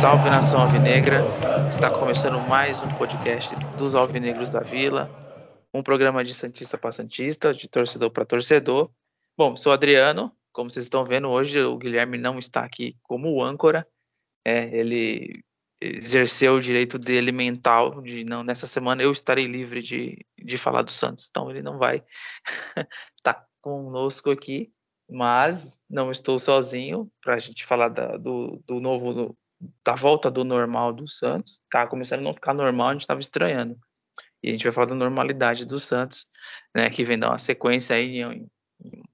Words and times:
Salve 0.00 0.30
nação 0.30 0.62
alvinegra! 0.62 1.22
Está 1.68 1.90
começando 1.90 2.38
mais 2.48 2.82
um 2.82 2.88
podcast 2.88 3.54
dos 3.76 3.94
Alvinegros 3.94 4.48
da 4.48 4.60
Vila, 4.60 5.10
um 5.74 5.82
programa 5.82 6.24
de 6.24 6.32
Santista 6.32 6.78
para 6.78 6.92
Santista, 6.92 7.52
de 7.52 7.68
torcedor 7.68 8.10
para 8.10 8.24
torcedor. 8.24 8.90
Bom, 9.36 9.56
sou 9.56 9.72
Adriano, 9.72 10.32
como 10.54 10.70
vocês 10.70 10.86
estão 10.86 11.04
vendo 11.04 11.28
hoje, 11.28 11.60
o 11.60 11.76
Guilherme 11.76 12.16
não 12.16 12.38
está 12.38 12.64
aqui 12.64 12.96
como 13.02 13.42
âncora, 13.42 13.86
é, 14.46 14.74
ele 14.74 15.42
exerceu 15.80 16.54
o 16.54 16.60
direito 16.60 16.98
dele 16.98 17.32
mental 17.32 18.00
de 18.00 18.24
não 18.24 18.42
nessa 18.42 18.66
semana 18.66 19.02
eu 19.02 19.10
estarei 19.10 19.46
livre 19.46 19.82
de, 19.82 20.24
de 20.38 20.56
falar 20.56 20.82
do 20.82 20.90
Santos, 20.90 21.26
então 21.28 21.50
ele 21.50 21.60
não 21.60 21.76
vai 21.76 22.02
estar 23.18 23.34
tá 23.34 23.46
conosco 23.60 24.30
aqui, 24.30 24.72
mas 25.10 25.78
não 25.90 26.10
estou 26.10 26.38
sozinho 26.38 27.10
para 27.20 27.34
a 27.34 27.38
gente 27.38 27.66
falar 27.66 27.88
da, 27.88 28.16
do, 28.16 28.62
do 28.66 28.80
novo 28.80 29.36
da 29.84 29.94
volta 29.94 30.30
do 30.30 30.44
normal 30.44 30.92
do 30.92 31.08
Santos, 31.08 31.58
tá 31.70 31.86
começando 31.86 32.20
a 32.20 32.22
não 32.22 32.34
ficar 32.34 32.54
normal, 32.54 32.88
a 32.88 32.92
gente 32.92 33.02
estava 33.02 33.20
estranhando. 33.20 33.76
E 34.42 34.50
a 34.50 34.52
gente 34.52 34.64
vai 34.64 34.72
falar 34.72 34.88
da 34.88 34.94
normalidade 34.94 35.64
do 35.64 35.80
Santos, 35.80 36.26
né, 36.74 36.90
que 36.90 37.02
vem 37.02 37.18
dar 37.18 37.30
uma 37.30 37.38
sequência 37.38 37.96
aí 37.96 38.20
em 38.20 38.46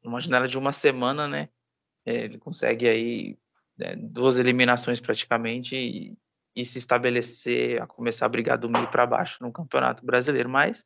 uma 0.02 0.20
janela 0.20 0.48
de 0.48 0.58
uma 0.58 0.72
semana, 0.72 1.28
né? 1.28 1.48
É, 2.04 2.24
ele 2.24 2.38
consegue 2.38 2.88
aí 2.88 3.38
né, 3.76 3.94
duas 3.96 4.38
eliminações 4.38 5.00
praticamente 5.00 5.76
e, 5.76 6.16
e, 6.54 6.64
se 6.64 6.78
estabelecer, 6.78 7.80
a 7.80 7.86
começar 7.86 8.26
a 8.26 8.28
brigar 8.28 8.58
do 8.58 8.68
meio 8.68 8.88
para 8.90 9.06
baixo 9.06 9.42
no 9.42 9.52
Campeonato 9.52 10.04
Brasileiro. 10.04 10.48
Mas 10.48 10.84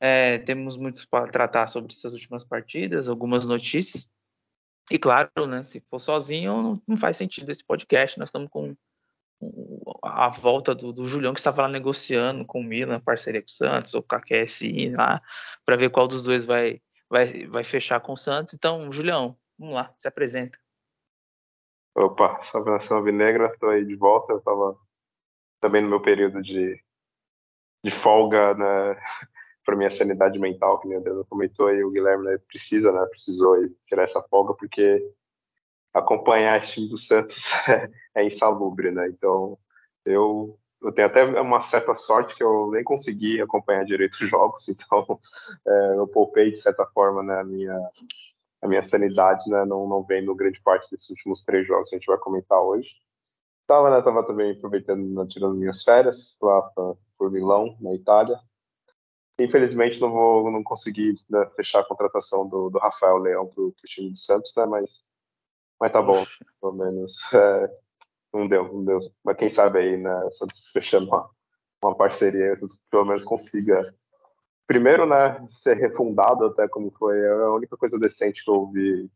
é, 0.00 0.38
temos 0.38 0.76
muito 0.76 1.06
para 1.08 1.30
tratar 1.30 1.66
sobre 1.66 1.92
essas 1.92 2.12
últimas 2.12 2.44
partidas, 2.44 3.08
algumas 3.08 3.46
notícias. 3.46 4.08
E 4.90 4.98
claro, 4.98 5.46
né, 5.46 5.62
se 5.62 5.80
for 5.90 6.00
sozinho, 6.00 6.62
não, 6.62 6.82
não 6.88 6.96
faz 6.96 7.16
sentido 7.16 7.50
esse 7.50 7.64
podcast. 7.64 8.18
Nós 8.18 8.30
estamos 8.30 8.48
com 8.50 8.74
a 10.02 10.28
volta 10.28 10.74
do, 10.74 10.92
do 10.92 11.06
Julião, 11.06 11.32
que 11.32 11.40
estava 11.40 11.62
lá 11.62 11.68
negociando 11.68 12.44
com 12.44 12.60
o 12.60 12.64
Milan, 12.64 13.00
parceria 13.00 13.40
com 13.40 13.48
o 13.48 13.50
Santos, 13.50 13.94
ou 13.94 14.02
com 14.02 14.16
a 14.16 14.20
QSI 14.20 14.90
lá, 14.90 15.22
para 15.64 15.76
ver 15.76 15.90
qual 15.90 16.06
dos 16.06 16.24
dois 16.24 16.44
vai, 16.44 16.80
vai, 17.10 17.46
vai 17.46 17.64
fechar 17.64 18.00
com 18.00 18.12
o 18.12 18.16
Santos. 18.16 18.54
Então, 18.54 18.90
Julião, 18.92 19.36
vamos 19.58 19.74
lá, 19.74 19.92
se 19.98 20.06
apresenta. 20.06 20.58
Opa, 21.94 22.42
salve 22.44 22.70
nação 22.70 22.98
alvinegra, 22.98 23.46
estou 23.46 23.70
aí 23.70 23.84
de 23.84 23.96
volta. 23.96 24.32
Eu 24.32 24.38
estava 24.38 24.78
também 25.60 25.82
no 25.82 25.88
meu 25.88 26.00
período 26.00 26.40
de, 26.40 26.80
de 27.84 27.90
folga, 27.90 28.54
né, 28.54 28.94
para 29.64 29.76
minha 29.76 29.90
sanidade 29.90 30.38
mental, 30.38 30.80
que 30.80 30.88
nem 30.88 30.98
o 30.98 31.02
Deus 31.02 31.26
comentou 31.28 31.66
aí, 31.66 31.82
o 31.84 31.90
Guilherme 31.90 32.24
né, 32.24 32.38
precisa, 32.38 32.92
né, 32.92 33.04
precisou 33.06 33.54
aí 33.54 33.68
tirar 33.86 34.04
essa 34.04 34.22
folga, 34.22 34.54
porque 34.54 35.12
acompanhar 35.92 36.58
esse 36.58 36.72
time 36.72 36.88
do 36.88 36.96
Santos 36.96 37.52
é, 37.68 37.90
é 38.22 38.24
insalubre, 38.24 38.90
né, 38.90 39.08
então 39.08 39.58
eu, 40.04 40.58
eu 40.82 40.92
tenho 40.92 41.08
até 41.08 41.24
uma 41.24 41.62
certa 41.62 41.94
sorte 41.94 42.34
que 42.34 42.42
eu 42.42 42.70
nem 42.72 42.82
consegui 42.84 43.40
acompanhar 43.40 43.84
direito 43.84 44.14
os 44.14 44.28
jogos, 44.28 44.68
então 44.68 45.18
é, 45.66 45.98
eu 45.98 46.06
poupei, 46.08 46.50
de 46.50 46.58
certa 46.58 46.86
forma, 46.86 47.22
né, 47.22 47.40
a 47.40 47.44
minha, 47.44 47.90
a 48.62 48.68
minha 48.68 48.82
sanidade, 48.82 49.48
né, 49.50 49.64
não, 49.64 49.86
não 49.88 50.02
vendo 50.02 50.34
grande 50.34 50.60
parte 50.62 50.90
desses 50.90 51.10
últimos 51.10 51.44
três 51.44 51.66
jogos 51.66 51.88
que 51.88 51.96
a 51.96 51.98
gente 51.98 52.06
vai 52.06 52.18
comentar 52.18 52.60
hoje. 52.60 52.90
Tava, 53.66 53.90
né, 53.90 54.02
tava 54.02 54.26
também 54.26 54.52
aproveitando, 54.52 55.06
né, 55.14 55.26
tirando 55.28 55.54
minhas 55.54 55.82
férias 55.82 56.38
lá 56.42 56.62
pra, 56.62 56.94
por 57.18 57.30
Milão, 57.30 57.76
na 57.80 57.94
Itália, 57.94 58.40
Infelizmente 59.40 59.98
não 60.00 60.10
vou 60.12 60.50
não 60.50 60.62
consegui 60.62 61.14
né, 61.28 61.46
fechar 61.56 61.80
a 61.80 61.84
contratação 61.84 62.46
do, 62.46 62.68
do 62.68 62.78
Rafael 62.78 63.16
Leão 63.16 63.46
para 63.46 63.62
o 63.62 63.74
time 63.86 64.10
do 64.10 64.16
Santos, 64.16 64.52
né? 64.54 64.66
Mas, 64.66 65.06
mas 65.80 65.90
tá 65.90 66.02
bom, 66.02 66.22
pelo 66.60 66.74
menos 66.74 67.16
é, 67.32 67.78
não 68.32 68.48
deu, 68.48 68.72
não 68.72 68.84
deu. 68.84 69.00
Mas 69.24 69.36
quem 69.36 69.48
sabe 69.48 69.78
aí, 69.78 69.96
né? 69.96 70.30
Santos 70.30 70.70
fechando 70.72 71.08
uma, 71.08 71.28
uma 71.82 71.96
parceria, 71.96 72.54
pelo 72.90 73.04
menos 73.04 73.24
consiga 73.24 73.94
primeiro, 74.66 75.06
né? 75.06 75.46
Ser 75.50 75.76
refundado 75.76 76.46
até 76.46 76.68
como 76.68 76.90
foi 76.92 77.26
a 77.28 77.52
única 77.52 77.76
coisa 77.76 77.98
decente 77.98 78.44
que 78.44 78.50
eu 78.50 78.54
ouvi 78.54 79.10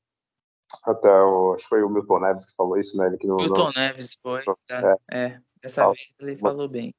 até 0.84 1.08
o, 1.08 1.54
acho 1.54 1.64
que 1.64 1.68
foi 1.68 1.82
o 1.82 1.88
Milton 1.88 2.20
Neves 2.20 2.46
que 2.46 2.56
falou 2.56 2.76
isso, 2.78 2.96
né? 2.96 3.06
Ele 3.06 3.18
que 3.18 3.26
não, 3.26 3.36
Milton 3.36 3.64
não, 3.64 3.72
Neves 3.72 4.18
foi, 4.22 4.42
tá, 4.66 4.98
é, 5.10 5.18
é, 5.18 5.40
dessa 5.62 5.86
vez 5.86 5.98
ele 6.18 6.36
falou 6.36 6.68
bem 6.68 6.94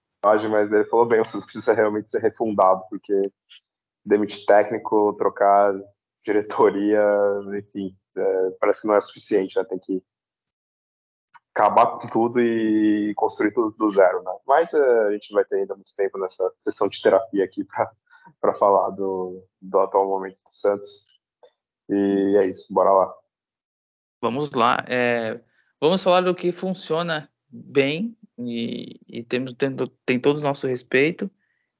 mas 0.50 0.72
ele 0.72 0.86
falou 0.86 1.06
bem, 1.06 1.22
o 1.22 1.26
Santos 1.26 1.46
precisa 1.46 1.74
realmente 1.74 2.10
ser 2.10 2.20
refundado, 2.20 2.82
porque 2.90 3.32
demitir 4.04 4.44
técnico, 4.46 5.14
trocar 5.14 5.74
diretoria, 6.26 7.04
enfim, 7.60 7.96
é, 8.18 8.50
parece 8.60 8.82
que 8.82 8.88
não 8.88 8.96
é 8.96 9.02
suficiente, 9.02 9.56
né? 9.56 9.64
Tem 9.66 9.78
que 9.78 10.02
acabar 11.56 11.98
com 11.98 12.08
tudo 12.10 12.42
e 12.42 13.14
construir 13.16 13.54
tudo 13.54 13.74
do 13.78 13.90
zero, 13.90 14.22
né? 14.24 14.32
Mas 14.46 14.74
é, 14.74 15.08
a 15.08 15.12
gente 15.14 15.34
vai 15.34 15.46
ter 15.46 15.56
ainda 15.56 15.74
muito 15.74 15.96
tempo 15.96 16.18
nessa 16.18 16.54
sessão 16.58 16.90
de 16.90 17.02
terapia 17.02 17.46
aqui 17.46 17.66
para 18.42 18.54
falar 18.60 18.90
do, 18.90 19.42
do 19.62 19.80
atual 19.80 20.06
momento 20.06 20.36
do 20.44 20.52
Santos. 20.52 21.08
E 21.90 22.38
é 22.42 22.48
isso, 22.48 22.74
bora 22.74 22.92
lá. 22.92 23.14
Vamos 24.22 24.52
lá. 24.52 24.84
É, 24.88 25.40
vamos 25.80 26.04
falar 26.04 26.22
do 26.22 26.36
que 26.36 26.52
funciona 26.52 27.30
bem 27.48 28.18
e, 28.38 29.00
e 29.08 29.24
temos 29.24 29.54
tendo, 29.54 29.88
tem 30.06 30.20
todo 30.20 30.38
o 30.38 30.44
nosso 30.44 30.68
respeito 30.68 31.32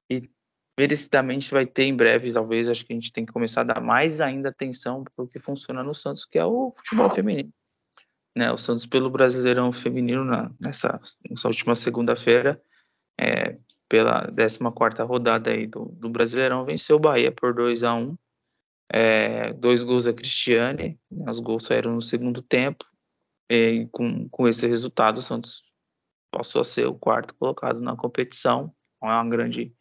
e 0.08 0.30
merecidamente 0.78 1.50
vai 1.50 1.66
ter 1.66 1.84
em 1.84 1.94
breve, 1.94 2.32
talvez, 2.32 2.66
acho 2.68 2.84
que 2.86 2.94
a 2.94 2.96
gente 2.96 3.12
tem 3.12 3.26
que 3.26 3.32
começar 3.32 3.60
a 3.60 3.64
dar 3.64 3.80
mais 3.82 4.22
ainda 4.22 4.48
atenção 4.48 5.04
para 5.04 5.24
o 5.24 5.28
que 5.28 5.38
funciona 5.38 5.82
no 5.82 5.94
Santos, 5.94 6.24
que 6.24 6.38
é 6.38 6.46
o 6.46 6.72
futebol 6.78 7.10
feminino. 7.10 7.52
Né, 8.36 8.52
o 8.52 8.58
Santos 8.58 8.84
pelo 8.84 9.08
Brasileirão 9.08 9.72
Feminino 9.72 10.22
na, 10.22 10.50
nessa, 10.60 11.00
nessa 11.30 11.48
última 11.48 11.74
segunda-feira, 11.74 12.60
é, 13.18 13.56
pela 13.88 14.30
14 14.30 15.02
rodada 15.04 15.50
aí 15.50 15.66
do, 15.66 15.86
do, 15.86 16.10
Brasileirão, 16.10 16.66
venceu 16.66 16.96
o 16.96 17.00
Bahia 17.00 17.32
por 17.32 17.54
2 17.54 17.82
a 17.82 17.94
1 17.94 18.16
é, 18.92 19.52
dois 19.54 19.82
gols 19.82 20.04
da 20.04 20.12
Cristiane, 20.12 21.00
né, 21.10 21.30
os 21.30 21.40
gols 21.40 21.64
saíram 21.64 21.94
no 21.94 22.02
segundo 22.02 22.42
tempo, 22.42 22.84
e 23.48 23.88
com, 23.90 24.28
com 24.28 24.46
esse 24.46 24.66
resultado 24.66 25.18
o 25.18 25.22
Santos 25.22 25.62
passou 26.30 26.60
a 26.60 26.64
ser 26.64 26.86
o 26.86 26.94
quarto 26.94 27.34
colocado 27.34 27.80
na 27.80 27.96
competição. 27.96 28.72
É 29.02 29.06
uma 29.06 29.28
grande 29.28 29.72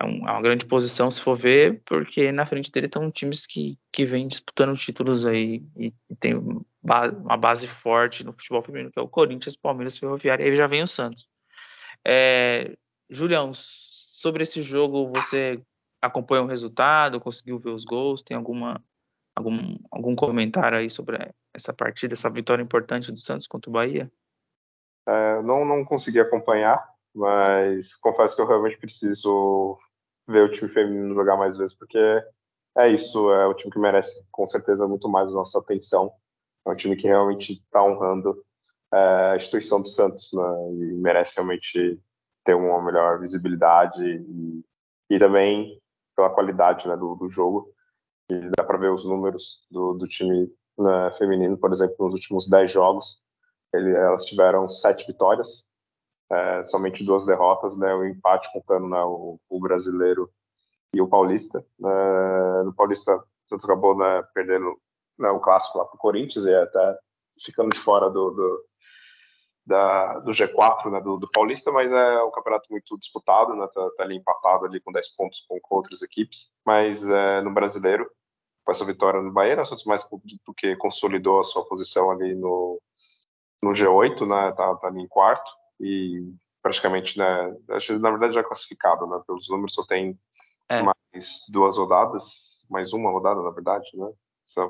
é, 0.00 0.04
um, 0.04 0.28
é, 0.28 0.32
uma 0.32 0.42
grande 0.42 0.64
posição 0.64 1.10
se 1.10 1.20
for 1.20 1.36
ver, 1.36 1.82
porque 1.84 2.30
na 2.32 2.46
frente 2.46 2.70
dele 2.70 2.86
estão 2.86 3.10
times 3.10 3.46
que, 3.46 3.78
que 3.92 4.04
vêm 4.04 4.28
disputando 4.28 4.76
títulos 4.76 5.26
aí 5.26 5.62
e, 5.76 5.92
e 6.08 6.16
tem 6.16 6.34
uma 6.88 7.36
base 7.36 7.66
forte 7.68 8.24
no 8.24 8.32
futebol 8.32 8.62
feminino, 8.62 8.90
que 8.90 8.98
é 8.98 9.02
o 9.02 9.08
Corinthians, 9.08 9.56
Palmeiras, 9.56 9.98
Ferroviária, 9.98 10.44
aí 10.44 10.54
já 10.54 10.66
vem 10.66 10.82
o 10.82 10.88
Santos. 10.88 11.28
É, 12.06 12.76
Julião, 13.10 13.52
sobre 13.54 14.42
esse 14.42 14.62
jogo, 14.62 15.08
você 15.08 15.60
acompanhou 16.00 16.44
o 16.44 16.48
resultado, 16.48 17.20
conseguiu 17.20 17.58
ver 17.58 17.70
os 17.70 17.84
gols, 17.84 18.22
tem 18.22 18.36
alguma 18.36 18.82
algum, 19.38 19.78
algum 19.90 20.16
comentário 20.16 20.78
aí 20.78 20.90
sobre 20.90 21.16
essa 21.54 21.72
partida, 21.72 22.14
essa 22.14 22.28
vitória 22.28 22.62
importante 22.62 23.12
do 23.12 23.18
Santos 23.18 23.46
contra 23.46 23.70
o 23.70 23.72
Bahia? 23.72 24.10
É, 25.06 25.42
não, 25.42 25.64
não 25.64 25.84
consegui 25.84 26.20
acompanhar, 26.20 26.84
mas 27.14 27.94
confesso 27.96 28.36
que 28.36 28.42
eu 28.42 28.46
realmente 28.46 28.78
preciso 28.78 29.78
ver 30.26 30.44
o 30.44 30.50
time 30.50 30.68
feminino 30.68 31.14
jogar 31.14 31.36
mais 31.36 31.56
vezes, 31.56 31.76
porque 31.76 31.98
é 32.76 32.88
isso, 32.88 33.30
é 33.32 33.46
o 33.46 33.54
time 33.54 33.72
que 33.72 33.78
merece 33.78 34.26
com 34.30 34.46
certeza 34.46 34.86
muito 34.86 35.08
mais 35.08 35.32
nossa 35.32 35.58
atenção. 35.58 36.12
É 36.68 36.72
um 36.72 36.76
time 36.76 36.96
que 36.96 37.06
realmente 37.06 37.54
está 37.54 37.82
honrando 37.82 38.44
é, 38.92 39.32
a 39.32 39.36
instituição 39.36 39.82
do 39.82 39.88
Santos, 39.88 40.30
né, 40.32 40.42
e 40.72 40.94
merece 40.94 41.36
realmente 41.36 42.00
ter 42.44 42.54
uma 42.54 42.82
melhor 42.82 43.20
visibilidade 43.20 44.02
e, 44.02 44.64
e 45.10 45.18
também 45.18 45.80
pela 46.16 46.30
qualidade 46.30 46.86
né, 46.86 46.96
do, 46.96 47.14
do, 47.14 47.28
jogo. 47.28 47.72
E 48.30 48.50
dá 48.56 48.64
para 48.64 48.78
ver 48.78 48.90
os 48.90 49.04
números 49.04 49.66
do, 49.70 49.94
do 49.94 50.06
time 50.06 50.50
né, 50.78 51.10
feminino, 51.18 51.56
por 51.56 51.72
exemplo, 51.72 51.96
nos 52.00 52.14
últimos 52.14 52.48
10 52.48 52.70
jogos 52.70 53.22
ele, 53.72 53.94
elas 53.94 54.24
tiveram 54.24 54.68
sete 54.68 55.06
vitórias, 55.06 55.68
é, 56.30 56.64
somente 56.64 57.04
duas 57.04 57.24
derrotas, 57.24 57.76
né, 57.76 57.94
o 57.94 58.04
empate 58.04 58.52
contando 58.52 58.88
né, 58.88 59.02
o, 59.02 59.38
o, 59.48 59.60
brasileiro 59.60 60.30
e 60.94 61.00
o 61.00 61.08
paulista. 61.08 61.64
É, 61.84 62.62
no 62.64 62.74
paulista, 62.74 63.14
o 63.16 63.24
Santos 63.48 63.64
acabou 63.64 63.96
né, 63.96 64.22
perdendo 64.34 64.78
né, 65.18 65.30
o 65.30 65.40
clássico 65.40 65.78
lá 65.78 65.84
para 65.84 65.96
o 65.96 65.98
Corinthians 65.98 66.44
e 66.44 66.54
até 66.54 66.98
ficando 67.44 67.70
de 67.70 67.78
fora 67.78 68.10
do, 68.10 68.30
do, 68.30 68.64
da, 69.66 70.18
do 70.20 70.30
G4 70.32 70.90
né, 70.90 71.00
do, 71.00 71.16
do, 71.16 71.30
paulista, 71.30 71.70
mas 71.70 71.92
é 71.92 72.22
um 72.22 72.30
campeonato 72.30 72.66
muito 72.70 72.98
disputado, 72.98 73.54
né, 73.54 73.66
tá, 73.72 73.90
tá 73.96 74.02
ali 74.02 74.16
empatado 74.16 74.64
ali 74.64 74.80
com 74.80 74.92
10 74.92 75.16
pontos 75.16 75.44
com, 75.48 75.58
com 75.60 75.76
outras 75.76 76.02
equipes, 76.02 76.52
mas 76.64 77.04
é, 77.08 77.40
no 77.40 77.52
brasileiro 77.52 78.08
com 78.68 78.72
essa 78.72 78.84
vitória 78.84 79.22
no 79.22 79.32
Bahia, 79.32 79.56
né? 79.56 79.64
Santos 79.64 79.86
mais 79.86 80.06
do 80.44 80.52
que 80.52 80.76
consolidou 80.76 81.40
a 81.40 81.44
sua 81.44 81.64
posição 81.64 82.10
ali 82.10 82.34
no, 82.34 82.78
no 83.62 83.70
G8, 83.70 84.28
né? 84.28 84.52
Tá, 84.52 84.76
tá 84.76 84.88
ali 84.88 85.00
em 85.00 85.08
quarto 85.08 85.50
e 85.80 86.34
praticamente, 86.62 87.18
né? 87.18 87.56
Acho 87.70 87.98
na 87.98 88.10
verdade 88.10 88.34
já 88.34 88.40
é 88.40 88.44
classificado, 88.44 89.06
né? 89.06 89.22
Pelos 89.26 89.48
números 89.48 89.72
só 89.72 89.86
tem 89.86 90.20
é. 90.68 90.82
mais 90.82 91.46
duas 91.48 91.78
rodadas, 91.78 92.66
mais 92.70 92.92
uma 92.92 93.10
rodada, 93.10 93.40
na 93.40 93.50
verdade, 93.50 93.88
né? 93.94 94.12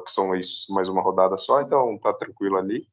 Que 0.05 0.13
são 0.13 0.29
mais 0.29 0.89
uma 0.89 1.03
rodada 1.03 1.37
só, 1.39 1.61
então 1.61 1.99
tá 1.99 2.13
tranquilo 2.13 2.57
ali. 2.57 2.87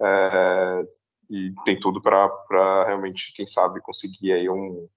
É, 0.00 0.86
e 1.30 1.54
tem 1.64 1.78
tudo 1.80 2.00
para 2.00 2.84
realmente, 2.84 3.32
quem 3.34 3.46
sabe, 3.46 3.80
conseguir 3.80 4.32
aí 4.32 4.48
um, 4.48 4.88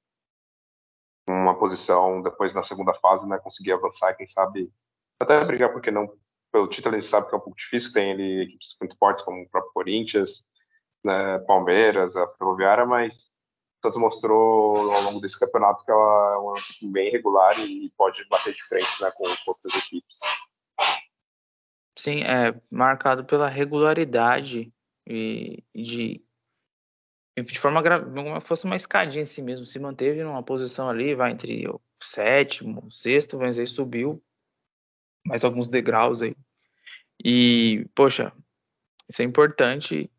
uma 1.27 1.57
posição 1.57 2.21
depois 2.21 2.53
na 2.53 2.63
segunda 2.63 2.93
fase, 2.95 3.27
né? 3.27 3.37
Conseguir 3.39 3.73
avançar, 3.73 4.15
quem 4.15 4.27
sabe 4.27 4.71
até 5.21 5.43
brigar, 5.43 5.71
porque 5.71 5.91
não 5.91 6.07
pelo 6.51 6.67
título 6.67 6.95
a 6.95 6.99
gente 6.99 7.09
sabe 7.09 7.27
que 7.27 7.35
é 7.35 7.37
um 7.37 7.41
pouco 7.41 7.57
difícil, 7.57 7.93
tem 7.93 8.11
ali 8.11 8.41
equipes 8.41 8.75
muito 8.79 8.97
fortes 8.97 9.23
como 9.23 9.41
o 9.41 9.49
próprio 9.49 9.71
Corinthians, 9.73 10.47
né, 11.03 11.39
Palmeiras, 11.39 12.15
a 12.15 12.27
Ferroviária, 12.35 12.85
mas 12.85 13.35
o 13.77 13.87
Santos 13.87 13.99
mostrou 13.99 14.91
ao 14.91 15.01
longo 15.03 15.21
desse 15.21 15.39
campeonato 15.39 15.85
que 15.85 15.91
ela 15.91 16.33
é 16.33 16.37
uma 16.37 16.55
bem 16.91 17.11
regular 17.11 17.57
e 17.59 17.91
pode 17.97 18.27
bater 18.29 18.53
de 18.53 18.63
frente 18.63 19.01
né, 19.01 19.11
com 19.15 19.25
outras 19.47 19.75
equipes. 19.75 20.17
Sim, 21.99 22.21
é 22.23 22.57
marcado 22.71 23.25
pela 23.25 23.49
regularidade 23.49 24.71
e 25.05 25.61
de 25.75 26.23
de 27.35 27.59
forma 27.59 27.81
como 27.83 28.39
fosse 28.41 28.63
uma 28.63 28.75
escadinha 28.77 29.23
em 29.23 29.25
si 29.25 29.41
mesmo, 29.41 29.65
se 29.65 29.79
manteve 29.79 30.23
numa 30.23 30.41
posição 30.41 30.89
ali, 30.89 31.13
vai 31.13 31.31
entre 31.31 31.67
o 31.67 31.81
sétimo, 32.01 32.89
sexto, 32.89 33.37
mas 33.37 33.59
aí 33.59 33.65
subiu 33.65 34.23
mais 35.25 35.43
alguns 35.43 35.67
degraus 35.67 36.21
aí. 36.21 36.35
E, 37.23 37.85
poxa, 37.93 38.33
isso 39.09 39.21
é 39.21 39.25
importante 39.25 40.09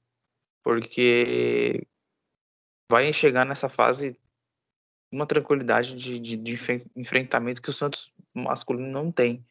porque 0.62 1.86
vai 2.90 3.10
chegar 3.12 3.46
nessa 3.46 3.70
fase 3.70 4.18
uma 5.10 5.26
tranquilidade 5.26 5.96
de, 5.96 6.18
de, 6.18 6.36
de, 6.36 6.58
enfrentamento 6.94 7.62
que 7.62 7.70
o 7.70 7.72
Santos 7.72 8.12
masculino 8.34 8.90
não 8.90 9.10
tem, 9.10 9.44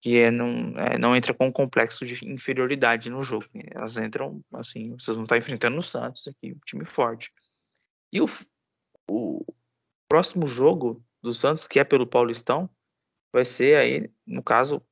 que 0.00 0.16
é 0.16 0.30
não, 0.30 0.78
é, 0.78 0.98
não 0.98 1.14
entra 1.14 1.34
com 1.34 1.48
um 1.48 1.52
complexo 1.52 2.06
de 2.06 2.24
inferioridade 2.26 3.10
no 3.10 3.22
jogo. 3.22 3.44
Elas 3.70 3.96
entram 3.98 4.42
assim, 4.52 4.92
vocês 4.98 5.14
vão 5.14 5.24
estar 5.24 5.36
enfrentando 5.36 5.78
o 5.78 5.82
Santos 5.82 6.26
aqui, 6.26 6.52
um 6.52 6.60
time 6.64 6.84
forte. 6.84 7.32
E 8.12 8.20
o, 8.20 8.26
o 9.08 9.44
próximo 10.08 10.46
jogo 10.46 11.04
do 11.22 11.34
Santos, 11.34 11.66
que 11.66 11.78
é 11.78 11.84
pelo 11.84 12.06
Paulistão, 12.06 12.68
vai 13.32 13.44
ser 13.44 13.76
aí, 13.76 14.10
no 14.26 14.42
caso, 14.42 14.82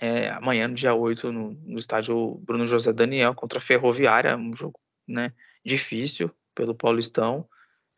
é, 0.00 0.30
amanhã, 0.30 0.68
no 0.68 0.74
dia 0.74 0.94
8, 0.94 1.32
no, 1.32 1.50
no, 1.54 1.78
estádio 1.78 2.34
Bruno 2.44 2.66
José 2.66 2.92
Daniel 2.92 3.34
contra 3.34 3.58
a 3.58 3.62
Ferroviária, 3.62 4.36
um 4.36 4.54
jogo 4.54 4.78
né, 5.08 5.32
difícil 5.64 6.30
pelo 6.54 6.74
Paulistão. 6.74 7.48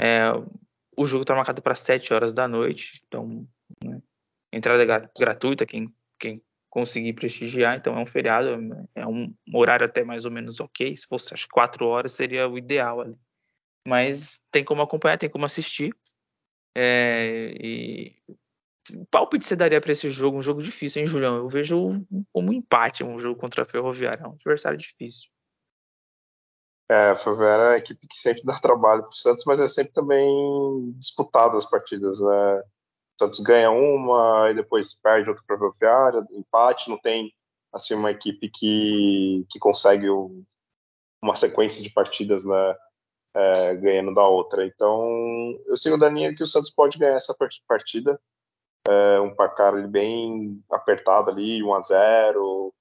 É, 0.01 0.31
o 0.97 1.07
jogo 1.07 1.23
está 1.23 1.35
marcado 1.35 1.61
para 1.61 1.75
7 1.75 2.15
horas 2.15 2.33
da 2.33 2.49
noite, 2.49 3.03
então 3.07 3.47
né, 3.85 4.01
entrada 4.53 5.11
gratuita, 5.19 5.67
quem, 5.67 5.95
quem 6.21 6.43
conseguir 6.71 7.15
prestigiar, 7.15 7.77
então 7.77 7.99
é 7.99 8.01
um 8.01 8.07
feriado, 8.07 8.49
é 8.95 9.07
um 9.07 9.35
horário 9.53 9.85
até 9.85 10.05
mais 10.05 10.25
ou 10.25 10.31
menos 10.31 10.61
ok, 10.61 10.97
se 10.97 11.07
fosse 11.07 11.35
às 11.35 11.45
4 11.45 11.85
horas 11.87 12.13
seria 12.13 12.49
o 12.49 12.57
ideal 12.57 13.01
ali. 13.01 13.17
Mas 13.87 14.41
tem 14.53 14.65
como 14.65 14.83
acompanhar, 14.83 15.19
tem 15.19 15.29
como 15.29 15.45
assistir. 15.45 15.93
É, 16.77 17.53
e 17.61 18.17
palpite 19.11 19.47
você 19.47 19.57
daria 19.57 19.81
para 19.81 19.93
esse 19.93 20.09
jogo? 20.11 20.39
Um 20.39 20.43
jogo 20.43 20.63
difícil, 20.63 21.03
hein, 21.03 21.09
Julião? 21.09 21.37
Eu 21.37 21.49
vejo 21.49 22.07
como 22.33 22.51
um 22.51 22.53
empate 22.53 23.03
um 23.03 23.19
jogo 23.19 23.41
contra 23.41 23.63
a 23.63 23.67
Ferroviária. 23.67 24.23
É 24.23 24.29
um 24.29 24.33
adversário 24.33 24.79
difícil. 24.79 25.29
É, 26.89 27.11
a 27.11 27.17
Ferroviária 27.17 27.63
é 27.63 27.69
uma 27.69 27.79
equipe 27.79 28.07
que 28.07 28.19
sempre 28.19 28.43
dá 28.45 28.59
trabalho 28.59 29.03
para 29.03 29.11
o 29.11 29.15
Santos, 29.15 29.45
mas 29.47 29.61
é 29.61 29.69
sempre 29.69 29.93
também 29.93 30.93
disputado 30.97 31.57
as 31.57 31.69
partidas, 31.69 32.21
né? 32.21 32.63
O 33.21 33.27
Santos 33.27 33.41
ganha 33.41 33.71
uma 33.71 34.51
e 34.51 34.55
depois 34.55 34.95
perde 34.95 35.29
outra 35.29 35.45
para 35.47 35.57
a 35.57 35.59
Ferroviária, 35.59 36.27
empate, 36.33 36.89
não 36.89 36.99
tem 36.99 37.31
assim 37.73 37.95
uma 37.95 38.11
equipe 38.11 38.49
que, 38.49 39.45
que 39.51 39.59
consegue 39.59 40.09
o, 40.09 40.43
uma 41.23 41.37
sequência 41.37 41.83
de 41.83 41.91
partidas 41.91 42.45
né, 42.45 42.77
é, 43.35 43.75
ganhando 43.77 44.15
da 44.15 44.27
outra. 44.27 44.65
Então, 44.65 45.07
eu 45.67 45.77
sigo 45.77 45.99
da 45.99 46.09
linha 46.09 46.35
que 46.35 46.43
o 46.43 46.47
Santos 46.47 46.71
pode 46.71 46.99
ganhar 46.99 47.17
essa 47.17 47.37
partida 47.69 48.19
é, 48.89 49.21
um 49.21 49.35
placar 49.35 49.87
bem 49.89 50.63
apertado 50.71 51.31
ali, 51.31 51.63
1 51.63 51.75
a 51.75 51.81
0 51.83 52.75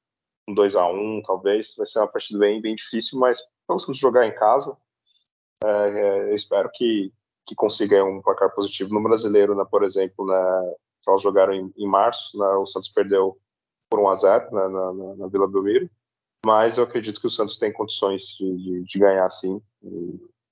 um 0.47 0.53
2 0.53 0.75
a 0.75 0.87
1 0.87 1.21
talvez. 1.23 1.75
Vai 1.77 1.85
ser 1.85 1.99
uma 1.99 2.07
partida 2.07 2.39
bem, 2.39 2.61
bem 2.61 2.75
difícil, 2.75 3.19
mas 3.19 3.39
vamos 3.67 3.85
jogar 3.97 4.25
em 4.25 4.33
casa. 4.33 4.77
É, 5.63 5.67
é, 5.67 6.31
eu 6.31 6.35
espero 6.35 6.69
que, 6.73 7.13
que 7.49 7.55
consiga 7.55 8.03
um 8.05 8.21
placar 8.21 8.53
positivo. 8.53 8.93
No 8.93 9.03
brasileiro, 9.03 9.55
né, 9.55 9.65
por 9.69 9.83
exemplo, 9.83 10.25
né, 10.25 10.73
eles 11.07 11.21
jogaram 11.21 11.53
em, 11.53 11.73
em 11.75 11.87
março, 11.87 12.37
né, 12.37 12.47
o 12.51 12.67
Santos 12.67 12.89
perdeu 12.89 13.37
por 13.89 13.99
1 13.99 14.09
a 14.09 14.15
0 14.15 14.45
né, 14.51 14.67
na, 14.67 14.93
na, 14.93 15.15
na, 15.15 15.27
Vila 15.27 15.47
Belmiro, 15.47 15.89
mas 16.45 16.77
eu 16.77 16.83
acredito 16.83 17.19
que 17.19 17.27
o 17.27 17.31
Santos 17.31 17.57
tem 17.57 17.73
condições 17.73 18.35
de, 18.37 18.57
de, 18.57 18.83
de 18.83 18.99
ganhar 18.99 19.29
sim, 19.31 19.59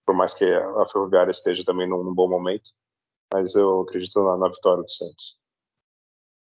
por 0.05 0.15
mais 0.15 0.33
que 0.33 0.43
a 0.43 0.85
Ferroviária 0.91 1.31
esteja 1.31 1.63
também 1.63 1.87
num, 1.87 2.03
num 2.03 2.13
bom 2.13 2.27
momento 2.27 2.71
mas 3.33 3.55
eu 3.55 3.81
acredito 3.81 4.23
na, 4.23 4.37
na 4.37 4.49
vitória 4.49 4.83
do 4.83 4.89
Santos. 4.89 5.37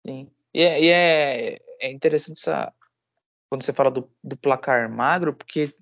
Sim. 0.06 0.30
E 0.52 0.62
é, 0.62 0.82
e 0.82 0.88
é, 0.90 1.60
é 1.80 1.92
interessante 1.92 2.38
essa, 2.38 2.72
quando 3.48 3.64
você 3.64 3.72
fala 3.72 3.90
do, 3.90 4.08
do, 4.22 4.36
placar 4.36 4.90
magro, 4.90 5.34
porque 5.34 5.74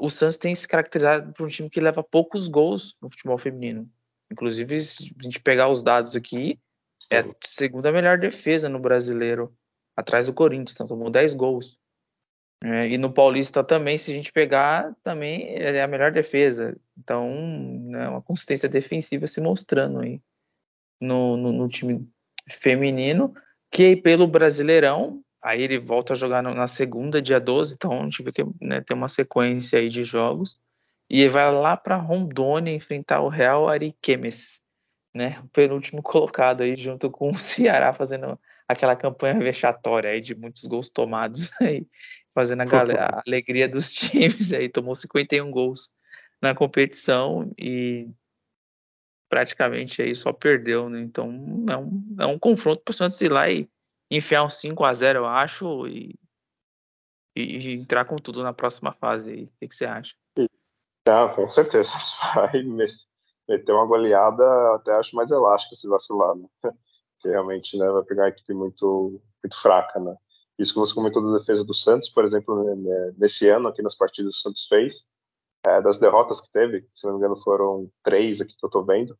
o 0.00 0.10
Santos 0.10 0.36
tem 0.36 0.54
se 0.54 0.68
caracterizado 0.68 1.32
por 1.32 1.46
um 1.46 1.48
time 1.48 1.70
que 1.70 1.80
leva 1.80 2.02
poucos 2.02 2.48
gols 2.48 2.96
no 3.00 3.10
futebol 3.10 3.38
feminino. 3.38 3.90
Inclusive, 4.30 4.80
se 4.80 5.14
a 5.20 5.24
gente 5.24 5.40
pegar 5.40 5.68
os 5.68 5.82
dados 5.82 6.14
aqui, 6.14 6.58
é 7.10 7.20
a 7.20 7.24
segunda 7.44 7.92
melhor 7.92 8.18
defesa 8.18 8.68
no 8.68 8.78
brasileiro, 8.78 9.54
atrás 9.96 10.26
do 10.26 10.34
Corinthians, 10.34 10.74
então 10.74 10.86
tomou 10.86 11.10
10 11.10 11.32
gols. 11.32 11.78
É, 12.62 12.88
e 12.88 12.98
no 12.98 13.12
Paulista 13.12 13.62
também, 13.62 13.98
se 13.98 14.10
a 14.10 14.14
gente 14.14 14.32
pegar, 14.32 14.94
também 15.02 15.56
é 15.56 15.82
a 15.82 15.86
melhor 15.86 16.10
defesa. 16.10 16.76
Então, 16.96 17.30
né, 17.82 18.08
uma 18.08 18.22
consistência 18.22 18.68
defensiva 18.68 19.26
se 19.26 19.40
mostrando 19.40 20.00
aí 20.00 20.20
no, 21.00 21.36
no, 21.36 21.52
no, 21.52 21.68
time 21.68 22.08
feminino, 22.50 23.34
que 23.70 23.96
pelo 23.96 24.26
Brasileirão, 24.26 25.22
aí 25.46 25.62
ele 25.62 25.78
volta 25.78 26.12
a 26.12 26.16
jogar 26.16 26.42
no, 26.42 26.52
na 26.52 26.66
segunda, 26.66 27.22
dia 27.22 27.38
12, 27.38 27.74
então 27.74 28.00
a 28.00 28.02
gente 28.02 28.20
vê 28.22 28.32
que 28.32 28.44
né, 28.60 28.80
tem 28.80 28.96
uma 28.96 29.08
sequência 29.08 29.78
aí 29.78 29.88
de 29.88 30.02
jogos. 30.02 30.58
E 31.08 31.28
vai 31.28 31.52
lá 31.52 31.76
para 31.76 31.94
Rondônia 31.94 32.74
enfrentar 32.74 33.20
o 33.20 33.28
Real 33.28 33.68
Ariquemes, 33.68 34.60
né? 35.14 35.38
O 35.44 35.48
penúltimo 35.48 36.02
colocado 36.02 36.62
aí, 36.62 36.74
junto 36.74 37.08
com 37.08 37.30
o 37.30 37.38
Ceará, 37.38 37.92
fazendo 37.94 38.36
aquela 38.66 38.96
campanha 38.96 39.38
vexatória 39.38 40.10
aí 40.10 40.20
de 40.20 40.34
muitos 40.34 40.64
gols 40.64 40.90
tomados 40.90 41.50
aí 41.62 41.86
fazendo 42.34 42.62
a, 42.62 42.64
galera, 42.66 43.06
a 43.06 43.22
alegria 43.24 43.68
dos 43.68 43.88
times 43.94 44.52
aí, 44.52 44.68
tomou 44.68 44.94
51 44.94 45.48
gols 45.50 45.88
na 46.42 46.54
competição 46.54 47.50
e 47.56 48.10
praticamente 49.28 50.02
aí 50.02 50.14
só 50.14 50.32
perdeu, 50.32 50.90
né? 50.90 51.00
Então 51.00 51.64
é 51.70 51.76
um, 51.76 52.16
é 52.18 52.26
um 52.26 52.38
confronto 52.38 52.82
para 52.82 52.90
o 52.90 52.94
Santos 52.94 53.20
ir 53.20 53.30
lá 53.30 53.48
e 53.48 53.68
enfiar 54.10 54.44
um 54.44 54.50
5 54.50 54.84
a 54.84 54.92
0 54.92 55.20
eu 55.20 55.26
acho, 55.26 55.86
e, 55.86 56.14
e, 57.34 57.42
e 57.42 57.72
entrar 57.74 58.04
com 58.04 58.16
tudo 58.16 58.42
na 58.42 58.52
próxima 58.52 58.92
fase 58.92 59.30
aí. 59.30 59.44
O 59.44 59.52
que, 59.60 59.68
que 59.68 59.74
você 59.74 59.84
acha? 59.84 60.14
Não, 61.06 61.34
com 61.34 61.48
certeza. 61.50 61.90
Vai 62.34 62.62
meter 63.48 63.72
uma 63.72 63.86
goleada, 63.86 64.44
até 64.74 64.92
acho 64.92 65.14
mais 65.14 65.30
elástica 65.30 65.76
se 65.76 65.88
vacilar, 65.88 66.34
né? 66.34 66.48
Porque 67.14 67.28
realmente 67.28 67.78
né, 67.78 67.88
vai 67.88 68.02
pegar 68.02 68.24
uma 68.24 68.28
equipe 68.28 68.52
muito, 68.52 69.22
muito 69.42 69.60
fraca, 69.62 69.98
né? 69.98 70.14
Isso 70.58 70.74
que 70.74 70.78
você 70.78 70.94
comentou 70.94 71.22
da 71.22 71.38
defesa 71.38 71.64
do 71.64 71.72
Santos, 71.72 72.10
por 72.10 72.24
exemplo, 72.24 72.62
né, 72.62 72.74
né, 72.74 73.14
nesse 73.16 73.48
ano, 73.48 73.68
aqui 73.68 73.80
nas 73.80 73.94
partidas 73.94 74.34
que 74.34 74.40
o 74.40 74.42
Santos 74.42 74.66
fez, 74.66 75.06
é, 75.66 75.80
das 75.80 75.98
derrotas 75.98 76.42
que 76.42 76.52
teve, 76.52 76.86
se 76.94 77.06
não 77.06 77.14
me 77.14 77.18
engano 77.18 77.40
foram 77.42 77.90
três 78.02 78.40
aqui 78.40 78.54
que 78.54 78.64
eu 78.64 78.70
tô 78.70 78.84
vendo, 78.84 79.18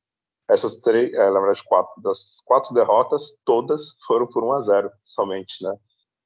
essas 0.49 0.81
três, 0.81 1.13
é, 1.13 1.31
na 1.31 1.41
verdade 1.41 1.63
quatro, 1.65 2.01
das 2.03 2.41
quatro 2.45 2.75
derrotas, 2.75 3.41
todas 3.45 3.97
foram 4.07 4.27
por 4.27 4.45
1 4.45 4.53
a 4.53 4.61
0 4.61 4.91
somente, 5.05 5.63
né? 5.63 5.75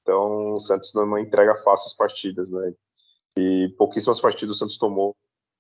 Então 0.03 0.55
o 0.55 0.61
Santos 0.61 0.93
não 0.95 1.19
entrega 1.19 1.57
fácil 1.57 1.87
as 1.87 1.97
partidas, 1.97 2.51
né? 2.51 2.75
E 3.39 3.75
pouquíssimas 3.79 4.21
partidas 4.21 4.57
o 4.57 4.59
Santos 4.59 4.77
tomou 4.77 5.17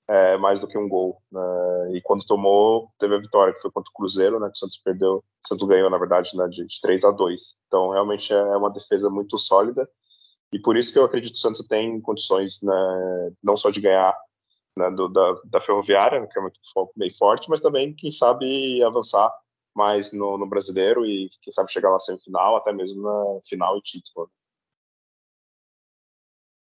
é, 0.09 0.37
mais 0.37 0.61
do 0.61 0.67
que 0.67 0.76
um 0.76 0.88
gol. 0.88 1.23
Né? 1.31 1.40
E 1.95 2.02
quando 2.02 2.26
tomou, 2.26 2.90
teve 2.99 3.14
a 3.14 3.21
vitória, 3.21 3.55
que 3.55 3.61
foi 3.61 3.71
contra 3.71 3.88
o 3.90 3.95
Cruzeiro, 3.95 4.40
né? 4.40 4.49
Que 4.49 4.57
o 4.57 4.59
Santos 4.59 4.79
perdeu, 4.85 5.17
o 5.19 5.49
Santos 5.49 5.69
ganhou, 5.69 5.88
na 5.88 5.99
verdade, 5.99 6.37
né, 6.37 6.49
de, 6.49 6.67
de 6.67 6.81
3 6.83 7.05
a 7.05 7.11
2 7.12 7.40
Então, 7.67 7.90
realmente 7.90 8.33
é 8.33 8.57
uma 8.57 8.71
defesa 8.71 9.09
muito 9.09 9.38
sólida. 9.38 9.88
E 10.52 10.59
por 10.59 10.76
isso 10.76 10.93
que 10.93 10.99
eu 10.99 11.05
acredito 11.05 11.35
que 11.35 11.38
o 11.38 11.40
Santos 11.40 11.67
tem 11.67 12.00
condições, 12.00 12.59
né, 12.62 13.33
não 13.43 13.57
só 13.57 13.71
de 13.71 13.81
ganhar 13.81 14.17
né, 14.81 14.91
do, 14.91 15.09
da, 15.09 15.41
da 15.45 15.61
Ferroviária, 15.61 16.27
que 16.27 16.39
é 16.39 16.43
muito 16.43 16.59
bem 16.97 17.13
forte, 17.15 17.49
mas 17.49 17.61
também, 17.61 17.95
quem 17.95 18.11
sabe, 18.11 18.83
avançar 18.83 19.33
mais 19.75 20.13
no, 20.13 20.37
no 20.37 20.47
brasileiro 20.47 21.07
e 21.07 21.31
quem 21.43 21.53
sabe 21.53 21.73
chegar 21.73 21.91
lá 21.91 22.01
semifinal, 22.01 22.57
até 22.57 22.73
mesmo 22.73 23.03
na 23.03 23.41
final 23.47 23.77
e 23.79 23.83
título. 23.83 24.31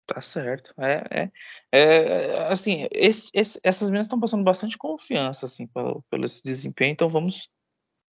Tá 0.06 0.20
certo. 0.20 0.74
É, 0.78 1.30
é, 1.72 1.78
é 1.78 2.48
assim, 2.48 2.86
esse, 2.90 3.30
esse, 3.32 3.58
essas 3.62 3.88
meninas 3.88 4.06
estão 4.06 4.20
passando 4.20 4.44
bastante 4.44 4.76
confiança 4.76 5.46
assim 5.46 5.66
pelo, 5.66 6.02
pelo 6.10 6.26
esse 6.26 6.42
desempenho, 6.42 6.92
então 6.92 7.08
vamos 7.08 7.48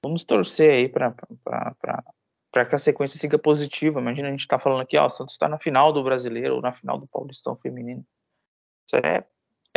vamos 0.02 0.24
torcer 0.24 0.70
aí 0.70 0.88
para 0.88 2.64
que 2.64 2.74
a 2.74 2.78
sequência 2.78 3.18
siga 3.18 3.38
positiva. 3.38 4.00
Imagina 4.00 4.28
a 4.28 4.30
gente 4.30 4.40
está 4.40 4.58
falando 4.58 4.80
aqui, 4.80 4.96
ó, 4.96 5.06
o 5.06 5.10
Santos 5.10 5.34
está 5.34 5.48
na 5.48 5.58
final 5.58 5.92
do 5.92 6.02
Brasileiro 6.02 6.56
ou 6.56 6.62
na 6.62 6.72
final 6.72 6.98
do 6.98 7.06
Paulistão 7.06 7.56
Feminino. 7.56 8.04
Isso 8.86 8.96
é, 8.96 9.26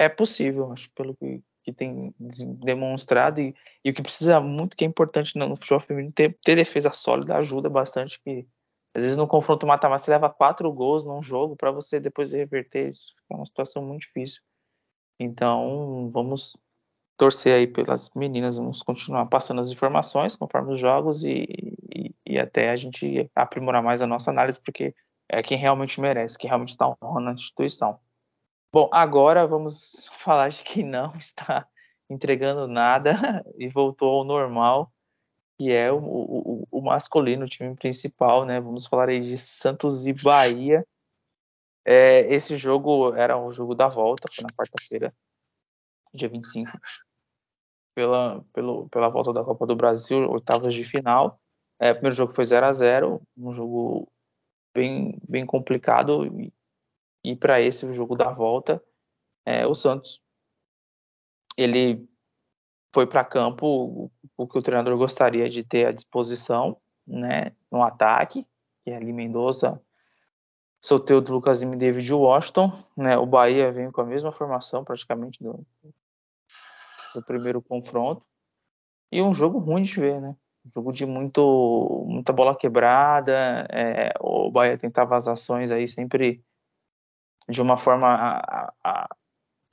é 0.04 0.10
possível, 0.10 0.72
acho, 0.72 0.90
pelo 0.92 1.16
que, 1.16 1.42
que 1.64 1.74
tem 1.74 2.14
demonstrado 2.64 3.42
e, 3.42 3.56
e, 3.84 3.90
o 3.90 3.94
que 3.94 4.02
precisa 4.02 4.40
muito, 4.40 4.76
que 4.76 4.84
é 4.84 4.88
importante 4.88 5.38
no, 5.38 5.56
futebol 5.56 5.80
feminino, 5.80 6.14
ter, 6.14 6.38
ter 6.44 6.56
defesa 6.56 6.92
sólida 6.92 7.38
ajuda 7.38 7.70
bastante, 7.70 8.20
que 8.22 8.48
às 8.96 9.02
vezes 9.04 9.18
no 9.18 9.28
confronto 9.28 9.66
mata-mata 9.66 10.04
você 10.04 10.12
leva 10.12 10.30
quatro 10.30 10.72
gols 10.72 11.04
num 11.04 11.24
jogo 11.24 11.56
para 11.56 11.72
você 11.72 12.00
depois 12.00 12.32
reverter 12.32 12.90
isso, 12.90 13.14
é 13.32 13.36
uma 13.36 13.46
situação 13.46 13.84
muito 13.84 14.02
difícil. 14.02 14.42
Então, 15.20 16.10
vamos 16.12 16.56
torcer 17.18 17.54
aí 17.54 17.68
pelas 17.68 18.10
meninas, 18.16 18.58
vamos 18.58 18.82
continuar 18.82 19.26
passando 19.28 19.62
as 19.62 19.72
informações 19.72 20.36
conforme 20.36 20.74
os 20.74 20.80
jogos 20.80 21.24
e, 21.24 21.46
e, 21.96 22.16
e, 22.26 22.40
até 22.40 22.70
a 22.70 22.76
gente 22.76 23.30
aprimorar 23.36 23.84
mais 23.84 24.02
a 24.02 24.08
nossa 24.08 24.32
análise, 24.32 24.60
porque 24.60 24.94
é 25.30 25.42
quem 25.42 25.58
realmente 25.58 26.02
merece, 26.02 26.38
quem 26.38 26.50
realmente 26.50 26.72
está 26.72 26.94
honrando 27.02 27.30
a 27.30 27.34
instituição. 27.34 28.00
Bom, 28.74 28.90
agora 28.92 29.46
vamos 29.46 30.10
falar 30.18 30.50
de 30.50 30.64
quem 30.64 30.84
não 30.84 31.14
está 31.16 31.68
entregando 32.10 32.68
nada 32.68 33.46
e 33.56 33.70
voltou 33.70 34.22
ao 34.22 34.24
normal, 34.24 34.92
que 35.60 35.72
é 35.72 35.92
o, 35.92 36.00
o, 36.00 36.68
o 36.72 36.82
masculino, 36.82 37.46
o 37.46 37.48
time 37.48 37.76
principal, 37.76 38.46
né? 38.46 38.60
Vamos 38.60 38.88
falar 38.88 39.10
aí 39.10 39.20
de 39.20 39.38
Santos 39.38 40.08
e 40.08 40.14
Bahia. 40.24 40.84
É, 41.86 42.22
esse 42.34 42.58
jogo 42.58 43.14
era 43.14 43.38
o 43.38 43.54
jogo 43.54 43.76
da 43.76 43.88
volta, 43.88 44.28
foi 44.34 44.44
na 44.44 44.50
quarta-feira, 44.50 45.14
dia 46.12 46.28
25, 46.28 46.72
pela, 47.94 48.44
pelo, 48.54 48.90
pela 48.90 49.10
volta 49.10 49.32
da 49.32 49.44
Copa 49.44 49.68
do 49.68 49.76
Brasil, 49.76 50.28
oitavas 50.32 50.74
de 50.74 50.84
final. 50.84 51.40
É, 51.80 51.94
primeiro 51.94 52.16
jogo 52.16 52.34
foi 52.34 52.46
0 52.46 52.66
a 52.66 52.72
0 52.72 53.22
um 53.38 53.54
jogo 53.54 54.12
bem, 54.74 55.20
bem 55.30 55.46
complicado. 55.46 56.26
E 57.24 57.36
para 57.36 57.62
esse 57.62 57.92
jogo 57.94 58.16
da 58.16 58.30
volta, 58.30 58.84
é, 59.46 59.66
o 59.66 59.74
Santos 59.74 60.22
ele 61.58 62.08
foi 62.94 63.08
para 63.08 63.24
campo 63.24 64.12
o 64.38 64.48
que 64.48 64.58
o 64.58 64.62
treinador 64.62 64.98
gostaria 64.98 65.50
de 65.50 65.64
ter 65.64 65.88
à 65.88 65.92
disposição, 65.92 66.78
né, 67.06 67.52
no 67.72 67.84
ataque, 67.84 68.46
que 68.84 68.92
é 68.92 68.96
ali 68.96 69.12
Mendonça, 69.12 69.82
Soteudo, 70.82 71.32
Lucas 71.32 71.62
e 71.62 71.66
David 71.66 72.14
Washington, 72.14 72.84
né, 72.96 73.18
o 73.18 73.26
Bahia 73.26 73.72
vem 73.72 73.92
com 73.92 74.02
a 74.02 74.06
mesma 74.06 74.32
formação 74.32 74.84
praticamente 74.84 75.42
do, 75.42 75.66
do 77.16 77.24
primeiro 77.24 77.62
confronto. 77.62 78.26
E 79.12 79.22
um 79.22 79.34
jogo 79.34 79.60
ruim 79.60 79.84
de 79.84 80.00
ver, 80.00 80.20
né? 80.20 80.36
Jogo 80.74 80.92
de 80.92 81.06
muito, 81.06 82.04
muita 82.08 82.34
bola 82.34 82.56
quebrada. 82.56 83.68
É, 83.70 84.12
o 84.20 84.50
Bahia 84.50 84.78
tentava 84.78 85.16
as 85.16 85.28
ações 85.28 85.72
aí 85.72 85.88
sempre 85.88 86.44
de 87.50 87.62
uma 87.62 87.78
forma 87.78 88.08
a, 88.08 88.40
a, 88.40 88.74
a 88.84 89.10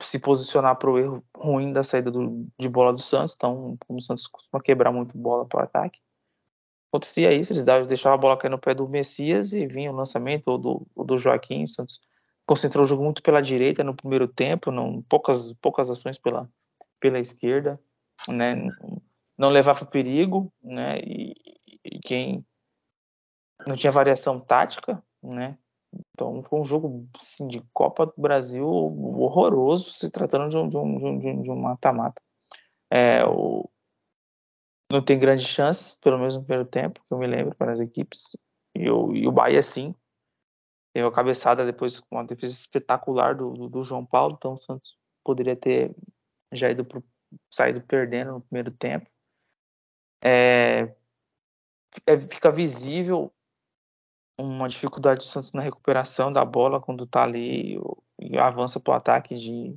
se 0.01 0.19
posicionar 0.19 0.75
para 0.77 0.89
o 0.89 0.97
erro 0.97 1.23
ruim 1.35 1.71
da 1.71 1.83
saída 1.83 2.11
do, 2.11 2.47
de 2.57 2.67
bola 2.67 2.93
do 2.93 3.01
Santos. 3.01 3.35
Então, 3.35 3.77
como 3.87 3.99
o 3.99 4.01
Santos 4.01 4.27
costuma 4.27 4.61
quebrar 4.61 4.91
muito 4.91 5.17
bola 5.17 5.45
para 5.45 5.61
o 5.61 5.63
ataque, 5.63 5.99
acontecia 6.91 7.33
isso, 7.33 7.53
eles 7.53 7.63
deixavam 7.63 8.17
a 8.17 8.21
bola 8.21 8.37
cair 8.37 8.51
no 8.51 8.59
pé 8.59 8.73
do 8.73 8.87
Messias 8.87 9.53
e 9.53 9.65
vinha 9.65 9.91
o 9.91 9.95
lançamento 9.95 10.47
ou 10.49 10.57
do, 10.57 10.87
ou 10.95 11.05
do 11.05 11.17
Joaquim. 11.17 11.63
O 11.63 11.69
Santos 11.69 12.01
concentrou 12.45 12.83
o 12.83 12.87
jogo 12.87 13.03
muito 13.03 13.23
pela 13.23 13.41
direita 13.41 13.83
no 13.83 13.95
primeiro 13.95 14.27
tempo, 14.27 14.71
não, 14.71 15.01
poucas, 15.03 15.53
poucas 15.53 15.89
ações 15.89 16.17
pela, 16.17 16.49
pela 16.99 17.19
esquerda, 17.19 17.79
né? 18.27 18.55
Não 19.37 19.49
levava 19.49 19.85
perigo, 19.85 20.51
né? 20.61 20.99
E, 20.99 21.33
e 21.83 21.99
quem 21.99 22.45
não 23.65 23.75
tinha 23.75 23.91
variação 23.91 24.39
tática, 24.39 25.01
né? 25.23 25.57
Então 25.93 26.41
foi 26.43 26.59
um 26.59 26.63
jogo 26.63 27.07
assim, 27.19 27.47
de 27.47 27.61
Copa 27.73 28.05
do 28.05 28.13
Brasil 28.17 28.67
horroroso, 28.67 29.91
se 29.91 30.09
tratando 30.09 30.49
de 30.49 30.57
um 30.57 30.69
de 30.69 30.77
um, 30.77 31.19
de 31.19 31.27
um, 31.27 31.41
de 31.43 31.51
um 31.51 31.55
mata-mata. 31.55 32.21
É, 32.89 33.25
o... 33.25 33.69
Não 34.91 35.03
tem 35.03 35.17
grandes 35.17 35.45
chances, 35.45 35.95
pelo 35.95 36.17
menos 36.17 36.35
no 36.35 36.43
primeiro 36.43 36.67
tempo, 36.69 36.99
que 36.99 37.13
eu 37.13 37.17
me 37.17 37.27
lembro, 37.27 37.55
para 37.55 37.71
as 37.71 37.79
equipes. 37.79 38.35
E 38.75 38.89
o, 38.89 39.15
e 39.15 39.27
o 39.27 39.31
Bahia, 39.31 39.61
sim, 39.61 39.95
teve 40.93 41.07
a 41.07 41.11
cabeçada 41.11 41.65
depois 41.65 41.99
com 41.99 42.17
uma 42.17 42.25
defesa 42.25 42.53
espetacular 42.53 43.35
do, 43.35 43.51
do, 43.53 43.69
do 43.69 43.83
João 43.83 44.05
Paulo, 44.05 44.35
então 44.37 44.53
o 44.53 44.57
Santos 44.57 44.97
poderia 45.23 45.55
ter 45.55 45.95
já 46.51 46.69
ido 46.69 46.83
pro, 46.83 47.03
saído 47.49 47.81
perdendo 47.81 48.33
no 48.33 48.41
primeiro 48.41 48.71
tempo. 48.71 49.09
É, 50.23 50.93
é, 52.05 52.19
fica 52.19 52.51
visível 52.51 53.33
uma 54.37 54.67
dificuldade 54.67 55.21
do 55.21 55.25
Santos 55.25 55.53
na 55.53 55.61
recuperação 55.61 56.31
da 56.31 56.43
bola 56.43 56.81
quando 56.81 57.03
está 57.03 57.23
ali 57.23 57.79
e 58.19 58.37
avança 58.37 58.79
para 58.79 58.93
o 58.93 58.97
ataque 58.97 59.35
de 59.35 59.75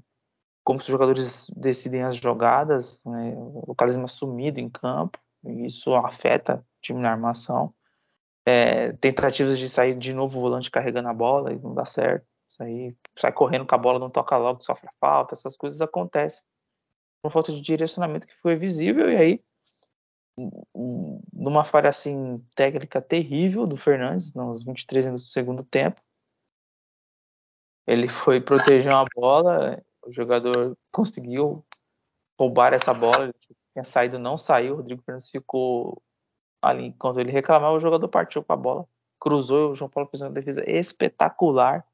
como 0.64 0.80
os 0.80 0.86
jogadores 0.86 1.46
decidem 1.54 2.02
as 2.02 2.16
jogadas, 2.16 2.98
né, 3.04 3.34
localismo 3.66 4.08
sumido 4.08 4.58
em 4.58 4.70
campo, 4.70 5.18
e 5.44 5.66
isso 5.66 5.94
afeta 5.94 6.56
o 6.56 6.80
time 6.80 7.00
na 7.00 7.10
armação. 7.10 7.74
É, 8.46 8.92
tentativas 8.94 9.58
de 9.58 9.68
sair 9.68 9.96
de 9.98 10.12
novo 10.14 10.38
o 10.38 10.42
volante 10.42 10.70
carregando 10.70 11.08
a 11.08 11.14
bola 11.14 11.52
e 11.52 11.58
não 11.58 11.74
dá 11.74 11.84
certo. 11.84 12.26
Isso 12.48 12.62
aí, 12.62 12.96
sai 13.18 13.32
correndo 13.32 13.66
com 13.66 13.74
a 13.74 13.78
bola, 13.78 13.98
não 13.98 14.10
toca 14.10 14.36
logo, 14.36 14.62
sofre 14.62 14.88
falta, 14.98 15.34
essas 15.34 15.56
coisas 15.56 15.80
acontecem 15.80 16.42
uma 17.22 17.30
falta 17.30 17.52
de 17.52 17.60
direcionamento 17.60 18.26
que 18.26 18.36
foi 18.40 18.54
visível 18.56 19.10
e 19.10 19.16
aí 19.16 19.44
numa 21.32 21.64
falha 21.64 21.90
assim 21.90 22.38
técnica 22.54 23.00
terrível 23.00 23.66
do 23.66 23.76
Fernandes 23.76 24.34
nos 24.34 24.64
23 24.64 25.06
minutos 25.06 25.26
do 25.26 25.32
segundo 25.32 25.62
tempo 25.62 26.00
ele 27.86 28.08
foi 28.08 28.40
proteger 28.40 28.92
uma 28.92 29.04
bola 29.14 29.80
o 30.02 30.12
jogador 30.12 30.76
conseguiu 30.90 31.64
roubar 32.38 32.74
essa 32.74 32.92
bola 32.92 33.24
ele 33.24 33.34
tinha 33.72 33.84
saído 33.84 34.18
não 34.18 34.36
saiu 34.36 34.74
o 34.74 34.76
Rodrigo 34.78 35.02
Fernandes 35.02 35.30
ficou 35.30 36.02
ali 36.60 36.86
enquanto 36.86 37.20
ele 37.20 37.30
reclamava 37.30 37.76
o 37.76 37.80
jogador 37.80 38.08
partiu 38.08 38.42
com 38.42 38.52
a 38.52 38.56
bola 38.56 38.88
cruzou 39.20 39.70
o 39.70 39.74
João 39.76 39.90
Paulo 39.90 40.08
fez 40.10 40.20
uma 40.20 40.30
defesa 40.30 40.68
espetacular 40.68 41.86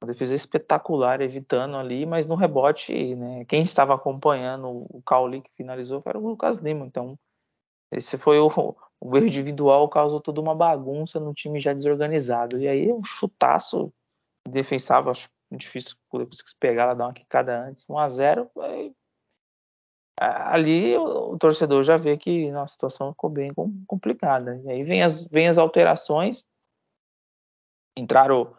uma 0.00 0.12
defesa 0.12 0.34
espetacular, 0.34 1.20
evitando 1.20 1.76
ali, 1.76 2.06
mas 2.06 2.26
no 2.26 2.36
rebote, 2.36 3.16
né, 3.16 3.44
quem 3.46 3.62
estava 3.62 3.94
acompanhando 3.94 4.68
o 4.68 5.02
Cauli 5.04 5.42
que 5.42 5.50
finalizou 5.56 6.00
era 6.06 6.18
o 6.18 6.26
Lucas 6.26 6.58
Lima. 6.58 6.86
Então, 6.86 7.18
esse 7.92 8.18
foi 8.18 8.38
o, 8.38 8.48
o 9.00 9.16
erro 9.16 9.26
individual, 9.26 9.88
causou 9.88 10.20
toda 10.20 10.40
uma 10.40 10.54
bagunça 10.54 11.18
no 11.20 11.34
time 11.34 11.60
já 11.60 11.72
desorganizado. 11.72 12.58
E 12.58 12.68
aí, 12.68 12.92
um 12.92 13.02
chutaço 13.02 13.92
defensável, 14.48 15.10
acho 15.10 15.28
difícil 15.52 15.96
depois 16.12 16.42
que 16.42 16.50
se 16.50 16.56
pegar, 16.58 16.84
ela 16.84 16.94
dar 16.94 17.06
uma 17.06 17.12
quicada 17.12 17.66
antes, 17.66 17.84
1 17.88 17.98
a 17.98 18.08
0 18.08 18.50
aí, 18.60 18.92
ali 20.20 20.96
o, 20.96 21.32
o, 21.32 21.38
torcedor 21.38 21.82
já 21.82 21.96
vê 21.96 22.16
que 22.16 22.50
a 22.50 22.66
situação 22.66 23.12
ficou 23.12 23.30
bem 23.30 23.52
complicada. 23.86 24.60
E 24.64 24.70
aí 24.70 24.82
vem 24.82 25.02
as, 25.02 25.22
vem 25.28 25.48
as 25.48 25.58
alterações, 25.58 26.44
entraram 27.96 28.54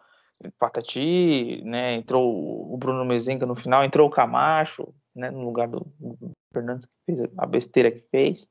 Patati, 0.58 1.62
né? 1.64 1.94
Entrou 1.94 2.72
o 2.72 2.76
Bruno 2.78 3.04
Mezenga 3.04 3.44
no 3.44 3.54
final, 3.54 3.84
entrou 3.84 4.08
o 4.08 4.10
Camacho, 4.10 4.94
né? 5.14 5.30
No 5.30 5.44
lugar 5.44 5.68
do, 5.68 5.86
do 5.98 6.32
Fernandes 6.52 6.86
que 6.86 7.14
fez 7.14 7.30
a 7.36 7.46
besteira 7.46 7.90
que 7.90 8.00
fez 8.10 8.48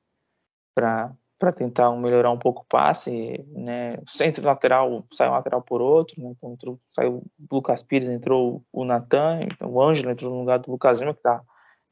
para 1.37 1.51
tentar 1.53 1.91
melhorar 1.91 2.31
um 2.31 2.37
pouco 2.37 2.61
o 2.61 2.65
passe, 2.65 3.43
né? 3.53 3.97
Centro 4.07 4.45
lateral 4.45 5.05
saiu 5.13 5.31
um 5.31 5.35
lateral 5.35 5.61
por 5.61 5.81
outro, 5.81 6.21
né? 6.21 6.29
Então 6.31 6.53
entrou, 6.53 6.79
saiu 6.85 7.17
o 7.17 7.55
Lucas 7.55 7.81
Pires, 7.81 8.09
entrou 8.09 8.63
o 8.71 8.83
Natan, 8.83 9.43
então, 9.43 9.69
o 9.69 9.81
Ângelo 9.81 10.11
entrou 10.11 10.31
no 10.31 10.39
lugar 10.39 10.59
do 10.59 10.71
Lucas 10.71 10.99
Lima, 10.99 11.13
que 11.13 11.19
está 11.19 11.41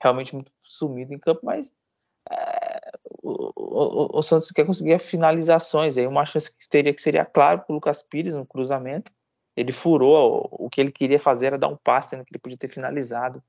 realmente 0.01 0.36
muito 0.36 0.51
sumido 0.63 1.13
em 1.13 1.20
campo, 1.20 1.41
mas 1.44 1.72
é, 2.29 2.91
o, 3.24 3.51
o, 3.56 4.20
o, 4.20 4.22
Santos 4.22 4.51
quer 4.51 4.65
conseguir 4.65 5.00
finalizações, 5.00 5.98
aí 5.98 6.06
uma 6.06 6.25
chance 6.25 6.51
que 6.51 6.67
teria 6.70 6.94
que 6.94 7.01
seria 7.01 7.25
claro 7.25 7.62
para 7.62 7.72
o 7.72 7.75
Lucas 7.75 8.03
Pires 8.03 8.34
no 8.34 8.46
cruzamento, 8.46 9.12
ele 9.58 9.72
furou, 9.72 10.48
o 10.51 10.70
que 10.70 10.79
ele 10.79 10.91
queria 10.91 11.20
fazer 11.20 11.48
era 11.48 11.58
dar 11.58 11.67
um 11.67 11.75
passe, 11.75 12.12
sendo 12.12 12.24
que 12.24 12.32
ele 12.32 12.39
podia 12.39 12.58
ter 12.58 12.67
finalizado. 12.67 13.41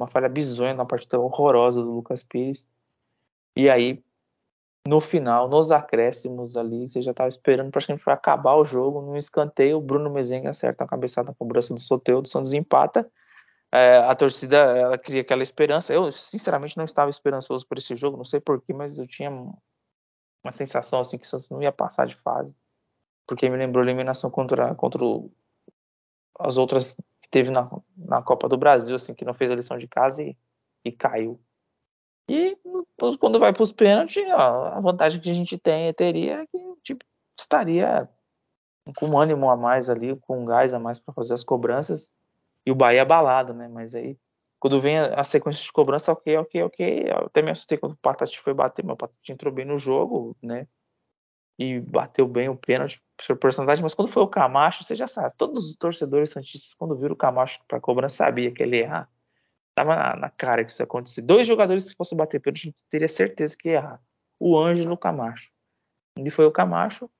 Uma 0.00 0.06
falha 0.06 0.28
bizonha, 0.28 0.72
uma 0.74 0.86
partida 0.86 1.18
horrorosa 1.18 1.82
do 1.82 1.90
Lucas 1.90 2.22
Pires. 2.22 2.64
E 3.56 3.68
aí, 3.68 4.00
no 4.86 5.00
final, 5.00 5.48
nos 5.48 5.72
acréscimos 5.72 6.56
ali, 6.56 6.88
você 6.88 7.00
já 7.00 7.12
estava 7.12 7.28
esperando 7.28 7.70
praticamente 7.70 8.04
para 8.04 8.14
acabar 8.14 8.54
o 8.56 8.64
jogo, 8.64 9.00
no 9.00 9.16
escanteio, 9.16 9.78
o 9.78 9.80
Bruno 9.80 10.10
Mezenga 10.10 10.50
acerta 10.50 10.84
a 10.84 10.86
cabeçada 10.86 11.28
na 11.28 11.34
cobrança 11.34 11.72
do 11.72 11.80
Soteudo, 11.80 12.26
o 12.26 12.30
Santos 12.30 12.52
empata. 12.52 13.10
é, 13.72 13.98
a 13.98 14.14
torcida 14.14 14.56
ela 14.56 14.98
cria 14.98 15.22
aquela 15.22 15.42
esperança. 15.42 15.92
Eu, 15.92 16.12
sinceramente, 16.12 16.76
não 16.76 16.84
estava 16.84 17.10
esperançoso 17.10 17.66
por 17.66 17.78
esse 17.78 17.96
jogo, 17.96 18.16
não 18.16 18.24
sei 18.24 18.40
porquê, 18.40 18.72
mas 18.72 18.98
eu 18.98 19.06
tinha 19.06 19.30
uma 19.30 20.52
sensação 20.52 21.00
assim 21.00 21.18
que 21.18 21.24
o 21.26 21.28
Santos 21.28 21.48
não 21.48 21.62
ia 21.62 21.72
passar 21.72 22.06
de 22.06 22.16
fase, 22.16 22.54
porque 23.26 23.48
me 23.48 23.56
lembrou 23.56 23.82
a 23.82 23.86
eliminação 23.86 24.30
contra, 24.30 24.74
contra 24.74 25.02
o, 25.02 25.32
as 26.38 26.56
outras 26.58 26.94
que 27.22 27.28
teve 27.30 27.50
na, 27.50 27.70
na 27.96 28.22
Copa 28.22 28.48
do 28.48 28.58
Brasil, 28.58 28.96
assim, 28.96 29.14
que 29.14 29.24
não 29.24 29.34
fez 29.34 29.50
a 29.50 29.54
lição 29.54 29.78
de 29.78 29.88
casa 29.88 30.22
e, 30.22 30.36
e 30.84 30.92
caiu. 30.92 31.40
E 32.28 32.56
quando 33.18 33.38
vai 33.38 33.52
para 33.52 33.62
os 33.62 33.72
pênaltis, 33.72 34.24
a 34.30 34.80
vantagem 34.80 35.20
que 35.20 35.30
a 35.30 35.34
gente 35.34 35.58
tem 35.58 35.92
teria 35.92 36.42
é 36.42 36.46
que 36.46 36.56
o 36.56 36.78
time 36.82 37.00
estaria 37.38 38.08
com 38.96 39.06
um 39.06 39.18
ânimo 39.18 39.50
a 39.50 39.56
mais 39.56 39.88
ali, 39.90 40.16
com 40.20 40.42
um 40.42 40.44
gás 40.44 40.72
a 40.72 40.78
mais 40.78 40.98
para 40.98 41.14
fazer 41.14 41.34
as 41.34 41.44
cobranças 41.44 42.10
e 42.66 42.70
o 42.70 42.74
Bahia 42.74 43.02
abalado, 43.02 43.52
né? 43.52 43.68
Mas 43.68 43.94
aí, 43.94 44.18
quando 44.58 44.80
vem 44.80 44.98
a, 44.98 45.20
a 45.20 45.24
sequência 45.24 45.62
de 45.62 45.72
cobrança, 45.72 46.12
ok, 46.12 46.36
ok, 46.38 46.62
ok. 46.62 47.04
Eu 47.10 47.26
até 47.26 47.42
me 47.42 47.50
assustei 47.50 47.78
quando 47.78 47.92
o 47.92 47.96
Patati 47.96 48.38
foi 48.40 48.54
bater, 48.54 48.84
mas 48.84 48.94
o 48.94 48.96
Patati 48.96 49.32
entrou 49.32 49.52
bem 49.52 49.64
no 49.64 49.78
jogo, 49.78 50.36
né? 50.42 50.66
E 51.58 51.80
bateu 51.80 52.26
bem 52.26 52.48
o 52.48 52.56
pênalti 52.56 53.00
por 53.16 53.36
personalidade, 53.36 53.82
mas 53.82 53.94
quando 53.94 54.08
foi 54.08 54.22
o 54.22 54.28
Camacho, 54.28 54.82
você 54.82 54.96
já 54.96 55.06
sabe, 55.06 55.34
todos 55.36 55.70
os 55.70 55.76
torcedores 55.76 56.30
santistas, 56.30 56.74
quando 56.74 56.96
viram 56.96 57.14
o 57.14 57.16
Camacho 57.16 57.60
para 57.68 57.80
cobrança, 57.80 58.16
sabia 58.16 58.50
que 58.50 58.62
ele 58.62 58.78
ia 58.78 58.82
errar. 58.82 59.10
Tava 59.74 59.96
na, 59.96 60.16
na, 60.16 60.30
cara 60.30 60.64
que 60.64 60.70
isso 60.70 60.82
ia 60.82 60.84
acontecer. 60.84 61.22
Dois 61.22 61.46
jogadores 61.46 61.90
que 61.90 61.96
fossem 61.96 62.16
bater 62.16 62.40
pênalti, 62.40 62.62
a 62.62 62.70
gente 62.70 62.84
teria 62.88 63.08
certeza 63.08 63.56
que 63.56 63.68
ia 63.68 63.76
errar. 63.76 64.00
O 64.38 64.58
Ângelo 64.58 64.92
e 64.92 64.94
o 64.94 64.98
Camacho. 64.98 65.50
Ele 66.16 66.30
foi 66.30 66.46
o 66.46 66.52
Camacho, 66.52 67.10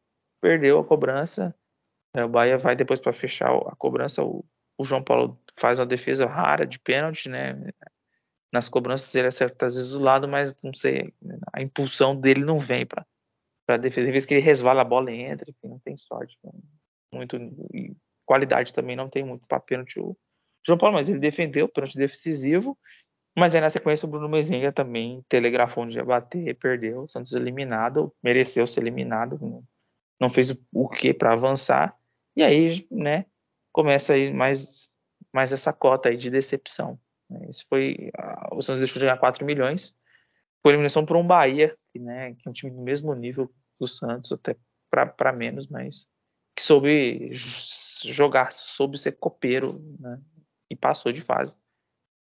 perdeu 0.40 0.78
a 0.78 0.84
cobrança. 0.84 1.54
É, 2.14 2.24
o 2.24 2.28
Bahia 2.28 2.56
vai 2.56 2.76
depois 2.76 3.00
para 3.00 3.12
fechar 3.12 3.50
a 3.50 3.74
cobrança. 3.76 4.22
O, 4.22 4.44
o, 4.78 4.84
João 4.84 5.02
Paulo 5.02 5.40
faz 5.56 5.80
uma 5.80 5.86
defesa 5.86 6.26
rara 6.26 6.64
de 6.64 6.78
pênalti, 6.78 7.28
né? 7.28 7.56
Nas 8.52 8.68
cobranças 8.68 9.12
ele 9.14 9.26
acerta 9.26 9.66
às 9.66 9.74
vezes 9.74 9.90
do 9.90 9.98
lado, 9.98 10.28
mas 10.28 10.54
não 10.62 10.72
sei, 10.72 11.12
a 11.52 11.60
impulsão 11.60 12.14
dele 12.14 12.44
não 12.44 12.60
vem 12.60 12.86
para 12.86 13.04
para 13.66 13.76
defesa. 13.78 14.08
Às 14.08 14.12
vezes 14.12 14.26
que 14.26 14.34
ele 14.34 14.40
resvala 14.40 14.82
a 14.82 14.84
bola 14.84 15.10
e 15.10 15.20
entra, 15.20 15.50
enfim, 15.50 15.68
não 15.68 15.78
tem 15.78 15.96
sorte. 15.96 16.38
Muito 17.12 17.36
e 17.72 17.96
qualidade 18.24 18.72
também 18.72 18.96
não 18.96 19.08
tem 19.08 19.24
muito 19.24 19.46
para 19.46 19.60
pênalti 19.60 19.98
o 19.98 20.16
João 20.66 20.78
Paulo, 20.78 20.94
mas 20.94 21.08
ele 21.08 21.18
defendeu 21.18 21.68
pênalti 21.68 21.96
decisivo. 21.96 22.78
Mas 23.36 23.54
aí 23.54 23.60
na 23.60 23.68
sequência 23.68 24.06
o 24.06 24.10
Bruno 24.10 24.28
Mezenga 24.28 24.72
também 24.72 25.24
telegrafou 25.28 25.84
onde 25.84 25.98
ia 25.98 26.04
bater, 26.04 26.56
perdeu. 26.56 27.02
O 27.02 27.08
Santos 27.08 27.32
eliminado, 27.32 28.14
mereceu 28.22 28.66
ser 28.66 28.80
eliminado, 28.80 29.64
não 30.20 30.30
fez 30.30 30.56
o 30.72 30.88
que 30.88 31.12
para 31.12 31.32
avançar. 31.32 31.96
E 32.36 32.42
aí, 32.42 32.86
né, 32.90 33.26
começa 33.72 34.14
aí 34.14 34.32
mais, 34.32 34.90
mais 35.32 35.50
essa 35.52 35.72
cota 35.72 36.08
aí 36.08 36.16
de 36.16 36.30
decepção. 36.30 36.98
Né. 37.28 37.48
Foi. 37.68 38.10
O 38.52 38.62
Santos 38.62 38.80
deixou 38.80 39.00
de 39.00 39.06
ganhar 39.06 39.18
4 39.18 39.44
milhões. 39.44 39.92
Foi 40.62 40.72
eliminação 40.72 41.04
por 41.04 41.16
um 41.16 41.26
Bahia, 41.26 41.76
que, 41.92 41.98
né, 41.98 42.34
que 42.34 42.48
é 42.48 42.50
um 42.50 42.54
time 42.54 42.72
do 42.72 42.80
mesmo 42.80 43.12
nível 43.14 43.52
do 43.78 43.86
Santos, 43.86 44.32
até 44.32 44.56
para 44.90 45.32
menos, 45.32 45.66
mas 45.66 46.08
que 46.56 46.62
soube 46.62 47.30
jogar, 48.04 48.52
soube 48.52 48.96
ser 48.96 49.12
copeiro, 49.18 49.82
né, 49.98 50.20
e 50.74 50.76
passou 50.76 51.12
de 51.12 51.22
fase. 51.22 51.56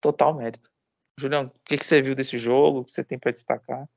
Total 0.00 0.32
mérito. 0.32 0.70
Julião, 1.18 1.46
o 1.46 1.60
que, 1.64 1.76
que 1.76 1.86
você 1.86 2.00
viu 2.00 2.14
desse 2.14 2.38
jogo? 2.38 2.80
O 2.80 2.84
que 2.84 2.92
você 2.92 3.04
tem 3.04 3.18
para 3.18 3.32
destacar? 3.32 3.88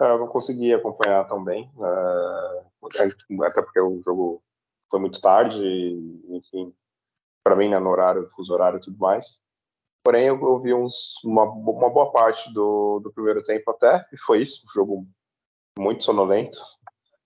É, 0.00 0.04
eu 0.04 0.18
não 0.18 0.28
consegui 0.28 0.72
acompanhar 0.72 1.26
tão 1.28 1.42
bem, 1.42 1.70
uh, 1.76 3.44
até 3.44 3.62
porque 3.62 3.80
o 3.80 4.00
jogo 4.02 4.42
foi 4.90 5.00
muito 5.00 5.20
tarde, 5.20 5.58
enfim, 6.28 6.74
para 7.44 7.56
mim, 7.56 7.68
né, 7.68 7.78
no 7.78 7.90
horário, 7.90 8.28
fuso 8.34 8.52
horário 8.52 8.78
e 8.78 8.80
tudo 8.80 8.98
mais. 8.98 9.42
Porém, 10.04 10.26
eu 10.26 10.60
vi 10.60 10.74
uns, 10.74 11.14
uma, 11.24 11.44
uma, 11.44 11.88
boa 11.88 12.10
parte 12.10 12.52
do, 12.52 13.00
do, 13.00 13.12
primeiro 13.12 13.42
tempo 13.44 13.70
até, 13.70 14.04
e 14.12 14.18
foi 14.18 14.42
isso, 14.42 14.66
um 14.66 14.72
jogo 14.72 15.06
muito 15.78 16.02
sonolento, 16.02 16.58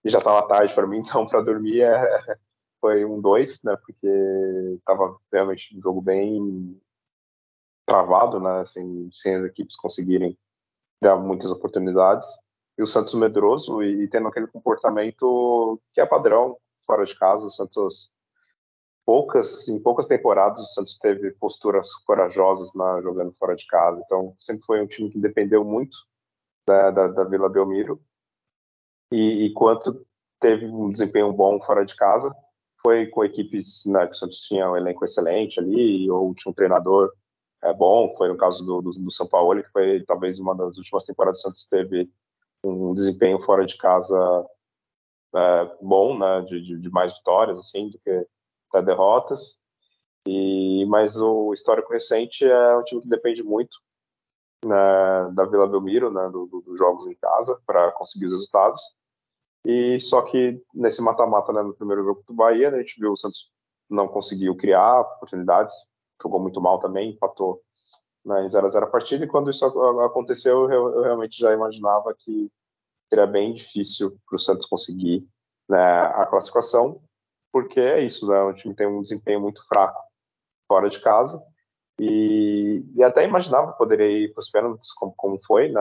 e 0.04 0.10
já 0.10 0.18
estava 0.18 0.46
tarde 0.46 0.74
para 0.74 0.86
mim, 0.86 0.98
então 1.04 1.26
para 1.26 1.40
dormir 1.40 1.80
é, 1.80 2.38
foi 2.86 3.04
um 3.04 3.20
2, 3.20 3.64
né, 3.64 3.76
porque 3.84 4.06
estava 4.78 5.18
realmente 5.32 5.76
um 5.76 5.82
jogo 5.82 6.00
bem 6.00 6.80
travado, 7.84 8.38
né, 8.38 8.60
assim, 8.60 9.10
sem 9.12 9.34
as 9.34 9.44
equipes 9.44 9.74
conseguirem 9.74 10.38
dar 11.02 11.16
muitas 11.16 11.50
oportunidades. 11.50 12.28
E 12.78 12.82
o 12.82 12.86
Santos 12.86 13.14
medroso 13.14 13.82
e, 13.82 14.04
e 14.04 14.08
tendo 14.08 14.28
aquele 14.28 14.46
comportamento 14.46 15.80
que 15.92 16.00
é 16.00 16.06
padrão 16.06 16.56
fora 16.86 17.04
de 17.04 17.18
casa. 17.18 17.46
O 17.46 17.50
Santos, 17.50 18.12
poucas, 19.04 19.66
em 19.66 19.82
poucas 19.82 20.06
temporadas, 20.06 20.60
o 20.60 20.66
Santos 20.66 20.96
teve 20.98 21.32
posturas 21.32 21.92
corajosas 22.04 22.72
na, 22.74 23.00
jogando 23.02 23.32
fora 23.32 23.56
de 23.56 23.66
casa. 23.66 24.00
Então, 24.04 24.36
sempre 24.38 24.64
foi 24.64 24.80
um 24.80 24.86
time 24.86 25.10
que 25.10 25.18
dependeu 25.18 25.64
muito 25.64 25.96
da, 26.68 26.92
da, 26.92 27.08
da 27.08 27.24
Vila 27.24 27.48
Belmiro. 27.48 28.00
E, 29.10 29.46
e 29.46 29.52
quanto 29.54 30.06
teve 30.38 30.66
um 30.66 30.92
desempenho 30.92 31.32
bom 31.32 31.60
fora 31.60 31.84
de 31.84 31.96
casa, 31.96 32.32
foi 32.86 33.04
com 33.08 33.24
equipes 33.24 33.84
né, 33.84 34.06
que 34.06 34.12
o 34.12 34.14
Santos 34.14 34.38
tinha 34.42 34.70
um 34.70 34.76
elenco 34.76 35.04
excelente 35.04 35.58
ali, 35.58 36.08
ou 36.08 36.32
tinha 36.36 36.52
um 36.52 36.54
treinador 36.54 37.12
é, 37.64 37.72
bom, 37.72 38.14
foi 38.16 38.28
no 38.28 38.36
caso 38.36 38.64
do, 38.64 38.80
do, 38.80 38.92
do 38.92 39.10
São 39.10 39.26
Paulo, 39.26 39.60
que 39.60 39.72
foi 39.72 40.04
talvez 40.06 40.38
uma 40.38 40.54
das 40.54 40.78
últimas 40.78 41.04
temporadas 41.04 41.42
que 41.42 41.48
o 41.48 41.50
Santos 41.50 41.68
teve 41.68 42.08
um 42.62 42.94
desempenho 42.94 43.40
fora 43.40 43.66
de 43.66 43.76
casa 43.76 44.46
é, 45.34 45.76
bom, 45.82 46.16
né, 46.16 46.42
de, 46.42 46.62
de, 46.62 46.78
de, 46.78 46.88
mais 46.90 47.12
vitórias 47.12 47.58
assim 47.58 47.90
do 47.90 47.98
que 47.98 48.24
até 48.70 48.82
derrotas. 48.86 49.60
E 50.24 50.86
mas 50.86 51.16
o 51.16 51.52
histórico 51.52 51.92
recente 51.92 52.44
é 52.44 52.76
um 52.76 52.84
time 52.84 53.00
que 53.00 53.08
depende 53.08 53.42
muito 53.42 53.76
né, 54.64 54.76
da 55.34 55.44
Vila 55.44 55.66
Belmiro, 55.66 56.12
né, 56.12 56.28
dos 56.30 56.48
do, 56.48 56.76
jogos 56.76 57.08
em 57.08 57.16
casa 57.16 57.60
para 57.66 57.90
conseguir 57.90 58.26
os 58.26 58.32
resultados. 58.32 58.80
E 59.66 59.98
só 59.98 60.22
que 60.22 60.62
nesse 60.72 61.02
mata-mata, 61.02 61.52
né, 61.52 61.60
no 61.60 61.74
primeiro 61.74 62.04
jogo 62.04 62.22
do 62.24 62.32
Bahia, 62.32 62.70
né, 62.70 62.78
a 62.78 62.80
gente 62.82 63.00
viu 63.00 63.10
o 63.10 63.16
Santos 63.16 63.50
não 63.90 64.06
conseguiu 64.06 64.56
criar 64.56 65.00
oportunidades, 65.00 65.74
jogou 66.22 66.38
muito 66.38 66.60
mal 66.60 66.78
também, 66.78 67.10
empatou 67.10 67.60
né, 68.24 68.44
em 68.44 68.48
0 68.48 68.64
a 68.64 68.70
0 68.70 68.86
a 68.86 68.88
partida. 68.88 69.24
E 69.24 69.28
quando 69.28 69.50
isso 69.50 69.64
aconteceu, 69.64 70.70
eu, 70.70 70.94
eu 70.94 71.02
realmente 71.02 71.36
já 71.40 71.52
imaginava 71.52 72.14
que 72.16 72.48
seria 73.08 73.26
bem 73.26 73.54
difícil 73.54 74.16
para 74.28 74.36
o 74.36 74.38
Santos 74.38 74.66
conseguir 74.66 75.26
né, 75.68 75.78
a 75.78 76.24
classificação, 76.26 77.00
porque 77.52 77.80
é 77.80 78.04
isso, 78.04 78.28
né, 78.28 78.40
o 78.42 78.54
time 78.54 78.72
tem 78.72 78.86
um 78.86 79.02
desempenho 79.02 79.40
muito 79.40 79.66
fraco 79.66 80.00
fora 80.68 80.88
de 80.88 81.00
casa. 81.00 81.42
E, 81.98 82.84
e 82.94 83.02
até 83.02 83.24
imaginava 83.24 83.72
que 83.72 83.78
poderia 83.78 84.06
ir 84.06 84.32
para 84.32 84.42
os 84.42 84.50
pênaltis, 84.50 84.92
como, 84.92 85.12
como 85.16 85.40
foi, 85.44 85.72
né, 85.72 85.80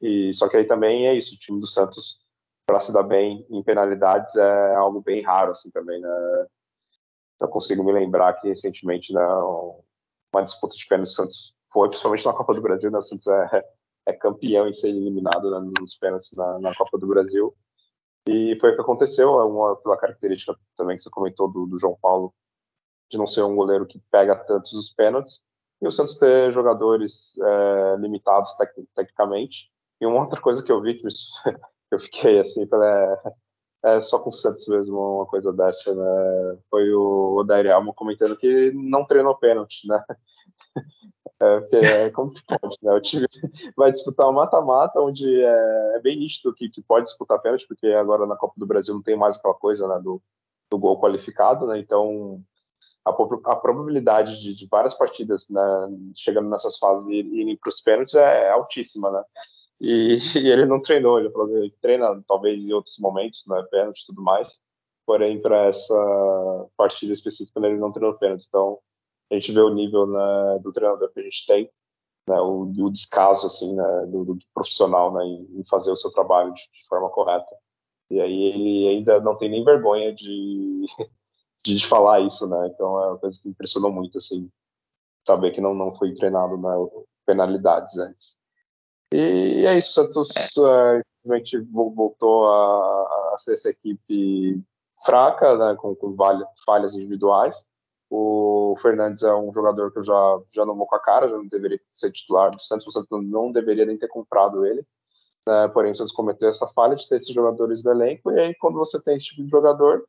e 0.00 0.34
só 0.34 0.48
que 0.48 0.56
aí 0.56 0.64
também 0.64 1.06
é 1.06 1.14
isso, 1.14 1.36
o 1.36 1.38
time 1.38 1.60
do 1.60 1.66
Santos 1.66 2.26
para 2.68 2.80
se 2.80 2.92
dar 2.92 3.02
bem 3.02 3.46
em 3.48 3.62
penalidades 3.62 4.36
é 4.36 4.74
algo 4.74 5.00
bem 5.00 5.22
raro 5.22 5.52
assim 5.52 5.70
também, 5.70 5.98
né? 5.98 6.46
Eu 7.40 7.48
consigo 7.48 7.82
me 7.82 7.92
lembrar 7.92 8.34
que 8.34 8.48
recentemente 8.48 9.10
né, 9.14 9.26
uma 10.34 10.42
disputa 10.42 10.76
de 10.76 10.86
pênaltis 10.86 11.14
Santos 11.14 11.54
foi, 11.72 11.88
principalmente 11.88 12.26
na 12.26 12.34
Copa 12.34 12.52
do 12.52 12.60
Brasil, 12.60 12.90
né, 12.90 12.98
o 12.98 13.02
Santos 13.02 13.26
é, 13.26 13.64
é 14.06 14.12
campeão 14.12 14.68
em 14.68 14.74
ser 14.74 14.88
eliminado 14.88 15.50
né, 15.50 15.72
nos 15.80 15.94
pênaltis 15.94 16.36
na, 16.36 16.58
na, 16.58 16.74
Copa 16.74 16.98
do 16.98 17.06
Brasil. 17.06 17.56
E 18.28 18.54
foi 18.60 18.72
o 18.72 18.74
que 18.74 18.82
aconteceu, 18.82 19.40
é 19.40 19.44
uma, 19.44 19.76
pela 19.76 19.96
característica 19.96 20.54
também 20.76 20.98
que 20.98 21.02
você 21.02 21.10
comentou 21.10 21.50
do, 21.50 21.64
do 21.64 21.78
João 21.78 21.96
Paulo, 22.02 22.34
de 23.10 23.16
não 23.16 23.26
ser 23.26 23.42
um 23.44 23.56
goleiro 23.56 23.86
que 23.86 23.98
pega 24.10 24.36
tantos 24.36 24.74
os 24.74 24.90
pênaltis, 24.90 25.48
e 25.80 25.88
o 25.88 25.92
Santos 25.92 26.18
ter 26.18 26.52
jogadores 26.52 27.32
é, 27.38 27.96
limitados 27.96 28.54
tec, 28.58 28.74
tecnicamente. 28.94 29.70
E 30.00 30.06
uma 30.06 30.20
outra 30.20 30.38
coisa 30.38 30.62
que 30.62 30.70
eu 30.70 30.82
vi 30.82 30.94
que 30.94 31.04
eu 31.90 31.98
fiquei 31.98 32.40
assim, 32.40 32.66
é, 32.72 33.32
é 33.96 34.00
só 34.02 34.18
com 34.18 34.30
o 34.30 34.32
Santos 34.32 34.66
mesmo 34.68 34.98
uma 34.98 35.26
coisa 35.26 35.52
dessa, 35.52 35.94
né? 35.94 36.58
Foi 36.70 36.92
o 36.92 37.36
Odair 37.38 37.70
Almo 37.72 37.94
comentando 37.94 38.36
que 38.36 38.72
não 38.72 39.04
treinou 39.04 39.36
pênalti, 39.36 39.86
né? 39.86 40.02
É, 41.40 41.60
porque 41.60 41.76
é 41.76 42.10
como 42.10 42.32
que 42.32 42.42
pode, 42.44 42.76
né? 42.82 42.92
O 42.92 43.00
time 43.00 43.24
vai 43.76 43.92
disputar 43.92 44.28
um 44.28 44.32
mata-mata 44.32 45.00
onde 45.00 45.40
é, 45.40 45.96
é, 45.96 46.00
bem 46.00 46.18
nítido 46.18 46.52
que, 46.52 46.68
que 46.68 46.82
pode 46.82 47.06
disputar 47.06 47.40
pênalti, 47.40 47.64
porque 47.68 47.86
agora 47.86 48.26
na 48.26 48.34
Copa 48.34 48.54
do 48.56 48.66
Brasil 48.66 48.92
não 48.92 49.02
tem 49.02 49.16
mais 49.16 49.36
aquela 49.36 49.54
coisa 49.54 49.86
né, 49.86 50.00
do, 50.02 50.20
do 50.68 50.78
gol 50.78 51.00
qualificado, 51.00 51.64
né? 51.68 51.78
Então 51.78 52.42
a, 53.04 53.10
a 53.10 53.56
probabilidade 53.56 54.40
de, 54.40 54.54
de, 54.54 54.66
várias 54.66 54.94
partidas 54.94 55.48
né, 55.48 55.62
chegando 56.16 56.48
nessas 56.48 56.76
fases 56.76 57.08
e 57.08 57.20
irem 57.20 57.56
para 57.56 57.68
os 57.68 57.80
pênaltis 57.80 58.14
é 58.14 58.50
altíssima, 58.50 59.10
né? 59.10 59.22
E, 59.80 60.18
e, 60.36 60.48
ele 60.48 60.66
não 60.66 60.82
treinou, 60.82 61.18
ele 61.18 61.30
falou 61.30 61.48
que 61.48 61.76
treina 61.80 62.22
talvez 62.26 62.64
em 62.66 62.72
outros 62.72 62.98
momentos, 62.98 63.44
né, 63.46 63.62
pênalti 63.70 64.02
e 64.02 64.06
tudo 64.06 64.22
mais, 64.22 64.62
porém 65.06 65.40
para 65.40 65.66
essa 65.66 66.68
partida 66.76 67.12
específica 67.12 67.60
ele 67.60 67.78
não 67.78 67.92
treinou 67.92 68.18
pênalti, 68.18 68.46
então 68.48 68.78
a 69.30 69.34
gente 69.34 69.52
vê 69.52 69.60
o 69.60 69.74
nível 69.74 70.06
né, 70.06 70.58
do 70.62 70.72
treinador 70.72 71.12
que 71.12 71.20
a 71.20 71.22
gente 71.22 71.46
tem, 71.46 71.70
né, 72.28 72.40
o, 72.40 72.62
o, 72.62 72.90
descaso 72.90 73.46
assim, 73.46 73.74
né, 73.74 74.06
do, 74.06 74.24
do 74.24 74.38
profissional 74.54 75.12
né, 75.12 75.24
em, 75.24 75.64
fazer 75.68 75.90
o 75.90 75.96
seu 75.96 76.10
trabalho 76.10 76.52
de, 76.54 76.60
de, 76.60 76.86
forma 76.88 77.10
correta. 77.10 77.48
E 78.10 78.20
aí 78.20 78.42
ele 78.42 78.88
ainda 78.88 79.20
não 79.20 79.36
tem 79.36 79.50
nem 79.50 79.64
vergonha 79.64 80.14
de, 80.14 80.86
de, 81.64 81.86
falar 81.86 82.20
isso, 82.20 82.46
né? 82.48 82.70
Então 82.74 83.02
é 83.02 83.08
uma 83.08 83.18
coisa 83.18 83.38
que 83.42 83.48
impressionou 83.48 83.92
muito, 83.92 84.18
assim. 84.18 84.50
saber 85.26 85.52
que 85.52 85.60
não, 85.60 85.74
não 85.74 85.94
foi 85.96 86.14
treinado 86.14 86.56
na 86.56 86.74
penalidades 87.26 87.96
antes. 87.98 88.37
E 89.12 89.64
é 89.66 89.78
isso, 89.78 89.94
Santos 89.94 90.28
é. 90.36 91.02
simplesmente 91.22 91.58
voltou 91.72 92.48
a, 92.48 93.32
a, 93.34 93.36
ser 93.38 93.54
essa 93.54 93.70
equipe 93.70 94.62
fraca, 95.04 95.56
né, 95.56 95.76
com, 95.76 95.94
com 95.94 96.16
falhas 96.64 96.94
individuais. 96.94 97.68
O 98.10 98.74
Fernandes 98.80 99.22
é 99.22 99.34
um 99.34 99.52
jogador 99.52 99.92
que 99.92 99.98
eu 99.98 100.04
já, 100.04 100.40
já 100.50 100.64
não 100.64 100.76
vou 100.76 100.86
com 100.86 100.96
a 100.96 101.00
cara, 101.00 101.28
já 101.28 101.36
não 101.36 101.46
deveria 101.46 101.80
ser 101.90 102.10
titular 102.10 102.50
do 102.50 102.60
Santos, 102.60 102.86
o 102.86 102.92
Santos 102.92 103.08
não 103.10 103.52
deveria 103.52 103.84
nem 103.84 103.98
ter 103.98 104.08
comprado 104.08 104.64
ele. 104.64 104.84
Né, 105.46 105.68
porém, 105.68 105.92
o 105.92 105.96
Santos 105.96 106.12
cometeu 106.12 106.50
essa 106.50 106.66
falha 106.66 106.96
de 106.96 107.08
ter 107.08 107.16
esses 107.16 107.32
jogadores 107.32 107.82
do 107.82 107.90
elenco, 107.90 108.30
e 108.30 108.38
aí 108.38 108.54
quando 108.56 108.78
você 108.78 109.02
tem 109.02 109.16
esse 109.16 109.26
tipo 109.26 109.42
de 109.42 109.50
jogador, 109.50 110.04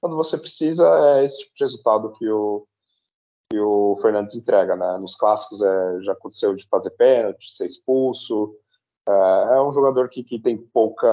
quando 0.00 0.16
você 0.16 0.36
precisa, 0.36 0.86
é 1.16 1.24
esse 1.24 1.38
tipo 1.38 1.52
de 1.56 1.64
resultado 1.64 2.12
que 2.18 2.28
o, 2.28 2.66
que 3.52 3.60
o 3.60 3.98
Fernandes 4.00 4.34
entrega. 4.34 4.74
Né? 4.74 4.96
Nos 4.96 5.14
clássicos 5.14 5.60
é, 5.60 6.00
já 6.00 6.12
aconteceu 6.12 6.56
de 6.56 6.66
fazer 6.68 6.90
pênalti, 6.90 7.54
ser 7.54 7.66
expulso. 7.66 8.56
É, 9.06 9.56
é 9.56 9.60
um 9.60 9.70
jogador 9.70 10.08
que, 10.08 10.24
que 10.24 10.40
tem 10.40 10.56
pouca, 10.56 11.06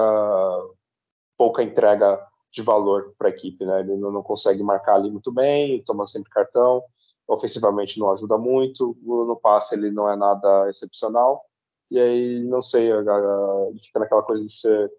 pouca 1.36 1.62
entrega 1.62 2.18
de 2.50 2.62
valor 2.62 3.14
para 3.18 3.28
a 3.28 3.30
equipe. 3.30 3.64
Né? 3.66 3.80
Ele 3.80 3.96
não, 3.96 4.10
não, 4.10 4.22
consegue 4.22 4.62
marcar 4.62 4.94
ali 4.94 5.10
muito 5.10 5.30
bem, 5.30 5.84
toma 5.84 6.06
sempre 6.06 6.30
cartão. 6.30 6.82
Ofensivamente 7.28 8.00
não 8.00 8.10
ajuda 8.10 8.38
muito. 8.38 8.96
No 9.02 9.36
passe 9.36 9.74
ele 9.74 9.90
não 9.90 10.10
é 10.10 10.16
nada 10.16 10.68
excepcional. 10.70 11.44
E 11.90 11.98
aí, 11.98 12.42
não 12.44 12.62
sei, 12.62 12.90
ele 12.90 13.80
fica 13.82 13.98
naquela 13.98 14.22
coisa 14.22 14.42
de 14.42 14.50
ser 14.50 14.90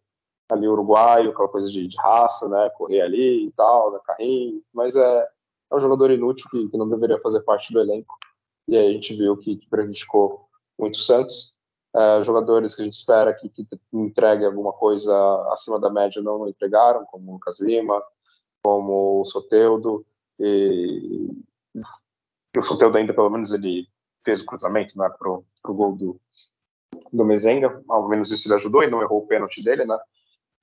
ali 0.52 0.68
uruguaio, 0.68 1.32
aquela 1.32 1.48
coisa 1.48 1.70
de, 1.70 1.88
de 1.88 1.98
raça, 1.98 2.48
né? 2.50 2.70
Correr 2.78 3.02
ali 3.02 3.48
e 3.48 3.52
tal, 3.54 3.92
da 3.92 4.00
carrinho. 4.00 4.62
Mas 4.74 4.96
é, 4.96 5.28
é 5.72 5.76
um 5.76 5.80
jogador 5.80 6.12
inútil 6.12 6.50
que, 6.50 6.68
que, 6.70 6.78
não 6.78 6.90
deveria 6.90 7.20
fazer 7.20 7.42
parte 7.42 7.72
do 7.72 7.80
elenco. 7.80 8.18
E 8.68 8.78
aí 8.78 8.90
a 8.90 8.92
gente 8.92 9.16
viu 9.16 9.38
que, 9.38 9.56
que 9.56 9.70
prejudicou 9.70 10.48
muito 10.78 10.96
o 10.96 11.02
Santos. 11.02 11.56
É, 11.96 12.24
jogadores 12.24 12.76
que 12.76 12.82
a 12.82 12.86
gente 12.86 12.96
espera 12.98 13.34
que, 13.34 13.50
que 13.50 13.68
entregue 13.94 14.46
alguma 14.46 14.72
coisa 14.74 15.14
acima 15.52 15.80
da 15.80 15.90
média 15.90 16.22
não, 16.22 16.48
entregaram, 16.48 17.06
como 17.06 17.32
o 17.32 17.34
Lucas 17.34 17.60
Lima, 17.60 18.02
como 18.64 19.22
o 19.22 19.26
Soteudo. 19.26 20.06
E, 20.40 21.30
e 21.76 22.60
o 22.60 22.62
Soteudo 22.62 22.98
ainda, 22.98 23.14
pelo 23.14 23.30
menos, 23.30 23.54
ele 23.54 23.88
fez 24.24 24.42
o 24.42 24.46
cruzamento 24.46 24.98
né, 24.98 25.10
para 25.18 25.30
o 25.32 25.74
gol 25.74 25.96
do, 25.96 26.20
do 27.12 27.26
Mezenga. 27.26 27.82
Ao 27.90 28.08
menos 28.08 28.32
isso 28.32 28.48
ele 28.48 28.56
ajudou 28.56 28.84
e 28.84 28.90
não 28.90 29.02
errou 29.02 29.20
o 29.20 29.28
pênalti 29.28 29.64
dele, 29.64 29.86
né? 29.86 29.98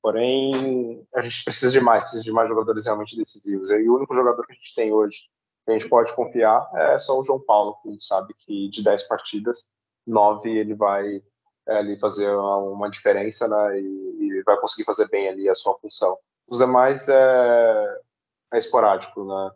Porém, 0.02 1.06
a 1.14 1.20
gente 1.20 1.44
precisa 1.44 1.72
de 1.72 1.80
mais, 1.80 2.02
precisa 2.02 2.22
de 2.22 2.32
mais 2.32 2.48
jogadores 2.48 2.84
realmente 2.84 3.16
decisivos. 3.16 3.70
E 3.70 3.88
o 3.88 3.96
único 3.96 4.14
jogador 4.14 4.46
que 4.46 4.52
a 4.52 4.54
gente 4.54 4.74
tem 4.74 4.92
hoje 4.92 5.18
que 5.64 5.72
a 5.72 5.78
gente 5.78 5.88
pode 5.88 6.14
confiar 6.14 6.66
é 6.74 6.98
só 6.98 7.18
o 7.18 7.24
João 7.24 7.40
Paulo, 7.40 7.76
que 7.82 7.88
a 7.88 7.92
gente 7.92 8.04
sabe 8.04 8.34
que 8.38 8.70
de 8.70 8.82
10 8.82 9.02
partidas, 9.02 9.70
9 10.06 10.50
ele 10.50 10.74
vai 10.74 11.22
é, 11.68 11.78
ali 11.78 11.98
fazer 11.98 12.30
uma, 12.34 12.88
diferença 12.88 13.46
né, 13.46 13.78
e, 13.78 14.38
e, 14.38 14.42
vai 14.44 14.58
conseguir 14.58 14.84
fazer 14.84 15.08
bem 15.10 15.28
ali 15.28 15.48
a 15.48 15.54
sua 15.54 15.78
função. 15.78 16.16
Os 16.46 16.58
demais 16.58 17.06
é, 17.08 18.00
é 18.54 18.58
esporádico, 18.58 19.22
né? 19.24 19.50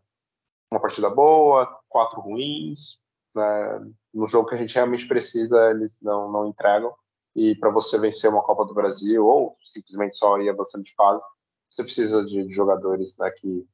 Uma 0.71 0.81
partida 0.81 1.09
boa, 1.09 1.67
quatro 1.89 2.21
ruins, 2.21 3.03
né? 3.35 3.93
no 4.13 4.29
jogo 4.29 4.49
que 4.49 4.55
a 4.55 4.59
gente 4.59 4.75
realmente 4.75 5.09
precisa, 5.09 5.71
eles 5.71 6.01
não, 6.03 6.31
não 6.31 6.47
entregam. 6.47 6.95
E 7.35 7.55
para 7.57 7.71
você 7.71 7.99
vencer 7.99 8.31
uma 8.31 8.43
Copa 8.43 8.65
do 8.65 8.75
Brasil 8.75 9.25
ou 9.25 9.57
simplesmente 9.63 10.17
só 10.17 10.39
ir 10.39 10.51
avançando 10.51 10.85
de 10.85 10.95
fase, 10.95 11.25
você 11.71 11.83
precisa 11.83 12.25
de, 12.25 12.47
de 12.47 12.53
jogadores 12.53 13.17
né, 13.19 13.31
que, 13.31 13.67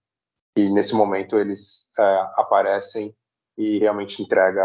que, 0.55 0.69
nesse 0.71 0.95
momento 0.95 1.37
eles 1.37 1.93
é, 1.99 2.03
aparecem 2.37 3.15
e 3.57 3.79
realmente 3.79 4.23
entrega 4.23 4.63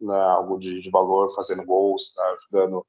né, 0.00 0.20
algo 0.20 0.58
de, 0.58 0.80
de, 0.80 0.90
valor, 0.90 1.34
fazendo 1.34 1.64
gols, 1.64 2.14
tá, 2.14 2.24
ajudando 2.32 2.86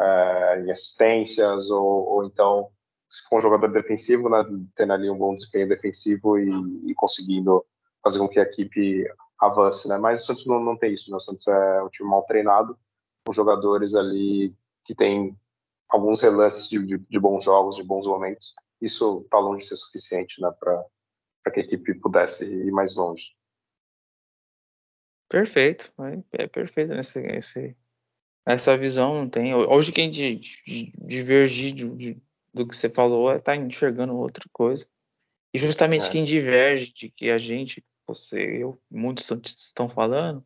é, 0.00 0.62
em 0.62 0.70
assistências 0.72 1.70
ou, 1.70 2.08
ou, 2.08 2.24
então 2.24 2.68
se 3.08 3.22
for 3.28 3.38
um 3.38 3.40
jogador 3.40 3.68
defensivo, 3.72 4.28
né, 4.28 4.44
tendo 4.74 4.92
ali 4.92 5.08
um 5.08 5.18
bom 5.18 5.34
desempenho 5.34 5.68
defensivo 5.68 6.38
e, 6.38 6.90
e 6.90 6.94
conseguindo 6.94 7.64
fazer 8.02 8.18
com 8.18 8.28
que 8.28 8.40
a 8.40 8.44
equipe 8.44 9.04
avance, 9.40 9.88
né? 9.88 9.96
Mas 9.96 10.22
o 10.22 10.26
Santos 10.26 10.46
não, 10.46 10.60
não 10.60 10.76
tem 10.76 10.94
isso, 10.94 11.10
né? 11.10 11.16
O 11.16 11.20
Santos 11.20 11.46
é 11.48 11.82
um 11.82 11.88
time 11.88 12.08
mal 12.08 12.22
treinado, 12.22 12.78
com 13.24 13.32
jogadores 13.32 13.94
ali 13.94 14.54
que 14.90 14.94
tem 14.96 15.38
alguns 15.88 16.20
relances 16.20 16.68
de, 16.68 16.84
de, 16.84 16.98
de, 16.98 17.20
bons 17.20 17.44
jogos, 17.44 17.76
de 17.76 17.84
bons 17.84 18.06
momentos. 18.06 18.56
Isso 18.80 19.20
está 19.24 19.38
longe 19.38 19.62
de 19.62 19.68
ser 19.68 19.76
suficiente 19.76 20.42
né, 20.42 20.50
para 20.58 21.52
que 21.52 21.60
a 21.60 21.62
equipe 21.62 21.94
pudesse 21.94 22.44
ir 22.44 22.72
mais 22.72 22.96
longe. 22.96 23.28
Perfeito, 25.28 25.92
é 26.32 26.48
perfeito 26.48 26.92
esse, 26.94 27.20
esse, 27.20 27.76
essa 28.44 28.76
visão 28.76 29.14
não 29.14 29.30
tem. 29.30 29.54
Hoje 29.54 29.92
quem 29.92 30.10
divergir 30.10 31.72
do 32.52 32.66
que 32.66 32.76
você 32.76 32.90
falou 32.90 33.32
está 33.32 33.54
enxergando 33.54 34.16
outra 34.16 34.44
coisa. 34.52 34.84
E 35.54 35.58
justamente 35.58 36.08
é. 36.08 36.10
quem 36.10 36.24
diverge 36.24 36.92
de 36.92 37.10
que 37.10 37.30
a 37.30 37.38
gente, 37.38 37.84
você, 38.04 38.40
eu, 38.60 38.80
muitos 38.90 39.30
estão 39.30 39.88
falando, 39.88 40.44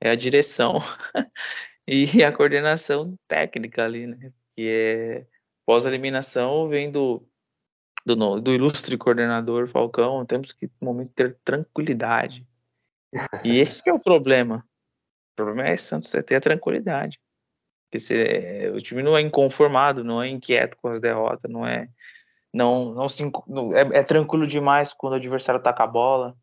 é 0.00 0.08
a 0.08 0.16
direção. 0.16 0.78
e 1.86 2.04
a 2.24 2.32
coordenação 2.32 3.16
técnica 3.26 3.84
ali, 3.84 4.06
né? 4.06 4.32
Que 4.54 4.68
é 4.68 5.26
pós-eliminação 5.66 6.68
vem 6.68 6.90
do, 6.90 7.26
do, 8.04 8.40
do, 8.40 8.52
ilustre 8.52 8.98
coordenador 8.98 9.68
Falcão, 9.68 10.24
temos 10.26 10.52
que, 10.52 10.66
no 10.80 10.88
momento, 10.88 11.12
ter 11.12 11.36
tranquilidade. 11.44 12.46
E 13.44 13.58
esse 13.58 13.82
é 13.86 13.92
o 13.92 14.00
problema. 14.00 14.64
O 15.32 15.36
problema 15.36 15.68
é 15.68 15.76
Santos, 15.76 16.14
é 16.14 16.22
ter 16.22 16.36
a 16.36 16.40
tranquilidade. 16.40 17.20
Porque 17.90 18.70
o 18.74 18.80
time 18.80 19.02
não 19.02 19.16
é 19.16 19.20
inconformado, 19.20 20.02
não 20.02 20.22
é 20.22 20.28
inquieto 20.28 20.76
com 20.78 20.88
as 20.88 21.00
derrotas, 21.00 21.50
não 21.50 21.66
é 21.66 21.88
não 22.52 22.92
não 22.94 23.08
se 23.08 23.22
não, 23.46 23.74
é, 23.76 23.80
é, 23.98 24.02
tranquilo 24.02 24.46
demais 24.46 24.92
quando 24.92 25.14
o 25.14 25.16
adversário 25.16 25.62
taca 25.62 25.84
a 25.84 25.86
bola. 25.86 26.36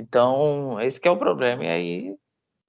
Então, 0.00 0.80
esse 0.80 1.00
é 1.02 1.10
o 1.10 1.16
problema. 1.16 1.64
E 1.64 1.68
aí, 1.68 2.16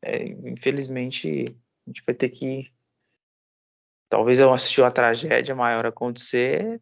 é, 0.01 0.27
infelizmente, 0.27 1.45
a 1.89 1.91
gente 1.91 2.03
vai 2.05 2.13
ter 2.13 2.29
que. 2.29 2.71
Talvez 4.07 4.39
eu 4.39 4.53
assistir 4.53 4.81
uma 4.81 4.91
tragédia 4.91 5.55
maior 5.55 5.85
acontecer, 5.85 6.79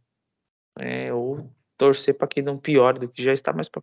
é, 0.79 1.13
ou 1.13 1.49
torcer 1.77 2.17
para 2.17 2.27
que 2.27 2.41
não 2.41 2.57
piore 2.57 2.99
do 2.99 3.09
que 3.09 3.23
já 3.23 3.33
está, 3.33 3.53
mas 3.53 3.69
para 3.69 3.81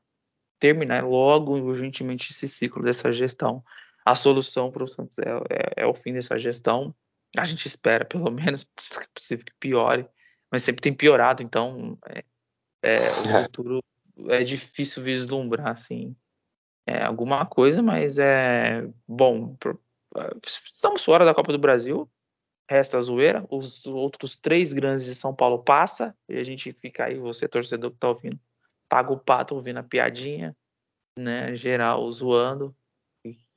terminar 0.58 1.04
logo 1.04 1.54
urgentemente 1.54 2.30
esse 2.30 2.46
ciclo 2.46 2.82
dessa 2.82 3.12
gestão. 3.12 3.62
A 4.04 4.14
solução 4.14 4.70
para 4.70 4.84
o 4.84 4.88
Santos 4.88 5.18
é, 5.18 5.30
é, 5.50 5.82
é, 5.82 5.87
o 5.87 5.94
fim 5.94 6.12
dessa 6.12 6.38
gestão. 6.38 6.94
A 7.37 7.44
gente 7.44 7.66
espera, 7.66 8.04
pelo 8.04 8.30
menos, 8.30 8.66
se 8.92 9.00
é 9.00 9.06
possível 9.14 9.44
que 9.44 9.52
piore, 9.58 10.06
mas 10.50 10.62
sempre 10.62 10.82
tem 10.82 10.94
piorado, 10.94 11.42
então 11.42 11.98
é, 12.06 12.24
é 12.82 12.98
o 12.98 13.28
é. 13.28 13.42
futuro 13.44 13.82
é 14.28 14.44
difícil 14.44 15.02
vislumbrar 15.02 15.68
assim 15.68 16.14
é, 16.87 17.02
alguma 17.02 17.44
coisa, 17.46 17.82
mas 17.82 18.18
é 18.18 18.87
bom 19.08 19.56
estamos 20.72 21.05
fora 21.05 21.24
da 21.24 21.35
Copa 21.35 21.53
do 21.53 21.59
Brasil, 21.59 22.09
resta 22.68 22.96
a 22.96 23.00
zoeira, 23.00 23.46
os 23.50 23.85
outros 23.87 24.37
três 24.37 24.72
grandes 24.72 25.05
de 25.05 25.14
São 25.14 25.35
Paulo 25.35 25.62
passa, 25.62 26.16
e 26.29 26.37
a 26.37 26.42
gente 26.42 26.72
fica 26.72 27.05
aí, 27.05 27.18
você 27.18 27.48
torcedor 27.48 27.90
que 27.90 27.98
tá 27.98 28.09
ouvindo, 28.09 28.38
paga 28.88 29.12
o 29.12 29.18
pato 29.18 29.55
ouvindo 29.55 29.79
a 29.79 29.83
piadinha, 29.83 30.57
né, 31.18 31.55
geral 31.55 32.11
zoando, 32.11 32.74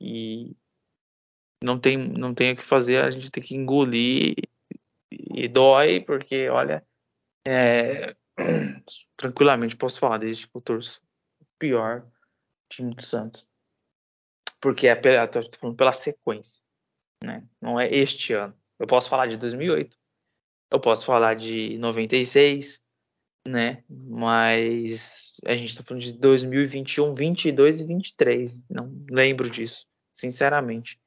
e, 0.00 0.56
não 1.62 1.78
tem, 1.78 1.96
não 1.96 2.34
tem 2.34 2.52
o 2.52 2.56
que 2.56 2.64
fazer, 2.64 3.02
a 3.04 3.10
gente 3.10 3.30
tem 3.30 3.42
que 3.42 3.54
engolir, 3.54 4.36
e 5.10 5.48
dói, 5.48 6.00
porque, 6.00 6.48
olha, 6.48 6.86
é, 7.46 8.14
tranquilamente 9.16 9.76
posso 9.76 9.98
falar 9.98 10.18
desde 10.18 10.46
que 10.46 10.56
eu 10.56 10.60
torço 10.60 11.00
o 11.40 11.46
pior 11.58 12.06
time 12.68 12.94
do 12.94 13.02
Santos 13.02 13.46
porque 14.60 14.86
é 14.88 14.94
pela, 14.94 15.26
tô 15.26 15.40
falando 15.58 15.76
pela 15.76 15.92
sequência, 15.92 16.60
né? 17.22 17.46
Não 17.60 17.78
é 17.78 17.92
este 17.92 18.32
ano. 18.32 18.54
Eu 18.78 18.86
posso 18.86 19.08
falar 19.08 19.26
de 19.26 19.36
2008, 19.36 19.96
eu 20.70 20.80
posso 20.80 21.04
falar 21.04 21.34
de 21.34 21.78
96, 21.78 22.82
né? 23.46 23.82
Mas 23.88 25.34
a 25.44 25.56
gente 25.56 25.70
está 25.70 25.82
falando 25.82 26.02
de 26.02 26.12
2021, 26.12 27.14
22 27.14 27.80
e 27.80 27.86
23. 27.86 28.60
Não 28.68 28.92
lembro 29.10 29.48
disso, 29.50 29.86
sinceramente. 30.12 31.00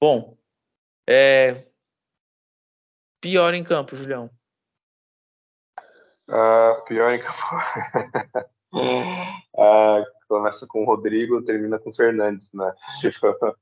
Bom, 0.00 0.36
é... 1.08 1.66
pior 3.20 3.54
em 3.54 3.64
campo, 3.64 3.96
Julião. 3.96 4.30
Uh, 6.28 6.84
pior 6.86 7.12
em 7.12 7.20
campo. 7.20 7.38
uh, 9.54 10.04
começa 10.32 10.66
com 10.66 10.82
o 10.82 10.86
Rodrigo, 10.86 11.44
termina 11.44 11.78
com 11.78 11.90
o 11.90 11.94
Fernandes, 11.94 12.54
né? 12.54 12.74
Tipo, 13.00 13.36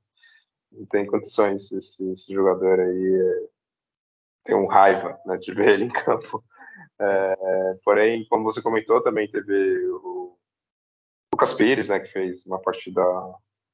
não 0.71 0.85
tem 0.85 1.05
condições 1.05 1.69
esse, 1.71 2.13
esse 2.13 2.33
jogador 2.33 2.79
aí. 2.79 3.21
É, 3.21 3.49
tem 4.45 4.55
um 4.55 4.67
raiva 4.67 5.19
né, 5.25 5.37
de 5.37 5.53
ver 5.53 5.69
ele 5.73 5.85
em 5.85 5.89
campo. 5.91 6.43
É, 6.99 7.77
porém, 7.83 8.25
como 8.29 8.45
você 8.45 8.61
comentou, 8.61 9.03
também 9.03 9.29
teve 9.29 9.85
o 9.89 10.37
Lucas 11.33 11.53
Pires, 11.53 11.89
né, 11.89 11.99
que 11.99 12.07
fez 12.07 12.45
uma 12.45 12.59
partida 12.59 13.03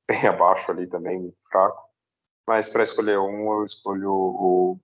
bem 0.09 0.25
abaixo 0.27 0.71
ali 0.71 0.87
também, 0.87 1.33
fraco. 1.51 1.87
Mas 2.47 2.67
para 2.67 2.83
escolher 2.83 3.19
um, 3.19 3.53
eu 3.53 3.65
escolho 3.65 4.11
o 4.11 4.79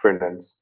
Fernandes. 0.00 0.58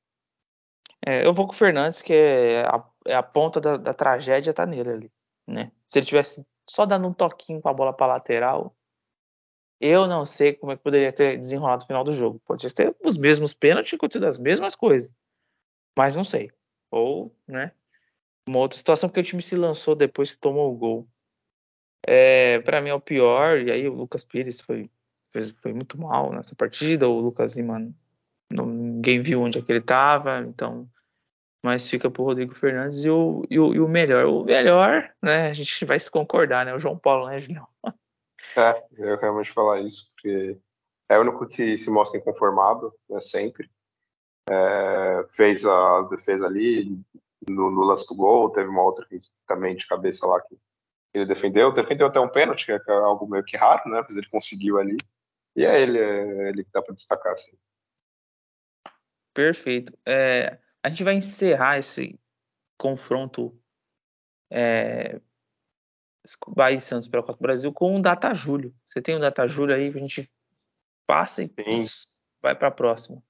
É, 1.06 1.24
eu 1.24 1.32
vou 1.32 1.46
com 1.46 1.54
o 1.54 1.56
Fernandes, 1.56 2.02
que 2.02 2.12
é 2.12 2.62
a, 2.66 2.84
é 3.06 3.14
a 3.14 3.22
ponta 3.22 3.60
da, 3.60 3.76
da, 3.78 3.94
tragédia, 3.94 4.52
tá 4.52 4.66
nele 4.66 4.90
ali. 4.90 5.12
Né? 5.46 5.72
Se 5.90 5.98
ele 5.98 6.06
tivesse 6.06 6.44
só 6.68 6.86
dando 6.86 7.08
um 7.08 7.12
toquinho 7.12 7.60
com 7.60 7.68
a 7.68 7.74
bola 7.74 7.92
para 7.92 8.06
lateral, 8.14 8.74
eu 9.80 10.06
não 10.06 10.24
sei 10.24 10.52
como 10.52 10.72
é 10.72 10.76
que 10.76 10.82
poderia 10.82 11.12
ter 11.12 11.38
desenrolado 11.38 11.82
o 11.82 11.86
final 11.86 12.04
do 12.04 12.12
jogo. 12.12 12.40
Pode 12.46 12.72
ter 12.72 12.94
os 13.02 13.16
mesmos 13.16 13.54
pênaltis, 13.54 13.94
acontecido 13.94 14.26
as 14.26 14.38
mesmas 14.38 14.76
coisas. 14.76 15.12
Mas 15.96 16.14
não 16.14 16.22
sei. 16.22 16.50
Ou, 16.90 17.34
né? 17.48 17.72
Uma 18.46 18.58
outra 18.58 18.76
situação, 18.76 19.08
porque 19.08 19.20
o 19.20 19.24
time 19.24 19.42
se 19.42 19.56
lançou 19.56 19.94
depois 19.94 20.32
que 20.32 20.38
tomou 20.38 20.72
o 20.72 20.76
gol. 20.76 21.08
É, 22.06 22.60
para 22.60 22.80
mim 22.80 22.90
é 22.90 22.94
o 22.94 23.00
pior. 23.00 23.58
E 23.58 23.70
aí 23.70 23.88
o 23.88 23.94
Lucas 23.94 24.22
Pires 24.22 24.60
foi, 24.60 24.90
foi, 25.32 25.52
foi 25.62 25.72
muito 25.72 25.98
mal 25.98 26.30
nessa 26.32 26.54
partida. 26.54 27.08
O 27.08 27.18
Lucas 27.18 27.56
Lima, 27.56 27.90
ninguém 28.52 29.22
viu 29.22 29.40
onde 29.40 29.58
é 29.58 29.62
que 29.62 29.72
ele 29.72 29.80
estava. 29.80 30.40
Então, 30.40 30.88
mas 31.62 31.88
fica 31.88 32.10
pro 32.10 32.24
Rodrigo 32.24 32.54
Fernandes. 32.54 33.04
E 33.04 33.10
o, 33.10 33.44
e 33.50 33.58
o, 33.58 33.74
e 33.74 33.80
o 33.80 33.88
melhor, 33.88 34.26
o 34.26 34.44
melhor, 34.44 35.12
né? 35.22 35.50
A 35.50 35.52
gente 35.52 35.84
vai 35.84 35.98
se 35.98 36.10
concordar, 36.10 36.64
né? 36.64 36.74
O 36.74 36.78
João 36.78 36.98
Paulo, 36.98 37.28
né, 37.28 37.40
Julião? 37.40 37.66
É, 38.56 38.84
eu 38.96 39.18
realmente 39.18 39.52
falar 39.52 39.80
isso, 39.80 40.12
porque 40.14 40.58
é 41.08 41.18
o 41.18 41.20
único 41.20 41.46
que 41.46 41.76
se 41.76 41.90
mostra 41.90 42.18
inconformado, 42.18 42.92
né, 43.08 43.20
sempre. 43.20 43.70
É, 44.48 45.26
fez 45.30 45.64
a 45.64 46.02
defesa 46.02 46.46
ali, 46.46 46.98
no, 47.48 47.70
no, 47.70 47.82
lance 47.82 48.06
do 48.08 48.16
gol, 48.16 48.50
teve 48.50 48.68
uma 48.68 48.82
outra 48.82 49.06
que, 49.06 49.18
também 49.46 49.76
de 49.76 49.86
cabeça 49.86 50.26
lá 50.26 50.40
que 50.40 50.58
ele 51.14 51.26
defendeu, 51.26 51.72
defendeu 51.72 52.06
até 52.06 52.20
um 52.20 52.28
pênalti, 52.28 52.66
que 52.66 52.72
é 52.72 52.92
algo 52.92 53.28
meio 53.28 53.44
que 53.44 53.56
raro, 53.56 53.88
né, 53.90 54.02
mas 54.06 54.16
ele 54.16 54.28
conseguiu 54.28 54.78
ali, 54.78 54.96
e 55.56 55.64
é 55.64 55.80
ele, 55.80 55.98
é 55.98 56.48
ele 56.48 56.64
que 56.64 56.70
dá 56.72 56.82
para 56.82 56.94
destacar, 56.94 57.32
assim. 57.32 57.56
Perfeito. 59.34 59.96
É, 60.06 60.58
a 60.82 60.88
gente 60.88 61.04
vai 61.04 61.14
encerrar 61.14 61.78
esse 61.78 62.18
confronto 62.78 63.56
é, 64.50 65.20
Bahia 66.48 66.76
e 66.76 66.80
Santos 66.80 67.08
pela 67.08 67.22
Copa 67.22 67.38
do 67.38 67.42
Brasil 67.42 67.72
com 67.72 67.96
um 67.96 68.00
data 68.00 68.32
julho. 68.34 68.74
Você 68.86 69.00
tem 69.00 69.16
um 69.16 69.20
data 69.20 69.46
julho 69.48 69.74
aí, 69.74 69.88
a 69.88 69.98
gente 69.98 70.30
passa 71.06 71.42
e 71.42 71.52
Sim. 71.62 71.84
vai 72.42 72.54
para 72.54 72.68
a 72.68 72.72
próxima. 72.72 73.22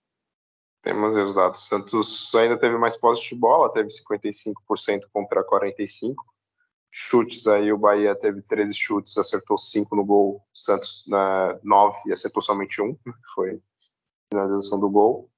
Temos 0.83 1.15
os 1.15 1.35
dados. 1.35 1.67
Santos 1.67 2.35
ainda 2.35 2.59
teve 2.59 2.77
mais 2.79 2.97
posse 2.97 3.29
de 3.29 3.35
bola, 3.35 3.73
teve 3.73 3.89
55% 3.89 5.09
contra 5.13 5.45
45%. 5.45 6.15
Chutes 6.93 7.47
aí, 7.47 7.73
o 7.73 7.79
Bahia 7.79 8.17
teve 8.17 8.43
13 8.43 8.75
chutes, 8.75 9.17
acertou 9.17 9.57
5 9.57 9.95
no 9.95 10.05
gol. 10.05 10.45
Santos 10.53 11.05
na 11.07 11.59
9 11.63 12.01
e 12.07 12.13
acertou 12.13 12.43
somente 12.43 12.83
um, 12.83 12.95
que 12.95 13.13
foi 13.35 13.55
a 13.55 13.59
finalização 14.35 14.81
do 14.81 14.91
gol. 14.91 15.31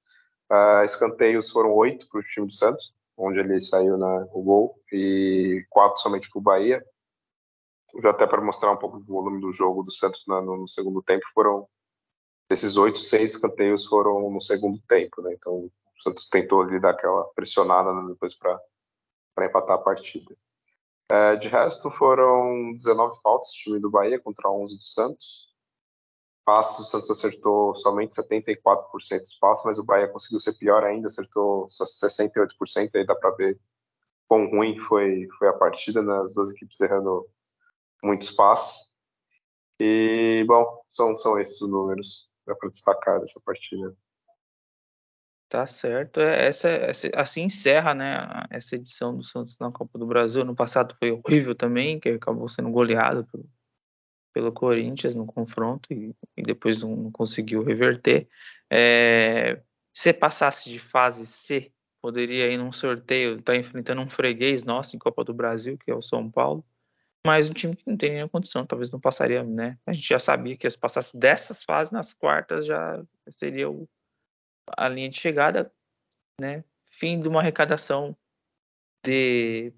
Uh, 0.51 0.83
escanteios 0.85 1.49
foram 1.49 1.73
8 1.73 2.07
para 2.09 2.19
o 2.19 2.23
time 2.23 2.47
do 2.47 2.53
Santos, 2.53 2.95
onde 3.17 3.39
ele 3.39 3.59
saiu 3.61 3.97
na, 3.97 4.27
o 4.33 4.41
gol, 4.41 4.79
e 4.91 5.65
4 5.69 6.01
somente 6.01 6.29
para 6.29 6.39
o 6.39 6.41
Bahia 6.41 6.83
já 8.01 8.09
até 8.09 8.25
para 8.25 8.41
mostrar 8.41 8.71
um 8.71 8.77
pouco 8.77 8.99
do 8.99 9.05
volume 9.05 9.39
do 9.39 9.51
jogo 9.51 9.83
do 9.83 9.91
Santos 9.91 10.23
no, 10.27 10.41
no 10.41 10.67
segundo 10.67 11.01
tempo, 11.01 11.25
foram 11.33 11.67
desses 12.49 12.77
oito, 12.77 12.99
seis 12.99 13.31
escanteios 13.31 13.85
foram 13.85 14.29
no 14.29 14.41
segundo 14.41 14.79
tempo, 14.87 15.21
né? 15.21 15.33
Então 15.33 15.53
o 15.53 15.71
Santos 16.01 16.27
tentou 16.27 16.61
ali 16.61 16.79
dar 16.79 16.91
aquela 16.91 17.23
pressionada 17.35 17.93
né, 17.93 18.07
depois 18.09 18.35
para 18.35 18.59
empatar 19.41 19.75
a 19.75 19.81
partida. 19.81 20.35
É, 21.11 21.35
de 21.35 21.47
resto, 21.47 21.91
foram 21.91 22.73
19 22.73 23.21
faltas 23.21 23.49
do 23.49 23.53
time 23.53 23.79
do 23.79 23.91
Bahia 23.91 24.19
contra 24.19 24.49
11 24.49 24.75
do 24.75 24.83
Santos. 24.83 25.52
Passos, 26.45 26.87
o 26.87 26.89
Santos 26.89 27.09
acertou 27.09 27.75
somente 27.75 28.15
74% 28.15 29.19
dos 29.19 29.35
passos, 29.35 29.65
mas 29.65 29.79
o 29.79 29.83
Bahia 29.83 30.07
conseguiu 30.07 30.39
ser 30.39 30.53
pior 30.57 30.83
ainda, 30.83 31.07
acertou 31.07 31.67
só 31.69 31.85
68%. 31.85 32.95
Aí 32.95 33.05
dá 33.05 33.15
para 33.15 33.31
ver 33.31 33.59
quão 34.27 34.49
ruim 34.49 34.77
foi, 34.77 35.27
foi 35.37 35.47
a 35.47 35.53
partida, 35.53 36.01
né? 36.01 36.21
as 36.21 36.33
duas 36.33 36.51
equipes 36.51 36.79
errando 36.81 37.25
muito 38.03 38.23
espaço. 38.23 38.91
E, 39.79 40.43
bom, 40.47 40.83
são, 40.89 41.15
são 41.15 41.39
esses 41.39 41.61
os 41.61 41.69
números 41.69 42.29
para 42.45 42.69
destacar 42.69 43.19
dessa 43.19 43.39
partida. 43.45 43.95
Tá 45.49 45.67
certo. 45.67 46.19
É, 46.19 46.47
essa, 46.47 46.67
essa, 46.67 47.09
assim 47.15 47.43
encerra 47.43 47.93
né, 47.93 48.45
essa 48.49 48.75
edição 48.75 49.15
do 49.15 49.23
Santos 49.23 49.57
na 49.59 49.71
Copa 49.71 49.99
do 49.99 50.05
Brasil. 50.07 50.43
No 50.43 50.55
passado 50.55 50.95
foi 50.97 51.11
horrível 51.11 51.55
também, 51.55 51.99
que 51.99 52.09
acabou 52.09 52.49
sendo 52.49 52.71
goleado 52.71 53.25
pelo, 53.25 53.45
pelo 54.33 54.51
Corinthians 54.51 55.15
no 55.15 55.25
confronto 55.25 55.93
e, 55.93 56.15
e 56.35 56.43
depois 56.43 56.81
não, 56.81 56.95
não, 56.95 57.11
conseguiu 57.11 57.63
reverter. 57.63 58.27
É, 58.69 59.61
se 59.93 60.11
passasse 60.11 60.69
de 60.69 60.79
fase 60.79 61.25
C, 61.25 61.71
poderia 62.01 62.49
ir 62.49 62.57
num 62.57 62.73
sorteio, 62.73 63.39
estar 63.39 63.53
tá 63.53 63.57
enfrentando 63.57 64.01
um 64.01 64.09
freguês 64.09 64.63
nosso 64.63 64.95
em 64.95 64.99
Copa 64.99 65.23
do 65.23 65.33
Brasil, 65.33 65.77
que 65.77 65.91
é 65.91 65.95
o 65.95 66.01
São 66.01 66.29
Paulo 66.29 66.65
mas 67.25 67.49
um 67.49 67.53
time 67.53 67.75
que 67.75 67.87
não 67.87 67.95
tem 67.95 68.11
nenhuma 68.11 68.29
condição, 68.29 68.65
talvez 68.65 68.91
não 68.91 68.99
passaria, 68.99 69.43
né? 69.43 69.79
A 69.85 69.93
gente 69.93 70.07
já 70.07 70.19
sabia 70.19 70.57
que 70.57 70.69
se 70.69 70.77
passasse 70.77 71.15
dessas 71.15 71.63
fases 71.63 71.91
nas 71.91 72.13
quartas 72.13 72.65
já 72.65 73.01
seria 73.29 73.69
o, 73.69 73.87
a 74.77 74.89
linha 74.89 75.09
de 75.09 75.17
chegada, 75.17 75.73
né? 76.39 76.65
Fim 76.91 77.21
de 77.21 77.29
uma 77.29 77.39
arrecadação 77.39 78.15
de 79.05 79.73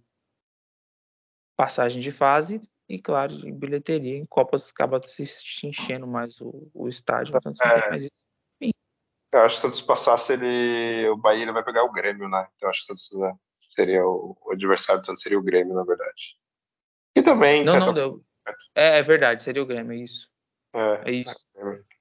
passagem 1.56 2.02
de 2.02 2.12
fase 2.12 2.60
e, 2.88 3.00
claro, 3.00 3.36
de 3.36 3.52
bilheteria. 3.52 4.18
Em 4.18 4.26
Copas 4.26 4.70
acaba 4.70 5.02
se 5.06 5.24
enchendo 5.66 6.06
mais 6.06 6.40
o, 6.40 6.70
o 6.74 6.88
estádio, 6.88 7.36
então 7.36 7.54
é, 7.62 7.90
mais 7.90 8.04
isso. 8.04 8.26
Enfim. 8.62 8.74
Eu 9.32 9.42
acho 9.42 9.56
que 9.56 9.62
se 9.62 9.68
o 9.68 9.70
Santos 9.70 9.82
passasse, 9.82 10.34
ele, 10.34 11.10
o 11.10 11.18
Bahia 11.18 11.44
ele 11.44 11.52
vai 11.52 11.64
pegar 11.64 11.84
o 11.84 11.92
Grêmio, 11.92 12.30
né? 12.30 12.48
Então 12.56 12.70
acho 12.70 12.86
que 12.86 12.94
o 12.94 12.98
Santos 12.98 13.20
né, 13.20 13.36
seria 13.70 14.06
o, 14.06 14.38
o 14.46 14.52
adversário 14.52 15.02
do 15.02 15.06
Santos 15.06 15.24
seria 15.24 15.40
o 15.40 15.44
Grêmio, 15.44 15.74
na 15.74 15.84
verdade. 15.84 16.38
E 17.16 17.22
também. 17.22 17.64
Não, 17.64 17.80
não, 17.80 17.94
deu. 17.94 18.24
É, 18.76 19.00
é, 19.00 19.04
verdade, 19.04 19.42
seria 19.42 19.64
o 19.64 19.66
Grêmio, 19.66 19.94
é 19.94 19.98
isso. 19.98 20.30
É, 20.74 21.10
é 21.10 21.12
isso. 21.12 21.48
É. 21.56 21.96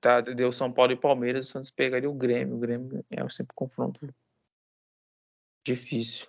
Tá, 0.00 0.20
deu 0.20 0.50
São 0.52 0.72
Paulo 0.72 0.92
e 0.92 0.96
Palmeiras, 0.96 1.48
o 1.48 1.52
Santos 1.52 1.70
pegaria 1.70 2.10
o 2.10 2.14
Grêmio. 2.14 2.56
O 2.56 2.58
Grêmio 2.58 3.04
é 3.10 3.28
sempre 3.28 3.54
confronto 3.54 4.00
difícil. 5.64 6.26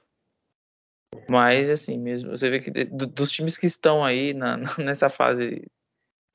Mas, 1.30 1.70
assim, 1.70 1.98
mesmo, 1.98 2.32
você 2.32 2.50
vê 2.50 2.60
que 2.60 2.72
dos 2.86 3.32
times 3.32 3.58
que 3.58 3.66
estão 3.66 4.04
aí 4.04 4.34
na, 4.34 4.58
nessa 4.78 5.10
fase 5.10 5.66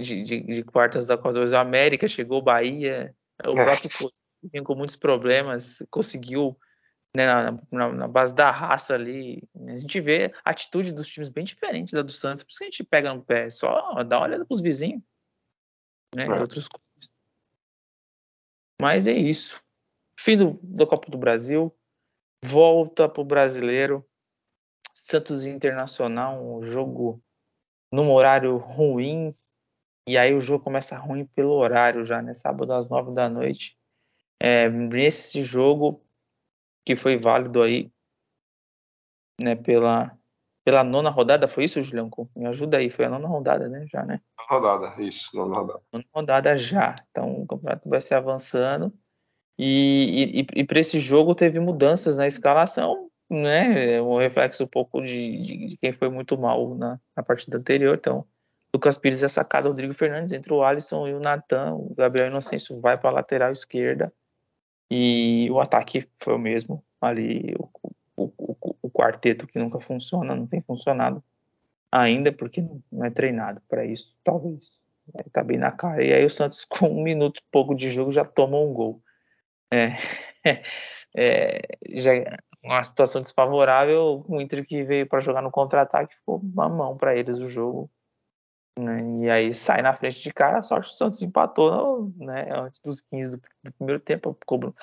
de, 0.01 0.23
de, 0.23 0.41
de 0.41 0.63
quartas 0.65 1.07
da 1.07 1.17
Copa 1.17 1.33
do 1.45 1.57
América 1.57 2.09
chegou 2.09 2.43
Bahia, 2.43 3.15
o 3.45 3.53
próprio 3.53 3.91
Corinthians 3.91 4.65
com 4.65 4.75
muitos 4.75 4.97
problemas, 4.97 5.83
conseguiu 5.91 6.57
né, 7.17 7.27
na, 7.27 7.59
na, 7.71 7.93
na, 7.93 8.09
base 8.09 8.35
da 8.35 8.51
raça 8.51 8.95
ali. 8.95 9.43
A 9.67 9.77
gente 9.77 10.01
vê 10.01 10.33
a 10.45 10.51
atitude 10.51 10.93
dos 10.93 11.09
times 11.09 11.29
bem 11.29 11.45
diferente 11.45 11.95
da 11.95 12.03
do 12.03 12.13
Santos, 12.13 12.43
por 12.43 12.51
isso 12.51 12.59
que 12.59 12.65
a 12.65 12.71
gente 12.71 12.85
pega 12.85 13.13
no 13.13 13.25
pé, 13.25 13.51
só 13.51 14.03
dá 14.05 14.19
uma 14.19 14.27
olhada 14.27 14.47
pros 14.47 14.61
vizinhos, 14.61 15.03
né, 16.15 16.27
é. 16.27 16.41
outros 16.41 16.69
clubes. 16.69 17.11
Mas 18.81 19.09
é 19.09 19.13
isso. 19.13 19.61
Fim 20.19 20.37
do, 20.37 20.59
da 20.63 20.87
Copa 20.87 21.11
do 21.11 21.19
Brasil, 21.19 21.75
volta 22.45 23.09
pro 23.09 23.25
brasileiro, 23.25 24.05
Santos 25.09 25.47
Internacional, 25.47 26.39
um 26.39 26.63
jogo 26.63 27.23
num 27.91 28.13
horário 28.13 28.59
ruim, 28.59 29.35
e 30.07 30.19
aí 30.19 30.35
o 30.35 30.41
jogo 30.41 30.63
começa 30.63 30.99
ruim 30.99 31.25
pelo 31.25 31.53
horário 31.53 32.05
já, 32.05 32.21
né, 32.21 32.35
sábado 32.35 32.73
às 32.75 32.89
nove 32.91 33.15
da 33.15 33.29
noite. 33.29 33.75
É, 34.39 34.69
nesse 34.69 35.43
jogo 35.43 36.05
que 36.85 36.95
foi 36.95 37.17
válido 37.17 37.63
aí, 37.63 37.91
né, 39.41 39.57
pela, 39.57 40.15
pela 40.63 40.85
nona 40.85 41.09
rodada, 41.09 41.49
foi 41.49 41.65
isso, 41.65 41.81
Julião? 41.83 42.11
Me 42.37 42.47
ajuda 42.47 42.77
aí, 42.77 42.91
foi 42.91 43.07
a 43.07 43.11
nona 43.11 43.27
rodada, 43.27 43.67
né, 43.67 43.87
já, 43.91 44.05
né? 44.05 44.21
Rodada, 44.49 44.95
isso, 45.03 45.35
nona 45.35 45.57
rodada. 45.57 45.83
Nona 45.91 46.05
rodada 46.15 46.57
já, 46.59 46.97
então 47.11 47.43
o 47.43 47.47
campeonato 47.47 47.89
vai 47.89 48.01
se 48.03 48.15
avançando, 48.15 48.93
e, 49.59 50.43
e, 50.55 50.61
e 50.61 50.65
para 50.65 50.81
esse 50.81 51.01
jogo 51.01 51.35
teve 51.35 51.59
mudanças 51.59 52.19
na 52.19 52.27
escalação, 52.27 53.08
né, 53.31 54.01
um 54.01 54.19
reflexo 54.19 54.65
um 54.65 54.67
pouco 54.69 55.01
de, 55.03 55.43
de, 55.43 55.67
de 55.69 55.77
quem 55.77 55.93
foi 55.93 56.09
muito 56.09 56.37
mal 56.39 56.75
na, 56.75 56.99
na 57.17 57.23
partida 57.23 57.59
anterior, 57.59 57.97
então 57.99 58.25
Lucas 58.75 58.99
Pires 58.99 59.23
é 59.23 59.29
sacado, 59.29 59.69
Rodrigo 59.69 59.95
Fernandes, 59.95 60.33
entre 60.33 60.53
o 60.53 60.63
Alisson 60.63 61.09
e 61.09 61.15
o 61.15 61.21
Natan, 61.21 61.75
o 61.75 61.95
Gabriel 61.95 62.29
Inocêncio 62.29 62.81
vai 62.81 62.99
para 62.99 63.11
a 63.11 63.15
lateral 63.15 63.51
esquerda, 63.51 64.13
e 64.91 65.49
o 65.51 65.61
ataque 65.61 66.09
foi 66.21 66.35
o 66.35 66.39
mesmo. 66.39 66.85
Ali, 67.01 67.55
o, 67.59 67.69
o, 68.17 68.33
o, 68.39 68.77
o 68.83 68.91
quarteto 68.91 69.47
que 69.47 69.59
nunca 69.59 69.79
funciona, 69.81 70.35
não 70.35 70.47
tem 70.47 70.61
funcionado 70.63 71.23
ainda, 71.93 72.33
porque 72.33 72.65
não 72.91 73.05
é 73.05 73.11
treinado 73.11 73.61
para 73.69 73.85
isso, 73.85 74.15
talvez. 74.25 74.83
Está 75.27 75.43
bem 75.43 75.59
na 75.59 75.71
cara. 75.71 76.05
E 76.05 76.13
aí 76.13 76.25
o 76.25 76.31
Santos, 76.31 76.65
com 76.69 76.89
um 76.89 77.03
minuto 77.03 77.43
pouco 77.51 77.75
de 77.75 77.89
jogo, 77.89 78.13
já 78.13 78.25
toma 78.25 78.59
um 78.59 78.73
gol. 78.73 79.03
É, 79.71 79.99
é, 81.17 81.63
já 81.91 82.13
uma 82.63 82.83
situação 82.83 83.23
desfavorável, 83.23 84.25
o 84.29 84.41
Inter 84.41 84.67
que 84.67 84.83
veio 84.83 85.07
para 85.07 85.21
jogar 85.21 85.43
no 85.43 85.51
contra-ataque 85.51 86.17
ficou 86.17 86.39
uma 86.39 86.69
mão 86.69 86.97
para 86.97 87.17
eles 87.17 87.39
o 87.39 87.49
jogo. 87.49 87.91
Né? 88.79 89.25
E 89.25 89.31
aí 89.31 89.55
sai 89.55 89.83
na 89.83 89.95
frente 89.95 90.23
de 90.23 90.33
cara, 90.33 90.59
a 90.59 90.63
sorte 90.63 90.93
o 90.93 90.97
Santos 90.97 91.23
empatou 91.23 92.13
né, 92.17 92.49
antes 92.53 92.81
dos 92.81 93.01
15 93.01 93.37
do, 93.37 93.43
do 93.65 93.73
primeiro 93.73 94.01
tempo. 94.01 94.37
Cobrou 94.47 94.75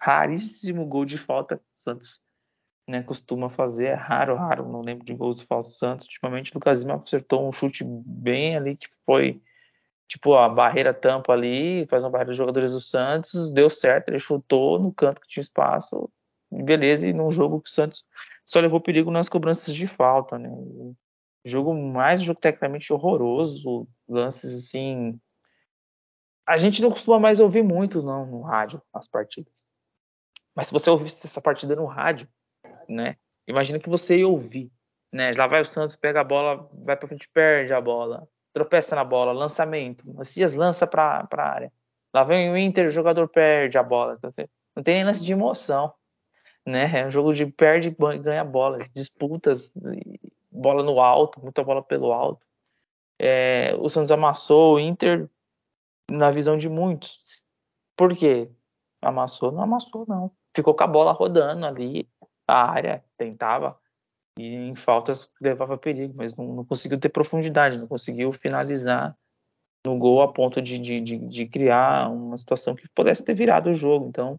raríssimo 0.00 0.86
gol 0.86 1.04
de 1.04 1.18
falta. 1.18 1.56
O 1.56 1.90
Santos 1.90 2.20
né, 2.88 3.02
costuma 3.02 3.48
fazer, 3.48 3.86
é 3.86 3.94
raro, 3.94 4.34
raro, 4.34 4.68
não 4.68 4.82
lembro 4.82 5.04
de 5.04 5.14
gols 5.14 5.38
de 5.38 5.46
falta 5.46 5.68
do 5.68 5.74
Santos. 5.74 6.06
Ultimamente 6.06 6.52
o 6.52 6.54
Lucas 6.56 6.80
Lima 6.80 6.96
acertou 6.96 7.48
um 7.48 7.52
chute 7.52 7.84
bem 7.84 8.56
ali 8.56 8.76
que 8.76 8.88
foi 9.06 9.40
tipo 10.08 10.34
a 10.34 10.48
barreira 10.48 10.92
tampa 10.92 11.32
ali, 11.32 11.86
faz 11.86 12.02
uma 12.02 12.10
barreira 12.10 12.30
dos 12.30 12.36
jogadores 12.36 12.72
do 12.72 12.80
Santos, 12.80 13.52
deu 13.52 13.70
certo, 13.70 14.08
ele 14.08 14.18
chutou 14.18 14.76
no 14.78 14.92
canto 14.92 15.20
que 15.20 15.28
tinha 15.28 15.40
espaço, 15.40 16.10
beleza, 16.50 17.08
e 17.08 17.12
num 17.12 17.30
jogo 17.30 17.60
que 17.60 17.70
o 17.70 17.72
Santos 17.72 18.04
só 18.44 18.60
levou 18.60 18.80
perigo 18.80 19.10
nas 19.10 19.28
cobranças 19.28 19.74
de 19.74 19.86
falta, 19.86 20.38
né? 20.38 20.50
Jogo 21.44 21.74
mais 21.74 22.20
jogo 22.20 22.40
tecnicamente 22.40 22.92
horroroso, 22.92 23.88
lances 24.08 24.52
assim. 24.52 25.18
A 26.46 26.58
gente 26.58 26.82
não 26.82 26.90
costuma 26.90 27.18
mais 27.18 27.40
ouvir 27.40 27.62
muito 27.62 28.02
não 28.02 28.26
no 28.26 28.42
rádio 28.42 28.82
as 28.92 29.06
partidas. 29.06 29.66
Mas 30.54 30.66
se 30.66 30.72
você 30.72 30.90
ouvisse 30.90 31.26
essa 31.26 31.40
partida 31.40 31.76
no 31.76 31.86
rádio, 31.86 32.28
né? 32.88 33.16
Imagina 33.46 33.78
que 33.78 33.88
você 33.88 34.18
ia 34.18 34.28
ouvir, 34.28 34.70
né? 35.12 35.30
Lá 35.36 35.46
vai 35.46 35.60
o 35.60 35.64
Santos, 35.64 35.96
pega 35.96 36.20
a 36.20 36.24
bola, 36.24 36.68
vai 36.72 36.96
para 36.96 37.08
frente, 37.08 37.28
perde 37.32 37.72
a 37.72 37.80
bola, 37.80 38.28
tropeça 38.52 38.96
na 38.96 39.04
bola, 39.04 39.32
lançamento, 39.32 40.12
Macias 40.12 40.54
lança 40.54 40.86
para 40.86 41.26
a 41.30 41.42
área. 41.42 41.72
Lá 42.12 42.24
vem 42.24 42.50
o 42.50 42.56
Inter, 42.56 42.88
o 42.88 42.92
jogador 42.92 43.28
perde 43.28 43.78
a 43.78 43.82
bola. 43.82 44.18
Não 44.74 44.82
tem 44.82 44.96
nem 44.96 45.04
lance 45.04 45.24
de 45.24 45.32
emoção, 45.32 45.92
né? 46.66 47.00
É 47.00 47.06
um 47.06 47.10
jogo 47.10 47.32
de 47.32 47.46
perde 47.46 47.88
e 47.88 48.18
ganha 48.18 48.44
bola, 48.44 48.78
disputas, 48.94 49.72
bola 50.50 50.82
no 50.82 51.00
alto, 51.00 51.40
muita 51.40 51.62
bola 51.62 51.82
pelo 51.82 52.12
alto. 52.12 52.44
É, 53.18 53.74
o 53.78 53.88
Santos 53.88 54.10
amassou 54.10 54.74
o 54.74 54.80
Inter 54.80 55.28
na 56.10 56.30
visão 56.30 56.56
de 56.56 56.68
muitos. 56.68 57.44
Por 57.96 58.16
quê? 58.16 58.50
Amassou? 59.02 59.52
Não 59.52 59.62
amassou, 59.62 60.04
não. 60.08 60.30
Ficou 60.54 60.74
com 60.74 60.84
a 60.84 60.86
bola 60.86 61.12
rodando 61.12 61.66
ali, 61.66 62.08
a 62.46 62.70
área, 62.70 63.04
tentava, 63.16 63.78
e 64.38 64.54
em 64.54 64.74
faltas 64.74 65.30
levava 65.40 65.76
perigo, 65.76 66.14
mas 66.16 66.34
não, 66.34 66.46
não 66.54 66.64
conseguiu 66.64 66.98
ter 66.98 67.08
profundidade, 67.08 67.78
não 67.78 67.86
conseguiu 67.86 68.32
finalizar 68.32 69.16
no 69.84 69.98
gol 69.98 70.22
a 70.22 70.32
ponto 70.32 70.60
de, 70.60 70.78
de, 70.78 71.00
de, 71.00 71.18
de, 71.18 71.46
criar 71.46 72.10
uma 72.10 72.36
situação 72.36 72.74
que 72.74 72.88
pudesse 72.94 73.24
ter 73.24 73.34
virado 73.34 73.70
o 73.70 73.74
jogo. 73.74 74.08
Então, 74.08 74.38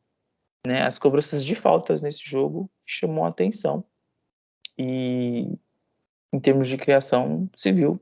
né, 0.66 0.84
as 0.84 1.00
cobranças 1.00 1.44
de 1.44 1.56
faltas 1.56 2.02
nesse 2.02 2.24
jogo 2.24 2.70
chamou 2.86 3.26
a 3.26 3.30
atenção. 3.30 3.84
E 4.78 5.58
em 6.34 6.40
termos 6.40 6.68
de 6.68 6.78
criação, 6.78 7.50
se 7.56 7.72
viu 7.72 8.00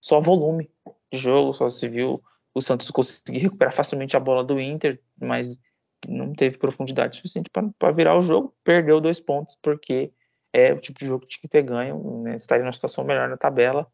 só 0.00 0.20
volume 0.20 0.70
de 1.12 1.18
jogo, 1.18 1.52
só 1.54 1.68
se 1.68 1.88
viu 1.88 2.22
o 2.54 2.60
Santos 2.60 2.90
conseguir 2.90 3.38
recuperar 3.38 3.74
facilmente 3.74 4.16
a 4.16 4.20
bola 4.20 4.44
do 4.44 4.60
Inter, 4.60 5.00
mas 5.20 5.58
não 6.06 6.32
teve 6.32 6.58
profundidade 6.58 7.16
suficiente 7.16 7.50
para 7.50 7.92
virar 7.92 8.16
o 8.16 8.20
jogo, 8.20 8.54
perdeu 8.62 9.00
dois 9.00 9.18
pontos, 9.18 9.56
porque 9.60 10.12
é 10.52 10.72
o 10.72 10.80
tipo 10.80 10.98
de 10.98 11.06
jogo 11.06 11.22
que 11.22 11.28
tinha 11.28 11.42
que 11.42 11.48
ter 11.48 11.62
ganho, 11.62 12.22
né? 12.22 12.36
estaria 12.36 12.64
numa 12.64 12.72
situação 12.72 13.04
melhor 13.04 13.28
na 13.28 13.36
tabela, 13.36 13.90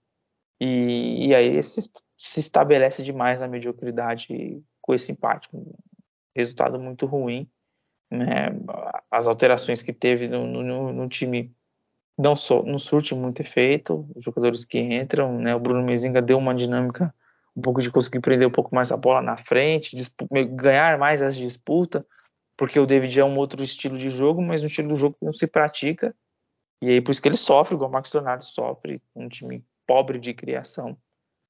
e, 0.60 1.28
e 1.28 1.34
aí 1.34 1.62
se, 1.62 1.90
se, 2.16 2.40
estabelece 2.40 3.02
demais 3.02 3.42
a 3.42 3.48
mediocridade 3.48 4.62
com 4.80 4.94
esse 4.94 5.12
empate. 5.12 5.48
Resultado 6.34 6.78
muito 6.78 7.06
ruim. 7.06 7.48
Né? 8.14 8.50
As 9.10 9.26
alterações 9.26 9.82
que 9.82 9.92
teve 9.92 10.28
no, 10.28 10.46
no, 10.46 10.92
no 10.92 11.08
time 11.08 11.54
não, 12.16 12.36
só, 12.36 12.62
não 12.62 12.78
surte 12.78 13.14
muito 13.14 13.40
efeito, 13.40 14.06
os 14.14 14.22
jogadores 14.24 14.64
que 14.64 14.78
entram, 14.78 15.38
né? 15.38 15.54
O 15.54 15.58
Bruno 15.58 15.82
Mezinga 15.82 16.22
deu 16.22 16.38
uma 16.38 16.54
dinâmica 16.54 17.12
um 17.56 17.60
pouco 17.60 17.80
de 17.80 17.90
conseguir 17.90 18.20
prender 18.20 18.48
um 18.48 18.52
pouco 18.52 18.74
mais 18.74 18.90
a 18.90 18.96
bola 18.96 19.22
na 19.22 19.36
frente, 19.36 19.96
ganhar 20.50 20.98
mais 20.98 21.22
as 21.22 21.36
disputas, 21.36 22.02
porque 22.56 22.78
o 22.78 22.86
David 22.86 23.18
é 23.18 23.24
um 23.24 23.36
outro 23.36 23.62
estilo 23.62 23.96
de 23.96 24.10
jogo, 24.10 24.42
mas 24.42 24.62
um 24.62 24.66
estilo 24.66 24.88
de 24.88 24.96
jogo 24.96 25.16
que 25.18 25.24
não 25.24 25.32
se 25.32 25.46
pratica, 25.46 26.14
e 26.82 26.90
aí 26.90 27.00
por 27.00 27.12
isso 27.12 27.22
que 27.22 27.28
ele 27.28 27.36
sofre, 27.36 27.74
igual 27.74 27.88
o 27.88 27.92
Marcos 27.92 28.12
Leonardo 28.12 28.44
sofre, 28.44 29.00
um 29.14 29.28
time 29.28 29.64
pobre 29.86 30.18
de 30.18 30.34
criação. 30.34 30.96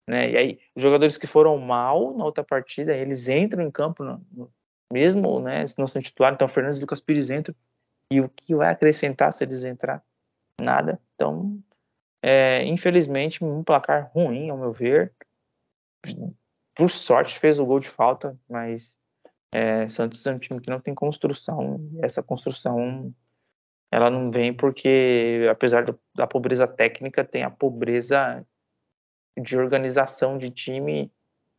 Né? 0.07 0.33
E 0.33 0.37
aí, 0.37 0.59
os 0.75 0.83
jogadores 0.83 1.17
que 1.17 1.27
foram 1.27 1.57
mal 1.59 2.15
na 2.17 2.25
outra 2.25 2.45
partida, 2.45 2.95
eles 2.95 3.29
entram 3.29 3.63
em 3.63 3.71
campo 3.71 4.05
no, 4.05 4.51
mesmo, 4.93 5.41
né, 5.41 5.67
se 5.67 5.79
não 5.79 5.89
são 5.89 6.01
titulares, 6.01 6.37
então 6.37 6.49
Fernandes 6.49 6.81
Lucas 6.81 7.01
Pires 7.01 7.31
entram, 7.31 7.55
e 8.11 8.21
o 8.21 8.29
que 8.29 8.55
vai 8.55 8.71
acrescentar 8.71 9.33
se 9.33 9.45
eles 9.45 9.65
entrar? 9.65 10.03
nada. 10.61 11.01
Então, 11.15 11.63
é, 12.23 12.65
infelizmente, 12.65 13.45
um 13.45 13.63
placar 13.63 14.11
ruim, 14.15 14.51
ao 14.51 14.59
meu 14.59 14.73
ver. 14.73 15.13
Por 16.75 16.91
sorte, 16.91 17.39
fez 17.39 17.59
o 17.59 17.67
gol 17.67 17.81
de 17.81 17.89
falta, 17.89 18.39
mas 18.49 18.99
é, 19.53 19.89
Santos 19.89 20.27
é 20.27 20.33
um 20.33 20.39
time 20.39 20.61
que 20.61 20.71
não 20.71 20.81
tem 20.81 20.95
construção. 20.95 21.81
Essa 22.03 22.23
construção 22.23 23.15
ela 23.91 24.11
não 24.11 24.31
vem 24.31 24.53
porque, 24.53 25.47
apesar 25.51 25.85
do, 25.85 25.99
da 26.15 26.27
pobreza 26.27 26.67
técnica, 26.67 27.25
tem 27.25 27.45
a 27.45 27.51
pobreza 27.51 28.45
de 29.41 29.57
organização 29.57 30.37
de 30.37 30.51
time 30.51 31.13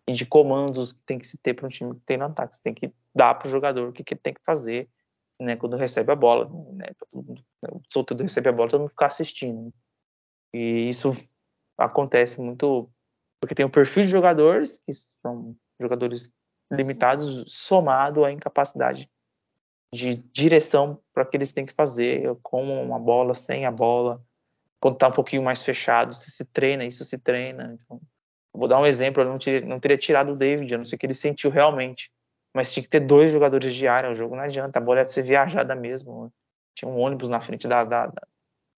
e 0.08 0.14
de 0.14 0.26
comandos 0.26 0.94
que 0.94 1.00
tem 1.06 1.20
que 1.20 1.26
se 1.26 1.38
ter 1.38 1.54
para 1.54 1.66
um 1.66 1.70
time 1.70 1.96
que 1.96 2.02
tem 2.06 2.18
no 2.18 2.26
ataque. 2.26 2.56
Você 2.56 2.62
tem 2.62 2.74
que 2.74 2.94
dar 3.14 3.34
para 3.36 3.48
o 3.48 3.52
jogador 3.52 3.90
o 3.90 3.94
que, 3.94 4.04
que 4.04 4.16
tem 4.16 4.34
que 4.34 4.44
fazer 4.44 4.90
né, 5.40 5.56
quando 5.56 5.76
recebe 5.76 6.12
a 6.12 6.16
bola, 6.16 6.50
né, 6.74 6.88
mundo, 7.14 7.44
o 7.72 7.82
soltador 7.92 8.24
recebe 8.24 8.50
a 8.50 8.54
bola, 8.54 8.70
todo 8.70 8.82
mundo 8.82 8.90
fica 8.90 9.08
assistindo. 9.08 9.74
E 10.54 10.88
isso 10.88 11.12
acontece 11.78 12.40
muito 12.40 12.90
porque 13.40 13.56
tem 13.56 13.66
um 13.66 13.70
perfil 13.70 14.04
de 14.04 14.10
jogadores 14.10 14.78
que 14.86 14.94
são 14.94 15.56
jogadores 15.80 16.32
limitados 16.72 17.44
somado 17.48 18.24
à 18.24 18.32
incapacidade 18.32 19.10
de 19.94 20.16
direção 20.16 21.00
para 21.14 21.26
que 21.26 21.38
eles 21.38 21.52
têm 21.52 21.66
que 21.66 21.74
fazer 21.74 22.36
com 22.42 22.64
uma 22.84 23.00
bola, 23.00 23.36
sem 23.36 23.66
a 23.66 23.72
bola, 23.72 24.24
quando 24.80 24.96
está 24.96 25.08
um 25.08 25.14
pouquinho 25.14 25.44
mais 25.44 25.64
fechado, 25.64 26.14
se 26.14 26.32
se 26.32 26.46
treina, 26.46 26.86
isso 26.86 27.04
se 27.06 27.18
treina. 27.18 27.78
Então, 27.82 28.02
vou 28.56 28.68
dar 28.68 28.80
um 28.80 28.86
exemplo, 28.86 29.24
eu 29.24 29.28
não, 29.28 29.38
tirei, 29.38 29.62
não 29.62 29.80
teria 29.80 29.98
tirado 29.98 30.32
o 30.32 30.36
David, 30.36 30.74
a 30.74 30.78
não 30.78 30.86
ser 30.86 30.98
que 30.98 31.06
ele 31.06 31.14
sentiu 31.14 31.50
realmente 31.50 32.12
mas 32.56 32.72
tinha 32.72 32.82
que 32.82 32.90
ter 32.90 33.02
dois 33.02 33.34
jogadores 33.34 33.76
de 33.76 33.86
área. 33.86 34.10
O 34.10 34.16
jogo 34.16 34.34
não 34.34 34.44
adianta, 34.44 34.80
a 34.80 34.82
bola 34.82 35.02
ia 35.02 35.08
ser 35.10 35.24
viajada 35.24 35.76
mesmo. 35.76 36.32
Tinha 36.74 36.90
um 36.90 36.98
ônibus 36.98 37.28
na 37.28 37.42
frente 37.42 37.68
da, 37.68 37.84
da, 37.84 38.14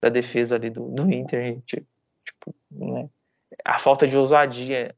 da 0.02 0.10
defesa 0.10 0.56
ali 0.56 0.72
do, 0.72 0.90
do 0.90 1.14
Inter. 1.14 1.62
Tipo, 1.62 2.56
né? 2.72 3.08
A 3.64 3.78
falta 3.78 4.08
de 4.08 4.18
ousadia 4.18 4.96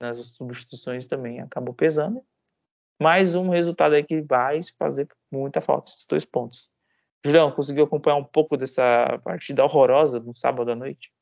nas 0.00 0.18
substituições 0.18 1.08
também 1.08 1.40
acabou 1.40 1.74
pesando. 1.74 2.24
Mais 3.02 3.34
um 3.34 3.48
resultado 3.48 3.96
aí 3.96 4.04
que 4.04 4.22
vai 4.22 4.60
fazer 4.78 5.08
muita 5.28 5.60
falta, 5.60 5.90
esses 5.90 6.06
dois 6.06 6.24
pontos. 6.24 6.70
Julião, 7.26 7.50
conseguiu 7.50 7.82
acompanhar 7.82 8.16
um 8.16 8.24
pouco 8.24 8.56
dessa 8.56 9.20
partida 9.24 9.64
horrorosa 9.64 10.20
no 10.20 10.36
sábado 10.36 10.70
à 10.70 10.76
noite? 10.76 11.12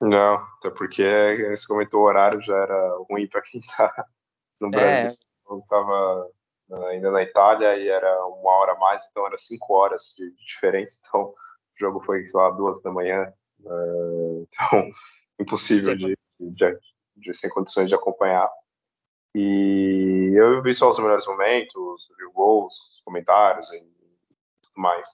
Não, 0.00 0.34
até 0.34 0.70
porque 0.70 1.02
você 1.50 1.66
comentou 1.66 2.02
o 2.02 2.04
horário 2.04 2.40
já 2.40 2.56
era 2.56 2.96
ruim 3.10 3.26
para 3.28 3.42
quem 3.42 3.60
tá 3.62 4.06
no 4.60 4.70
Brasil. 4.70 5.10
É, 5.10 5.16
eu 5.50 5.58
estava 5.58 6.30
ainda 6.88 7.10
na 7.10 7.22
Itália 7.22 7.76
e 7.76 7.88
era 7.88 8.26
uma 8.26 8.50
hora 8.50 8.72
a 8.72 8.78
mais, 8.78 9.04
então 9.10 9.26
era 9.26 9.36
cinco 9.38 9.74
horas 9.74 10.14
de, 10.16 10.30
diferença. 10.44 11.00
Então 11.08 11.22
o 11.22 11.34
jogo 11.78 12.00
foi, 12.00 12.26
sei 12.26 12.40
lá, 12.40 12.50
duas 12.50 12.82
da 12.82 12.90
manhã. 12.90 13.32
Uh, 13.60 14.46
então, 14.50 14.90
impossível 15.40 15.96
de, 15.96 16.16
de, 16.40 16.78
de, 17.16 17.34
sem 17.34 17.50
condições 17.50 17.88
de 17.88 17.94
acompanhar. 17.94 18.50
E 19.34 20.32
eu 20.34 20.62
vi 20.62 20.74
só 20.74 20.90
os 20.90 20.98
melhores 20.98 21.26
momentos, 21.26 22.08
vi 22.18 22.24
gols, 22.32 22.74
os 22.90 23.00
comentários 23.04 23.70
e 23.72 23.80
tudo 24.62 24.74
mais. 24.76 25.08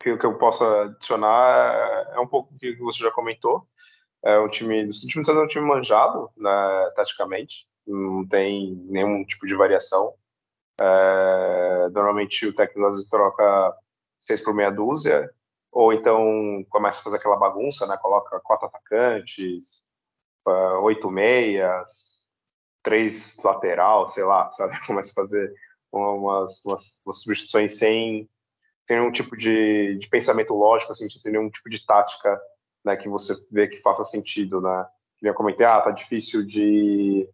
O 0.00 0.18
que 0.18 0.24
eu 0.24 0.38
posso 0.38 0.64
adicionar 0.64 2.06
é 2.14 2.20
um 2.20 2.26
pouco 2.26 2.54
o 2.54 2.58
que 2.58 2.76
você 2.76 3.02
já 3.02 3.10
comentou. 3.10 3.66
É 4.24 4.38
um 4.38 4.48
time, 4.48 4.84
o 4.84 4.92
time 4.92 5.24
é 5.28 5.32
um 5.32 5.48
time 5.48 5.66
manjado, 5.66 6.30
né, 6.36 6.92
taticamente 6.94 7.68
não 7.86 8.26
tem 8.26 8.74
nenhum 8.88 9.24
tipo 9.24 9.46
de 9.46 9.54
variação. 9.54 10.14
É, 10.80 11.88
normalmente 11.90 12.46
o 12.46 12.54
técnico 12.54 12.86
às 12.86 12.96
vezes 12.96 13.08
troca 13.08 13.74
seis 14.20 14.40
por 14.40 14.54
meia 14.54 14.70
dúzia, 14.70 15.30
ou 15.72 15.92
então 15.92 16.64
começa 16.68 17.00
a 17.00 17.02
fazer 17.02 17.16
aquela 17.16 17.36
bagunça, 17.36 17.86
né? 17.86 17.96
Coloca 17.96 18.40
quatro 18.40 18.66
atacantes, 18.66 19.84
uh, 20.46 20.80
oito 20.82 21.10
meias, 21.10 22.28
três 22.82 23.36
lateral, 23.42 24.06
sei 24.08 24.24
lá, 24.24 24.50
sabe? 24.50 24.78
Começa 24.86 25.10
a 25.10 25.22
fazer 25.22 25.52
umas, 25.90 26.64
umas, 26.64 27.00
umas 27.04 27.22
substituições 27.22 27.78
sem, 27.78 28.28
sem 28.88 28.98
nenhum 28.98 29.12
tipo 29.12 29.36
de, 29.36 29.98
de 29.98 30.08
pensamento 30.08 30.54
lógico, 30.54 30.92
assim, 30.92 31.10
sem 31.10 31.30
nenhum 31.30 31.50
tipo 31.50 31.68
de 31.68 31.84
tática 31.84 32.40
né, 32.82 32.96
que 32.96 33.06
você 33.06 33.34
vê 33.52 33.68
que 33.68 33.82
faça 33.82 34.02
sentido, 34.04 34.62
né? 34.62 34.86
Eu 35.20 35.34
comentei, 35.34 35.66
ah, 35.66 35.80
tá 35.80 35.90
difícil 35.90 36.42
de 36.42 37.28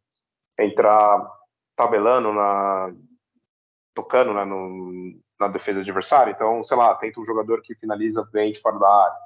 entrar 0.59 1.31
tabelando 1.77 2.33
na 2.33 2.93
tocando 3.95 4.35
né, 4.35 4.45
no, 4.45 5.17
na 5.39 5.47
defesa 5.47 5.81
adversária. 5.81 6.33
Então, 6.33 6.65
sei 6.65 6.77
lá, 6.77 6.93
tenta 6.97 7.21
um 7.21 7.25
jogador 7.25 7.63
que 7.63 7.77
finaliza 7.77 8.29
bem 8.33 8.51
de 8.51 8.61
fora 8.61 8.79
da 8.81 8.89
área. 8.89 9.19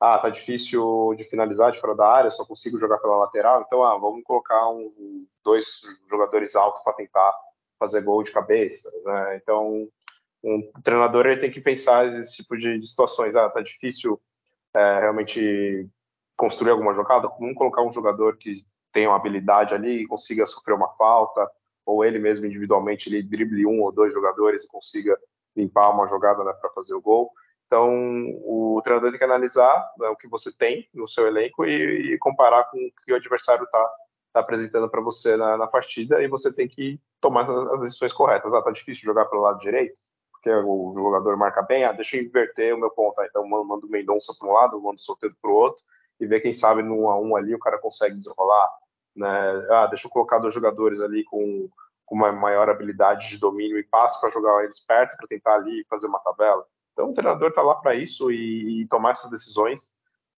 ah, 0.00 0.18
tá 0.18 0.28
difícil 0.28 1.14
de 1.16 1.22
finalizar 1.22 1.70
de 1.70 1.80
fora 1.80 1.94
da 1.94 2.08
área, 2.08 2.30
só 2.32 2.44
consigo 2.44 2.78
jogar 2.78 2.98
pela 2.98 3.18
lateral, 3.18 3.62
então 3.64 3.84
ah, 3.84 3.96
vamos 3.96 4.24
colocar 4.24 4.68
um, 4.70 5.24
dois 5.44 5.82
jogadores 6.08 6.56
altos 6.56 6.82
para 6.82 6.94
tentar 6.94 7.32
fazer 7.78 8.02
gol 8.02 8.22
de 8.24 8.32
cabeça, 8.32 8.90
né? 9.04 9.36
Então, 9.36 9.88
um 10.42 10.70
treinador 10.82 11.26
ele 11.26 11.40
tem 11.40 11.50
que 11.50 11.60
pensar 11.60 12.10
nesse 12.10 12.36
tipo 12.36 12.56
de, 12.56 12.78
de 12.78 12.86
situações. 12.86 13.36
Ah, 13.36 13.48
tá 13.50 13.60
difícil 13.60 14.20
é, 14.74 15.00
realmente 15.00 15.88
construir 16.36 16.70
alguma 16.70 16.94
jogada, 16.94 17.28
vamos 17.38 17.54
colocar 17.54 17.82
um 17.82 17.92
jogador 17.92 18.36
que 18.38 18.64
tenha 18.92 19.10
uma 19.10 19.16
habilidade 19.16 19.74
ali 19.74 20.02
e 20.02 20.06
consiga 20.06 20.46
sofrer 20.46 20.74
uma 20.74 20.88
falta, 20.96 21.46
ou 21.84 22.04
ele 22.04 22.18
mesmo 22.18 22.46
individualmente 22.46 23.08
ele 23.08 23.22
drible 23.22 23.66
um 23.66 23.82
ou 23.82 23.92
dois 23.92 24.12
jogadores 24.12 24.64
e 24.64 24.68
consiga 24.68 25.18
limpar 25.54 25.90
uma 25.90 26.06
jogada 26.06 26.42
né, 26.42 26.52
para 26.54 26.70
fazer 26.70 26.94
o 26.94 27.00
gol. 27.00 27.30
Então, 27.66 27.88
o 28.44 28.80
treinador 28.82 29.10
tem 29.10 29.18
que 29.18 29.24
analisar 29.24 29.92
né, 29.98 30.08
o 30.08 30.16
que 30.16 30.26
você 30.26 30.50
tem 30.56 30.88
no 30.92 31.06
seu 31.06 31.26
elenco 31.26 31.64
e, 31.64 32.14
e 32.14 32.18
comparar 32.18 32.64
com 32.64 32.78
o 32.78 32.90
que 33.04 33.12
o 33.12 33.16
adversário 33.16 33.64
está 33.64 33.90
tá 34.32 34.40
apresentando 34.40 34.88
para 34.88 35.00
você 35.00 35.36
na, 35.36 35.56
na, 35.56 35.66
partida 35.66 36.22
e 36.22 36.28
você 36.28 36.54
tem 36.54 36.68
que 36.68 37.00
tomar 37.20 37.42
as, 37.42 37.50
as 37.50 37.80
decisões 37.82 38.12
corretas. 38.12 38.52
Ah, 38.52 38.62
tá 38.62 38.70
difícil 38.70 39.04
jogar 39.04 39.26
pelo 39.26 39.42
lado 39.42 39.58
direito, 39.58 40.00
porque 40.40 40.50
o 40.50 40.92
jogador 40.94 41.36
marca 41.36 41.62
bem. 41.62 41.84
Ah, 41.84 41.92
deixa 41.92 42.16
eu 42.16 42.22
inverter 42.22 42.74
o 42.74 42.80
meu 42.80 42.90
ponto. 42.90 43.20
Ah, 43.20 43.26
então, 43.26 43.46
mando 43.46 43.86
o 43.86 43.90
Mendonça 43.90 44.34
para 44.38 44.48
um 44.48 44.52
lado, 44.52 44.80
mando 44.80 44.96
o 44.96 45.02
Soteldo 45.02 45.36
para 45.40 45.50
o 45.50 45.54
outro 45.54 45.82
e 46.18 46.26
ver 46.26 46.40
quem 46.40 46.52
sabe 46.52 46.82
no 46.82 47.04
1 47.04 47.10
a 47.10 47.20
1 47.20 47.36
ali 47.36 47.54
o 47.54 47.58
cara 47.58 47.78
consegue 47.78 48.16
desenrolar. 48.16 48.68
Né? 49.14 49.28
Ah, 49.70 49.86
deixa 49.86 50.06
eu 50.06 50.10
colocar 50.10 50.38
dois 50.38 50.54
jogadores 50.54 51.00
ali 51.00 51.24
com, 51.24 51.68
com 52.06 52.14
uma 52.14 52.32
maior 52.32 52.68
habilidade 52.68 53.28
de 53.28 53.38
domínio 53.38 53.78
e 53.78 53.84
passe 53.84 54.20
para 54.20 54.30
jogar 54.30 54.64
eles 54.64 54.80
perto 54.80 55.16
para 55.16 55.28
tentar 55.28 55.54
ali 55.54 55.84
fazer 55.88 56.06
uma 56.06 56.18
tabela. 56.20 56.66
Então 56.92 57.10
o 57.10 57.14
treinador 57.14 57.50
está 57.50 57.62
lá 57.62 57.74
para 57.74 57.94
isso 57.94 58.30
e, 58.30 58.82
e, 58.82 58.88
tomar 58.88 59.12
essas 59.12 59.30
decisões, 59.30 59.94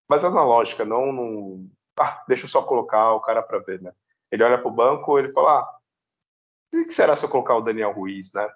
mas 0.08 0.24
é 0.24 0.30
na 0.30 0.44
lógica, 0.44 0.84
não, 0.84 1.12
não 1.12 1.66
ah, 2.00 2.24
deixa 2.28 2.46
eu 2.46 2.50
só 2.50 2.62
colocar 2.62 3.14
o 3.14 3.22
cara 3.22 3.42
para 3.42 3.60
ver, 3.60 3.82
né? 3.82 3.92
Ele 4.32 4.44
olha 4.44 4.58
para 4.58 4.68
o 4.68 4.74
banco, 4.74 5.18
ele 5.18 5.32
fala, 5.32 5.60
ah, 5.60 5.78
o 6.74 6.86
que 6.86 6.94
será 6.94 7.16
se 7.16 7.26
eu 7.26 7.30
colocar 7.30 7.56
o 7.56 7.62
Daniel 7.62 7.92
Ruiz, 7.94 8.34
né? 8.34 8.48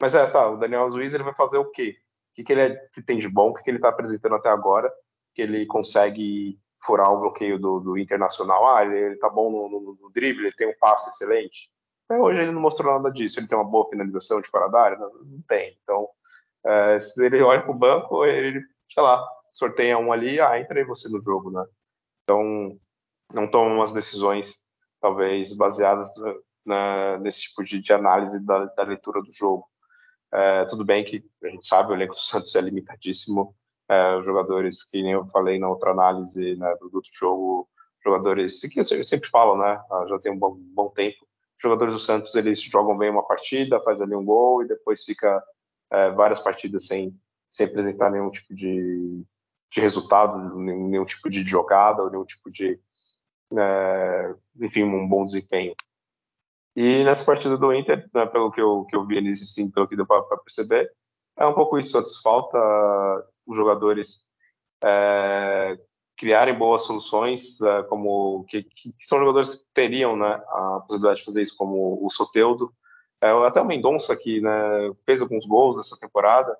Mas 0.00 0.14
é, 0.14 0.26
tá, 0.26 0.48
o 0.48 0.56
Daniel 0.56 0.88
Ruiz 0.88 1.12
ele 1.12 1.24
vai 1.24 1.34
fazer 1.34 1.58
o 1.58 1.70
quê? 1.70 1.96
O 2.32 2.34
que, 2.34 2.44
que 2.44 2.52
ele 2.52 2.60
é, 2.60 2.76
que 2.92 3.02
tem 3.02 3.18
de 3.18 3.28
bom? 3.28 3.50
O 3.50 3.54
que, 3.54 3.62
que 3.62 3.70
ele 3.70 3.78
está 3.78 3.88
apresentando 3.90 4.34
até 4.34 4.48
agora? 4.48 4.90
Que 5.34 5.42
ele 5.42 5.66
consegue 5.66 6.58
furar 6.84 7.12
o 7.12 7.20
bloqueio 7.20 7.58
do, 7.58 7.80
do 7.80 7.98
Internacional. 7.98 8.76
Ah, 8.76 8.84
ele, 8.84 8.98
ele 8.98 9.16
tá 9.16 9.28
bom 9.28 9.50
no, 9.50 9.68
no, 9.68 9.98
no, 10.00 10.10
drible, 10.10 10.46
ele 10.46 10.56
tem 10.56 10.68
um 10.68 10.78
passe 10.78 11.10
excelente. 11.10 11.70
Até 12.08 12.18
hoje 12.18 12.40
ele 12.40 12.52
não 12.52 12.60
mostrou 12.60 12.94
nada 12.94 13.12
disso. 13.12 13.38
Ele 13.38 13.46
tem 13.46 13.58
uma 13.58 13.68
boa 13.68 13.88
finalização 13.88 14.40
de 14.40 14.48
fora 14.48 14.68
da 14.68 14.80
área? 14.80 14.98
Não, 14.98 15.12
não 15.12 15.42
tem. 15.46 15.78
Então, 15.82 16.08
é, 16.64 17.00
se 17.00 17.24
ele 17.24 17.42
olha 17.42 17.62
para 17.62 17.70
o 17.70 17.78
banco, 17.78 18.24
ele, 18.24 18.62
sei 18.92 19.02
lá, 19.02 19.22
sorteia 19.52 19.98
um 19.98 20.12
ali, 20.12 20.40
ah, 20.40 20.58
entra 20.58 20.78
aí 20.78 20.84
você 20.84 21.08
no 21.08 21.22
jogo, 21.22 21.50
né? 21.50 21.64
Então, 22.24 22.78
não 23.32 23.48
toma 23.48 23.74
umas 23.74 23.92
decisões, 23.92 24.64
talvez, 25.00 25.54
baseadas 25.56 26.08
na, 26.64 27.18
nesse 27.18 27.42
tipo 27.42 27.64
de, 27.64 27.80
de 27.80 27.92
análise 27.92 28.44
da, 28.44 28.66
da, 28.66 28.82
leitura 28.82 29.20
do 29.20 29.32
jogo. 29.32 29.66
É, 30.32 30.64
tudo 30.66 30.84
bem 30.84 31.04
que 31.04 31.24
a 31.42 31.48
gente 31.48 31.66
sabe, 31.66 31.92
o 31.92 31.94
elenco 31.94 32.14
do 32.14 32.18
Santos 32.20 32.54
é 32.54 32.60
limitadíssimo, 32.60 33.54
é, 33.88 34.22
jogadores, 34.22 34.84
que 34.84 35.02
nem 35.02 35.12
eu 35.12 35.26
falei 35.28 35.58
na 35.58 35.68
outra 35.68 35.90
análise 35.90 36.56
né, 36.56 36.74
do, 36.80 36.88
do 36.88 37.02
jogo, 37.12 37.68
jogadores, 38.04 38.60
que 38.60 38.80
eu 38.80 38.84
sempre 38.84 39.28
falo, 39.28 39.56
né, 39.58 39.80
ah, 39.90 40.06
já 40.08 40.18
tem 40.20 40.32
um 40.32 40.38
bom, 40.38 40.56
bom 40.56 40.88
tempo, 40.90 41.26
jogadores 41.60 41.94
do 41.94 42.00
Santos, 42.00 42.34
eles 42.34 42.62
jogam 42.62 42.96
bem 42.96 43.10
uma 43.10 43.26
partida, 43.26 43.82
faz 43.82 44.00
ali 44.00 44.14
um 44.14 44.24
gol 44.24 44.62
e 44.62 44.68
depois 44.68 45.04
fica 45.04 45.42
é, 45.90 46.10
várias 46.10 46.40
partidas 46.40 46.86
sem, 46.86 47.14
sem 47.50 47.66
apresentar 47.66 48.10
nenhum 48.10 48.30
tipo 48.30 48.54
de, 48.54 49.24
de 49.70 49.80
resultado, 49.80 50.56
nenhum 50.58 51.04
tipo 51.04 51.28
de 51.28 51.42
jogada, 51.42 52.08
nenhum 52.08 52.24
tipo 52.24 52.50
de, 52.50 52.80
é, 53.58 54.34
enfim, 54.60 54.84
um 54.84 55.06
bom 55.08 55.24
desempenho. 55.24 55.74
E 56.82 57.04
nessa 57.04 57.22
partida 57.26 57.58
do 57.58 57.74
Inter, 57.74 58.08
né, 58.14 58.24
pelo 58.24 58.50
que 58.50 58.58
eu, 58.58 58.86
que 58.86 58.96
eu 58.96 59.04
vi 59.04 59.18
ali, 59.18 59.36
sim, 59.36 59.70
pelo 59.70 59.86
que 59.86 59.94
deu 59.94 60.06
para 60.06 60.22
perceber, 60.38 60.90
é 61.36 61.44
um 61.44 61.52
pouco 61.52 61.78
isso. 61.78 62.02
Falta 62.22 62.58
os 63.46 63.54
jogadores 63.54 64.26
é, 64.82 65.78
criarem 66.16 66.54
boas 66.54 66.80
soluções, 66.84 67.60
é, 67.60 67.82
como 67.82 68.46
que, 68.48 68.62
que, 68.62 68.94
são 69.02 69.18
jogadores 69.18 69.56
que 69.56 69.74
teriam 69.74 70.16
né, 70.16 70.42
a 70.48 70.80
possibilidade 70.80 71.18
de 71.18 71.26
fazer 71.26 71.42
isso, 71.42 71.54
como 71.54 71.98
o 72.02 72.08
Soteudo, 72.08 72.72
é, 73.20 73.28
até 73.46 73.60
o 73.60 73.66
Mendonça, 73.66 74.16
que 74.16 74.40
né, 74.40 74.50
fez 75.04 75.20
alguns 75.20 75.44
gols 75.44 75.76
nessa 75.76 75.98
temporada, 76.00 76.56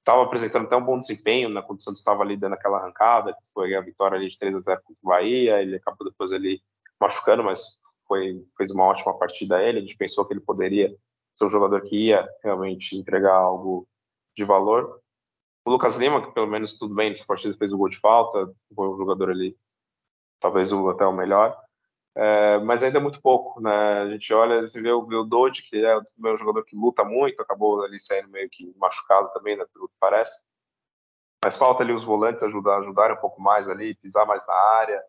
estava 0.00 0.20
é, 0.20 0.24
apresentando 0.24 0.66
até 0.66 0.74
um 0.74 0.84
bom 0.84 0.98
desempenho 0.98 1.48
na 1.48 1.60
né, 1.60 1.64
quando 1.64 1.78
o 1.78 1.82
Santos 1.84 2.00
estava 2.00 2.24
ali 2.24 2.36
dando 2.36 2.54
aquela 2.54 2.78
arrancada, 2.78 3.32
que 3.34 3.52
foi 3.54 3.76
a 3.76 3.80
vitória 3.80 4.16
ali 4.16 4.28
de 4.28 4.36
3 4.36 4.56
a 4.56 4.60
0 4.60 4.80
contra 4.82 5.00
o 5.00 5.08
Bahia, 5.08 5.62
ele 5.62 5.76
acabou 5.76 6.10
depois 6.10 6.32
ali 6.32 6.60
machucando, 7.00 7.44
mas 7.44 7.78
foi, 8.08 8.44
fez 8.56 8.70
uma 8.70 8.84
ótima 8.84 9.16
partida 9.16 9.62
ele, 9.62 9.78
a 9.78 9.80
gente 9.82 9.96
pensou 9.96 10.24
que 10.26 10.32
ele 10.32 10.40
poderia 10.40 10.96
ser 11.36 11.44
um 11.44 11.50
jogador 11.50 11.82
que 11.82 12.08
ia 12.08 12.26
realmente 12.42 12.96
entregar 12.96 13.34
algo 13.34 13.86
de 14.36 14.44
valor. 14.44 15.00
O 15.64 15.70
Lucas 15.70 15.96
Lima, 15.96 16.26
que 16.26 16.32
pelo 16.32 16.46
menos 16.46 16.76
tudo 16.78 16.94
bem, 16.94 17.10
nessa 17.10 17.26
partida 17.26 17.56
fez 17.56 17.72
o 17.72 17.78
gol 17.78 17.88
de 17.88 17.98
falta, 17.98 18.52
foi 18.74 18.88
um 18.88 18.96
jogador 18.96 19.30
ali, 19.30 19.56
talvez 20.40 20.72
o, 20.72 20.88
até 20.88 21.06
o 21.06 21.12
melhor. 21.12 21.56
É, 22.16 22.58
mas 22.58 22.82
ainda 22.82 22.98
é 22.98 23.00
muito 23.00 23.22
pouco, 23.22 23.60
né? 23.60 24.02
A 24.02 24.10
gente 24.10 24.32
olha, 24.34 24.62
você 24.62 24.80
vê 24.80 24.90
o, 24.90 25.00
o 25.00 25.24
Dodge, 25.24 25.62
que 25.68 25.76
é 25.76 25.96
um 25.98 26.36
jogador 26.36 26.64
que 26.64 26.74
luta 26.76 27.04
muito, 27.04 27.40
acabou 27.40 27.84
ali 27.84 28.00
saindo 28.00 28.28
meio 28.28 28.48
que 28.50 28.74
machucado 28.76 29.30
também, 29.32 29.56
né, 29.56 29.64
pelo 29.72 29.88
que 29.88 29.94
parece. 30.00 30.34
Mas 31.44 31.56
falta 31.56 31.84
ali 31.84 31.92
os 31.92 32.04
volantes 32.04 32.42
ajudar, 32.42 32.78
ajudarem 32.78 33.16
um 33.16 33.20
pouco 33.20 33.40
mais 33.40 33.68
ali, 33.68 33.94
pisar 33.94 34.26
mais 34.26 34.44
na 34.46 34.54
área. 34.54 35.00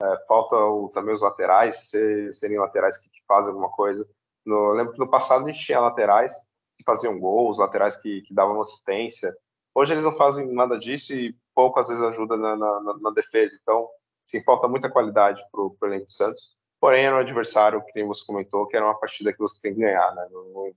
É, 0.00 0.26
falta 0.26 0.56
o, 0.56 0.88
também 0.90 1.14
os 1.14 1.22
laterais 1.22 1.88
ser, 1.90 2.32
serem 2.34 2.58
laterais 2.58 2.98
que, 2.98 3.08
que, 3.10 3.22
fazem 3.26 3.50
alguma 3.50 3.70
coisa. 3.70 4.06
No, 4.44 4.70
eu 4.70 4.74
lembro 4.74 4.92
que 4.92 4.98
no 4.98 5.10
passado 5.10 5.44
a 5.44 5.48
gente 5.48 5.64
tinha 5.64 5.80
laterais 5.80 6.34
que 6.76 6.84
faziam 6.84 7.18
gols, 7.18 7.58
laterais 7.58 7.96
que, 7.96 8.22
que 8.22 8.34
davam 8.34 8.60
assistência. 8.60 9.34
Hoje 9.74 9.92
eles 9.92 10.04
não 10.04 10.16
fazem 10.16 10.52
nada 10.52 10.78
disso 10.78 11.14
e 11.14 11.36
pouco 11.54 11.80
às 11.80 11.88
vezes 11.88 12.02
ajuda 12.02 12.36
na, 12.36 12.56
na, 12.56 12.98
na 13.00 13.10
defesa. 13.10 13.56
Então, 13.60 13.88
sim, 14.26 14.42
falta 14.42 14.68
muita 14.68 14.90
qualidade 14.90 15.42
para 15.50 15.60
o 15.60 15.76
elenco 15.84 16.10
Santos. 16.10 16.54
Porém, 16.80 17.06
era 17.06 17.16
um 17.16 17.20
adversário, 17.20 17.82
que 17.84 17.92
nem 17.94 18.06
você 18.06 18.22
comentou, 18.26 18.66
que 18.66 18.76
era 18.76 18.84
uma 18.84 18.98
partida 18.98 19.32
que 19.32 19.38
você 19.38 19.60
tem 19.60 19.74
que 19.74 19.80
ganhar, 19.80 20.14
né? 20.14 20.28
No, 20.30 20.74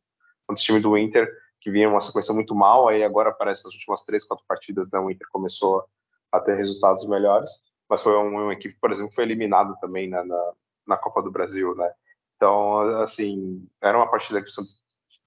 no 0.49 0.55
time 0.55 0.80
do 0.80 0.97
Inter, 0.97 1.30
que 1.59 1.72
vinha 1.72 1.89
uma 1.89 2.01
sequência 2.01 2.34
muito 2.34 2.55
mal, 2.55 2.88
aí 2.88 3.03
agora 3.03 3.34
parece 3.34 3.65
nas 3.65 3.74
últimas 3.74 4.03
três, 4.03 4.24
quatro 4.24 4.45
partidas, 4.47 4.89
né, 4.91 4.99
o 4.99 5.11
Inter 5.11 5.28
começou 5.32 5.84
a 6.32 6.39
ter 6.39 6.55
resultados 6.55 7.07
melhores, 7.07 7.51
mas 7.90 8.02
foi 8.02 8.14
uma, 8.16 8.44
uma 8.44 8.54
equipe, 8.54 8.78
por 8.80 8.92
exemplo, 8.92 9.10
que 9.10 9.16
foi 9.16 9.24
eliminada 9.24 9.76
também 9.80 10.10
né, 10.10 10.24
na, 10.24 10.54
na 10.88 10.98
Copa 10.98 11.22
do 11.22 11.32
Brasil, 11.32 11.76
né? 11.76 11.92
Então, 12.36 13.02
assim, 13.02 13.68
era 13.82 13.98
uma 13.98 14.10
partida 14.10 14.42
que 14.42 14.50
o 14.50 14.52
Santos 14.52 14.80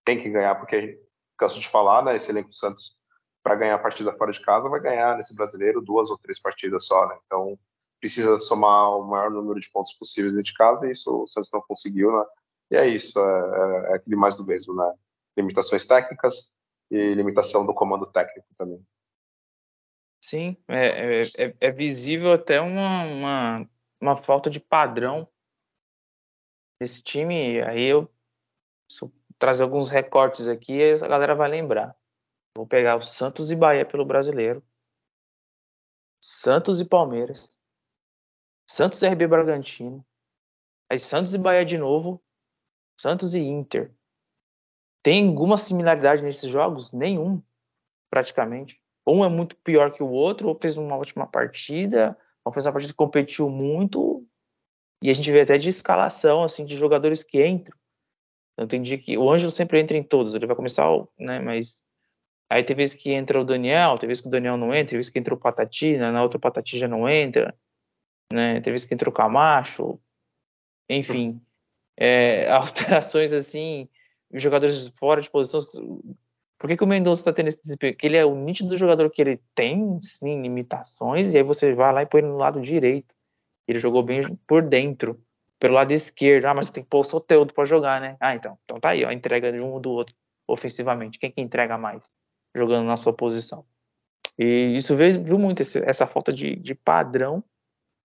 tem 0.04 0.22
que 0.22 0.30
ganhar, 0.30 0.54
porque, 0.54 1.00
canso 1.38 1.58
de 1.58 1.68
falar, 1.68 2.04
né, 2.04 2.16
esse 2.16 2.30
elenco 2.30 2.50
do 2.50 2.54
Santos, 2.54 2.96
para 3.42 3.56
ganhar 3.56 3.74
a 3.74 3.78
partida 3.78 4.12
fora 4.16 4.32
de 4.32 4.40
casa, 4.42 4.68
vai 4.68 4.80
ganhar 4.80 5.16
nesse 5.16 5.34
brasileiro 5.34 5.80
duas 5.80 6.10
ou 6.10 6.18
três 6.18 6.40
partidas 6.40 6.86
só, 6.86 7.08
né? 7.08 7.18
Então, 7.26 7.58
precisa 8.00 8.38
somar 8.40 8.96
o 8.96 9.04
maior 9.04 9.30
número 9.30 9.60
de 9.60 9.70
pontos 9.70 9.92
possíveis 9.94 10.32
dentro 10.34 10.50
de 10.50 10.54
casa, 10.54 10.86
e 10.86 10.92
isso 10.92 11.22
o 11.22 11.26
Santos 11.26 11.50
não 11.52 11.60
conseguiu, 11.62 12.12
né? 12.12 12.24
E 12.70 12.76
é 12.76 12.86
isso, 12.88 13.18
é, 13.18 13.90
é 13.90 13.94
aquele 13.94 14.16
mais 14.16 14.36
do 14.36 14.46
mesmo, 14.46 14.74
né? 14.74 14.94
Limitações 15.36 15.86
técnicas 15.86 16.56
e 16.90 17.14
limitação 17.14 17.66
do 17.66 17.74
comando 17.74 18.06
técnico 18.06 18.46
também. 18.56 18.84
Sim, 20.30 20.56
é, 20.68 20.86
é, 20.86 21.22
é, 21.22 21.56
é 21.60 21.70
visível 21.72 22.32
até 22.32 22.60
uma, 22.60 23.02
uma, 23.02 23.70
uma, 24.00 24.22
falta 24.22 24.48
de 24.48 24.60
padrão 24.60 25.28
desse 26.80 27.02
time. 27.02 27.60
Aí 27.62 27.82
eu 27.82 28.08
trazer 29.40 29.64
alguns 29.64 29.90
recortes 29.90 30.46
aqui 30.46 30.92
a 30.92 31.08
galera 31.08 31.34
vai 31.34 31.50
lembrar. 31.50 31.96
Vou 32.56 32.64
pegar 32.64 32.94
o 32.94 33.02
Santos 33.02 33.50
e 33.50 33.56
Bahia 33.56 33.84
pelo 33.84 34.04
brasileiro. 34.04 34.64
Santos 36.22 36.80
e 36.80 36.84
Palmeiras. 36.84 37.52
Santos 38.70 39.02
e 39.02 39.08
RB 39.08 39.26
Bragantino. 39.26 40.06
Aí 40.88 41.00
Santos 41.00 41.34
e 41.34 41.38
Bahia 41.38 41.64
de 41.64 41.76
novo. 41.76 42.22
Santos 42.96 43.34
e 43.34 43.40
Inter. 43.40 43.92
Tem 45.02 45.26
alguma 45.26 45.56
similaridade 45.56 46.22
nesses 46.22 46.48
jogos? 46.48 46.92
Nenhum, 46.92 47.42
praticamente. 48.08 48.80
Um 49.10 49.24
é 49.24 49.28
muito 49.28 49.56
pior 49.56 49.92
que 49.92 50.02
o 50.02 50.08
outro, 50.08 50.48
ou 50.48 50.58
fez 50.60 50.76
uma 50.76 50.96
ótima 50.96 51.26
partida, 51.26 52.16
ou 52.44 52.52
fez 52.52 52.66
uma 52.66 52.72
partida 52.72 52.92
que 52.92 52.96
competiu 52.96 53.48
muito. 53.48 54.24
E 55.02 55.10
a 55.10 55.14
gente 55.14 55.30
vê 55.30 55.40
até 55.42 55.58
de 55.58 55.68
escalação, 55.68 56.44
assim, 56.44 56.64
de 56.64 56.76
jogadores 56.76 57.22
que 57.22 57.44
entram. 57.44 57.76
Eu 58.58 58.64
entendi 58.64 58.98
que 58.98 59.16
o 59.16 59.30
Ângelo 59.30 59.50
sempre 59.50 59.80
entra 59.80 59.96
em 59.96 60.02
todos, 60.02 60.34
ele 60.34 60.46
vai 60.46 60.56
começar, 60.56 60.86
né, 61.18 61.40
mas 61.40 61.78
aí 62.50 62.62
tem 62.62 62.76
vezes 62.76 62.94
que 62.94 63.10
entra 63.10 63.40
o 63.40 63.44
Daniel, 63.44 63.96
tem 63.96 64.06
vezes 64.06 64.20
que 64.20 64.28
o 64.28 64.30
Daniel 64.30 64.58
não 64.58 64.74
entra, 64.74 64.90
tem 64.90 64.98
vezes 64.98 65.10
que 65.10 65.18
entra 65.18 65.32
o 65.32 65.38
Patati, 65.38 65.96
né, 65.96 66.10
na 66.10 66.22
outra 66.22 66.38
Patati 66.38 66.78
já 66.78 66.86
não 66.86 67.08
entra 67.08 67.56
né? 68.32 68.60
Teve 68.60 68.86
que 68.86 68.94
entrou 68.94 69.12
Camacho, 69.12 69.98
enfim, 70.88 71.40
é, 71.96 72.50
alterações 72.50 73.32
assim, 73.32 73.88
jogadores 74.32 74.88
fora 74.98 75.20
de 75.20 75.30
posição. 75.30 75.60
Por 76.60 76.68
que, 76.68 76.76
que 76.76 76.84
o 76.84 76.86
Mendonça 76.86 77.22
está 77.22 77.32
tendo 77.32 77.48
esse 77.48 77.62
desempenho? 77.62 77.94
Porque 77.94 78.06
ele 78.06 78.18
é 78.18 78.24
o 78.24 78.34
nítido 78.34 78.76
jogador 78.76 79.08
que 79.10 79.22
ele 79.22 79.40
tem, 79.54 79.98
sim, 80.02 80.42
limitações, 80.42 81.32
e 81.32 81.38
aí 81.38 81.42
você 81.42 81.72
vai 81.72 81.90
lá 81.90 82.02
e 82.02 82.06
põe 82.06 82.20
ele 82.20 82.28
no 82.28 82.36
lado 82.36 82.60
direito. 82.60 83.14
Ele 83.66 83.78
jogou 83.78 84.02
bem 84.02 84.36
por 84.46 84.60
dentro, 84.60 85.18
pelo 85.58 85.72
lado 85.72 85.90
esquerdo. 85.90 86.44
Ah, 86.44 86.54
mas 86.54 86.66
você 86.66 86.72
tem 86.74 86.84
que 86.84 86.90
pôr 86.90 87.00
o 87.00 87.04
Soteudo 87.04 87.54
para 87.54 87.64
jogar, 87.64 87.98
né? 87.98 88.18
Ah, 88.20 88.34
então. 88.34 88.58
Então 88.64 88.78
tá 88.78 88.90
aí, 88.90 89.02
ó, 89.06 89.10
entrega 89.10 89.50
de 89.50 89.58
um 89.58 89.80
do 89.80 89.90
outro, 89.90 90.14
ofensivamente. 90.46 91.18
Quem 91.18 91.32
que 91.32 91.40
entrega 91.40 91.78
mais? 91.78 92.10
Jogando 92.54 92.86
na 92.86 92.98
sua 92.98 93.14
posição. 93.14 93.64
E 94.38 94.74
isso 94.76 94.94
veio, 94.94 95.22
viu 95.24 95.38
muito 95.38 95.62
esse, 95.62 95.82
essa 95.82 96.06
falta 96.06 96.30
de, 96.30 96.56
de 96.56 96.74
padrão 96.74 97.42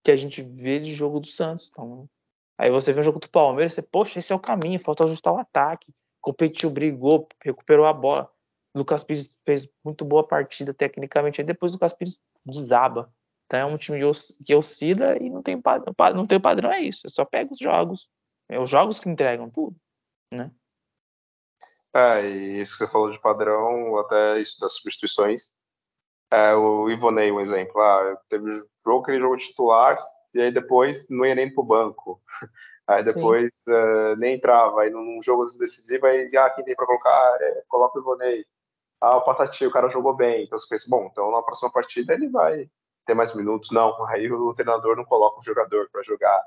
que 0.02 0.12
a 0.12 0.16
gente 0.16 0.42
vê 0.42 0.80
de 0.80 0.94
jogo 0.94 1.20
do 1.20 1.28
Santos. 1.28 1.68
Então, 1.70 2.08
aí 2.58 2.72
você 2.72 2.94
vê 2.94 3.02
o 3.02 3.04
jogo 3.04 3.20
do 3.20 3.28
Palmeiras, 3.28 3.74
você, 3.74 3.82
poxa, 3.82 4.20
esse 4.20 4.32
é 4.32 4.36
o 4.36 4.40
caminho, 4.40 4.80
falta 4.80 5.04
ajustar 5.04 5.34
o 5.34 5.40
ataque. 5.40 5.94
Competiu, 6.22 6.70
brigou, 6.70 7.28
recuperou 7.44 7.86
a 7.86 7.92
bola. 7.92 8.34
Lucas 8.76 9.04
Pires 9.04 9.34
fez 9.46 9.68
muito 9.84 10.04
boa 10.04 10.28
partida 10.28 10.74
tecnicamente. 10.74 11.40
Aí 11.40 11.48
depois 11.48 11.72
o 11.72 11.76
Lucas 11.76 11.94
Pires 11.94 12.20
desaba. 12.46 13.12
Então 13.46 13.60
é 13.60 13.66
um 13.66 13.78
time 13.78 14.00
que 14.44 14.56
oscila 14.56 15.18
e 15.18 15.30
não 15.30 15.42
tem, 15.42 15.62
não 16.14 16.28
tem 16.28 16.40
padrão, 16.40 16.72
é 16.72 16.82
isso. 16.82 17.08
É 17.08 17.10
só 17.10 17.24
pega 17.24 17.52
os 17.52 17.60
jogos. 17.60 18.10
É 18.50 18.60
os 18.60 18.70
jogos 18.70 19.00
que 19.00 19.10
entregam 19.10 19.50
tudo, 19.50 19.76
né? 20.32 20.52
É, 21.96 22.28
e 22.28 22.62
isso 22.62 22.74
que 22.74 22.86
você 22.86 22.92
falou 22.92 23.10
de 23.10 23.20
padrão, 23.20 23.98
até 24.00 24.40
isso 24.42 24.60
das 24.60 24.76
substituições. 24.76 25.54
É, 26.34 26.54
o 26.54 26.90
Ivonei, 26.90 27.32
um 27.32 27.40
exemplo. 27.40 27.80
Ah, 27.80 28.20
teve 28.28 28.52
um 28.52 28.64
jogo 28.86 29.04
que 29.06 29.12
ele 29.12 29.22
jogou 29.22 29.38
titular 29.38 29.98
e 30.34 30.42
aí 30.42 30.52
depois 30.52 31.08
não 31.10 31.26
ia 31.26 31.34
nem 31.34 31.54
pro 31.54 31.64
banco. 31.64 32.22
Aí 32.88 33.04
depois 33.04 33.52
uh, 33.68 34.16
nem 34.18 34.36
entrava. 34.36 34.84
Aí 34.84 34.92
num 34.92 35.20
jogo 35.24 35.46
decisivo, 35.58 36.06
aí 36.06 36.30
ah, 36.38 36.52
quem 36.52 36.64
tem 36.64 36.76
para 36.76 36.86
colocar, 36.86 37.38
é, 37.42 37.64
coloca 37.68 37.98
o 37.98 38.02
Ivonei. 38.04 38.46
Ah, 39.06 39.18
o 39.18 39.22
Patati, 39.22 39.64
o 39.68 39.72
cara 39.72 39.88
jogou 39.88 40.16
bem. 40.16 40.46
Então 40.46 40.58
você 40.58 40.68
pensa, 40.68 40.88
bom, 40.90 41.08
então 41.12 41.32
na 41.32 41.44
próxima 41.44 41.72
partida 41.72 42.16
ele 42.16 42.28
vai 42.28 42.68
ter 43.06 43.14
mais 43.14 43.36
minutos. 43.36 43.70
Não, 43.70 44.04
aí 44.08 44.32
o 44.32 44.52
treinador 44.56 44.96
não 44.96 45.06
coloca 45.06 45.40
um 45.40 45.44
jogador 45.44 45.88
para 45.92 46.02
jogar. 46.02 46.42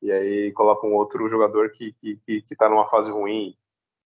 E 0.00 0.12
aí 0.12 0.52
coloca 0.52 0.86
um 0.86 0.94
outro 0.94 1.28
jogador 1.28 1.70
que, 1.72 1.92
que, 1.94 2.16
que, 2.24 2.42
que 2.42 2.54
tá 2.56 2.68
numa 2.68 2.88
fase 2.88 3.10
ruim. 3.10 3.56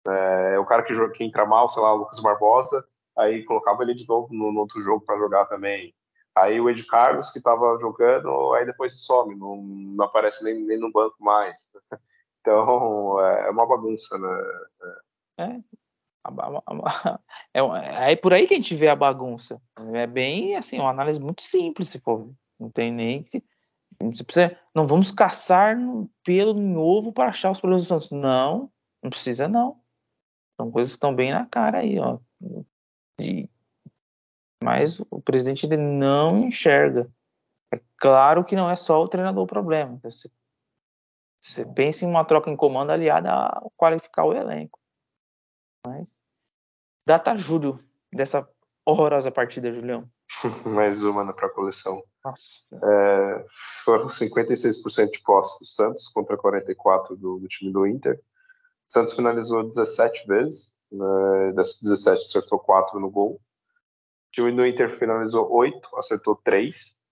É, 0.08 0.60
o 0.60 0.66
cara 0.66 0.84
que, 0.84 0.93
que 1.10 1.24
entra 1.24 1.47
mal, 1.47 1.68
sei 1.68 1.82
lá, 1.82 1.93
o 1.93 1.97
Lucas 1.97 2.20
Barbosa, 2.20 2.88
aí 3.18 3.43
colocava 3.43 3.82
ele 3.82 3.95
de 3.95 4.08
novo 4.08 4.32
no, 4.32 4.51
no 4.51 4.60
outro 4.60 4.80
jogo 4.82 5.03
para 5.03 5.18
jogar 5.18 5.45
também. 5.45 5.95
Aí 6.36 6.62
o 6.62 6.70
Ed 6.70 6.86
Carlos, 6.86 7.32
que 7.32 7.39
estava 7.39 7.76
jogando, 7.80 8.53
aí 8.53 8.68
depois 8.68 9.03
some, 9.03 9.36
não, 9.36 9.58
não 9.58 10.06
aparece 10.06 10.43
nem, 10.43 10.64
nem 10.64 10.78
no 10.78 10.91
banco 10.91 11.16
mais. 11.20 11.72
Então, 12.47 13.20
é, 13.26 13.47
é 13.47 13.49
uma 13.49 13.66
bagunça, 13.66 14.20
né? 14.20 14.43
É. 15.39 15.60
É, 17.53 17.59
é, 17.59 18.11
é 18.11 18.15
por 18.15 18.34
aí 18.34 18.47
que 18.47 18.53
a 18.53 18.57
gente 18.57 18.76
vê 18.76 18.89
a 18.89 18.95
bagunça. 18.95 19.61
É 19.93 20.05
bem 20.05 20.55
assim, 20.55 20.80
uma 20.80 20.89
análise 20.89 21.19
muito 21.19 21.41
simples, 21.41 21.89
se 21.89 21.99
for. 21.99 22.30
Não 22.59 22.69
tem 22.69 22.91
nem 22.91 23.23
que. 23.23 23.43
Precisa, 23.97 24.57
não 24.73 24.86
vamos 24.86 25.09
caçar 25.11 25.78
pelo 26.23 26.59
em 26.59 26.76
ovo 26.76 27.13
para 27.13 27.30
achar 27.30 27.51
os 27.51 27.59
problemas 27.59 27.84
do 27.84 27.88
Santos. 27.88 28.11
Não, 28.11 28.69
não 29.01 29.09
precisa 29.09 29.47
não. 29.47 29.80
São 30.59 30.69
coisas 30.69 30.93
que 30.93 30.97
estão 30.97 31.15
bem 31.15 31.32
na 31.32 31.45
cara 31.45 31.80
aí, 31.80 31.97
ó. 31.97 32.19
E, 33.19 33.49
mas 34.63 34.99
o 35.09 35.21
presidente 35.21 35.65
ele 35.65 35.78
não 35.78 36.47
enxerga. 36.47 37.09
É 37.73 37.80
claro 37.97 38.43
que 38.43 38.55
não 38.55 38.69
é 38.69 38.76
só 38.76 39.01
o 39.01 39.07
treinador 39.07 39.43
o 39.43 39.47
problema. 39.47 39.99
Você, 40.03 40.30
você 41.41 41.65
pensa 41.65 42.03
em 42.03 42.07
uma 42.07 42.26
troca 42.26 42.49
em 42.49 42.55
comando 42.55 42.91
aliada 42.91 43.32
a 43.32 43.61
qualificar 43.78 44.26
o 44.26 44.34
elenco. 44.34 44.80
Mas 45.86 46.07
data 47.05 47.38
Júlio 47.38 47.79
dessa 48.11 48.47
horrorosa 48.86 49.31
partida, 49.31 49.71
Julião. 49.71 50.09
Mais 50.65 51.03
uma 51.03 51.23
né, 51.23 51.33
para 51.33 51.47
a 51.47 51.51
coleção. 51.51 52.03
É, 52.73 53.45
foram 53.83 54.07
56% 54.07 55.11
de 55.11 55.21
posse 55.21 55.59
do 55.59 55.65
Santos 55.65 56.07
contra 56.07 56.38
44% 56.38 57.15
do, 57.17 57.39
do 57.39 57.47
time 57.47 57.71
do 57.71 57.86
Inter. 57.86 58.15
O 58.15 58.91
Santos 58.91 59.13
finalizou 59.13 59.67
17 59.67 60.27
vezes, 60.27 60.79
né, 60.91 61.53
dessas 61.55 61.81
17 61.81 62.23
acertou 62.23 62.59
4 62.59 62.99
no 62.99 63.09
gol 63.09 63.39
time 64.36 64.51
do 64.51 64.65
Inter 64.65 64.89
finalizou 64.89 65.49
8, 65.49 65.97
acertou 65.97 66.36
3. 66.36 67.03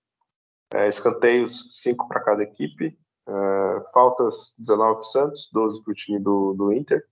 É, 0.74 0.88
escanteios, 0.90 1.82
5 1.82 2.08
para 2.08 2.20
cada 2.22 2.44
equipe. 2.44 2.98
É, 3.28 3.92
faltas, 3.94 4.54
19 4.58 4.94
para 4.96 5.02
o 5.02 5.04
Santos, 5.06 5.50
12 5.54 5.84
para 5.84 5.92
o 5.92 5.96
time 5.96 6.20
do, 6.20 6.54
do 6.54 6.74
Inter. 6.74 7.06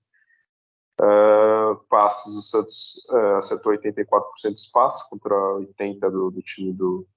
É, 1.02 1.76
passes, 1.90 2.36
o 2.36 2.42
Santos 2.44 3.04
é, 3.10 3.38
acertou 3.38 3.74
84% 3.74 4.52
dos 4.52 4.68
passes 4.68 5.02
contra 5.10 5.36
80% 5.36 6.00
do, 6.12 6.30
do 6.30 6.42
time 6.44 6.72
do, 6.74 7.08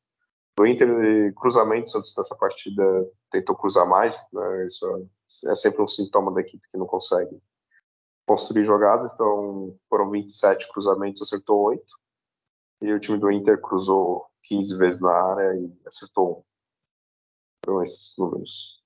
do 0.57 0.67
Inter. 0.67 0.89
E 0.89 1.33
cruzamento, 1.35 1.89
o 1.89 1.91
Santos 1.91 2.15
nessa 2.17 2.35
partida 2.35 2.83
tentou 3.31 3.55
cruzar 3.55 3.87
mais. 3.87 4.17
Né, 4.33 4.67
isso 4.67 4.87
é, 5.45 5.53
é 5.53 5.57
sempre 5.57 5.83
um 5.83 5.89
sintoma 5.89 6.33
da 6.33 6.41
equipe 6.41 6.67
que 6.71 6.79
não 6.79 6.87
consegue 6.87 7.39
construir 8.27 8.65
jogadas. 8.65 9.13
Então 9.13 9.77
foram 9.91 10.11
27 10.11 10.73
cruzamentos, 10.73 11.21
acertou 11.21 11.61
8 11.65 11.85
e 12.83 12.93
o 12.93 13.01
time 13.01 13.19
do 13.19 13.31
Inter 13.31 13.61
cruzou 13.61 14.27
15 14.45 14.77
vezes 14.79 15.01
na 15.01 15.13
área 15.13 15.55
e 15.59 15.73
acertou 15.87 16.39
um. 16.39 16.45
Foram 17.65 17.83
esses 17.83 18.15
números. 18.19 18.83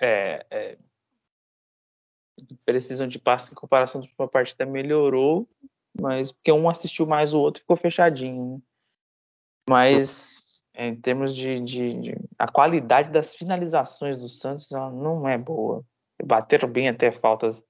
É, 0.00 0.46
é, 0.50 0.78
precisam 2.64 3.06
de 3.06 3.18
passe 3.18 3.50
em 3.50 3.54
comparação 3.54 4.06
com 4.16 4.22
a 4.22 4.28
partida 4.28 4.64
melhorou, 4.66 5.48
mas 6.00 6.32
porque 6.32 6.52
um 6.52 6.68
assistiu 6.68 7.06
mais 7.06 7.34
o 7.34 7.40
outro 7.40 7.60
ficou 7.60 7.76
fechadinho. 7.76 8.54
Né? 8.54 8.62
Mas 9.68 10.62
em 10.74 10.94
termos 10.94 11.34
de, 11.34 11.58
de, 11.60 11.94
de, 11.94 12.16
a 12.38 12.46
qualidade 12.50 13.10
das 13.10 13.34
finalizações 13.34 14.16
do 14.16 14.28
Santos 14.28 14.70
ela 14.72 14.90
não 14.90 15.28
é 15.28 15.36
boa. 15.36 15.84
Bateram 16.24 16.68
bem 16.68 16.88
até 16.88 17.10
faltas, 17.10 17.64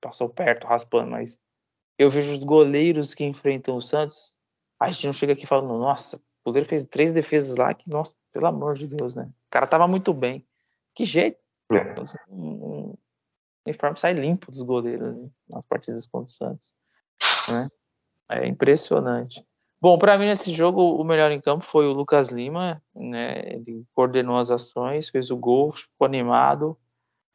passou 0.00 0.28
perto, 0.28 0.66
raspando, 0.66 1.10
mas 1.10 1.38
eu 1.98 2.10
vejo 2.10 2.32
os 2.32 2.42
goleiros 2.42 3.14
que 3.14 3.24
enfrentam 3.24 3.76
o 3.76 3.82
Santos 3.82 4.36
a 4.78 4.90
gente 4.90 5.06
não 5.06 5.12
chega 5.12 5.32
aqui 5.32 5.46
falando, 5.46 5.78
nossa, 5.78 6.16
o 6.16 6.20
Poder 6.44 6.66
fez 6.66 6.84
três 6.84 7.10
defesas 7.10 7.56
lá, 7.56 7.72
que, 7.72 7.88
nossa, 7.88 8.14
pelo 8.32 8.46
amor 8.46 8.76
de 8.76 8.86
Deus, 8.86 9.14
né? 9.14 9.24
O 9.24 9.50
cara 9.50 9.66
tava 9.66 9.88
muito 9.88 10.12
bem. 10.12 10.46
Que 10.94 11.04
jeito. 11.04 11.38
É. 11.72 11.94
Um 13.66 13.70
uniforme 13.70 13.98
sai 13.98 14.12
limpo 14.12 14.50
dos 14.50 14.62
goleiros 14.62 15.14
né? 15.14 15.28
nas 15.48 15.64
partidas 15.66 16.06
contra 16.06 16.28
o 16.28 16.34
Santos. 16.34 16.72
Né? 17.48 17.70
É 18.30 18.46
impressionante. 18.46 19.44
Bom, 19.80 19.98
para 19.98 20.16
mim 20.16 20.26
nesse 20.26 20.52
jogo 20.52 20.96
o 20.96 21.04
melhor 21.04 21.30
em 21.30 21.40
campo 21.40 21.64
foi 21.64 21.86
o 21.86 21.92
Lucas 21.92 22.28
Lima, 22.28 22.82
né? 22.94 23.54
Ele 23.54 23.84
coordenou 23.94 24.38
as 24.38 24.50
ações, 24.50 25.10
fez 25.10 25.30
o 25.30 25.36
gol, 25.36 25.72
ficou 25.72 26.06
animado, 26.06 26.78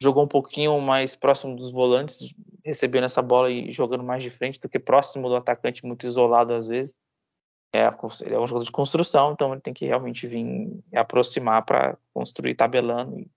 jogou 0.02 0.24
um 0.24 0.28
pouquinho 0.28 0.80
mais 0.80 1.14
próximo 1.14 1.54
dos 1.54 1.70
volantes, 1.70 2.34
recebendo 2.64 3.04
essa 3.04 3.22
bola 3.22 3.50
e 3.50 3.70
jogando 3.70 4.02
mais 4.02 4.22
de 4.22 4.30
frente 4.30 4.58
do 4.58 4.68
que 4.68 4.80
próximo 4.80 5.28
do 5.28 5.36
atacante, 5.36 5.86
muito 5.86 6.06
isolado 6.06 6.52
às 6.52 6.66
vezes 6.66 6.98
é, 7.72 7.86
ele 8.22 8.34
é 8.34 8.40
um 8.40 8.46
jogador 8.46 8.64
de 8.64 8.72
construção, 8.72 9.32
então 9.32 9.52
ele 9.52 9.60
tem 9.60 9.72
que 9.72 9.86
realmente 9.86 10.26
vir 10.26 10.82
aproximar 10.94 11.64
para 11.64 11.96
construir 12.12 12.54
tabelando. 12.54 13.18
E, 13.18 13.30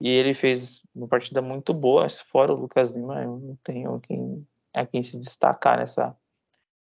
e, 0.00 0.08
ele 0.08 0.34
fez 0.34 0.82
uma 0.94 1.08
partida 1.08 1.40
muito 1.40 1.72
boa, 1.72 2.06
fora 2.30 2.52
o 2.52 2.56
Lucas 2.56 2.90
Lima, 2.90 3.22
eu 3.22 3.38
não 3.38 3.58
tenho 3.64 4.00
quem, 4.00 4.46
a 4.74 4.86
quem 4.86 5.02
se 5.02 5.18
destacar 5.18 5.78
nessa, 5.78 6.16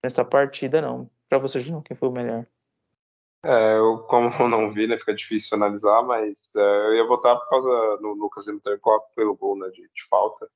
nessa 0.03 0.23
partida, 0.23 0.81
não. 0.81 1.09
Para 1.27 1.37
você, 1.37 1.59
Juno, 1.59 1.81
quem 1.81 1.95
foi 1.95 2.09
o 2.09 2.11
melhor? 2.13 2.45
É, 3.43 3.77
eu, 3.77 3.99
como 3.99 4.29
eu 4.39 4.49
não 4.49 4.73
vi, 4.73 4.87
né, 4.87 4.97
fica 4.97 5.15
difícil 5.15 5.55
analisar, 5.55 6.01
mas 6.03 6.53
é, 6.55 6.87
eu 6.87 6.95
ia 6.95 7.07
votar 7.07 7.37
por 7.37 7.49
causa 7.49 8.01
no 8.01 8.13
Lucas 8.13 8.47
Lima 8.47 8.59
pelo 9.15 9.35
gol 9.35 9.57
né, 9.57 9.69
de, 9.69 9.81
de 9.81 10.07
falta 10.09 10.49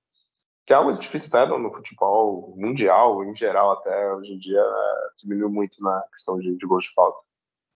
que 0.66 0.72
é 0.72 0.76
algo 0.76 0.98
difícil 0.98 1.28
até 1.28 1.46
no, 1.46 1.74
futebol 1.74 2.54
mundial, 2.58 3.24
em 3.24 3.36
geral, 3.36 3.72
até 3.72 4.14
hoje 4.14 4.34
em 4.34 4.38
dia, 4.38 4.62
é, 4.62 5.10
diminuiu 5.22 5.50
muito 5.50 5.82
na 5.84 6.02
questão 6.14 6.40
de, 6.40 6.56
de 6.56 6.66
gols 6.66 6.86
de 6.86 6.94
falta. 6.94 7.20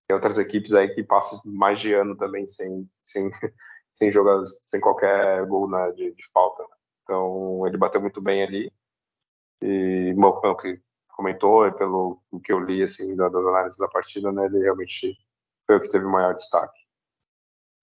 Tem 0.08 0.16
outras 0.16 0.38
equipes 0.38 0.74
aí 0.74 0.88
que 0.94 1.04
passam 1.04 1.42
mais 1.46 1.82
de 1.82 1.94
ano 1.94 2.16
também 2.16 2.48
sem, 2.48 2.90
sem, 3.04 3.30
sem 3.98 4.12
jogar, 4.12 4.44
sem 4.66 4.80
qualquer 4.80 5.46
gol 5.46 5.70
né, 5.70 5.92
de, 5.92 6.14
de, 6.14 6.28
falta. 6.32 6.64
Então, 7.04 7.66
ele 7.66 7.78
bateu 7.78 8.00
muito 8.00 8.22
bem 8.22 8.44
ali. 8.44 8.72
E, 9.62 10.14
bom, 10.16 10.40
pelo 10.40 10.56
que 10.56 10.80
comentou 11.10 11.68
e 11.68 11.72
pelo 11.72 12.22
que 12.44 12.54
eu 12.54 12.60
li, 12.60 12.84
assim, 12.84 13.16
das 13.16 13.34
análises 13.34 13.80
da 13.80 13.88
partida, 13.88 14.32
né, 14.32 14.46
ele 14.46 14.60
realmente 14.60 15.18
foi 15.66 15.78
o 15.78 15.82
que 15.82 15.90
teve 15.90 16.06
maior 16.06 16.36
destaque. 16.36 16.80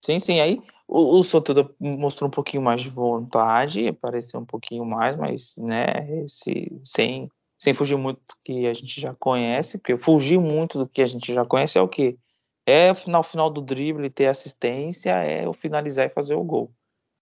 Sim, 0.05 0.19
sim. 0.19 0.39
Aí 0.39 0.61
o, 0.87 1.19
o 1.19 1.73
mostrou 1.79 2.27
um 2.27 2.31
pouquinho 2.31 2.63
mais 2.63 2.81
de 2.81 2.89
vontade, 2.89 3.87
apareceu 3.87 4.39
um 4.39 4.45
pouquinho 4.45 4.85
mais, 4.85 5.17
mas 5.17 5.55
né, 5.57 6.23
esse, 6.23 6.71
sem, 6.83 7.29
sem 7.57 7.73
fugir 7.73 7.97
muito 7.97 8.19
do 8.19 8.35
que 8.43 8.67
a 8.67 8.73
gente 8.73 9.01
já 9.01 9.13
conhece, 9.15 9.77
porque 9.77 9.97
fugir 9.97 10.39
muito 10.39 10.77
do 10.77 10.87
que 10.87 11.01
a 11.01 11.07
gente 11.07 11.33
já 11.33 11.43
conhece 11.43 11.77
é 11.77 11.81
o 11.81 11.89
quê? 11.89 12.17
É 12.65 12.91
o 12.91 12.95
final 12.95 13.23
final 13.23 13.49
do 13.49 13.61
drible, 13.61 14.09
ter 14.09 14.27
assistência, 14.27 15.11
é 15.11 15.47
o 15.47 15.53
finalizar 15.53 16.07
e 16.07 16.13
fazer 16.13 16.35
o 16.35 16.43
gol. 16.43 16.71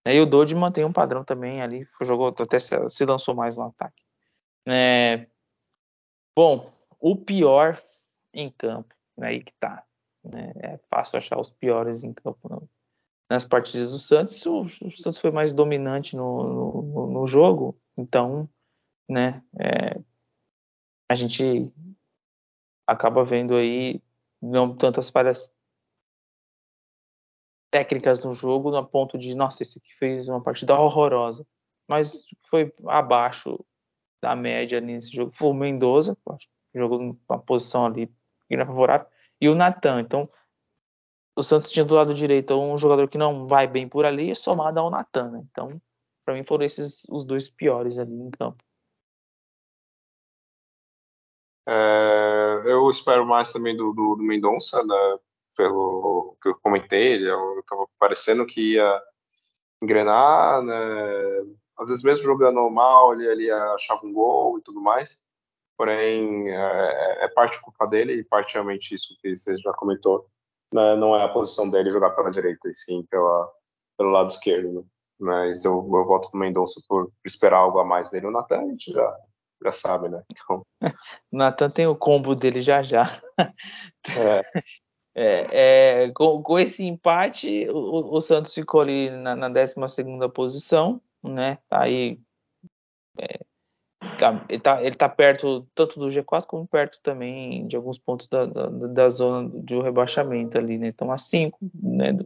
E 0.08 0.20
o 0.20 0.26
Dodge 0.26 0.56
mantém 0.56 0.84
um 0.84 0.92
padrão 0.92 1.24
também 1.24 1.62
ali, 1.62 1.88
jogou 2.02 2.28
até 2.28 2.60
se, 2.60 2.90
se 2.90 3.06
lançou 3.06 3.34
mais 3.34 3.56
no 3.56 3.64
ataque. 3.64 4.04
É, 4.68 5.28
Bom, 6.36 6.74
o 7.00 7.16
pior 7.16 7.82
em 8.34 8.50
campo, 8.50 8.94
né, 9.16 9.28
aí 9.28 9.44
que 9.44 9.54
tá. 9.54 9.84
Né? 10.24 10.52
É 10.56 10.80
fácil 10.90 11.18
achar 11.18 11.40
os 11.40 11.52
piores 11.52 12.04
em 12.04 12.12
campo 12.14 12.50
não. 12.50 12.68
nas 13.30 13.46
partidas 13.46 13.92
do 13.92 14.00
Santos. 14.00 14.44
O, 14.46 14.62
o, 14.62 14.92
Santos 14.92 15.20
foi 15.20 15.30
mais 15.30 15.54
dominante 15.54 16.16
no, 16.16 16.82
no, 16.82 17.08
no 17.08 17.28
jogo, 17.28 17.78
então, 17.96 18.50
né, 19.08 19.44
é, 19.60 20.00
a 21.10 21.16
gente 21.16 21.72
acaba 22.88 23.24
vendo 23.24 23.56
aí 23.56 24.02
não 24.44 24.76
tantas 24.76 25.10
falhas 25.10 25.50
técnicas 27.72 28.24
no 28.24 28.34
jogo, 28.34 28.70
no 28.70 28.86
ponto 28.86 29.18
de, 29.18 29.34
nossa, 29.34 29.64
esse 29.64 29.80
aqui 29.80 29.94
fez 29.98 30.28
uma 30.28 30.44
partida 30.44 30.78
horrorosa. 30.78 31.48
Mas 31.88 32.26
foi 32.50 32.74
abaixo 32.88 33.64
da 34.22 34.36
média 34.36 34.82
nesse 34.82 35.16
jogo. 35.16 35.32
Foi 35.32 35.50
o 35.50 35.54
Mendoza, 35.54 36.18
jogou 36.76 37.00
numa 37.00 37.40
posição 37.40 37.86
ali 37.86 38.08
que 38.48 38.56
não 38.56 38.64
é 38.64 38.66
favorável, 38.66 39.08
e 39.40 39.48
o 39.48 39.56
Natan. 39.56 40.02
Então, 40.02 40.30
o 41.36 41.42
Santos 41.42 41.72
tinha 41.72 41.86
do 41.86 41.96
lado 41.96 42.14
direito 42.14 42.54
um 42.54 42.78
jogador 42.78 43.08
que 43.08 43.18
não 43.18 43.48
vai 43.48 43.66
bem 43.66 43.88
por 43.88 44.06
ali, 44.06 44.36
somado 44.36 44.80
ao 44.80 44.90
Natan. 44.90 45.32
Né? 45.32 45.46
Então, 45.50 45.82
para 46.26 46.34
mim, 46.36 46.44
foram 46.44 46.66
esses 46.66 47.04
os 47.10 47.26
dois 47.26 47.50
piores 47.50 47.98
ali 47.98 48.14
em 48.14 48.30
campo. 48.30 48.64
É, 51.66 52.33
eu 52.66 52.90
espero 52.90 53.26
mais 53.26 53.52
também 53.52 53.76
do, 53.76 53.94
do, 53.94 54.16
do 54.16 54.24
Mendonça, 54.24 54.84
né? 54.84 55.20
Pelo 55.56 56.36
que 56.42 56.50
eu 56.50 56.56
comentei, 56.62 57.14
ele 57.14 57.30
estava 57.60 57.86
parecendo 58.00 58.46
que 58.46 58.74
ia 58.74 59.02
engrenar, 59.82 60.62
né? 60.64 60.76
Às 61.78 61.90
vezes 61.90 62.04
mesmo 62.04 62.24
jogando 62.26 62.70
mal, 62.70 63.14
ele, 63.14 63.28
ele 63.28 63.52
achava 63.52 64.06
um 64.06 64.14
gol 64.14 64.58
e 64.58 64.62
tudo 64.62 64.82
mais. 64.82 65.22
Porém, 65.78 66.50
é, 66.50 67.26
é 67.26 67.28
parte 67.30 67.62
culpa 67.62 67.86
dele 67.88 68.14
e 68.14 68.24
parte 68.24 68.54
realmente 68.54 68.94
isso 68.96 69.16
que 69.22 69.36
você 69.36 69.58
já 69.58 69.74
comentou. 69.74 70.28
Né? 70.74 70.96
Não 70.96 71.16
é 71.16 71.24
a 71.24 71.30
posição 71.30 71.70
dele 71.70 71.92
jogar 71.92 72.12
pela 72.12 72.32
direita, 72.32 72.70
e 72.70 72.74
sim 72.76 73.04
pela, 73.10 73.52
pelo 73.98 74.10
lado 74.10 74.30
esquerdo. 74.30 74.72
Né? 74.72 74.84
Mas 75.20 75.66
eu, 75.66 75.74
eu 75.74 76.06
voto 76.06 76.30
no 76.34 76.40
Mendonça 76.40 76.82
por 76.88 77.12
esperar 77.26 77.58
algo 77.58 77.80
a 77.80 77.86
mais 77.86 78.12
dele. 78.12 78.28
O 78.28 78.32
Natan 78.32 78.60
a 78.62 78.68
gente 78.68 78.92
já, 78.92 79.18
já 79.64 79.72
sabe, 79.72 80.10
né? 80.10 80.24
Então... 80.32 80.66
o 80.82 80.82
Natan 81.32 81.70
tem 81.70 81.88
o 81.88 81.96
combo 81.96 82.36
dele 82.36 82.62
já 82.62 82.82
já. 82.82 83.22
É. 83.38 84.44
É, 85.16 86.06
é, 86.06 86.12
com, 86.12 86.42
com, 86.42 86.58
esse 86.58 86.84
empate, 86.84 87.70
o, 87.70 88.16
o, 88.16 88.20
Santos 88.20 88.52
ficou 88.52 88.82
ali 88.82 89.12
na, 89.12 89.36
na 89.36 89.48
12 89.48 89.76
posição, 90.34 91.00
né? 91.24 91.60
Aí 91.70 92.20
é, 93.20 93.40
tá, 94.18 94.46
ele, 94.50 94.60
tá, 94.60 94.84
ele 94.84 94.96
tá 94.96 95.08
perto 95.08 95.68
tanto 95.76 96.00
do 96.00 96.08
G4 96.08 96.46
como 96.48 96.68
perto 96.68 97.00
também 97.04 97.68
de 97.68 97.76
alguns 97.76 98.00
pontos 98.00 98.28
da, 98.28 98.46
da, 98.46 98.68
da 98.70 99.10
zona 99.10 99.50
do 99.50 99.82
rebaixamento 99.82 100.58
ali, 100.58 100.80
né? 100.80 100.88
Então 100.88 101.12
a 101.12 101.18
5 101.20 101.60
né, 101.74 102.18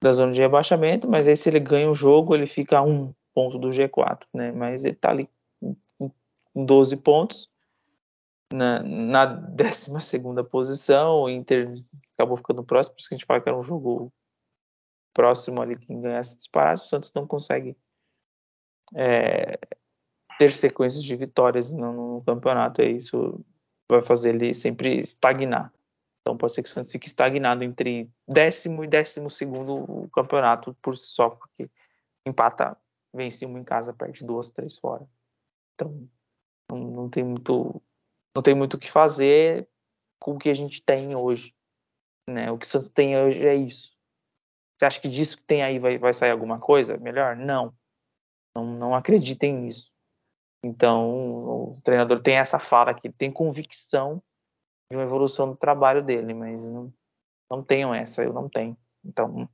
da 0.00 0.12
zona 0.12 0.32
de 0.32 0.40
rebaixamento, 0.40 1.08
mas 1.08 1.26
aí 1.26 1.36
se 1.36 1.48
ele 1.48 1.60
ganha 1.60 1.90
o 1.90 1.94
jogo, 1.94 2.34
ele 2.34 2.46
fica 2.46 2.78
a 2.78 2.82
um 2.82 3.12
ponto 3.34 3.58
do 3.58 3.70
G4, 3.70 4.20
né? 4.32 4.52
Mas 4.52 4.84
ele 4.84 4.94
tá 4.94 5.10
ali 5.10 5.28
12 6.54 6.96
pontos 6.98 7.50
na, 8.52 8.82
na 8.84 9.26
12 9.26 9.90
posição, 10.50 11.22
o 11.22 11.30
Inter 11.30 11.82
acabou 12.14 12.36
ficando 12.36 12.62
próximo, 12.62 12.94
por 12.94 13.00
isso 13.00 13.08
que 13.08 13.14
a 13.14 13.18
gente 13.18 13.26
fala 13.26 13.40
que 13.40 13.48
era 13.48 13.58
um 13.58 13.62
jogo 13.62 14.12
próximo 15.12 15.60
ali, 15.60 15.76
quem 15.76 16.00
ganhasse 16.00 16.36
disparado, 16.36 16.80
o 16.80 16.84
Santos 16.84 17.12
não 17.14 17.26
consegue 17.26 17.76
é, 18.94 19.58
ter 20.38 20.52
sequências 20.52 21.02
de 21.02 21.16
vitórias 21.16 21.70
no, 21.70 22.16
no 22.16 22.24
campeonato, 22.24 22.82
e 22.82 22.96
isso 22.96 23.44
vai 23.90 24.02
fazer 24.02 24.34
ele 24.34 24.54
sempre 24.54 24.96
estagnar. 24.98 25.72
Então 26.20 26.36
pode 26.36 26.54
ser 26.54 26.62
que 26.62 26.68
o 26.68 26.72
Santos 26.72 26.92
fique 26.92 27.08
estagnado 27.08 27.64
entre 27.64 28.08
décimo 28.28 28.84
e 28.84 28.86
décimo 28.86 29.30
segundo 29.30 29.74
o 29.74 30.08
campeonato 30.10 30.74
por 30.80 30.96
si 30.96 31.06
só, 31.06 31.30
porque 31.30 31.68
empata, 32.24 32.76
vence 33.12 33.44
um 33.44 33.58
em 33.58 33.64
casa, 33.64 33.92
perde 33.92 34.24
duas, 34.24 34.50
três 34.50 34.78
fora. 34.78 35.06
Então 35.74 36.08
não, 36.76 36.90
não 36.90 37.10
tem 37.10 37.24
muito 37.24 37.82
não 38.34 38.42
tem 38.42 38.54
muito 38.54 38.74
o 38.74 38.78
que 38.78 38.90
fazer 38.90 39.68
com 40.20 40.32
o 40.32 40.38
que 40.38 40.48
a 40.48 40.54
gente 40.54 40.82
tem 40.82 41.14
hoje. 41.14 41.54
Né? 42.28 42.50
O 42.50 42.58
que 42.58 42.64
o 42.64 42.68
Santos 42.68 42.88
tem 42.90 43.16
hoje 43.18 43.46
é 43.46 43.54
isso. 43.54 43.92
Você 44.78 44.86
acha 44.86 45.00
que 45.00 45.08
disso 45.08 45.36
que 45.36 45.44
tem 45.44 45.62
aí 45.62 45.78
vai, 45.78 45.98
vai 45.98 46.12
sair 46.12 46.30
alguma 46.30 46.58
coisa 46.58 46.96
melhor? 46.96 47.36
Não. 47.36 47.74
Não, 48.56 48.64
não 48.64 48.94
acreditem 48.94 49.54
nisso. 49.54 49.90
Então, 50.64 51.74
o 51.74 51.80
treinador 51.82 52.22
tem 52.22 52.36
essa 52.36 52.58
fala 52.58 52.94
que 52.94 53.10
tem 53.10 53.32
convicção 53.32 54.22
de 54.90 54.96
uma 54.96 55.04
evolução 55.04 55.50
do 55.50 55.56
trabalho 55.56 56.04
dele, 56.04 56.32
mas 56.32 56.64
não, 56.64 56.92
não 57.50 57.64
tenham 57.64 57.94
essa, 57.94 58.22
eu 58.22 58.32
não 58.32 58.48
tenho. 58.48 58.76
Então, 59.04 59.48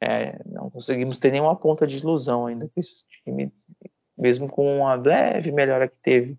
é, 0.00 0.38
não 0.44 0.70
conseguimos 0.70 1.18
ter 1.18 1.32
nenhuma 1.32 1.56
ponta 1.56 1.86
de 1.86 1.96
ilusão 1.96 2.46
ainda 2.46 2.68
com 2.68 2.80
esse 2.80 3.04
time, 3.06 3.52
mesmo 4.16 4.48
com 4.48 4.78
uma 4.78 4.94
leve 4.94 5.50
melhora 5.50 5.88
que 5.88 5.96
teve 5.96 6.38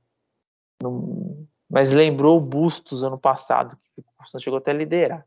mas 1.69 1.91
lembrou 1.91 2.38
o 2.38 2.41
Bustos 2.41 3.03
ano 3.03 3.17
passado, 3.17 3.78
que 3.95 4.01
o 4.01 4.26
Santos 4.28 4.43
chegou 4.43 4.57
até 4.57 4.71
a 4.71 4.73
liderar 4.73 5.26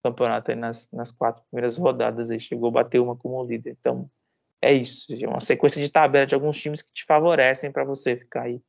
o 0.00 0.10
campeonato 0.10 0.50
aí 0.50 0.56
nas, 0.56 0.88
nas 0.92 1.10
quatro 1.10 1.42
primeiras 1.50 1.76
rodadas, 1.76 2.30
aí 2.30 2.40
chegou 2.40 2.68
a 2.68 2.72
bater 2.72 3.00
uma 3.00 3.16
como 3.16 3.42
líder. 3.44 3.76
Então, 3.80 4.10
é 4.60 4.72
isso, 4.72 5.12
é 5.12 5.28
uma 5.28 5.40
sequência 5.40 5.80
de 5.80 5.90
tabela 5.90 6.26
de 6.26 6.34
alguns 6.34 6.58
times 6.58 6.82
que 6.82 6.92
te 6.92 7.04
favorecem 7.04 7.70
para 7.70 7.84
você 7.84 8.16
ficar 8.16 8.42
aí, 8.42 8.62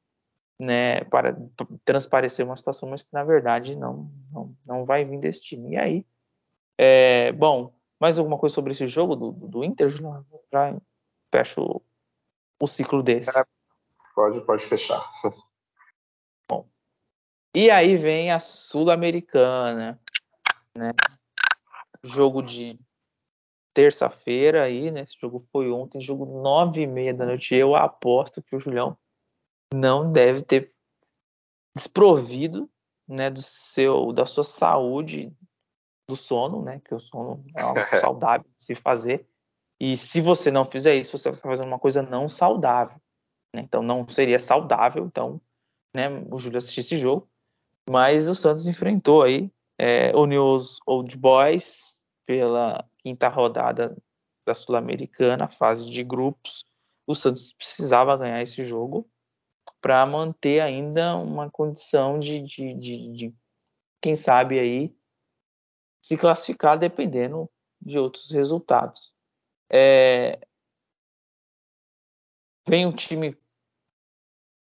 né, 0.60 1.04
para 1.06 1.38
transparecer 1.84 2.46
uma 2.46 2.58
situação, 2.58 2.90
mas 2.90 3.02
que 3.02 3.10
na 3.12 3.24
verdade 3.24 3.76
não, 3.76 4.10
não, 4.32 4.56
não 4.68 4.86
vai 4.86 5.06
vir 5.06 5.20
desse 5.20 5.42
time. 5.42 5.72
E 5.72 5.78
aí, 5.78 6.06
é, 6.78 7.32
bom, 7.32 7.74
mais 8.00 8.20
alguma 8.20 8.38
coisa 8.38 8.54
sobre 8.54 8.74
esse 8.74 8.88
jogo 8.88 9.16
do, 9.16 9.32
do 9.32 9.64
Inter, 9.64 9.90
Já 10.52 10.76
fecho 11.34 11.82
o 12.60 12.68
ciclo 12.68 13.02
desse. 13.04 13.38
É, 13.38 13.46
pode, 14.14 14.42
pode 14.42 14.66
fechar. 14.66 15.04
E 17.56 17.72
aí 17.72 17.96
vem 17.96 18.34
a 18.34 18.40
Sul-Americana, 18.42 19.98
né? 20.76 20.92
Jogo 22.04 22.42
de 22.42 22.78
terça-feira 23.74 24.64
aí, 24.64 24.92
né? 24.92 25.04
Esse 25.04 25.18
jogo 25.18 25.48
foi 25.54 25.72
ontem, 25.72 26.02
jogo 26.02 26.26
nove 26.26 26.82
e 26.82 26.88
meia 26.88 27.14
da 27.14 27.26
noite. 27.26 27.56
Eu 27.56 27.74
aposto 27.74 28.44
que 28.44 28.58
o 28.58 28.60
Julião 28.60 28.98
não 29.74 30.12
deve 30.12 30.42
ter 30.42 30.74
desprovido, 31.74 32.70
né, 33.08 33.30
do 33.30 33.42
seu, 33.42 34.12
da 34.12 34.26
sua 34.26 34.44
saúde, 34.44 35.32
do 36.10 36.16
sono, 36.18 36.62
né? 36.62 36.82
Que 36.84 36.94
o 36.94 37.00
sono 37.00 37.42
é 37.56 37.62
algo 37.62 37.80
saudável 38.02 38.50
de 38.58 38.66
se 38.66 38.76
fazer. 38.76 39.26
E 39.80 39.96
se 39.96 40.20
você 40.20 40.52
não 40.52 40.70
fizer 40.70 40.96
isso, 40.96 41.18
você 41.18 41.30
vai 41.30 41.38
estar 41.38 41.48
fazendo 41.48 41.68
uma 41.68 41.80
coisa 41.80 42.02
não 42.02 42.28
saudável. 42.28 43.00
Né? 43.56 43.62
Então 43.62 43.82
não 43.82 44.06
seria 44.10 44.40
saudável, 44.40 45.06
então, 45.06 45.40
né, 45.96 46.10
o 46.30 46.38
Júlio 46.38 46.58
assistir 46.58 46.82
esse 46.82 46.98
jogo. 46.98 47.30
Mas 47.90 48.28
o 48.28 48.36
Santos 48.36 48.68
enfrentou 48.68 49.24
aí 49.24 49.52
é, 49.78 50.16
o 50.16 50.26
News 50.26 50.80
Old 50.86 51.16
Boys 51.18 51.96
pela 52.26 52.84
quinta 53.00 53.28
rodada 53.28 53.96
da 54.46 54.56
Sul-Americana, 54.56 55.48
fase 55.48 55.90
de 55.90 56.04
grupos. 56.04 56.66
O 57.06 57.14
Santos 57.14 57.54
precisava 57.54 58.18
ganhar 58.18 58.42
esse 58.42 58.64
jogo 58.64 59.10
para 59.82 60.06
manter 60.06 60.62
ainda 60.62 61.16
uma 61.16 61.50
condição 61.50 62.20
de, 62.20 62.42
de, 62.42 62.74
de, 62.74 63.14
de, 63.14 63.36
quem 64.02 64.16
sabe 64.16 64.60
aí, 64.60 64.96
se 66.04 66.18
classificar 66.18 66.78
dependendo 66.78 67.50
de 67.82 68.00
outros 68.00 68.32
resultados. 68.32 69.14
É... 69.72 70.40
Vem 72.68 72.86
um 72.88 72.96
time 72.96 73.38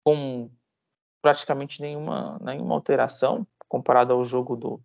com 0.03 0.49
praticamente 1.26 1.82
nenhuma, 1.82 2.38
nenhuma 2.39 2.76
alteração 2.76 3.47
comparado 3.67 4.13
ao 4.13 4.23
jogo 4.23 4.55
do, 4.55 4.80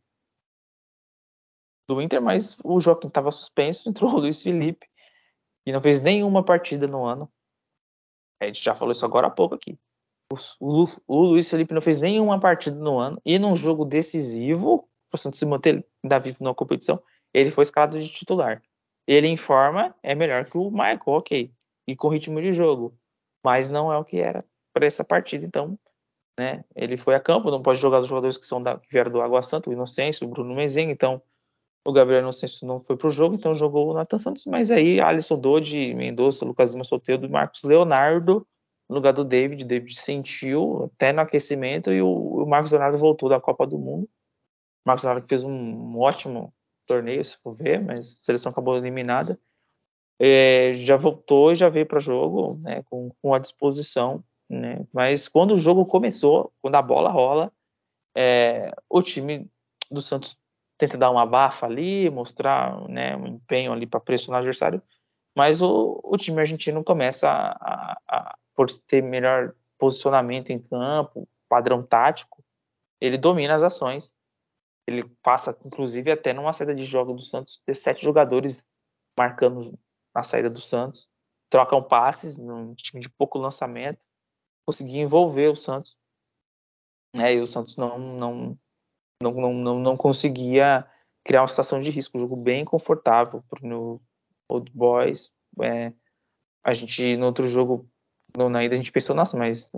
do 1.86 2.01
Inter, 2.01 2.22
mas 2.22 2.57
o 2.64 2.80
Joaquim 2.80 3.09
estava 3.09 3.30
suspenso, 3.30 3.86
entrou 3.91 4.11
o 4.11 4.20
Luiz 4.20 4.41
Felipe 4.41 4.88
e 5.66 5.70
não 5.72 5.82
fez 5.82 6.01
nenhuma 6.01 6.43
partida 6.43 6.86
no 6.86 7.05
ano. 7.05 7.30
A 8.41 8.47
gente 8.47 8.64
já 8.64 8.74
falou 8.74 8.91
isso 8.91 9.05
agora 9.05 9.26
há 9.26 9.30
pouco 9.30 9.55
aqui. 9.55 9.78
O, 10.59 10.86
o 11.07 11.24
Luiz 11.24 11.51
Felipe 11.51 11.74
não 11.74 11.82
fez 11.82 11.99
nenhuma 11.99 12.41
partida 12.41 12.78
no 12.78 12.99
ano 12.99 13.20
e 13.22 13.38
num 13.38 13.55
jogo 13.55 13.84
decisivo, 13.84 14.88
para 15.11 15.20
Santos 15.20 15.41
se 15.41 15.45
manter 15.45 15.86
vivo 16.22 16.43
na 16.43 16.55
competição, 16.55 17.03
ele 17.34 17.51
foi 17.51 17.64
escalado 17.64 18.01
de 18.01 18.09
titular. 18.09 18.62
Ele 19.07 19.26
em 19.26 19.36
forma 19.36 19.95
é 20.03 20.14
melhor 20.14 20.47
que 20.47 20.57
o 20.57 20.70
Michael, 20.70 21.03
ok, 21.05 21.53
e 21.86 21.95
com 21.95 22.09
ritmo 22.09 22.41
de 22.41 22.55
jogo, 22.55 22.99
mas 23.45 23.68
não 23.68 23.93
é 23.93 23.99
o 23.99 24.05
que 24.07 24.18
era 24.18 24.43
para 24.72 24.86
essa 24.86 25.05
partida, 25.05 25.45
então 25.45 25.78
né? 26.41 26.64
Ele 26.74 26.97
foi 26.97 27.14
a 27.14 27.20
campo, 27.20 27.51
não 27.51 27.61
pode 27.61 27.78
jogar 27.78 27.99
os 27.99 28.09
jogadores 28.09 28.38
que 28.38 28.47
são 28.47 28.62
da, 28.62 28.78
que 28.78 28.91
vieram 28.91 29.12
do 29.12 29.20
Água 29.20 29.43
Santa, 29.43 29.68
o 29.68 29.72
Inocêncio, 29.74 30.26
o 30.26 30.30
Bruno 30.30 30.55
Mezenga, 30.55 30.91
então 30.91 31.20
o 31.86 31.93
Gabriel 31.93 32.22
Inocêncio 32.22 32.66
não 32.66 32.80
foi 32.80 32.97
para 32.97 33.09
o 33.09 33.11
jogo, 33.11 33.34
então 33.34 33.55
jogou 33.55 33.91
o 33.91 33.95
Nathan 33.95 34.16
Santos, 34.16 34.47
mas 34.47 34.70
aí 34.70 34.99
Alisson 35.01 35.38
Dodi, 35.38 35.95
Mendonça, 35.95 36.47
Lucas 36.47 36.72
Lima 36.72 36.82
Solteiro 36.82 37.28
Marcos 37.28 37.62
Leonardo 37.62 38.47
no 38.88 38.95
lugar 38.95 39.12
do 39.12 39.22
David. 39.22 39.66
David 39.66 40.01
sentiu 40.01 40.84
até 40.84 41.12
no 41.12 41.20
aquecimento 41.20 41.93
e 41.93 42.01
o, 42.01 42.09
o 42.09 42.47
Marcos 42.47 42.72
Leonardo 42.72 42.97
voltou 42.97 43.28
da 43.28 43.38
Copa 43.38 43.66
do 43.66 43.78
Mundo. 43.78 44.05
O 44.05 44.09
Marcos 44.86 45.05
Leonardo 45.05 45.28
fez 45.28 45.45
um, 45.45 45.53
um 45.53 45.99
ótimo 45.99 46.55
torneio, 46.86 47.22
se 47.22 47.36
for 47.36 47.55
ver, 47.55 47.84
mas 47.84 48.18
a 48.20 48.24
seleção 48.24 48.51
acabou 48.51 48.78
eliminada. 48.78 49.38
É, 50.18 50.72
já 50.74 50.97
voltou 50.97 51.53
e 51.53 51.55
já 51.55 51.68
veio 51.68 51.84
para 51.84 52.01
jogo 52.01 52.59
né, 52.62 52.82
com, 52.84 53.11
com 53.20 53.34
a 53.34 53.38
disposição. 53.38 54.24
Né? 54.51 54.84
Mas 54.92 55.28
quando 55.28 55.53
o 55.53 55.57
jogo 55.57 55.86
começou, 55.86 56.53
quando 56.61 56.74
a 56.74 56.82
bola 56.82 57.09
rola, 57.09 57.53
é, 58.16 58.74
o 58.88 59.01
time 59.01 59.48
do 59.88 60.01
Santos 60.01 60.36
tenta 60.76 60.98
dar 60.98 61.11
uma 61.11 61.24
bafa 61.24 61.66
ali, 61.66 62.11
mostrar 62.11 62.88
né, 62.88 63.14
um 63.14 63.28
empenho 63.28 63.72
ali 63.72 63.86
para 63.86 64.01
pressionar 64.01 64.40
o 64.40 64.42
adversário, 64.42 64.82
mas 65.36 65.62
o, 65.62 66.01
o 66.03 66.16
time 66.16 66.40
argentino 66.40 66.82
começa 66.82 67.28
a, 67.28 67.53
a, 67.61 67.98
a, 68.09 68.38
por 68.55 68.68
ter 68.88 69.01
melhor 69.03 69.55
posicionamento 69.78 70.51
em 70.51 70.59
campo, 70.59 71.28
padrão 71.48 71.82
tático, 71.82 72.42
ele 73.01 73.16
domina 73.16 73.55
as 73.55 73.62
ações. 73.62 74.12
Ele 74.86 75.05
passa, 75.22 75.57
inclusive, 75.64 76.11
até 76.11 76.32
numa 76.32 76.53
saída 76.53 76.74
de 76.74 76.84
jogo 76.84 77.12
do 77.12 77.22
Santos, 77.22 77.62
ter 77.64 77.74
sete 77.74 78.03
jogadores 78.03 78.64
marcando 79.16 79.78
na 80.12 80.24
saída 80.24 80.51
do 80.51 80.61
Santos, 80.61 81.09
trocam 81.48 81.82
passes 81.82 82.36
num 82.36 82.74
time 82.74 83.01
de 83.01 83.09
pouco 83.09 83.38
lançamento, 83.38 84.01
conseguia 84.67 85.03
envolver 85.03 85.49
o 85.49 85.57
Santos, 85.57 85.97
né? 87.15 87.35
E 87.35 87.41
o 87.41 87.47
Santos 87.47 87.77
não 87.77 87.99
não 87.99 88.59
não 89.23 89.33
não, 89.33 89.55
não, 89.55 89.79
não 89.79 89.97
conseguia 89.97 90.87
criar 91.25 91.43
uma 91.43 91.49
situação 91.49 91.81
de 91.81 91.91
risco, 91.91 92.17
um 92.17 92.21
jogo 92.21 92.37
bem 92.37 92.65
confortável 92.65 93.43
para 93.49 93.67
o 93.67 94.01
Old 94.49 94.71
Boys. 94.73 95.31
É, 95.63 95.93
a 96.65 96.75
gente 96.75 97.17
no 97.17 97.27
outro 97.27 97.47
jogo, 97.47 97.89
na 98.37 98.65
ida 98.65 98.75
a 98.75 98.79
gente 98.79 98.93
pensou, 98.93 99.15
nossa, 99.15 99.37
mas 99.37 99.69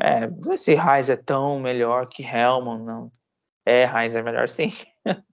é, 0.00 0.28
esse 0.52 0.74
Raiz 0.74 1.08
é 1.08 1.16
tão 1.16 1.58
melhor 1.58 2.08
que 2.08 2.22
Helman, 2.22 2.80
não. 2.80 3.12
É, 3.64 3.84
Raiz 3.84 4.14
é 4.14 4.22
melhor 4.22 4.48
sim. 4.48 4.72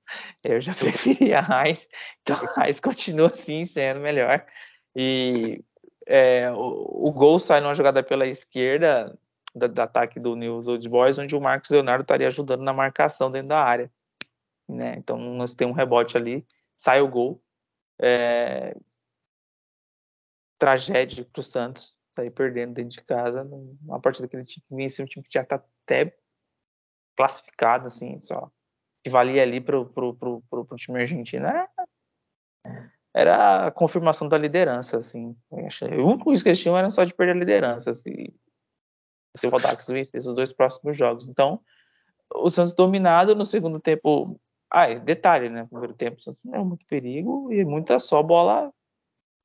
Eu 0.44 0.62
já 0.62 0.74
preferia 0.76 1.42
Raiz, 1.42 1.88
então 2.22 2.36
Raiz 2.56 2.80
continua 2.80 3.28
assim 3.28 3.66
sendo 3.66 4.00
melhor. 4.00 4.46
E 4.96 5.64
é, 6.08 6.52
o, 6.52 7.08
o, 7.08 7.12
gol 7.12 7.40
sai 7.40 7.62
numa 7.62 7.76
jogada 7.76 8.04
pela 8.04 8.28
esquerda 8.28 9.18
do, 9.54 9.68
do 9.68 9.82
ataque 9.82 10.20
do 10.20 10.36
News 10.36 10.68
Old 10.68 10.88
Boys, 10.88 11.18
onde 11.18 11.36
o 11.36 11.42
Marcos 11.42 11.70
Leonardo 11.70 12.04
estaria 12.04 12.28
ajudando 12.28 12.62
na 12.62 12.74
marcação 12.74 13.32
dentro 13.32 13.50
da 13.50 13.60
área. 13.60 13.92
Né? 14.68 14.96
Então 14.98 15.18
nós 15.18 15.54
temos 15.54 15.74
um 15.74 15.78
rebote 15.78 16.18
ali, 16.18 16.46
sai 16.76 17.02
o 17.02 17.08
gol. 17.08 17.42
É, 18.02 18.76
tragédia 20.58 21.26
para 21.26 21.40
o 21.40 21.44
Santos 21.44 21.96
sair 22.16 22.32
perdendo 22.32 22.74
dentro 22.74 22.92
de 22.92 23.02
casa, 23.02 23.44
uma 23.82 24.00
partida 24.00 24.28
que 24.28 24.36
ele 24.36 24.46
tinha 24.46 24.64
que 24.68 24.76
vencer, 24.76 25.04
um 25.04 25.08
time 25.08 25.24
que 25.24 25.32
já 25.32 25.42
está 25.42 25.56
até 25.56 26.16
classificado, 27.16 27.88
assim, 27.88 28.22
só 28.22 28.52
que 29.04 29.10
valia 29.10 29.42
ali 29.42 29.60
pro, 29.60 29.86
pro, 29.90 30.16
pro, 30.16 30.66
time 30.78 31.02
argentino. 31.02 31.46
Era, 31.46 31.70
era 33.14 33.68
a 33.68 33.72
confirmação 33.72 34.28
da 34.28 34.38
liderança, 34.38 34.98
assim. 34.98 35.36
O 35.52 36.08
único 36.08 36.32
risco 36.32 36.44
que 36.44 36.50
eles 36.50 36.60
tinham 36.60 36.78
era 36.78 36.90
só 36.90 37.04
de 37.04 37.14
perder 37.14 37.34
a 37.34 37.40
liderança, 37.40 37.92
assim. 37.92 38.28
Se 39.36 39.48
o 39.48 39.50
Rodax 39.50 39.88
vencesse 39.88 40.28
os 40.28 40.36
dois 40.36 40.52
próximos 40.52 40.98
jogos. 40.98 41.30
Então, 41.30 41.60
o 42.34 42.50
Santos 42.50 42.74
dominado 42.74 43.36
no 43.36 43.46
segundo 43.46 43.80
tempo. 43.80 44.40
Ah, 44.70 44.92
detalhe, 44.96 45.50
né? 45.50 45.64
No 45.64 45.70
primeiro 45.70 45.94
tempo, 45.94 46.18
o 46.18 46.22
Santos 46.22 46.44
não 46.44 46.56
é 46.56 46.64
muito 46.64 46.86
perigo 46.88 47.52
e 47.54 47.64
muita 47.64 48.00
só 48.00 48.24
bola, 48.24 48.74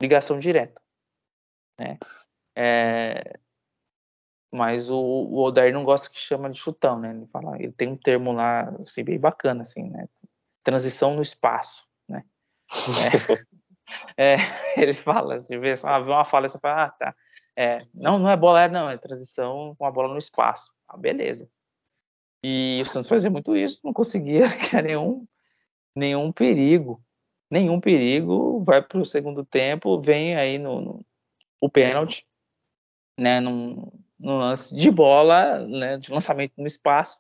ligação 0.00 0.38
direta. 0.38 0.80
Né? 1.78 1.98
É, 2.56 3.38
mas 4.50 4.88
o, 4.88 4.96
o 4.96 5.42
Odair 5.42 5.72
não 5.72 5.84
gosta 5.84 6.08
que 6.08 6.18
chama 6.18 6.50
de 6.50 6.58
chutão, 6.58 6.98
né? 6.98 7.10
Ele 7.10 7.26
fala, 7.26 7.56
ele 7.60 7.72
tem 7.72 7.88
um 7.88 7.96
termo 7.96 8.32
lá 8.32 8.62
assim, 8.80 9.04
bem 9.04 9.18
bacana, 9.18 9.62
assim, 9.62 9.88
né? 9.90 10.08
Transição 10.62 11.14
no 11.14 11.22
espaço, 11.22 11.86
né? 12.08 12.24
É, 13.38 13.57
é, 14.16 14.36
ele 14.80 14.95
fala 14.95 15.36
assim, 15.36 15.59
vê, 15.59 15.74
uma 15.84 16.24
fala, 16.24 16.49
fala, 16.49 16.84
ah, 16.84 16.91
tá. 16.91 17.14
É, 17.57 17.84
não, 17.93 18.18
não 18.18 18.30
é 18.30 18.36
bola 18.36 18.61
aérea, 18.61 18.72
não, 18.72 18.89
é 18.89 18.97
transição 18.97 19.74
com 19.76 19.84
a 19.84 19.91
bola 19.91 20.09
no 20.09 20.18
espaço. 20.18 20.70
Ah, 20.86 20.97
beleza. 20.97 21.51
E 22.43 22.80
o 22.82 22.89
Santos 22.89 23.09
fazia 23.09 23.30
muito 23.30 23.57
isso, 23.57 23.80
não 23.84 23.93
conseguia 23.93 24.49
criar 24.59 24.82
nenhum, 24.82 25.26
nenhum 25.95 26.32
perigo. 26.32 27.03
Nenhum 27.51 27.80
perigo, 27.80 28.62
vai 28.62 28.82
para 28.82 28.99
o 28.99 29.07
segundo 29.07 29.45
tempo, 29.45 30.01
vem 30.01 30.36
aí 30.36 30.59
no, 30.59 30.80
no 30.80 31.07
o 31.61 31.68
pênalti, 31.68 32.26
né? 33.18 33.41
Num, 33.41 33.91
no 34.18 34.39
lance 34.39 34.74
de 34.74 34.91
bola, 34.91 35.66
né, 35.66 35.97
de 35.97 36.11
lançamento 36.11 36.53
no 36.57 36.66
espaço. 36.66 37.18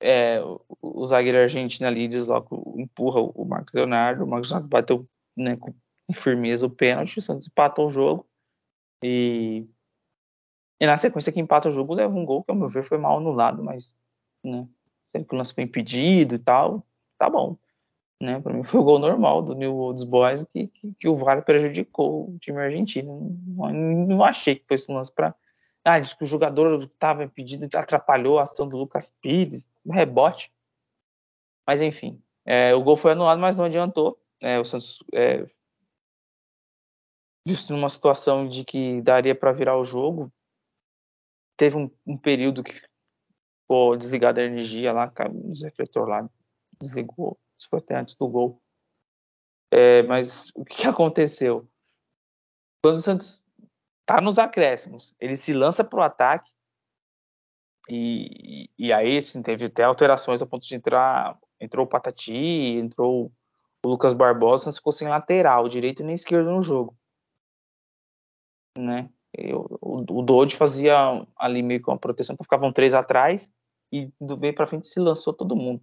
É, 0.00 0.40
o, 0.42 0.60
o, 0.80 1.06
zagueiro 1.06 1.38
argentino 1.38 1.86
ali 1.86 2.08
desloca, 2.08 2.54
empurra 2.76 3.20
o 3.20 3.44
Marcos 3.44 3.72
Leonardo, 3.72 4.24
o 4.24 4.26
Marcos 4.26 4.50
Leonardo 4.50 4.68
bateu 4.68 5.08
né, 5.36 5.56
com 5.56 5.74
firmeza 6.12 6.66
o 6.66 6.70
pênalti, 6.70 7.18
o 7.18 7.22
Santos 7.22 7.46
empatou 7.46 7.86
o 7.86 7.90
jogo 7.90 8.26
e, 9.02 9.66
e 10.80 10.86
na 10.86 10.96
sequência 10.96 11.32
que 11.32 11.40
empata 11.40 11.68
o 11.68 11.72
jogo 11.72 11.94
leva 11.94 12.14
um 12.14 12.24
gol 12.24 12.42
que 12.44 12.50
ao 12.50 12.56
meu 12.56 12.68
ver 12.68 12.84
foi 12.84 12.98
mal 12.98 13.18
anulado, 13.18 13.62
mas 13.62 13.94
né, 14.44 14.68
sempre 15.10 15.28
que 15.28 15.34
o 15.34 15.38
lance 15.38 15.54
foi 15.54 15.64
impedido 15.64 16.34
e 16.34 16.38
tal, 16.38 16.86
tá 17.18 17.30
bom. 17.30 17.56
Né, 18.20 18.40
para 18.40 18.52
mim 18.52 18.62
foi 18.62 18.78
o 18.78 18.84
gol 18.84 18.98
normal 18.98 19.42
do 19.42 19.54
New 19.54 19.74
Old 19.74 20.04
Boys 20.06 20.44
que, 20.52 20.68
que, 20.68 20.94
que 20.94 21.08
o 21.08 21.16
VAR 21.16 21.44
prejudicou 21.44 22.30
o 22.30 22.38
time 22.38 22.60
argentino. 22.60 23.36
Não, 23.46 23.72
não 23.72 24.24
achei 24.24 24.56
que 24.56 24.66
fosse 24.66 24.90
um 24.90 24.94
lance 24.94 25.12
para 25.12 25.34
ah, 25.84 25.98
diz 25.98 26.14
que 26.14 26.22
o 26.22 26.26
jogador 26.26 26.84
estava 26.84 27.24
impedido, 27.24 27.68
atrapalhou 27.76 28.38
a 28.38 28.44
ação 28.44 28.68
do 28.68 28.76
Lucas 28.76 29.12
Pires, 29.20 29.66
um 29.84 29.92
rebote. 29.92 30.52
Mas 31.66 31.82
enfim, 31.82 32.22
é, 32.44 32.74
o 32.74 32.82
gol 32.82 32.96
foi 32.96 33.12
anulado, 33.12 33.40
mas 33.40 33.56
não 33.56 33.64
adiantou. 33.64 34.18
É, 34.42 34.58
o 34.58 34.64
Santos 34.64 34.98
é, 35.14 35.46
viu-se 37.46 37.72
numa 37.72 37.88
situação 37.88 38.48
de 38.48 38.64
que 38.64 39.00
daria 39.02 39.34
para 39.34 39.52
virar 39.52 39.78
o 39.78 39.84
jogo. 39.84 40.32
Teve 41.56 41.76
um, 41.76 41.90
um, 42.06 42.18
período 42.18 42.64
que 42.64 42.72
ficou 42.72 43.96
desligada 43.96 44.40
a 44.40 44.44
energia 44.44 44.92
lá, 44.92 45.12
o 45.30 45.52
refletor 45.62 46.08
lá 46.08 46.28
desligou, 46.80 47.38
isso 47.58 47.68
foi 47.70 47.78
até 47.78 47.96
antes 47.96 48.16
do 48.16 48.28
gol. 48.28 48.60
É, 49.70 50.02
mas 50.02 50.50
o 50.54 50.64
que 50.64 50.86
aconteceu? 50.86 51.68
Quando 52.84 52.96
o 52.96 53.02
Santos 53.02 53.42
tá 54.04 54.20
nos 54.20 54.38
acréscimos. 54.38 55.14
Ele 55.18 55.36
se 55.36 55.52
lança 55.52 55.84
para 55.84 55.98
o 55.98 56.02
ataque 56.02 56.50
e, 57.88 58.68
e 58.78 58.92
aí 58.92 59.18
teve 59.42 59.66
até 59.66 59.84
alterações 59.84 60.42
a 60.42 60.46
ponto 60.46 60.66
de 60.66 60.74
entrar. 60.74 61.38
Entrou 61.60 61.86
o 61.86 61.88
Patati, 61.88 62.34
entrou 62.34 63.32
o 63.84 63.88
Lucas 63.88 64.12
Barbosa, 64.12 64.72
ficou 64.72 64.92
sem 64.92 65.08
lateral, 65.08 65.68
direito 65.68 66.04
nem 66.04 66.14
esquerdo 66.14 66.50
no 66.50 66.62
jogo. 66.62 66.96
Né? 68.78 69.10
Eu, 69.34 69.66
o, 69.80 69.98
o 69.98 70.22
Dodge 70.22 70.56
fazia 70.56 70.94
ali 71.36 71.62
meio 71.62 71.82
com 71.82 71.92
a 71.92 71.98
proteção, 71.98 72.34
então 72.34 72.44
ficavam 72.44 72.72
três 72.72 72.94
atrás 72.94 73.50
e 73.92 74.10
do 74.20 74.36
meio 74.36 74.54
para 74.54 74.66
frente 74.66 74.86
se 74.86 75.00
lançou 75.00 75.32
todo 75.32 75.56
mundo. 75.56 75.82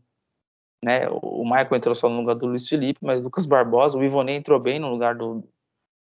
Né? 0.84 1.10
O, 1.10 1.42
o 1.42 1.44
Michael 1.44 1.76
entrou 1.76 1.96
só 1.96 2.08
no 2.10 2.22
lugar 2.22 2.36
do 2.36 2.48
Luiz 2.48 2.68
Felipe, 2.68 3.00
mas 3.04 3.22
Lucas 3.22 3.46
Barbosa, 3.46 3.98
o 3.98 4.04
Ivonei 4.04 4.36
entrou 4.36 4.60
bem 4.60 4.80
no 4.80 4.90
lugar 4.90 5.16
do, 5.16 5.48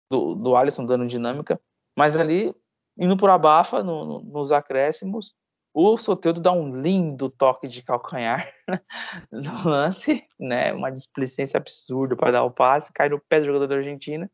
do, 0.10 0.36
do 0.36 0.56
Alisson, 0.56 0.86
dando 0.86 1.06
dinâmica. 1.06 1.60
Mas 1.98 2.18
ali, 2.18 2.56
indo 2.98 3.18
por 3.18 3.30
abafa, 3.30 3.84
no, 3.84 4.06
no, 4.06 4.20
nos 4.22 4.52
acréscimos, 4.52 5.36
o 5.74 5.98
Soteldo 5.98 6.42
dá 6.42 6.52
um 6.52 6.82
lindo 6.82 7.30
toque 7.30 7.68
de 7.68 7.82
calcanhar 7.82 8.52
no 9.32 9.70
lance, 9.70 10.28
né? 10.40 10.74
Uma 10.74 10.92
displicência 10.92 11.58
absurda 11.58 12.16
para 12.16 12.32
dar 12.32 12.44
o 12.44 12.52
passe, 12.52 12.92
cai 12.92 13.10
no 13.10 13.20
pé 13.20 13.40
do 13.40 13.46
jogador 13.46 13.68
da 13.68 13.76
Argentina. 13.76 14.30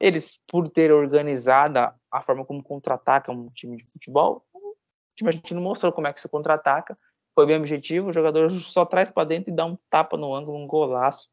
Eles, 0.00 0.38
por 0.48 0.68
ter 0.68 0.90
organizado 0.92 1.78
a 2.10 2.22
forma 2.22 2.44
como 2.44 2.62
contra-ataca 2.62 3.30
um 3.30 3.48
time 3.50 3.76
de 3.76 3.84
futebol, 3.84 4.44
o 4.52 4.74
time 5.14 5.28
argentino 5.28 5.60
mostrou 5.60 5.92
como 5.92 6.06
é 6.06 6.12
que 6.12 6.20
se 6.20 6.28
contra-ataca. 6.28 6.98
Foi 7.34 7.46
bem 7.46 7.56
objetivo, 7.56 8.08
o 8.08 8.12
jogador 8.12 8.50
só 8.50 8.84
traz 8.84 9.10
para 9.10 9.28
dentro 9.28 9.52
e 9.52 9.54
dá 9.54 9.64
um 9.64 9.78
tapa 9.88 10.16
no 10.16 10.34
ângulo, 10.34 10.58
um 10.58 10.66
golaço. 10.66 11.28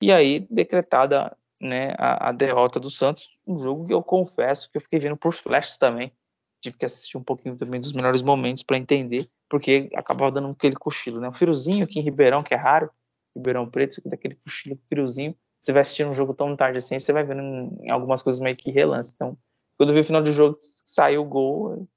E 0.00 0.12
aí, 0.12 0.46
decretada 0.50 1.36
né, 1.60 1.94
a, 1.98 2.28
a, 2.28 2.32
derrota 2.32 2.78
do 2.78 2.90
Santos, 2.90 3.28
um 3.46 3.58
jogo 3.58 3.86
que 3.86 3.94
eu 3.94 4.02
confesso 4.02 4.70
que 4.70 4.76
eu 4.76 4.82
fiquei 4.82 4.98
vendo 4.98 5.16
por 5.16 5.32
flashes 5.32 5.76
também. 5.76 6.12
Tive 6.60 6.76
que 6.78 6.84
assistir 6.84 7.16
um 7.16 7.22
pouquinho 7.22 7.56
também 7.56 7.80
dos 7.80 7.92
melhores 7.92 8.22
momentos 8.22 8.62
para 8.62 8.76
entender, 8.76 9.28
porque 9.48 9.88
acabava 9.94 10.32
dando 10.32 10.48
aquele 10.50 10.74
cochilo, 10.74 11.20
né? 11.20 11.28
Um 11.28 11.32
friozinho 11.32 11.84
aqui 11.84 11.98
em 11.98 12.02
Ribeirão, 12.02 12.42
que 12.42 12.54
é 12.54 12.56
raro, 12.56 12.90
Ribeirão 13.36 13.68
Preto, 13.68 14.00
daquele 14.08 14.36
cochilo, 14.36 14.78
friozinho. 14.88 15.36
Você 15.62 15.72
vai 15.72 15.82
assistindo 15.82 16.10
um 16.10 16.14
jogo 16.14 16.32
tão 16.32 16.56
tarde 16.56 16.78
assim, 16.78 16.98
você 16.98 17.12
vai 17.12 17.24
vendo 17.24 17.42
em 17.82 17.90
algumas 17.90 18.22
coisas 18.22 18.40
meio 18.40 18.56
que 18.56 18.70
relance. 18.70 19.12
Então, 19.14 19.36
quando 19.76 19.90
eu 19.90 19.94
vi 19.94 20.00
o 20.00 20.04
final 20.04 20.22
do 20.22 20.32
jogo, 20.32 20.58
saiu 20.62 21.22
o 21.22 21.24
gol, 21.24 21.88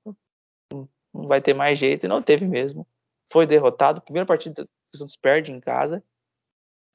não 0.73 1.27
vai 1.27 1.41
ter 1.41 1.53
mais 1.53 1.77
jeito, 1.77 2.05
e 2.05 2.09
não 2.09 2.21
teve 2.21 2.45
mesmo. 2.45 2.85
Foi 3.31 3.45
derrotado. 3.45 4.01
Primeira 4.01 4.25
partida 4.25 4.65
que 4.65 4.95
o 4.95 4.97
Santos 4.97 5.15
perde 5.15 5.51
em 5.51 5.59
casa, 5.59 6.03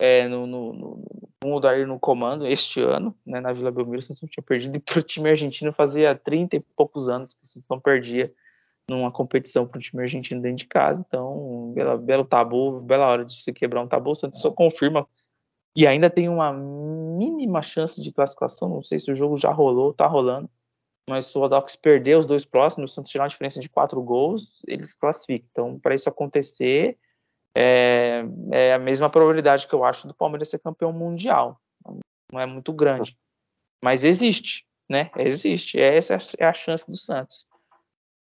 é, 0.00 0.26
no, 0.28 0.46
no, 0.46 0.72
no, 0.72 1.04
com 1.44 1.52
o 1.52 1.56
Odair 1.56 1.86
no 1.86 2.00
comando 2.00 2.46
este 2.46 2.80
ano, 2.80 3.14
né, 3.26 3.38
na 3.38 3.52
Vila 3.52 3.70
Belmiro, 3.70 3.98
o 3.98 4.02
Santos 4.02 4.30
tinha 4.30 4.42
perdido, 4.42 4.80
para 4.80 4.98
o 4.98 5.02
time 5.02 5.28
argentino 5.28 5.74
fazia 5.74 6.14
30 6.14 6.56
e 6.56 6.60
poucos 6.74 7.06
anos 7.06 7.34
que 7.34 7.44
o 7.44 7.46
Santos 7.46 7.68
não 7.68 7.78
perdia 7.78 8.32
numa 8.88 9.12
competição 9.12 9.66
para 9.66 9.76
o 9.76 9.80
time 9.80 10.02
argentino 10.02 10.40
dentro 10.40 10.56
de 10.56 10.66
casa, 10.66 11.04
então, 11.06 11.74
belo 12.00 12.24
tabu, 12.24 12.80
bela 12.80 13.06
hora 13.06 13.26
de 13.26 13.42
se 13.42 13.52
quebrar 13.52 13.82
um 13.82 13.86
tabu, 13.86 14.12
o 14.12 14.14
Santos 14.14 14.40
só 14.40 14.50
confirma, 14.50 15.06
e 15.76 15.86
ainda 15.86 16.08
tem 16.08 16.30
uma 16.30 16.50
mínima 16.50 17.60
chance 17.60 18.00
de 18.00 18.10
classificação, 18.10 18.70
não 18.70 18.82
sei 18.82 18.98
se 18.98 19.12
o 19.12 19.16
jogo 19.16 19.36
já 19.36 19.52
rolou, 19.52 19.92
tá 19.92 20.06
rolando, 20.06 20.48
mas 21.06 21.26
se 21.26 21.36
o 21.36 21.42
Rodox 21.42 21.76
perder 21.76 22.16
os 22.16 22.24
dois 22.24 22.46
próximos, 22.46 22.92
o 22.92 22.94
Santos 22.94 23.12
tirar 23.12 23.24
uma 23.24 23.28
diferença 23.28 23.60
de 23.60 23.68
quatro 23.68 24.02
gols, 24.02 24.62
eles 24.66 24.94
classificam. 24.94 25.46
Então, 25.50 25.78
para 25.78 25.94
isso 25.94 26.08
acontecer, 26.08 26.96
é, 27.56 28.24
é, 28.52 28.74
a 28.74 28.78
mesma 28.78 29.08
probabilidade 29.08 29.66
que 29.66 29.74
eu 29.74 29.84
acho 29.84 30.08
do 30.08 30.14
Palmeiras 30.14 30.48
ser 30.48 30.58
campeão 30.58 30.92
mundial. 30.92 31.60
Não 32.32 32.40
é 32.40 32.46
muito 32.46 32.72
grande. 32.72 33.16
Mas 33.82 34.04
existe, 34.04 34.66
né? 34.88 35.10
Existe. 35.16 35.78
Essa 35.78 36.18
é 36.38 36.44
a 36.44 36.52
chance 36.52 36.86
do 36.86 36.96
Santos. 36.96 37.46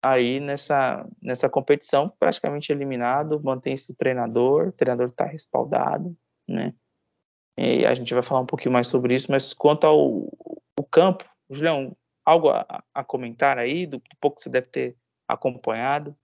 Aí 0.06 0.40
nessa, 0.40 1.08
nessa 1.22 1.50
competição, 1.50 2.10
praticamente 2.20 2.72
eliminado, 2.72 3.42
mantém-se 3.42 3.92
o 3.92 3.96
treinador, 3.96 4.68
o 4.68 4.72
treinador 4.74 5.08
está 5.08 5.26
respaldado, 5.26 6.16
né? 6.48 6.74
E 7.58 7.86
a 7.86 7.94
gente 7.94 8.14
vai 8.14 8.22
falar 8.22 8.42
um 8.42 8.46
pouquinho 8.46 8.74
mais 8.74 8.88
sobre 8.88 9.16
isso, 9.16 9.32
mas 9.32 9.54
quanto 9.54 9.86
ao 9.86 10.00
o 10.78 10.84
campo, 10.92 11.24
Julião, 11.50 11.96
algo 12.26 12.50
a, 12.50 12.84
a 12.94 13.04
comentar 13.04 13.58
aí, 13.58 13.86
do, 13.86 13.98
do, 13.98 14.18
pouco 14.20 14.38
que 14.38 14.44
você 14.44 14.50
deve 14.50 14.68
ter 14.68 14.98
acompanhado? 15.28 16.16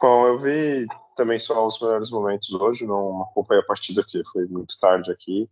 Bom, 0.00 0.26
eu 0.26 0.38
vi 0.38 0.86
também 1.20 1.38
só 1.38 1.66
os 1.66 1.78
melhores 1.78 2.10
momentos 2.10 2.50
hoje, 2.50 2.86
não 2.86 3.24
acompanhei 3.24 3.62
a 3.62 3.66
partida 3.66 4.02
porque 4.02 4.22
foi 4.32 4.46
muito 4.46 4.78
tarde 4.80 5.12
aqui. 5.12 5.50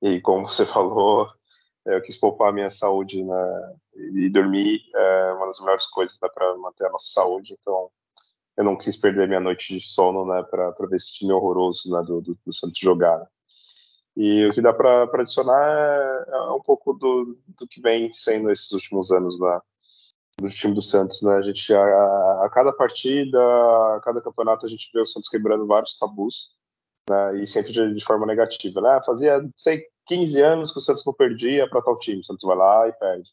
E 0.00 0.22
como 0.22 0.48
você 0.48 0.64
falou, 0.64 1.28
eu 1.84 2.00
quis 2.00 2.16
poupar 2.16 2.48
a 2.48 2.52
minha 2.52 2.70
saúde 2.70 3.22
né, 3.22 3.76
e 3.94 4.30
dormir 4.30 4.80
é 4.94 5.32
uma 5.32 5.46
das 5.48 5.60
melhores 5.60 5.86
coisas 5.88 6.18
né, 6.22 6.30
para 6.32 6.56
manter 6.56 6.86
a 6.86 6.90
nossa 6.90 7.12
saúde. 7.12 7.54
Então, 7.60 7.90
eu 8.56 8.64
não 8.64 8.74
quis 8.74 8.96
perder 8.96 9.28
minha 9.28 9.40
noite 9.40 9.76
de 9.76 9.84
sono 9.86 10.24
né, 10.24 10.42
para 10.44 10.70
ver 10.88 10.96
esse 10.96 11.12
time 11.12 11.32
horroroso 11.32 11.90
né, 11.90 12.02
do, 12.02 12.22
do, 12.22 12.32
do 12.46 12.52
Santos 12.54 12.78
jogar. 12.78 13.18
Né. 13.18 13.26
E 14.16 14.46
o 14.46 14.52
que 14.54 14.62
dá 14.62 14.72
para 14.72 15.04
adicionar 15.04 15.62
é, 15.62 16.30
é, 16.30 16.40
um 16.52 16.60
pouco 16.62 16.94
do, 16.94 17.38
do 17.48 17.68
que 17.68 17.82
vem 17.82 18.14
sendo 18.14 18.50
esses 18.50 18.72
últimos 18.72 19.10
anos 19.10 19.38
lá 19.38 19.62
do 20.42 20.50
time 20.50 20.74
do 20.74 20.82
Santos, 20.82 21.22
né? 21.22 21.36
A 21.36 21.42
gente 21.42 21.72
a, 21.74 22.44
a, 22.44 22.50
cada 22.50 22.72
partida, 22.72 23.38
a 23.96 24.00
cada 24.02 24.20
campeonato 24.20 24.66
a 24.66 24.68
gente 24.68 24.90
vê 24.92 25.00
o 25.00 25.06
Santos 25.06 25.28
quebrando 25.28 25.66
vários 25.66 25.98
tabus, 25.98 26.50
né? 27.08 27.42
E 27.42 27.46
sempre 27.46 27.72
de, 27.72 27.94
de 27.94 28.04
forma 28.04 28.26
negativa, 28.26 28.80
né? 28.80 29.00
Fazia 29.04 29.40
sei 29.56 29.86
15 30.06 30.40
anos 30.40 30.72
que 30.72 30.78
o 30.78 30.82
Santos 30.82 31.04
não 31.06 31.14
perdia 31.14 31.68
para 31.68 31.82
tal 31.82 31.98
time, 31.98 32.20
o 32.20 32.24
Santos 32.24 32.44
vai 32.44 32.56
lá 32.56 32.88
e 32.88 32.92
perde. 32.92 33.30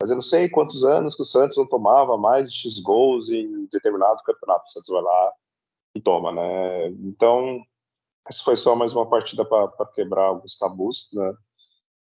Mas 0.00 0.10
eu 0.10 0.16
não 0.16 0.22
sei 0.22 0.48
quantos 0.48 0.84
anos 0.84 1.14
que 1.14 1.22
o 1.22 1.26
Santos 1.26 1.56
não 1.56 1.66
tomava 1.66 2.16
mais 2.16 2.52
X 2.52 2.80
gols 2.80 3.28
em 3.30 3.66
determinado 3.72 4.22
campeonato, 4.24 4.66
o 4.66 4.70
Santos 4.70 4.88
vai 4.88 5.02
lá 5.02 5.32
e 5.94 6.00
toma, 6.00 6.32
né? 6.32 6.88
Então 6.88 7.62
essa 8.28 8.42
foi 8.42 8.56
só 8.56 8.74
mais 8.74 8.92
uma 8.92 9.08
partida 9.08 9.44
para 9.44 9.86
quebrar 9.94 10.24
alguns 10.24 10.56
tabus, 10.56 11.10
né? 11.12 11.34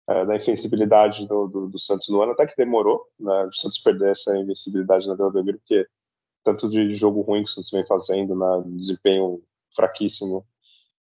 É, 0.06 0.26
da 0.26 0.36
invencibilidade 0.36 1.26
do, 1.26 1.46
do, 1.48 1.68
do, 1.68 1.78
Santos 1.78 2.08
no 2.10 2.20
ano, 2.20 2.32
até 2.32 2.46
que 2.46 2.56
demorou, 2.56 3.06
né? 3.18 3.44
O 3.46 3.52
Santos 3.54 3.78
perder 3.78 4.12
essa 4.12 4.36
invencibilidade 4.36 5.08
na 5.08 5.14
Vila 5.14 5.30
Belmiro, 5.30 5.58
porque 5.58 5.86
tanto 6.44 6.68
de 6.68 6.94
jogo 6.94 7.22
ruim 7.22 7.42
que 7.42 7.50
o 7.50 7.52
Santos 7.54 7.70
vem 7.70 7.86
fazendo, 7.86 8.36
né? 8.36 8.46
desempenho 8.76 9.42
fraquíssimo, 9.74 10.46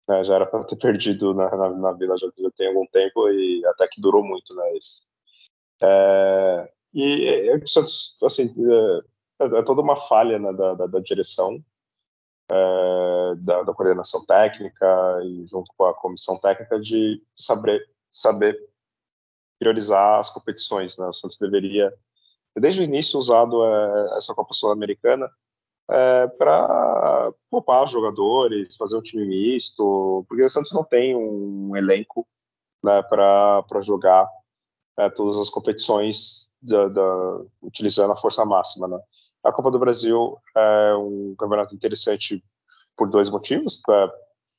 né? 0.07 0.22
já 0.24 0.34
era 0.34 0.46
para 0.46 0.64
ter 0.64 0.76
perdido 0.76 1.32
na, 1.32 1.51
na, 1.57 1.70
na, 1.70 1.92
Vila 1.92 2.16
já, 2.18 2.26
já 2.38 2.51
tem 2.51 2.68
algum 2.68 2.86
tempo 2.88 3.28
e 3.30 3.64
até 3.66 3.88
que 3.88 4.03
durou 4.03 4.22
muito, 4.22 4.55
né? 4.55 4.64
É, 5.82 6.72
e 6.92 7.26
é, 7.26 7.46
é, 7.48 7.57
o 7.57 7.66
Santos, 7.68 8.18
assim, 8.22 8.55
é, 9.40 9.44
é, 9.44 9.62
toda 9.62 9.80
uma 9.80 9.96
falha 9.96 10.38
né, 10.38 10.53
da, 10.53 10.74
da, 10.74 10.86
da 10.86 11.01
direção, 11.01 11.64
é, 12.51 13.34
da, 13.36 13.62
da, 13.62 13.72
coordenação 13.72 14.24
técnica 14.26 14.86
e 15.24 15.46
junto 15.46 15.72
com 15.76 15.84
a 15.84 15.94
comissão 15.94 16.38
técnica 16.38 16.78
de 16.80 17.22
saber, 17.36 17.88
saber 18.12 18.69
priorizar 19.61 20.18
as 20.18 20.30
competições. 20.30 20.96
Né? 20.96 21.06
O 21.06 21.12
Santos 21.12 21.38
deveria, 21.38 21.94
desde 22.56 22.80
o 22.80 22.84
início, 22.84 23.20
usado 23.20 23.62
é, 23.62 24.16
essa 24.16 24.34
Copa 24.34 24.54
Sul-Americana 24.54 25.30
é, 25.88 26.26
para 26.26 27.32
poupar 27.50 27.84
os 27.84 27.92
jogadores, 27.92 28.74
fazer 28.76 28.96
um 28.96 29.02
time 29.02 29.26
misto, 29.26 30.24
porque 30.28 30.42
o 30.42 30.50
Santos 30.50 30.72
não 30.72 30.82
tem 30.82 31.14
um 31.14 31.76
elenco 31.76 32.26
né, 32.82 33.02
para 33.02 33.82
jogar 33.82 34.26
é, 34.98 35.11
todas 35.11 35.36
as 35.36 35.50
competições 35.50 36.50
da, 36.62 36.88
da, 36.88 37.40
utilizando 37.61 38.12
a 38.12 38.16
força 38.16 38.44
máxima. 38.44 38.88
Né? 38.88 38.98
A 39.44 39.52
Copa 39.52 39.70
do 39.70 39.78
Brasil 39.78 40.38
é 40.56 40.94
um 40.94 41.34
campeonato 41.38 41.74
interessante 41.74 42.42
por 42.96 43.11
dois 43.11 43.28
motivos, 43.28 43.82
é 43.90 44.11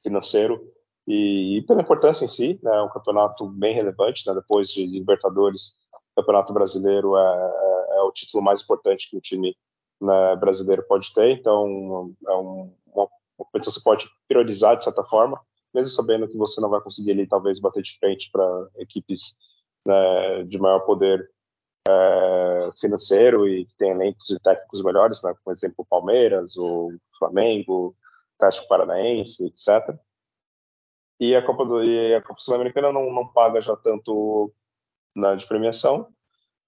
financeiro 0.04 0.62
e, 1.08 1.58
e, 1.58 1.62
pela 1.64 1.82
importância 1.82 2.26
em 2.26 2.28
si, 2.28 2.60
né, 2.62 2.76
é 2.76 2.82
um 2.82 2.90
campeonato 2.90 3.46
bem 3.48 3.74
relevante, 3.74 4.26
né, 4.28 4.34
depois 4.34 4.68
de 4.70 4.86
Libertadores, 4.86 5.78
o 5.94 6.22
Campeonato 6.22 6.54
Brasileiro 6.54 7.18
é, 7.18 7.22
é, 7.22 7.98
é, 7.98 8.02
o 8.02 8.12
título 8.12 8.44
mais 8.44 8.62
importante 8.62 9.10
que 9.10 9.18
o 9.18 9.22
time 9.22 9.56
né, 10.00 10.36
brasileiro 10.36 10.84
pode 10.88 11.14
ter, 11.14 11.32
então 11.32 12.14
é 12.28 12.34
um, 12.34 12.74
uma 12.94 13.08
competição 13.38 13.74
que 13.74 13.80
você 13.80 13.84
pode 13.84 14.10
priorizar 14.28 14.78
de 14.78 14.84
certa 14.84 15.04
forma, 15.04 15.40
mesmo 15.74 15.92
sabendo 15.94 16.28
que 16.28 16.38
você 16.38 16.62
não 16.62 16.70
vai 16.70 16.82
conseguir 16.82 17.12
ali 17.12 17.28
talvez 17.28 17.60
bater 17.60 17.82
de 17.82 17.98
frente 17.98 18.30
para 18.32 18.68
equipes 18.78 19.38
né, 19.86 20.44
de 20.44 20.58
maior 20.60 20.82
poder 20.82 21.30
é, 21.88 22.70
financeiro 22.80 23.48
e 23.48 23.66
que 23.66 23.76
tem 23.76 23.92
elencos 23.92 24.30
e 24.30 24.40
técnicos 24.40 24.84
melhores, 24.84 25.22
né, 25.24 25.34
por 25.44 25.54
exemplo, 25.54 25.78
o 25.80 25.86
Palmeiras, 25.86 26.56
o 26.58 26.92
Flamengo, 27.18 27.88
o 27.88 27.96
Atlético 28.38 28.68
Paranaense, 28.68 29.46
etc. 29.46 29.98
E 31.22 31.36
a 31.36 31.46
Copa 31.46 31.64
do 31.64 31.84
e 31.84 32.16
a 32.16 32.22
Copa 32.22 32.40
Sul-Americana 32.40 32.92
não, 32.92 33.14
não 33.14 33.28
paga 33.28 33.62
já 33.62 33.76
tanto 33.78 34.52
na 35.16 35.36
de 35.36 35.46
premiação 35.46 36.08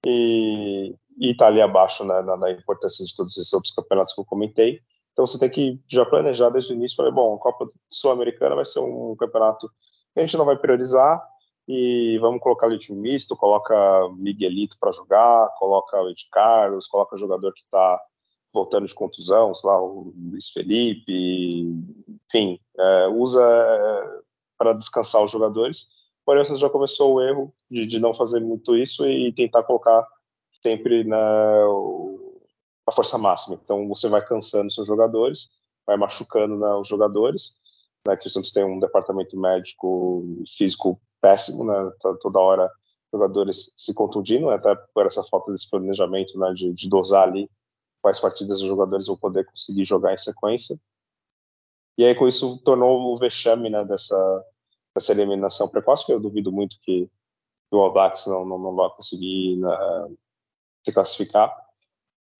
e 0.06 0.96
está 1.20 1.48
ali 1.48 1.60
abaixo 1.60 2.06
né, 2.06 2.22
na, 2.22 2.38
na, 2.38 2.52
importância 2.52 3.04
de 3.04 3.16
todos 3.16 3.36
esses 3.36 3.52
outros 3.52 3.74
campeonatos 3.74 4.14
que 4.14 4.22
eu 4.22 4.26
comentei. 4.26 4.80
Então 5.12 5.26
você 5.26 5.40
tem 5.40 5.50
que 5.50 5.80
já 5.88 6.06
planejar 6.06 6.50
desde 6.50 6.72
o 6.72 6.76
início, 6.76 6.96
falar, 6.96 7.10
bom, 7.10 7.34
a 7.34 7.40
Copa 7.40 7.68
Sul-Americana 7.90 8.56
vai 8.56 8.66
ser 8.66 8.80
um 8.80 9.16
campeonato 9.16 9.68
que 10.14 10.20
a 10.20 10.26
gente 10.26 10.38
não 10.38 10.46
vai 10.46 10.56
priorizar, 10.56 11.20
e 11.68 12.18
vamos 12.20 12.42
colocar 12.42 12.68
ali 12.68 12.78
time 12.78 13.00
misto, 13.00 13.36
coloca 13.36 13.74
Miguelito 14.18 14.78
para 14.80 14.92
jogar, 14.92 15.50
coloca 15.58 16.00
o 16.02 16.10
Ed 16.10 16.28
Carlos, 16.32 16.88
coloca 16.88 17.18
jogador 17.18 17.54
que 17.54 17.62
está 17.62 18.00
voltando 18.54 18.86
de 18.86 18.94
contusão, 18.94 19.56
sei 19.56 19.68
lá, 19.68 19.82
o 19.82 20.14
Luiz 20.16 20.50
Felipe, 20.50 21.64
enfim, 22.28 22.60
é, 22.78 23.08
usa 23.08 23.42
é, 23.42 24.20
para 24.64 24.74
descansar 24.74 25.22
os 25.22 25.32
jogadores. 25.32 25.90
Porém, 26.26 26.46
você 26.46 26.56
já 26.56 26.70
começou 26.70 27.16
o 27.16 27.22
erro 27.22 27.54
de, 27.70 27.86
de, 27.86 28.00
não 28.00 28.14
fazer 28.14 28.40
muito 28.40 28.78
isso 28.78 29.06
e 29.06 29.34
tentar 29.34 29.64
colocar 29.64 30.08
sempre 30.62 31.04
na 31.04 31.18
a 32.88 32.92
força 32.92 33.18
máxima. 33.18 33.60
Então, 33.62 33.88
você 33.88 34.08
vai 34.08 34.26
cansando 34.26 34.72
seus 34.72 34.88
jogadores, 34.88 35.50
vai 35.86 35.98
machucando 35.98 36.58
né, 36.58 36.74
os 36.76 36.88
jogadores, 36.88 37.60
né, 38.08 38.16
que 38.18 38.28
o 38.28 38.30
Santos 38.30 38.52
tem 38.52 38.64
um 38.64 38.80
departamento 38.80 39.38
médico 39.38 40.24
físico 40.58 41.00
péssimo, 41.22 41.64
né? 41.64 41.92
Tá 42.02 42.14
toda 42.22 42.40
hora 42.40 42.72
jogadores 43.12 43.72
se 43.78 43.94
contundindo, 43.94 44.48
né? 44.48 44.56
até 44.56 44.76
por 44.94 45.06
essa 45.06 45.24
falta 45.24 45.52
desse 45.52 45.70
planejamento, 45.70 46.38
né? 46.38 46.54
De, 46.54 46.74
de 46.74 46.90
dosar 46.90 47.28
ali 47.28 47.50
quais 48.02 48.20
partidas 48.20 48.60
os 48.60 48.68
jogadores 48.68 49.08
vão 49.08 49.16
poder 49.16 49.46
conseguir 49.46 49.86
jogar 49.86 50.14
em 50.14 50.18
sequência. 50.18 50.78
E 51.98 52.04
aí 52.04 52.16
com 52.16 52.28
isso 52.28 52.58
tornou 52.64 53.14
o 53.14 53.18
vexame, 53.18 53.70
né? 53.70 53.86
Dessa, 53.86 54.46
dessa 54.96 55.12
eliminação 55.12 55.70
precoce, 55.70 56.06
que 56.06 56.14
eu 56.14 56.20
duvido 56.20 56.52
muito 56.52 56.78
que 56.82 57.10
o 57.72 57.78
Audax 57.78 58.28
não, 58.28 58.46
não, 58.46 58.60
não 58.60 58.76
vai 58.76 58.90
conseguir 58.92 59.58
né, 59.58 59.70
se 60.86 60.94
classificar 60.94 61.54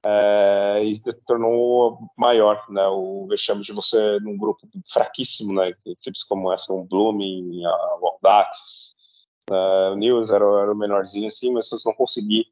é, 0.06 0.84
e 0.84 1.00
tornou 1.26 1.98
maior 2.18 2.64
né, 2.70 2.86
o 2.88 3.26
vexame 3.28 3.64
de 3.64 3.72
você 3.72 4.20
num 4.20 4.38
grupo 4.38 4.68
fraquíssimo, 4.92 5.54
né, 5.54 5.74
equipes 5.86 6.24
como 6.24 6.52
essa, 6.52 6.74
um 6.74 6.86
Blooming, 6.86 7.64
a 7.66 7.96
Waldax, 8.02 8.96
uh, 9.50 9.54
é, 9.54 9.92
o 9.92 9.96
News 9.96 10.30
era, 10.30 10.44
era 10.44 10.72
o 10.72 10.76
menorzinho 10.76 11.30
assim, 11.30 11.54
mas 11.54 11.68
se 11.68 11.72
você 11.72 11.88
não 11.88 11.96
conseguir 11.96 12.48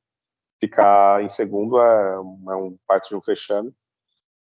ficar 0.59 1.21
em 1.23 1.29
segundo 1.29 1.79
é, 1.79 2.13
é 2.13 2.55
um 2.55 2.77
parte 2.87 3.09
de 3.09 3.15
um 3.15 3.19
vexame. 3.19 3.73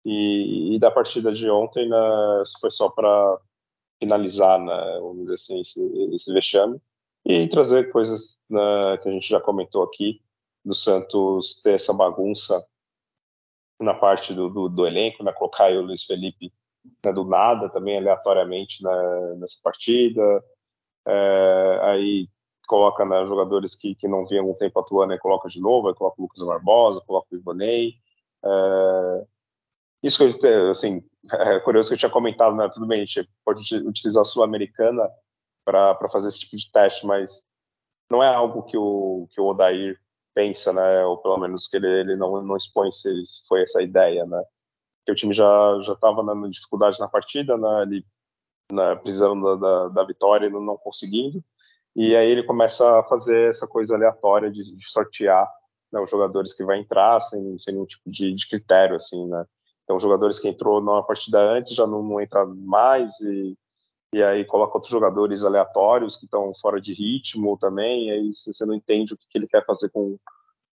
E, 0.05 0.75
e, 0.75 0.79
da 0.79 0.91
partida 0.91 1.31
de 1.33 1.49
ontem, 1.49 1.87
né, 1.87 1.97
foi 2.59 2.69
só 2.69 2.89
para 2.89 3.39
finalizar, 4.03 4.59
né, 4.59 4.99
vamos 4.99 5.21
dizer 5.21 5.35
assim, 5.35 5.61
esse, 5.61 5.81
esse 6.13 6.33
vexame 6.33 6.77
e 7.25 7.47
trazer 7.47 7.89
coisas 7.89 8.37
né, 8.49 8.97
que 9.01 9.07
a 9.07 9.11
gente 9.11 9.29
já 9.29 9.39
comentou 9.39 9.81
aqui 9.81 10.21
do 10.63 10.75
Santos 10.75 11.61
ter 11.63 11.75
essa 11.75 11.93
bagunça 11.93 12.61
na 13.79 13.93
parte 13.93 14.33
do, 14.33 14.49
do, 14.49 14.67
do 14.67 14.85
elenco, 14.85 15.23
né, 15.23 15.31
colocar 15.31 15.71
o 15.71 15.81
Luiz 15.81 16.03
Felipe 16.03 16.51
né, 17.05 17.13
do 17.13 17.23
nada 17.23 17.69
também 17.69 17.97
aleatoriamente 17.97 18.83
né, 18.83 19.35
nessa 19.37 19.57
partida, 19.63 20.43
é, 21.05 21.79
aí 21.83 22.27
coloca 22.67 23.05
né, 23.05 23.25
jogadores 23.25 23.73
que, 23.73 23.95
que 23.95 24.07
não 24.07 24.25
vinham 24.25 24.49
um 24.49 24.53
tempo 24.53 24.79
atuando, 24.79 25.13
aí 25.13 25.19
coloca 25.19 25.47
de 25.47 25.61
novo, 25.61 25.87
aí 25.87 25.95
coloca 25.95 26.19
o 26.19 26.23
Lucas 26.23 26.45
Barbosa, 26.45 27.01
coloca 27.07 27.27
o 27.31 27.37
Ivanei. 27.37 27.93
É, 28.43 29.25
isso 30.01 30.17
que 30.37 30.47
assim, 30.69 31.01
é 31.32 31.59
curioso 31.59 31.89
que 31.89 31.95
eu 31.95 31.99
tinha 31.99 32.11
comentado, 32.11 32.55
né? 32.55 32.69
Tudo 32.74 32.86
bem, 32.86 33.01
a 33.01 33.05
gente 33.05 33.30
pode 33.45 33.61
utilizar 33.78 34.21
a 34.21 34.26
Sul-Americana 34.26 35.09
para 35.65 36.09
fazer 36.11 36.28
esse 36.28 36.39
tipo 36.41 36.57
de 36.57 36.71
teste, 36.71 37.05
mas 37.05 37.49
não 38.09 38.21
é 38.21 38.28
algo 38.28 38.63
que 38.63 38.78
o, 38.78 39.28
que 39.32 39.39
o 39.39 39.45
Odair 39.45 39.99
pensa, 40.34 40.74
né? 40.74 41.05
Ou 41.05 41.17
pelo 41.17 41.38
menos 41.38 41.67
que 41.67 41.78
ele, 41.78 41.88
ele 41.88 42.15
não, 42.15 42.41
não 42.41 42.57
expõe 42.57 42.91
se 42.91 43.09
foi 43.47 43.63
essa 43.63 43.82
ideia, 43.82 44.26
né? 44.26 44.43
Que 45.05 45.11
o 45.11 45.15
time 45.15 45.34
já 45.34 45.45
já 45.84 45.93
estava 45.93 46.24
na 46.24 46.47
dificuldade 46.49 46.99
na 46.99 47.07
partida, 47.07 47.57
né? 47.57 47.84
Ele 47.84 48.05
né, 48.71 48.95
precisando 48.95 49.57
da, 49.57 49.88
da, 49.88 49.88
da 49.89 50.03
vitória 50.03 50.47
e 50.47 50.49
não 50.49 50.78
conseguindo. 50.78 51.43
E 51.95 52.15
aí 52.15 52.30
ele 52.30 52.43
começa 52.43 52.99
a 52.99 53.03
fazer 53.03 53.49
essa 53.49 53.67
coisa 53.67 53.95
aleatória 53.95 54.51
de, 54.51 54.63
de 54.76 54.89
sortear 54.89 55.47
né, 55.91 55.99
os 55.99 56.09
jogadores 56.09 56.53
que 56.53 56.63
vai 56.63 56.80
entrar 56.80 57.21
sem, 57.21 57.57
sem 57.59 57.74
nenhum 57.74 57.86
tipo 57.86 58.09
de, 58.09 58.34
de 58.34 58.49
critério, 58.49 58.95
assim, 58.95 59.28
né? 59.28 59.45
Então, 59.84 59.99
jogadores 59.99 60.39
que 60.39 60.47
entrou 60.47 60.81
na 60.81 61.01
partida 61.03 61.39
antes 61.39 61.75
já 61.75 61.86
não, 61.86 62.01
não 62.01 62.21
entra 62.21 62.45
mais 62.45 63.19
e, 63.19 63.57
e 64.13 64.23
aí 64.23 64.45
coloca 64.45 64.77
outros 64.77 64.91
jogadores 64.91 65.43
aleatórios 65.43 66.15
que 66.15 66.25
estão 66.25 66.53
fora 66.55 66.79
de 66.79 66.93
ritmo 66.93 67.57
também, 67.57 68.07
e 68.07 68.11
aí 68.11 68.31
você 68.34 68.65
não 68.65 68.73
entende 68.73 69.13
o 69.13 69.17
que, 69.17 69.25
que 69.29 69.38
ele 69.38 69.47
quer 69.47 69.65
fazer 69.65 69.89
com, 69.89 70.17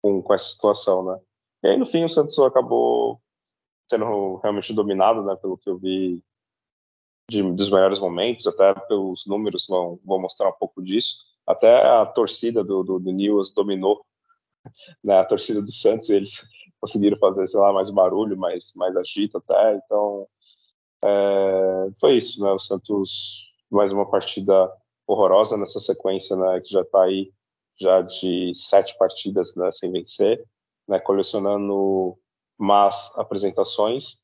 com, 0.02 0.22
com, 0.22 0.34
essa 0.34 0.46
situação, 0.46 1.06
né? 1.06 1.20
E 1.64 1.68
aí, 1.70 1.78
no 1.78 1.86
fim, 1.86 2.04
o 2.04 2.10
Santos 2.10 2.38
acabou 2.40 3.22
sendo 3.90 4.36
realmente 4.38 4.74
dominado, 4.74 5.24
né, 5.24 5.36
pelo 5.36 5.58
que 5.58 5.70
eu 5.70 5.78
vi 5.78 6.22
de, 7.30 7.42
dos 7.54 7.70
melhores 7.70 8.00
momentos, 8.00 8.46
até 8.48 8.74
pelos 8.74 9.26
números 9.26 9.66
vão, 9.68 10.00
vão 10.04 10.20
mostrar 10.20 10.50
um 10.50 10.54
pouco 10.54 10.84
disso. 10.84 11.26
Até 11.46 11.86
a 11.86 12.06
torcida 12.06 12.64
do, 12.64 12.84
do, 12.84 13.00
do 13.00 13.12
News 13.12 13.54
dominou 13.54 14.06
né, 15.04 15.20
a 15.20 15.26
torcida 15.26 15.62
do 15.62 15.72
Santos, 15.72 16.10
eles 16.10 16.50
conseguiram 16.80 17.18
fazer, 17.18 17.48
sei 17.48 17.60
lá, 17.60 17.74
mais 17.74 17.90
barulho, 17.90 18.38
mais, 18.38 18.72
mais 18.76 18.96
agito 18.96 19.38
até. 19.38 19.76
Então, 19.76 20.28
é, 21.04 21.92
foi 22.00 22.18
isso, 22.18 22.44
né? 22.44 22.52
O 22.52 22.60
Santos, 22.60 23.52
mais 23.70 23.92
uma 23.92 24.10
partida 24.10 24.72
horrorosa 25.06 25.58
nessa 25.58 25.80
sequência, 25.80 26.36
né? 26.36 26.62
Que 26.62 26.72
já 26.72 26.82
está 26.82 27.04
aí 27.04 27.32
já 27.80 28.02
de 28.02 28.54
sete 28.56 28.98
partidas 28.98 29.56
né, 29.56 29.72
sem 29.72 29.92
vencer, 29.92 30.44
né? 30.88 31.00
Colecionando 31.00 32.18
más 32.58 33.12
apresentações 33.16 34.24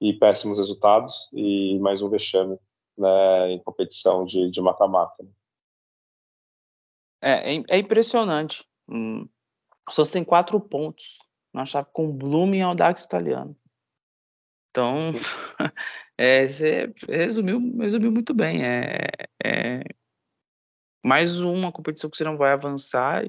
e 0.00 0.12
péssimos 0.12 0.58
resultados 0.58 1.28
e 1.32 1.78
mais 1.80 2.00
um 2.02 2.08
vexame 2.08 2.58
né, 2.96 3.50
em 3.50 3.62
competição 3.62 4.24
de 4.24 4.60
mata-mata. 4.60 5.24
É, 7.20 7.56
é, 7.56 7.62
é 7.70 7.78
impressionante. 7.78 8.64
Hum, 8.88 9.28
o 9.88 9.92
Santos 9.92 10.12
tem 10.12 10.24
quatro 10.24 10.60
pontos 10.60 11.18
na 11.52 11.64
chave 11.64 11.88
com 11.92 12.10
Bloom 12.10 12.54
e 12.54 12.62
Audax 12.62 13.04
italiano. 13.04 13.56
Então, 14.70 15.12
é, 16.16 16.48
você 16.48 16.92
resumiu, 17.08 17.60
resumiu 17.76 18.10
muito 18.10 18.32
bem. 18.32 18.64
É, 18.64 19.08
é, 19.44 19.82
mais 21.04 21.40
uma 21.42 21.70
competição 21.70 22.08
que 22.08 22.16
você 22.16 22.24
não 22.24 22.36
vai 22.36 22.52
avançar 22.52 23.24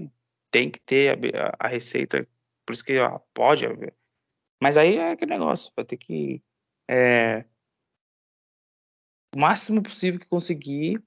tem 0.50 0.70
que 0.70 0.80
ter 0.80 1.18
a, 1.36 1.56
a, 1.60 1.68
receita, 1.68 2.28
por 2.66 2.74
isso 2.74 2.86
que 2.86 2.98
ó, 3.00 3.20
pode 3.34 3.66
haver. 3.66 3.94
Mas 4.62 4.78
aí 4.78 4.98
é 4.98 5.12
aquele 5.12 5.32
negócio, 5.32 5.74
vai 5.76 5.84
ter 5.84 5.98
que 5.98 6.42
é, 6.90 7.44
o 9.36 9.40
máximo 9.40 9.82
possível 9.82 10.20
que 10.20 10.28
conseguir 10.28 11.04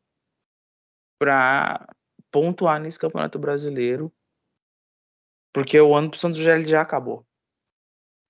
para 1.18 1.88
pontuar 2.30 2.80
nesse 2.80 2.98
Campeonato 2.98 3.38
Brasileiro 3.38 4.12
porque 5.57 5.80
o 5.80 5.96
ano 5.96 6.11
pro 6.11 6.18
Santos 6.18 6.38
já, 6.38 6.62
já 6.62 6.82
acabou. 6.82 7.26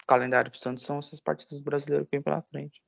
O 0.01 0.07
calendário 0.07 0.49
pro 0.49 0.61
Santos 0.61 0.85
são 0.85 1.01
essas 1.01 1.19
partidas 1.19 1.61
brasileiras 1.61 2.07
que 2.07 2.17
vem 2.17 2.23
pela 2.23 2.41
frente. 2.41 2.81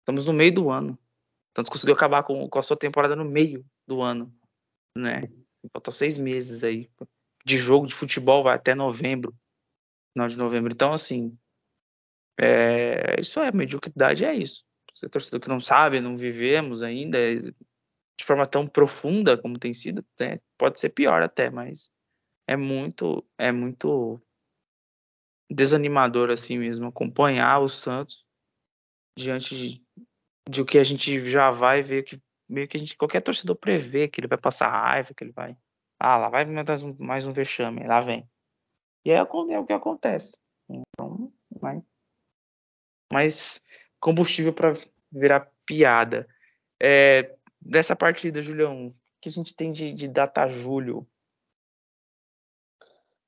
Estamos 0.00 0.26
no 0.26 0.32
meio 0.32 0.52
do 0.52 0.68
ano. 0.68 0.94
O 0.94 1.58
Santos 1.58 1.70
conseguiu 1.70 1.94
acabar 1.94 2.24
com, 2.24 2.48
com 2.48 2.58
a 2.58 2.62
sua 2.62 2.76
temporada 2.76 3.14
no 3.14 3.24
meio 3.24 3.64
do 3.86 4.02
ano. 4.02 4.36
Né? 4.98 5.20
Faltam 5.72 5.92
seis 5.92 6.18
meses 6.18 6.64
aí. 6.64 6.90
De 7.44 7.56
jogo 7.56 7.86
de 7.86 7.94
futebol 7.94 8.42
vai 8.42 8.56
até 8.56 8.74
novembro. 8.74 9.32
Final 10.12 10.28
de 10.28 10.36
novembro. 10.36 10.72
Então, 10.72 10.92
assim. 10.92 11.38
É, 12.40 13.20
isso 13.20 13.38
é 13.38 13.52
mediocridade, 13.52 14.24
é 14.24 14.34
isso. 14.34 14.64
Você 14.92 15.06
é 15.06 15.08
torcedor 15.08 15.38
que 15.38 15.48
não 15.48 15.60
sabe, 15.60 16.00
não 16.00 16.16
vivemos 16.16 16.82
ainda 16.82 17.16
de 17.40 18.24
forma 18.24 18.44
tão 18.44 18.66
profunda 18.66 19.38
como 19.38 19.56
tem 19.56 19.72
sido, 19.72 20.04
né? 20.18 20.40
pode 20.58 20.80
ser 20.80 20.88
pior 20.88 21.22
até, 21.22 21.48
mas 21.48 21.92
é 22.46 22.56
muito 22.56 23.24
é 23.38 23.52
muito 23.52 24.20
desanimador 25.50 26.30
assim 26.30 26.58
mesmo 26.58 26.86
acompanhar 26.86 27.60
o 27.60 27.68
Santos 27.68 28.24
diante 29.16 29.54
de, 29.54 29.84
de 30.48 30.62
o 30.62 30.66
que 30.66 30.78
a 30.78 30.84
gente 30.84 31.28
já 31.30 31.50
vai 31.50 31.82
ver 31.82 32.04
que 32.04 32.20
meio 32.48 32.68
que 32.68 32.76
a 32.76 32.80
gente 32.80 32.96
qualquer 32.96 33.22
torcedor 33.22 33.56
prevê 33.56 34.08
que 34.08 34.20
ele 34.20 34.28
vai 34.28 34.38
passar 34.38 34.68
raiva 34.68 35.14
que 35.14 35.22
ele 35.24 35.32
vai 35.32 35.56
ah 35.98 36.16
lá 36.16 36.28
vai 36.28 36.44
mais 36.44 36.82
um, 36.82 36.96
mais 36.98 37.26
um 37.26 37.32
vexame 37.32 37.86
lá 37.86 38.00
vem. 38.00 38.28
E 39.04 39.10
é, 39.10 39.16
é 39.16 39.22
o 39.22 39.66
que 39.66 39.72
acontece. 39.72 40.36
Então 40.68 41.32
mas, 41.60 41.82
mas 43.12 43.62
combustível 44.00 44.52
para 44.52 44.76
virar 45.10 45.50
piada. 45.64 46.26
É, 46.82 47.36
dessa 47.60 47.94
partida 47.94 48.42
Julião 48.42 48.94
que 49.20 49.28
a 49.28 49.32
gente 49.32 49.54
tem 49.54 49.70
de, 49.70 49.92
de 49.92 50.08
data 50.08 50.48
julho 50.48 51.06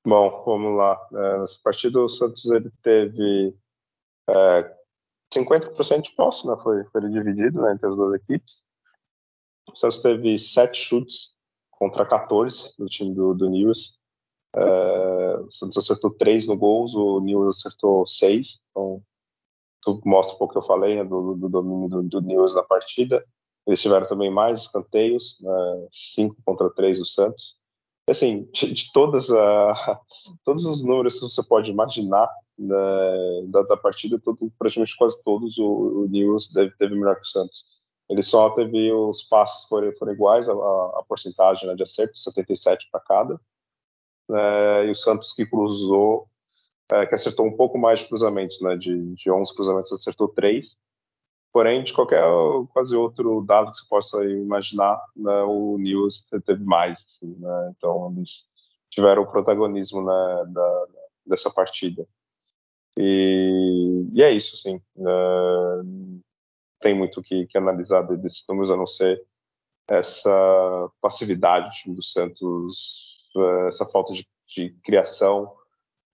Bom, 0.06 0.44
vamos 0.44 0.76
lá. 0.76 1.00
É, 1.12 1.38
nessa 1.38 1.58
partida, 1.64 1.98
o 1.98 2.08
Santos 2.10 2.44
ele 2.50 2.70
teve 2.82 3.56
é, 4.28 4.76
50% 5.34 6.02
de 6.02 6.12
posse, 6.14 6.46
né? 6.46 6.54
Foi, 6.62 6.84
foi 6.84 7.08
dividido 7.08 7.62
né, 7.62 7.72
entre 7.72 7.88
as 7.88 7.96
duas 7.96 8.12
equipes. 8.12 8.62
O 9.66 9.74
Santos 9.76 10.02
teve 10.02 10.38
sete 10.38 10.78
chutes 10.78 11.34
contra 11.70 12.04
14 12.04 12.74
do 12.78 12.86
time 12.86 13.14
do, 13.14 13.32
do 13.32 13.48
News. 13.48 13.98
É, 14.54 15.36
o 15.38 15.50
Santos 15.50 15.78
acertou 15.78 16.10
três 16.10 16.46
no 16.46 16.56
gols, 16.56 16.94
o 16.94 17.20
News 17.20 17.56
acertou 17.58 18.06
seis. 18.06 18.60
Então, 18.70 19.02
isso 19.80 20.02
mostra 20.04 20.34
um 20.34 20.38
pouco 20.38 20.52
que 20.52 20.58
eu 20.58 20.66
falei 20.66 20.96
né, 20.96 21.04
do, 21.04 21.34
do, 21.34 21.48
domínio 21.48 21.88
do, 21.88 22.02
do 22.02 22.20
News 22.20 22.54
na 22.54 22.62
partida. 22.62 23.24
Eles 23.66 23.80
tiveram 23.80 24.06
também 24.06 24.30
mais 24.30 24.60
escanteios, 24.60 25.38
né, 25.40 25.88
cinco 25.90 26.36
contra 26.44 26.68
três 26.68 26.98
do 26.98 27.06
Santos 27.06 27.63
assim, 28.08 28.48
de, 28.52 28.72
de 28.72 28.92
todas 28.92 29.30
a, 29.30 30.00
todos 30.44 30.64
os 30.64 30.84
números 30.84 31.14
que 31.14 31.20
você 31.20 31.42
pode 31.42 31.70
imaginar 31.70 32.28
né, 32.58 32.76
da, 33.48 33.62
da, 33.62 33.76
partida, 33.76 34.18
todo, 34.18 34.52
praticamente 34.58 34.96
quase 34.96 35.22
todos 35.22 35.56
o, 35.58 36.04
o 36.04 36.08
News 36.08 36.50
deve, 36.52 36.70
teve 36.76 36.94
melhor 36.94 37.16
que 37.16 37.22
o 37.22 37.26
Santos. 37.26 37.66
Ele 38.08 38.22
só 38.22 38.50
teve 38.50 38.92
os 38.92 39.22
passes 39.22 39.66
foram, 39.66 39.92
foram 39.96 40.12
iguais, 40.12 40.48
a, 40.48 40.52
a 40.52 41.04
porcentagem 41.08 41.66
né, 41.66 41.74
de 41.74 41.82
acerto, 41.82 42.16
77 42.18 42.88
para 42.90 43.00
cada. 43.00 43.40
Né, 44.28 44.86
e 44.86 44.90
o 44.90 44.96
Santos 44.96 45.32
que 45.32 45.46
cruzou, 45.46 46.28
é, 46.92 47.06
que 47.06 47.14
acertou 47.14 47.46
um 47.46 47.56
pouco 47.56 47.78
mais 47.78 48.00
de 48.00 48.08
cruzamentos, 48.08 48.60
né, 48.60 48.76
de, 48.76 49.14
de 49.14 49.30
11 49.30 49.54
cruzamentos, 49.54 49.92
acertou 49.92 50.28
3. 50.28 50.78
Porém, 51.54 51.84
de 51.84 51.92
qualquer 51.92 52.20
quase 52.72 52.96
outro 52.96 53.40
dado 53.46 53.70
que 53.70 53.78
você 53.78 53.88
possa 53.88 54.24
imaginar, 54.24 55.00
né, 55.14 55.42
o 55.42 55.78
News 55.78 56.28
teve 56.44 56.64
mais. 56.64 56.98
Assim, 56.98 57.32
né? 57.38 57.72
Então, 57.76 58.12
eles 58.16 58.52
tiveram 58.90 59.22
o 59.22 59.30
protagonismo 59.30 60.02
né, 60.02 60.44
da, 60.48 60.86
dessa 61.24 61.48
partida. 61.48 62.04
E, 62.98 64.04
e, 64.12 64.20
é 64.20 64.32
isso, 64.32 64.56
assim. 64.56 64.82
Né? 64.96 65.12
tem 66.80 66.92
muito 66.92 67.22
que, 67.22 67.46
que 67.46 67.56
analisar 67.56 68.02
desses 68.02 68.44
números, 68.48 68.72
a 68.72 68.76
não 68.76 68.86
ser 68.86 69.24
essa 69.88 70.90
passividade 71.00 71.68
do 71.68 71.72
time 71.72 71.94
do 71.94 72.02
Santos, 72.02 73.30
essa 73.68 73.86
falta 73.86 74.12
de, 74.12 74.26
de 74.48 74.70
criação 74.82 75.54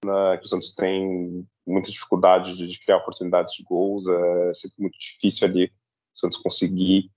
né, 0.05 0.37
que 0.37 0.45
o 0.45 0.49
Santos 0.49 0.75
tem 0.75 1.49
muita 1.71 1.91
dificuldade 1.91 2.57
de, 2.57 2.69
de, 2.69 2.79
criar 2.81 2.99
oportunidades 2.99 3.55
de 3.55 3.63
gols, 3.63 4.07
é 4.07 4.55
sempre 4.55 4.77
muito 4.81 4.99
difícil 4.99 5.47
ali 5.47 5.67
o 5.67 6.19
Santos 6.19 6.39
conseguir 6.39 7.11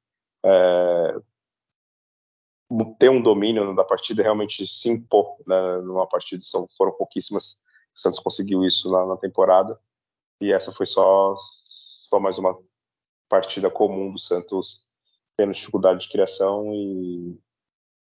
é, 0.45 1.15
ter 2.99 3.09
um 3.09 3.21
domínio 3.21 3.75
da 3.75 3.83
partida, 3.83 4.23
realmente 4.23 4.65
se 4.67 4.89
impor 4.89 5.37
né, 5.47 5.77
numa 5.81 6.07
partida, 6.07 6.43
são, 6.43 6.67
foram 6.77 6.91
pouquíssimas, 6.93 7.57
o 7.95 7.99
Santos 7.99 8.19
conseguiu 8.19 8.63
isso 8.65 8.89
lá 8.89 9.05
na 9.05 9.17
temporada, 9.17 9.79
e 10.41 10.51
essa 10.51 10.71
foi 10.71 10.85
só, 10.85 11.35
só 12.09 12.19
mais 12.19 12.37
uma 12.37 12.57
partida 13.29 13.69
comum 13.69 14.11
do 14.11 14.19
Santos 14.19 14.83
tendo 15.35 15.53
dificuldade 15.53 16.01
de 16.01 16.09
criação 16.09 16.73
e, 16.73 17.39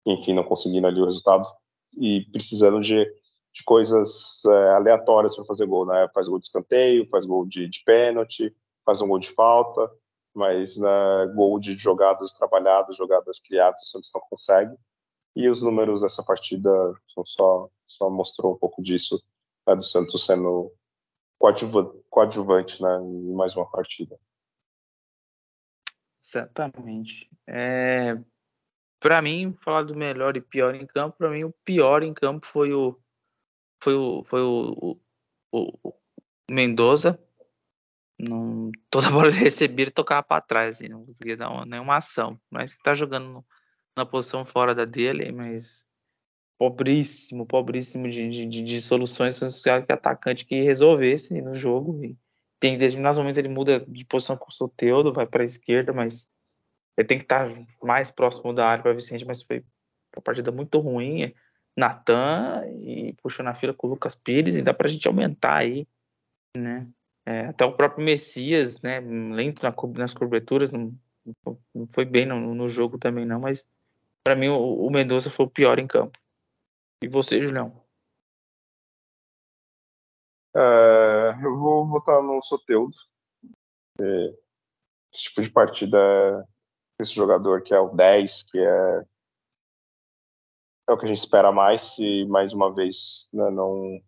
enfim, 0.05 0.33
não 0.33 0.43
conseguindo 0.43 0.87
ali 0.87 1.01
o 1.01 1.05
resultado. 1.05 1.47
E 1.97 2.25
precisando 2.31 2.81
de 2.81 3.05
de 3.53 3.63
coisas 3.63 4.43
é, 4.45 4.69
aleatórias 4.73 5.35
para 5.35 5.45
fazer 5.45 5.65
gol, 5.67 5.85
né? 5.85 6.09
Faz 6.13 6.27
gol 6.27 6.39
de 6.39 6.47
escanteio, 6.47 7.07
faz 7.09 7.25
gol 7.25 7.45
de, 7.45 7.67
de 7.69 7.83
pênalti, 7.85 8.55
faz 8.85 8.99
um 8.99 9.07
gol 9.07 9.19
de 9.19 9.29
falta. 9.31 9.89
mas 10.33 10.75
na 10.77 11.27
gol 11.35 11.59
de 11.59 11.75
jogadas 11.77 12.33
trabalhadas, 12.33 12.97
jogadas 12.97 13.39
criadas, 13.39 13.81
o 13.83 13.85
Santos 13.85 14.11
não 14.13 14.21
consegue. 14.21 14.75
E 15.35 15.47
os 15.47 15.61
números 15.61 16.01
dessa 16.01 16.23
partida 16.23 16.69
só, 17.25 17.69
só 17.87 18.09
mostrou 18.09 18.53
um 18.53 18.57
pouco 18.57 18.81
disso, 18.81 19.23
né, 19.67 19.75
do 19.75 19.83
Santos 19.83 20.25
sendo 20.25 20.71
coadjuvante 22.09 22.81
né, 22.81 22.97
em 22.97 23.33
mais 23.33 23.55
uma 23.55 23.69
partida. 23.69 24.17
Exatamente. 26.23 27.29
É, 27.45 28.17
para 28.99 29.21
mim, 29.21 29.53
falar 29.61 29.83
do 29.83 29.95
melhor 29.95 30.37
e 30.37 30.41
pior 30.41 30.73
em 30.73 30.87
campo, 30.87 31.17
para 31.17 31.29
mim 31.29 31.43
o 31.43 31.53
pior 31.65 32.01
em 32.01 32.13
campo 32.13 32.47
foi 32.47 32.73
o 32.73 32.97
foi 33.83 33.95
o 33.95 34.23
foi 34.23 34.41
o, 34.41 34.97
o, 35.51 35.89
o 35.89 35.93
Mendoza. 36.49 37.19
Não, 38.17 38.71
toda 38.89 39.11
bola 39.11 39.27
ele 39.27 39.37
recebia 39.37 39.85
ele 39.85 39.91
tocava 39.91 40.23
para 40.23 40.41
trás, 40.41 40.77
assim, 40.77 40.87
não 40.87 41.05
conseguia 41.05 41.35
dar 41.35 41.49
uma, 41.49 41.65
nenhuma 41.65 41.97
ação. 41.97 42.39
Mas 42.49 42.75
tá 42.83 42.93
jogando 42.93 43.45
na 43.97 44.05
posição 44.05 44.45
fora 44.45 44.73
da 44.73 44.85
dele, 44.85 45.31
mas 45.31 45.85
pobríssimo, 46.57 47.45
pobríssimo 47.45 48.09
de, 48.09 48.47
de, 48.47 48.63
de 48.63 48.81
soluções 48.81 49.39
que 49.61 49.69
atacante 49.69 50.45
que 50.45 50.63
resolvesse 50.63 51.41
no 51.41 51.53
jogo. 51.53 52.03
E 52.03 52.17
tem 52.59 52.77
determinados 52.77 53.17
momentos 53.17 53.37
ele 53.37 53.49
muda 53.49 53.81
de 53.85 54.05
posição 54.05 54.37
com 54.37 54.49
o 54.49 54.53
Soteudo, 54.53 55.11
vai 55.11 55.25
para 55.25 55.43
a 55.43 55.45
esquerda, 55.45 55.91
mas 55.91 56.27
ele 56.97 57.07
tem 57.07 57.17
que 57.17 57.25
estar 57.25 57.51
mais 57.81 58.09
próximo 58.09 58.53
da 58.53 58.65
área 58.65 58.81
para 58.81 58.93
Vicente, 58.93 59.25
mas 59.25 59.43
foi 59.43 59.65
uma 60.15 60.21
partida 60.21 60.51
muito 60.51 60.79
ruim. 60.79 61.33
Natan 61.75 62.63
e 62.81 63.13
puxando 63.21 63.47
a 63.47 63.55
fila 63.55 63.73
com 63.73 63.87
o 63.87 63.89
Lucas 63.89 64.15
Pires, 64.15 64.55
e 64.55 64.61
dá 64.61 64.73
para 64.73 64.87
a 64.87 64.89
gente 64.89 65.07
aumentar 65.07 65.57
aí, 65.57 65.87
né? 66.55 66.87
É, 67.25 67.47
até 67.47 67.65
o 67.65 67.73
próprio 67.73 68.03
Messias, 68.03 68.81
né? 68.81 68.99
Lento 68.99 69.63
na, 69.63 69.73
nas 69.97 70.13
coberturas, 70.13 70.71
não, 70.71 70.93
não 71.73 71.87
foi 71.93 72.05
bem 72.05 72.25
no, 72.25 72.53
no, 72.53 72.67
jogo 72.67 72.97
também 72.97 73.25
não, 73.25 73.39
mas 73.39 73.65
para 74.23 74.35
mim 74.35 74.49
o, 74.49 74.85
o 74.85 74.91
Mendonça 74.91 75.31
foi 75.31 75.45
o 75.45 75.49
pior 75.49 75.79
em 75.79 75.87
campo. 75.87 76.19
E 77.01 77.07
você, 77.07 77.41
Julião? 77.41 77.81
É, 80.55 81.39
eu 81.43 81.57
vou 81.57 81.87
votar 81.87 82.21
no 82.21 82.41
Soteudo. 82.43 82.95
É, 83.99 84.33
esse 85.13 85.23
tipo 85.23 85.41
de 85.41 85.49
partida, 85.49 86.47
esse 86.99 87.13
jogador 87.13 87.63
que 87.63 87.73
é 87.73 87.79
o 87.79 87.89
10, 87.89 88.43
que 88.43 88.59
é, 88.59 89.05
é 90.87 90.91
o 90.91 90.97
que 90.97 91.05
a 91.05 91.07
gente 91.07 91.19
espera 91.19 91.51
mais, 91.51 91.81
se 91.95 92.25
mais 92.25 92.53
uma 92.53 92.73
vez 92.73 93.27
né, 93.33 93.49
não, 93.49 93.99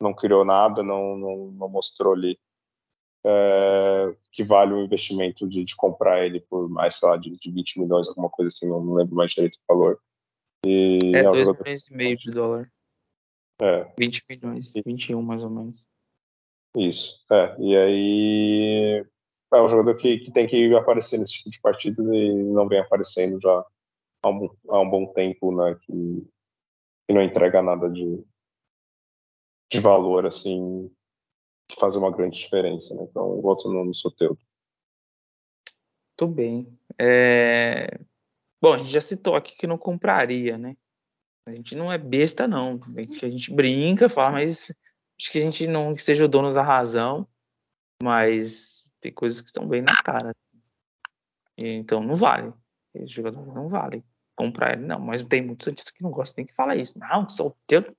não 0.00 0.14
criou 0.14 0.44
nada, 0.44 0.82
não, 0.82 1.16
não, 1.16 1.36
não 1.52 1.68
mostrou 1.68 2.12
ali 2.12 2.38
é, 3.24 4.14
que 4.32 4.44
vale 4.44 4.72
o 4.72 4.84
investimento 4.84 5.48
de, 5.48 5.64
de, 5.64 5.76
comprar 5.76 6.24
ele 6.24 6.40
por 6.40 6.68
mais, 6.68 6.96
sei 6.96 7.08
lá, 7.08 7.16
de, 7.16 7.36
de 7.36 7.50
20 7.50 7.80
milhões, 7.80 8.08
alguma 8.08 8.30
coisa 8.30 8.48
assim, 8.48 8.68
não, 8.68 8.82
não 8.82 8.94
lembro 8.94 9.16
mais 9.16 9.32
direito 9.32 9.56
o 9.56 9.74
valor. 9.74 10.00
E 10.64 10.98
é 11.14 11.22
2 11.22 11.48
é 11.48 11.50
um 11.50 11.54
milhões 11.54 11.86
e 11.86 11.94
meio 11.94 12.16
de 12.16 12.30
dólar. 12.30 12.72
É. 13.60 13.92
20 13.98 14.24
milhões, 14.28 14.72
21 14.72 15.20
mais 15.20 15.42
ou 15.42 15.50
menos. 15.50 15.84
Isso, 16.76 17.24
é. 17.30 17.56
E 17.58 17.76
aí 17.76 19.06
é 19.52 19.60
um 19.60 19.68
jogador 19.68 19.96
que, 19.96 20.18
que 20.18 20.30
tem 20.30 20.46
que 20.46 20.74
aparecer 20.74 21.18
nesse 21.18 21.32
tipo 21.34 21.50
de 21.50 21.60
partidas 21.60 22.06
e 22.06 22.32
não 22.34 22.68
vem 22.68 22.78
aparecendo 22.78 23.40
já 23.40 23.64
há 24.22 24.28
um, 24.28 24.48
há 24.68 24.80
um 24.80 24.90
bom 24.90 25.12
tempo, 25.12 25.54
né? 25.54 25.78
Que, 25.82 26.26
que 27.06 27.14
não 27.14 27.22
entrega 27.22 27.62
nada 27.62 27.88
de, 27.88 28.24
de 29.70 29.80
valor, 29.80 30.26
assim, 30.26 30.90
que 31.68 31.78
faz 31.78 31.96
uma 31.96 32.10
grande 32.10 32.38
diferença, 32.38 32.94
né? 32.94 33.06
Então, 33.08 33.34
eu 33.34 33.40
voto 33.40 33.70
no, 33.72 33.84
no 33.84 33.94
Soteudo. 33.94 34.38
Tudo 36.16 36.34
bem. 36.34 36.78
É... 36.98 38.00
Bom, 38.60 38.74
a 38.74 38.78
gente 38.78 38.90
já 38.90 39.00
citou 39.00 39.36
aqui 39.36 39.56
que 39.56 39.66
não 39.66 39.78
compraria, 39.78 40.58
né? 40.58 40.76
A 41.46 41.52
gente 41.52 41.74
não 41.74 41.92
é 41.92 41.96
besta, 41.96 42.46
não. 42.46 42.80
A 43.22 43.28
gente 43.28 43.54
brinca, 43.54 44.08
fala, 44.08 44.32
mas 44.32 44.70
acho 45.18 45.32
que 45.32 45.38
a 45.38 45.40
gente 45.40 45.66
não 45.66 45.94
que 45.94 46.02
seja 46.02 46.24
o 46.24 46.28
dono 46.28 46.52
da 46.52 46.62
razão, 46.62 47.26
mas 48.02 48.84
tem 49.00 49.12
coisas 49.12 49.40
que 49.40 49.46
estão 49.46 49.66
bem 49.66 49.80
na 49.80 49.96
cara. 50.02 50.34
Então 51.56 52.02
não 52.02 52.16
vale. 52.16 52.52
Esse 53.02 53.12
jogador 53.14 53.46
não 53.54 53.68
vale. 53.68 54.04
Comprar 54.36 54.74
ele, 54.74 54.86
não. 54.86 55.00
Mas 55.00 55.22
tem 55.22 55.42
muitos 55.42 55.66
antistas 55.68 55.92
que 55.92 56.02
não 56.02 56.10
gostam 56.10 56.34
nem 56.38 56.46
que 56.46 56.54
falar 56.54 56.76
isso. 56.76 56.98
Não, 56.98 57.28
solteiro. 57.28 57.96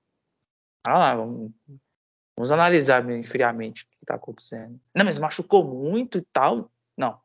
Ah 0.85 0.97
lá, 0.97 1.15
vamos, 1.15 1.51
vamos 2.35 2.51
analisar 2.51 3.03
bem 3.03 3.23
friamente 3.23 3.83
o 3.83 3.87
que 3.87 3.97
está 4.01 4.15
acontecendo. 4.15 4.79
Não, 4.95 5.05
mas 5.05 5.17
machucou 5.17 5.63
muito 5.63 6.17
e 6.17 6.21
tal. 6.33 6.71
Não. 6.97 7.19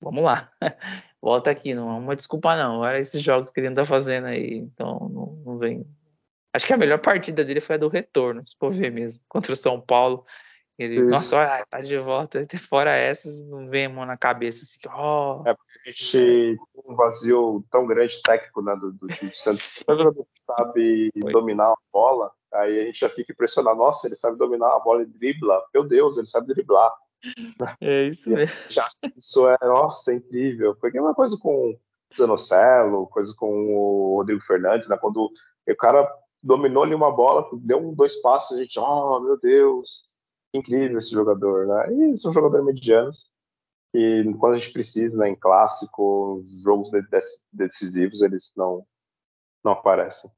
Vamos 0.00 0.24
lá. 0.24 0.52
Volta 1.22 1.50
aqui, 1.50 1.74
não 1.74 1.90
é 1.90 1.98
uma 1.98 2.16
desculpa, 2.16 2.54
não. 2.56 2.80
Olha 2.80 2.98
esses 2.98 3.22
jogos 3.22 3.50
que 3.50 3.60
ele 3.60 3.68
anda 3.68 3.86
fazendo 3.86 4.26
aí. 4.26 4.58
Então 4.58 5.08
não, 5.08 5.42
não 5.44 5.58
vem 5.58 5.86
Acho 6.54 6.68
que 6.68 6.72
a 6.72 6.76
melhor 6.76 7.00
partida 7.00 7.44
dele 7.44 7.60
foi 7.60 7.74
a 7.74 7.78
do 7.78 7.88
retorno, 7.88 8.46
se 8.46 8.56
for 8.56 8.72
ver 8.72 8.92
mesmo, 8.92 9.20
contra 9.28 9.52
o 9.52 9.56
São 9.56 9.80
Paulo. 9.80 10.24
Ele, 10.78 10.96
Isso. 10.96 11.04
nossa, 11.04 11.36
olha, 11.36 11.66
tá 11.70 11.80
de 11.80 11.96
volta. 11.98 12.46
Fora 12.68 12.96
essas, 12.96 13.40
não 13.46 13.68
vem 13.68 13.86
a 13.86 13.88
mão 13.88 14.04
na 14.04 14.16
cabeça 14.16 14.64
assim, 14.64 14.78
ó. 14.88 15.40
Oh. 15.40 15.48
É 15.48 15.54
porque 15.54 15.78
a 15.84 15.90
gente 15.90 16.12
tem 16.12 16.58
um 16.84 16.96
vazio 16.96 17.64
tão 17.70 17.86
grande 17.86 18.20
técnico 18.22 18.60
né, 18.60 18.74
do, 18.76 18.92
do 18.92 19.06
time 19.06 19.30
Santos. 19.34 19.82
Quando 19.86 20.26
sabe 20.38 21.10
foi. 21.20 21.32
dominar 21.32 21.70
a 21.70 21.76
bola, 21.92 22.32
aí 22.52 22.80
a 22.80 22.84
gente 22.86 23.00
já 23.00 23.08
fica 23.08 23.32
impressionado. 23.32 23.78
Nossa, 23.78 24.08
ele 24.08 24.16
sabe 24.16 24.36
dominar 24.36 24.74
a 24.74 24.80
bola 24.80 25.02
e 25.02 25.06
dribla. 25.06 25.62
Meu 25.72 25.84
Deus, 25.84 26.16
ele 26.16 26.26
sabe 26.26 26.48
driblar. 26.48 26.92
É 27.80 28.02
isso 28.04 28.28
mesmo. 28.28 28.54
Já, 28.68 28.86
isso 29.16 29.48
é, 29.48 29.56
nossa, 29.62 30.12
é 30.12 30.16
incrível. 30.16 30.76
Foi 30.80 30.90
a 30.90 30.92
mesma 30.92 31.14
coisa 31.14 31.38
com 31.40 31.70
o 31.70 31.78
Zanocelo, 32.14 33.06
coisa 33.06 33.32
com 33.38 33.74
o 33.74 34.16
Rodrigo 34.16 34.42
Fernandes, 34.42 34.88
né? 34.88 34.98
Quando 35.00 35.30
o 35.68 35.76
cara 35.76 36.12
dominou 36.42 36.82
ali 36.82 36.94
uma 36.94 37.10
bola, 37.10 37.48
deu 37.54 37.78
um, 37.78 37.94
dois 37.94 38.20
passos, 38.20 38.58
a 38.58 38.60
gente, 38.60 38.78
oh 38.78 39.20
meu 39.20 39.38
Deus, 39.40 40.13
incrível 40.54 40.98
esse 40.98 41.10
jogador, 41.10 41.66
né? 41.66 42.12
E 42.12 42.16
são 42.16 42.32
jogadores 42.32 42.64
medianos 42.64 43.34
e 43.94 44.24
quando 44.40 44.54
a 44.54 44.58
gente 44.58 44.72
precisa, 44.72 45.18
né, 45.18 45.28
em 45.28 45.36
clássico, 45.36 46.42
jogos 46.62 46.90
decisivos, 47.52 48.22
eles 48.22 48.52
não 48.56 48.84
não 49.64 49.72
aparecem. 49.72 50.30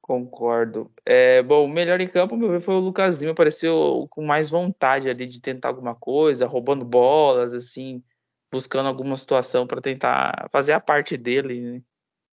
Concordo. 0.00 0.90
É, 1.06 1.40
bom, 1.42 1.64
o 1.64 1.68
melhor 1.68 2.00
em 2.00 2.08
campo, 2.08 2.36
meu 2.36 2.48
ver, 2.48 2.60
foi 2.60 2.74
o 2.74 2.80
Lucas 2.80 3.20
Lima, 3.20 3.30
apareceu 3.32 4.08
com 4.10 4.24
mais 4.24 4.50
vontade 4.50 5.08
ali 5.08 5.28
de 5.28 5.40
tentar 5.40 5.68
alguma 5.68 5.94
coisa, 5.94 6.44
roubando 6.44 6.84
bolas, 6.84 7.52
assim, 7.52 8.02
buscando 8.50 8.88
alguma 8.88 9.16
situação 9.16 9.64
para 9.64 9.80
tentar 9.80 10.48
fazer 10.50 10.72
a 10.72 10.80
parte 10.80 11.16
dele. 11.16 11.60
Né? 11.60 11.82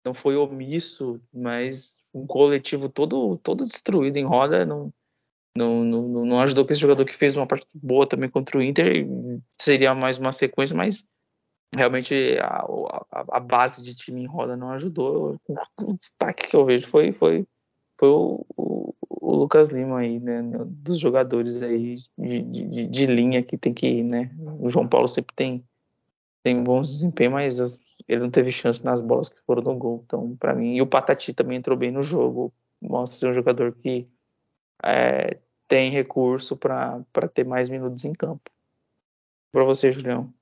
Não 0.02 0.14
foi 0.14 0.34
omisso, 0.34 1.20
mas 1.30 2.00
um 2.14 2.26
coletivo 2.26 2.88
todo, 2.88 3.36
todo 3.38 3.66
destruído 3.66 4.16
em 4.16 4.24
roda 4.24 4.64
não, 4.64 4.90
não, 5.56 5.84
não, 5.84 6.24
não 6.24 6.40
ajudou 6.40 6.64
que 6.64 6.72
esse 6.72 6.80
jogador 6.80 7.04
que 7.04 7.16
fez 7.16 7.36
uma 7.36 7.46
parte 7.46 7.66
boa 7.74 8.06
também 8.06 8.28
contra 8.28 8.58
o 8.58 8.62
Inter 8.62 9.06
seria 9.60 9.94
mais 9.94 10.18
uma 10.18 10.32
sequência, 10.32 10.76
mas 10.76 11.04
realmente 11.74 12.14
a, 12.40 12.64
a, 13.10 13.24
a 13.32 13.40
base 13.40 13.82
de 13.82 13.94
time 13.94 14.22
em 14.22 14.26
roda 14.26 14.56
não 14.56 14.70
ajudou. 14.72 15.40
O 15.80 15.94
destaque 15.94 16.48
que 16.48 16.56
eu 16.56 16.64
vejo 16.64 16.88
foi, 16.88 17.12
foi, 17.12 17.46
foi 17.98 18.08
o, 18.08 18.46
o, 18.56 18.94
o 19.08 19.34
Lucas 19.34 19.68
Lima 19.68 19.98
aí, 19.98 20.18
né, 20.20 20.42
dos 20.66 20.98
jogadores 20.98 21.62
aí 21.62 21.96
de, 22.16 22.42
de, 22.42 22.86
de, 22.86 23.06
linha 23.06 23.42
que 23.42 23.58
tem 23.58 23.74
que 23.74 23.86
ir, 23.86 24.04
né? 24.04 24.30
O 24.60 24.70
João 24.70 24.88
Paulo 24.88 25.08
sempre 25.08 25.34
tem, 25.34 25.64
tem 26.42 26.62
bons 26.62 26.88
desempenhos, 26.88 27.32
mas 27.32 27.60
as, 27.60 27.78
ele 28.06 28.22
não 28.22 28.30
teve 28.30 28.50
chance 28.50 28.82
nas 28.84 29.00
bolas 29.00 29.28
que 29.28 29.40
foram 29.46 29.62
no 29.62 29.76
gol. 29.76 30.02
Então, 30.06 30.36
para 30.36 30.54
mim, 30.54 30.76
e 30.76 30.82
o 30.82 30.86
Patati 30.86 31.34
também 31.34 31.58
entrou 31.58 31.76
bem 31.76 31.90
no 31.90 32.02
jogo. 32.02 32.52
Mostra 32.80 33.18
ser 33.18 33.28
um 33.28 33.34
jogador 33.34 33.72
que 33.72 34.08
é, 34.82 35.36
tem 35.68 35.90
recurso 35.90 36.56
para 36.56 37.04
ter 37.32 37.44
mais 37.44 37.68
minutos 37.68 38.04
em 38.04 38.12
campo. 38.12 38.50
Para 39.52 39.64
você, 39.64 39.92
Julião. 39.92 40.32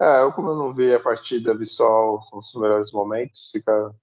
É, 0.00 0.22
eu 0.22 0.32
como 0.32 0.50
eu 0.50 0.56
não 0.56 0.74
vi 0.74 0.94
a 0.94 1.00
partida, 1.00 1.54
vi 1.54 1.66
só 1.66 2.18
os 2.32 2.54
melhores 2.54 2.90
momentos, 2.90 3.50
fica 3.52 3.94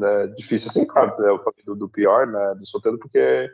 né, 0.00 0.26
difícil 0.28 0.70
assim, 0.70 0.84
claro, 0.84 1.16
né, 1.22 1.30
eu 1.30 1.38
falei 1.38 1.64
do, 1.64 1.76
do, 1.76 1.88
pior, 1.88 2.26
né, 2.26 2.54
do 2.56 2.66
Soteldo, 2.66 2.98
porque 2.98 3.48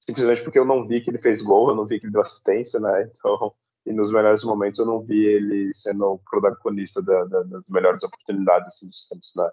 simplesmente 0.00 0.42
porque 0.42 0.58
eu 0.58 0.64
não 0.64 0.86
vi 0.86 1.00
que 1.00 1.08
ele 1.08 1.18
fez 1.18 1.42
gol, 1.42 1.70
eu 1.70 1.76
não 1.76 1.86
vi 1.86 2.00
que 2.00 2.06
ele 2.06 2.12
deu 2.12 2.22
assistência, 2.22 2.80
né, 2.80 3.08
então 3.14 3.54
e 3.86 3.92
nos 3.92 4.10
melhores 4.12 4.42
momentos 4.42 4.80
eu 4.80 4.86
não 4.86 5.00
vi 5.00 5.24
ele 5.24 5.72
sendo 5.72 6.04
o 6.04 6.18
protagonista 6.18 7.00
da, 7.00 7.24
da, 7.24 7.44
das 7.44 7.68
melhores 7.68 8.02
oportunidades 8.02 8.74
assim, 8.74 8.88
dos 8.88 9.06
Santos, 9.06 9.32
né? 9.36 9.48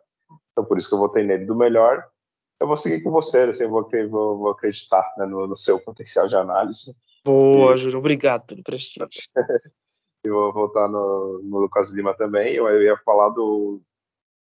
Então 0.51 0.65
por 0.65 0.79
isso 0.79 0.89
que 0.89 0.95
eu 0.95 0.99
votei 0.99 1.23
nele. 1.23 1.45
Do 1.45 1.55
melhor, 1.55 2.03
eu 2.59 2.67
vou 2.67 2.77
seguir 2.77 3.01
com 3.01 3.11
você, 3.11 3.39
assim, 3.39 3.67
vou, 3.67 3.87
vou, 4.09 4.37
vou 4.37 4.49
acreditar 4.51 5.13
né, 5.17 5.25
no, 5.25 5.47
no, 5.47 5.57
seu 5.57 5.79
potencial 5.79 6.27
de 6.27 6.35
análise. 6.35 6.95
Boa, 7.25 7.75
e... 7.75 7.77
Júlio, 7.77 7.99
obrigado 7.99 8.45
pelo 8.45 8.63
prestígio. 8.63 9.07
eu 10.23 10.33
vou 10.33 10.53
votar 10.53 10.87
no, 10.89 11.41
no, 11.43 11.59
Lucas 11.59 11.91
Lima 11.91 12.13
também. 12.15 12.53
Eu, 12.53 12.67
eu 12.69 12.81
ia 12.81 12.97
falar 12.97 13.29
do 13.29 13.81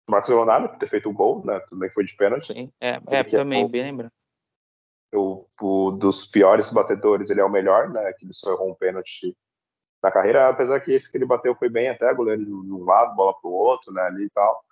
Marcos 0.09 0.29
Leonardo, 0.29 0.69
por 0.69 0.77
ter 0.77 0.87
feito 0.87 1.09
o 1.09 1.13
gol, 1.13 1.45
né? 1.45 1.59
Também 1.69 1.89
foi 1.89 2.03
de 2.03 2.15
pênalti. 2.15 2.47
Sim, 2.47 2.71
é, 2.81 2.99
é 3.07 3.23
também, 3.23 3.63
é 3.63 3.67
bem 3.67 3.83
lembrando. 3.83 4.11
O, 5.13 5.45
o, 5.61 5.91
dos 5.91 6.25
piores 6.25 6.71
batedores, 6.71 7.29
ele 7.29 7.41
é 7.41 7.45
o 7.45 7.49
melhor, 7.49 7.89
né? 7.89 8.13
Que 8.13 8.25
ele 8.25 8.33
só 8.33 8.51
errou 8.53 8.71
um 8.71 8.75
pênalti 8.75 9.35
na 10.01 10.11
carreira, 10.11 10.49
apesar 10.49 10.79
que 10.79 10.91
esse 10.91 11.09
que 11.09 11.17
ele 11.17 11.25
bateu 11.25 11.55
foi 11.55 11.69
bem 11.69 11.89
até, 11.89 12.11
goleiro 12.13 12.43
de 12.43 12.51
um 12.51 12.83
lado, 12.83 13.15
bola 13.15 13.33
para 13.39 13.49
o 13.49 13.53
outro, 13.53 13.93
né, 13.93 14.01
ali 14.01 14.25
e 14.25 14.29
tal. 14.31 14.63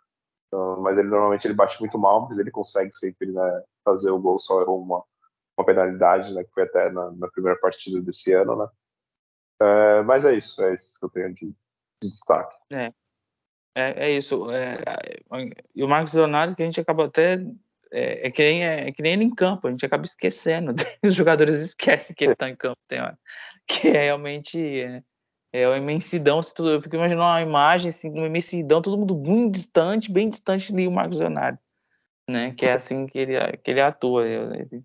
Então, 0.50 0.82
mas 0.82 0.98
ele 0.98 1.08
normalmente 1.08 1.46
ele 1.46 1.54
bate 1.54 1.80
muito 1.80 1.98
mal, 1.98 2.28
mas 2.28 2.40
ele 2.40 2.50
consegue 2.50 2.92
sempre 2.98 3.32
né, 3.32 3.64
fazer 3.86 4.10
o 4.10 4.20
gol, 4.20 4.40
só 4.40 4.62
errou 4.62 4.82
uma, 4.82 5.04
uma 5.58 5.66
penalidade, 5.66 6.34
né, 6.34 6.44
que 6.44 6.52
foi 6.52 6.64
até 6.64 6.92
na, 6.92 7.12
na 7.12 7.28
primeira 7.30 7.58
partida 7.60 8.02
desse 8.02 8.34
ano, 8.34 8.56
né. 8.56 8.68
É, 9.62 10.02
mas 10.04 10.26
é 10.26 10.36
isso, 10.36 10.62
é 10.64 10.74
isso 10.74 10.98
que 11.00 11.06
eu 11.06 11.10
tenho 11.10 11.34
de, 11.36 11.48
de 11.48 12.10
destaque. 12.10 12.56
É, 12.72 12.92
é, 13.76 14.08
é 14.08 14.12
isso. 14.12 14.50
É, 14.52 14.82
e 15.76 15.84
o 15.84 15.88
Marcos 15.88 16.14
Leonardo, 16.14 16.56
que 16.56 16.64
a 16.64 16.66
gente 16.66 16.80
acaba 16.80 17.06
até. 17.06 17.40
É, 17.92 18.28
é, 18.28 18.32
que 18.32 18.44
nem, 18.44 18.64
é, 18.64 18.92
que 18.92 19.02
nem 19.02 19.14
ele 19.14 19.24
em 19.24 19.34
campo, 19.34 19.68
a 19.68 19.72
gente 19.72 19.86
acaba 19.86 20.04
esquecendo. 20.04 20.74
Os 21.04 21.14
jogadores 21.14 21.56
esquecem 21.56 22.16
que 22.16 22.24
ele 22.24 22.34
está 22.34 22.50
em 22.50 22.56
campo, 22.56 22.78
tem 22.88 23.02
hora. 23.02 23.18
Que 23.68 23.90
é 23.90 24.04
realmente. 24.06 25.04
É, 25.52 25.68
uma 25.68 25.78
imensidão. 25.78 26.42
Eu 26.60 26.82
fico 26.82 26.96
imaginando 26.96 27.24
uma 27.24 27.42
imagem, 27.42 27.90
assim, 27.90 28.10
uma 28.10 28.28
imensidão, 28.28 28.82
todo 28.82 28.98
mundo 28.98 29.16
bem 29.16 29.50
distante, 29.50 30.12
bem 30.12 30.30
distante 30.30 30.72
ali 30.72 30.88
o 30.88 30.92
Marcos 30.92 31.20
Leonardo. 31.20 31.60
Né? 32.30 32.54
Que 32.56 32.66
é 32.66 32.74
assim 32.74 33.08
que 33.08 33.18
ele, 33.18 33.58
que 33.58 33.72
ele 33.72 33.82
atua. 33.82 34.28
Ele, 34.28 34.84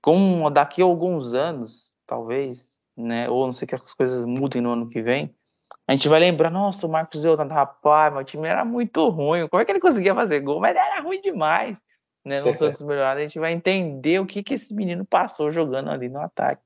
como 0.00 0.48
daqui 0.50 0.82
a 0.82 0.84
alguns 0.84 1.34
anos, 1.34 1.90
talvez, 2.06 2.70
né? 2.96 3.28
Ou 3.28 3.46
não 3.46 3.52
sei 3.52 3.66
que 3.66 3.74
as 3.74 3.94
coisas 3.94 4.24
mudem 4.24 4.62
no 4.62 4.72
ano 4.72 4.88
que 4.88 5.02
vem 5.02 5.34
a 5.86 5.92
gente 5.92 6.08
vai 6.08 6.18
lembrar, 6.18 6.50
nossa, 6.50 6.86
o 6.86 6.90
Marcos 6.90 7.22
Leonardo, 7.22 7.52
rapaz, 7.52 8.12
meu 8.12 8.24
time 8.24 8.48
era 8.48 8.64
muito 8.64 9.06
ruim. 9.10 9.46
Como 9.48 9.60
é 9.60 9.64
que 9.64 9.72
ele 9.72 9.80
conseguia 9.80 10.14
fazer 10.14 10.40
gol? 10.40 10.60
Mas 10.60 10.74
era 10.74 11.00
ruim 11.00 11.20
demais. 11.20 11.82
Né? 12.24 12.40
No 12.40 12.54
Santos 12.56 12.80
melhorado, 12.82 13.20
a 13.20 13.22
gente 13.22 13.38
vai 13.38 13.52
entender 13.52 14.18
o 14.18 14.26
que, 14.26 14.42
que 14.42 14.54
esse 14.54 14.72
menino 14.74 15.04
passou 15.04 15.52
jogando 15.52 15.90
ali 15.90 16.08
no 16.08 16.20
ataque. 16.20 16.62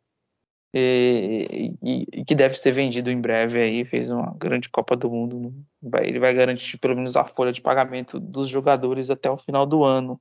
E, 0.74 1.74
e, 1.82 2.06
e, 2.12 2.24
que 2.24 2.34
deve 2.34 2.54
ser 2.54 2.72
vendido 2.72 3.10
em 3.10 3.20
breve 3.20 3.58
aí, 3.58 3.84
fez 3.86 4.10
uma 4.10 4.34
grande 4.36 4.68
Copa 4.68 4.94
do 4.96 5.10
Mundo. 5.10 5.54
Vai, 5.80 6.06
ele 6.06 6.18
vai 6.18 6.34
garantir 6.34 6.76
pelo 6.78 6.94
menos 6.94 7.16
a 7.16 7.24
folha 7.24 7.52
de 7.52 7.62
pagamento 7.62 8.20
dos 8.20 8.48
jogadores 8.48 9.08
até 9.08 9.30
o 9.30 9.38
final 9.38 9.66
do 9.66 9.82
ano. 9.82 10.20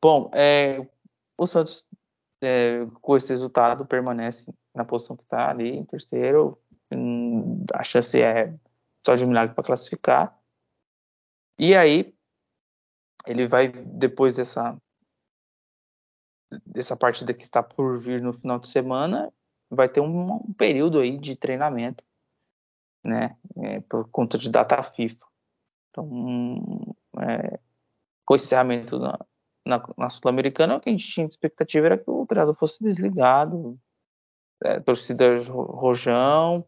Bom, 0.00 0.30
é, 0.32 0.86
o 1.36 1.46
Santos, 1.46 1.84
é, 2.40 2.86
com 3.02 3.16
esse 3.16 3.28
resultado, 3.30 3.84
permanece 3.84 4.52
na 4.74 4.84
posição 4.84 5.16
que 5.16 5.24
está 5.24 5.50
ali, 5.50 5.76
em 5.76 5.84
terceiro, 5.84 6.58
a 7.74 7.82
chance 7.82 8.20
é 8.20 8.54
só 9.04 9.14
de 9.14 9.24
um 9.24 9.28
milagre 9.28 9.54
para 9.54 9.64
classificar. 9.64 10.36
E 11.58 11.74
aí 11.74 12.14
ele 13.26 13.46
vai 13.46 13.68
depois 13.68 14.34
dessa 14.34 14.76
dessa 16.66 16.96
partida 16.96 17.32
que 17.32 17.44
está 17.44 17.62
por 17.62 18.00
vir 18.00 18.20
no 18.20 18.32
final 18.32 18.58
de 18.58 18.68
semana, 18.68 19.32
vai 19.70 19.88
ter 19.88 20.00
um, 20.00 20.34
um 20.34 20.52
período 20.52 20.98
aí 20.98 21.16
de 21.16 21.36
treinamento, 21.36 22.02
né, 23.04 23.36
é, 23.58 23.80
por 23.80 24.08
conta 24.10 24.36
de 24.36 24.50
data 24.50 24.82
FIFA. 24.82 25.24
Então, 25.90 26.94
é, 27.18 27.58
com 28.24 28.34
o 28.34 28.36
encerramento 28.36 28.98
na, 28.98 29.18
na, 29.64 29.84
na 29.96 30.10
Sul-Americana, 30.10 30.76
o 30.76 30.80
que 30.80 30.88
a 30.88 30.92
gente 30.92 31.08
tinha 31.08 31.26
de 31.26 31.32
expectativa 31.32 31.86
era 31.86 31.98
que 31.98 32.10
o 32.10 32.26
treinador 32.26 32.54
fosse 32.56 32.82
desligado, 32.82 33.78
é, 34.62 34.80
torcida 34.80 35.38
rojão, 35.40 36.66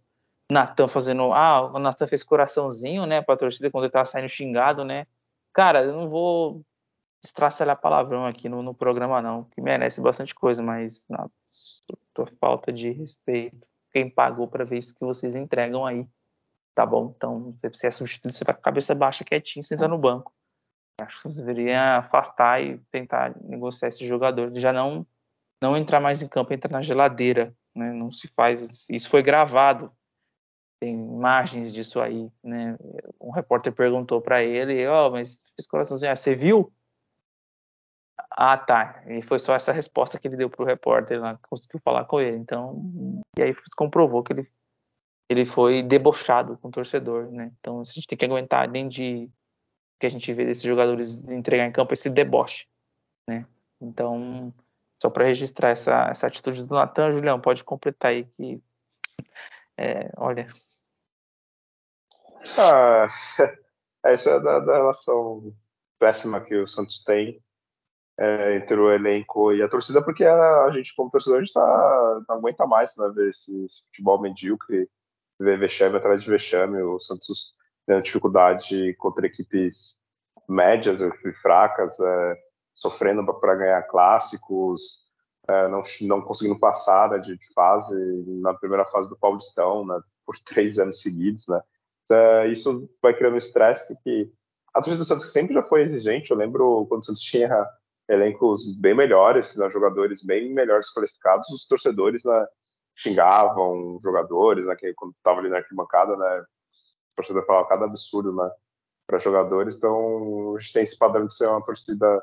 Natan 0.51 0.89
fazendo. 0.89 1.33
Ah, 1.33 1.73
o 1.73 1.79
Natan 1.79 2.07
fez 2.07 2.23
coraçãozinho, 2.23 3.07
né, 3.07 3.23
pra 3.23 3.37
torcida 3.37 3.71
quando 3.71 3.85
ele 3.85 3.93
tava 3.93 4.07
saindo 4.07 4.29
xingado, 4.29 4.85
né? 4.85 5.07
Cara, 5.53 5.83
eu 5.83 5.93
não 5.93 6.09
vou 6.09 6.63
estraçalhar 7.23 7.81
palavrão 7.81 8.27
aqui 8.27 8.49
no, 8.49 8.63
no, 8.63 8.75
programa, 8.75 9.23
não, 9.23 9.45
que 9.45 9.61
merece 9.61 10.01
bastante 10.01 10.35
coisa, 10.35 10.63
mas 10.63 11.05
na 11.09 11.29
sua 11.51 12.27
falta 12.41 12.73
de 12.73 12.91
respeito, 12.91 13.67
quem 13.93 14.11
pagou 14.11 14.49
para 14.49 14.65
ver 14.65 14.79
isso 14.79 14.95
que 14.95 15.05
vocês 15.05 15.37
entregam 15.37 15.87
aí, 15.87 16.07
tá 16.75 16.85
bom? 16.85 17.13
Então, 17.17 17.55
se 17.73 17.87
é 17.87 17.91
substituído, 17.91 18.35
você 18.35 18.45
vai 18.45 18.55
com 18.55 18.61
a 18.61 18.65
cabeça 18.65 18.95
baixa, 18.95 19.25
quietinho, 19.25 19.63
sentando 19.63 19.95
no 19.95 19.99
banco. 19.99 20.33
Acho 21.01 21.23
que 21.23 21.31
você 21.31 21.41
deveria 21.41 21.99
afastar 21.99 22.63
e 22.63 22.79
tentar 22.91 23.35
negociar 23.43 23.89
esse 23.89 24.07
jogador, 24.07 24.53
já 24.59 24.73
não 24.73 25.07
não 25.63 25.77
entrar 25.77 26.01
mais 26.01 26.21
em 26.21 26.27
campo, 26.27 26.53
entrar 26.53 26.73
na 26.73 26.83
geladeira, 26.83 27.55
né? 27.73 27.93
Não 27.93 28.11
se 28.11 28.27
faz. 28.27 28.89
Isso 28.91 29.09
foi 29.09 29.23
gravado 29.23 29.93
tem 30.83 30.97
imagens 30.97 31.73
disso 31.73 32.01
aí, 32.01 32.29
né? 32.43 32.77
Um 33.21 33.31
repórter 33.31 33.73
perguntou 33.73 34.21
para 34.21 34.43
ele, 34.43 34.85
ó, 34.89 35.07
oh, 35.07 35.11
mas 35.13 35.41
fiz 35.55 35.65
coraçãozinho, 35.65 36.11
ah, 36.11 36.17
você 36.17 36.35
viu? 36.35 36.73
Ah, 38.31 38.57
tá. 38.57 39.03
E 39.07 39.23
foi 39.23 39.39
só 39.39 39.55
essa 39.55 39.73
resposta 39.73 40.19
que 40.19 40.29
ele 40.29 40.37
deu 40.37 40.51
pro 40.51 40.65
repórter 40.65 41.21
lá, 41.21 41.39
conseguiu 41.49 41.81
falar 41.81 42.05
com 42.05 42.21
ele. 42.21 42.37
Então, 42.37 43.23
e 43.39 43.43
aí 43.43 43.55
comprovou 43.77 44.23
que 44.23 44.33
ele, 44.33 44.51
ele 45.29 45.47
foi 45.47 45.83
debochado 45.83 46.57
com 46.59 46.69
o 46.69 46.71
torcedor, 46.73 47.31
né? 47.31 47.53
Então, 47.61 47.81
a 47.81 47.85
gente 47.85 48.07
tem 48.07 48.19
que 48.19 48.25
aguentar, 48.25 48.69
além 48.69 48.89
de 48.89 49.31
que 50.01 50.07
a 50.07 50.11
gente 50.11 50.33
vê 50.33 50.45
desses 50.45 50.63
jogadores 50.63 51.15
entregar 51.29 51.67
em 51.67 51.73
campo 51.73 51.93
esse 51.93 52.11
deboche, 52.11 52.67
né? 53.29 53.47
Então, 53.81 54.53
só 55.01 55.11
para 55.11 55.25
registrar 55.25 55.71
essa, 55.71 56.09
essa 56.11 56.27
atitude 56.27 56.65
do 56.65 56.75
Natan, 56.75 57.13
Julião, 57.13 57.41
pode 57.41 57.65
completar 57.65 58.13
aí 58.13 58.25
que, 58.25 58.63
é, 59.77 60.11
olha, 60.17 60.49
ah, 62.59 63.09
essa 64.05 64.31
é 64.31 64.41
da, 64.41 64.59
da, 64.59 64.77
relação 64.77 65.55
péssima 65.99 66.41
que 66.41 66.55
o 66.57 66.67
Santos 66.67 67.05
tem 67.05 67.41
é, 68.19 68.57
entre 68.57 68.77
o 68.77 68.91
elenco 68.91 69.53
e 69.53 69.63
a 69.63 69.69
torcida, 69.69 70.03
porque 70.03 70.25
a, 70.25 70.71
gente, 70.73 70.95
como 70.95 71.11
torcedor, 71.11 71.39
a 71.39 71.43
gente 71.43 71.53
tá, 71.53 72.23
não 72.29 72.37
aguenta 72.37 72.67
mais 72.67 72.97
né, 72.97 73.11
ver 73.15 73.31
esse, 73.31 73.65
esse, 73.65 73.87
futebol 73.87 74.21
medíocre, 74.21 74.89
ver 75.41 75.59
vexame 75.59 75.97
atrás 75.97 76.23
de 76.23 76.31
vexame, 76.31 76.81
o 76.83 77.01
Santos 77.01 77.55
tendo 77.87 78.03
dificuldade 78.03 78.95
contra 78.95 79.27
equipes 79.27 79.99
médias 80.49 81.01
e 81.01 81.33
fracas, 81.35 81.99
é, 81.99 82.37
sofrendo 82.75 83.25
para 83.41 83.55
ganhar 83.55 83.83
clássicos, 83.85 85.03
é, 85.49 85.69
não, 85.69 85.83
não 86.03 86.23
conseguindo 86.23 86.59
passar 86.59 87.11
né, 87.11 87.19
de, 87.19 87.39
fase 87.55 87.95
na 88.41 88.55
primeira 88.55 88.85
fase 88.85 89.09
do 89.09 89.17
Paulistão, 89.17 89.85
né, 89.87 90.01
por 90.25 90.39
três 90.45 90.79
anos 90.79 91.01
seguidos, 91.01 91.47
né? 91.49 91.61
uh, 92.13 92.47
isso 92.51 92.89
vai 93.01 93.15
criando 93.15 93.37
estresse 93.37 93.99
que 94.03 94.31
a 94.75 94.81
torcida 94.81 94.99
do 94.99 95.05
Santos 95.05 95.33
sempre 95.33 95.55
já 95.55 95.63
foi 95.63 95.83
exigente. 95.83 96.31
Eu 96.31 96.37
lembro 96.37 96.87
quando 96.89 97.03
o 97.03 97.05
Santos 97.05 97.23
tinha 97.23 97.49
elencos 98.13 98.77
bem 98.77 98.95
melhores, 98.95 99.57
né, 99.57 99.71
jogadores 99.71 100.23
bem 100.23 100.53
melhores 100.53 100.93
qualificados, 100.93 101.49
os 101.49 101.67
torcedores 101.67 102.23
né, 102.25 102.47
xingavam 102.95 103.99
jogadores, 104.03 104.67
né, 104.67 104.77
que 104.77 104.93
quando 104.95 105.13
estava 105.13 105.41
ali 105.41 105.49
na 105.49 105.57
arquibancada, 105.59 106.15
né, 106.17 106.41
o 106.41 107.17
torcedor 107.17 107.47
falava 107.47 107.69
cada 107.69 107.87
absurdo 107.87 108.35
né, 108.35 108.51
para 109.07 109.19
jogadores. 109.19 109.77
Então 109.77 110.57
a 110.57 110.61
gente 110.61 110.73
tem 110.75 110.83
esse 110.83 110.99
padrão 110.99 111.27
de 111.27 111.35
ser 111.35 111.47
uma 111.49 111.65
torcida 111.65 112.23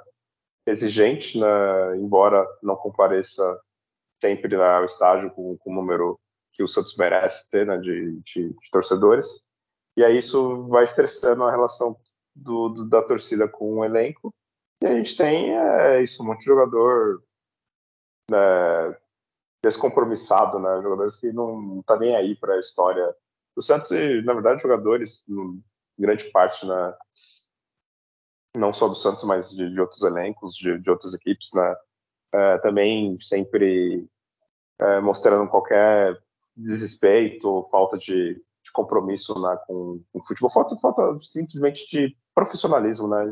exigente, 0.68 1.40
né, 1.40 1.98
embora 1.98 2.48
não 2.62 2.76
compareça 2.76 3.60
sempre 4.22 4.56
né, 4.56 4.64
ao 4.64 4.86
estádio 4.86 5.32
com, 5.32 5.58
com 5.58 5.72
o 5.72 5.76
número 5.76 6.20
que 6.54 6.62
o 6.62 6.68
Santos 6.68 6.96
merece 6.98 7.50
ter 7.50 7.66
né, 7.66 7.78
de, 7.78 8.20
de, 8.22 8.50
de 8.50 8.72
torcedores. 8.72 9.28
E 9.98 10.04
aí 10.04 10.20
isso 10.20 10.68
vai 10.68 10.84
estressando 10.84 11.44
a 11.44 11.52
relação 11.52 11.98
do, 12.36 12.70
do, 12.70 12.88
da 12.88 13.02
torcida 13.02 13.48
com 13.48 13.78
o 13.78 13.86
elenco. 13.86 14.32
E 14.82 14.88
a 14.88 14.96
gente 14.96 15.16
tem 15.18 15.56
é, 15.56 16.02
isso, 16.02 16.24
um 16.24 16.28
monte 16.28 16.40
de 16.40 16.46
jogador 16.46 17.24
né, 18.30 18.98
descompromissado, 19.64 20.60
né? 20.60 20.82
Jogadores 20.82 21.16
que 21.16 21.32
não 21.34 21.82
tá 21.84 21.98
nem 21.98 22.16
aí 22.16 22.36
para 22.36 22.54
a 22.56 22.60
história 22.60 23.14
do 23.56 23.62
Santos 23.62 23.92
e, 23.92 24.22
na 24.22 24.34
verdade, 24.34 24.62
jogadores, 24.62 25.26
grande 25.98 26.26
parte, 26.32 26.66
né, 26.66 26.94
não 28.56 28.74
só 28.74 28.88
do 28.88 28.96
Santos, 28.96 29.24
mas 29.26 29.52
de, 29.52 29.70
de 29.70 29.82
outros 29.82 30.02
elencos, 30.02 30.56
de, 30.56 30.80
de, 30.80 30.90
outras 30.90 31.14
equipes, 31.14 31.50
né, 31.54 31.76
é, 32.34 32.58
também 32.60 33.20
sempre 33.20 34.08
é, 34.80 35.02
mostrando 35.02 35.50
qualquer 35.50 36.18
desrespeito, 36.56 37.68
falta 37.70 37.98
de, 37.98 38.36
de 38.36 38.72
compromisso 38.72 39.40
né, 39.42 39.58
com, 39.68 40.02
com 40.12 40.20
o 40.20 40.26
futebol, 40.26 40.50
falta, 40.50 40.78
falta 40.78 41.20
simplesmente 41.22 41.88
de 41.90 42.16
profissionalismo, 42.40 43.08
né? 43.08 43.22
A 43.22 43.26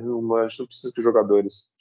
gente 0.48 0.60
não 0.60 0.68
precisa 0.68 0.92
que 0.94 1.00
os 1.00 1.04
jogadores 1.04 1.72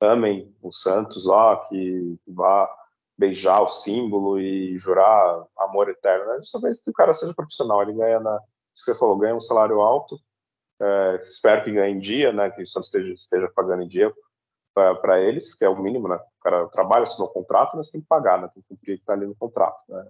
amem 0.00 0.54
o 0.62 0.72
Santos 0.72 1.26
lá, 1.26 1.56
que 1.68 2.16
vá 2.26 2.70
beijar 3.18 3.60
o 3.60 3.68
símbolo 3.68 4.38
e 4.38 4.78
jurar 4.78 5.44
amor 5.58 5.88
eterno. 5.88 6.24
Né? 6.26 6.40
Só 6.44 6.60
vê 6.60 6.70
que 6.72 6.90
o 6.90 6.92
cara 6.92 7.12
seja 7.14 7.34
profissional, 7.34 7.82
ele 7.82 7.94
ganha 7.94 8.20
na, 8.20 8.38
você 8.74 8.94
falou, 8.94 9.18
ganha 9.18 9.34
um 9.34 9.40
salário 9.40 9.80
alto, 9.80 10.16
é, 10.80 11.20
espero 11.24 11.64
que 11.64 11.72
ganhe 11.72 11.94
em 11.94 11.98
dia, 11.98 12.32
né? 12.32 12.50
Que 12.50 12.62
o 12.62 12.66
Santos 12.66 12.88
esteja, 12.88 13.12
esteja 13.12 13.50
pagando 13.54 13.82
em 13.82 13.88
dia 13.88 14.12
para 15.02 15.20
eles, 15.20 15.54
que 15.54 15.64
é 15.64 15.68
o 15.68 15.76
mínimo, 15.76 16.06
né? 16.06 16.14
O 16.14 16.42
cara 16.42 16.68
trabalha, 16.68 17.02
assinou 17.02 17.28
contrato, 17.28 17.76
mas 17.76 17.90
tem 17.90 18.00
que 18.00 18.06
pagar, 18.06 18.40
né? 18.40 18.48
Tem 18.54 18.62
que 18.62 18.68
cumprir 18.68 18.94
o 18.94 18.96
que 18.96 19.02
está 19.02 19.12
ali 19.14 19.26
no 19.26 19.34
contrato, 19.34 19.80
né? 19.88 20.06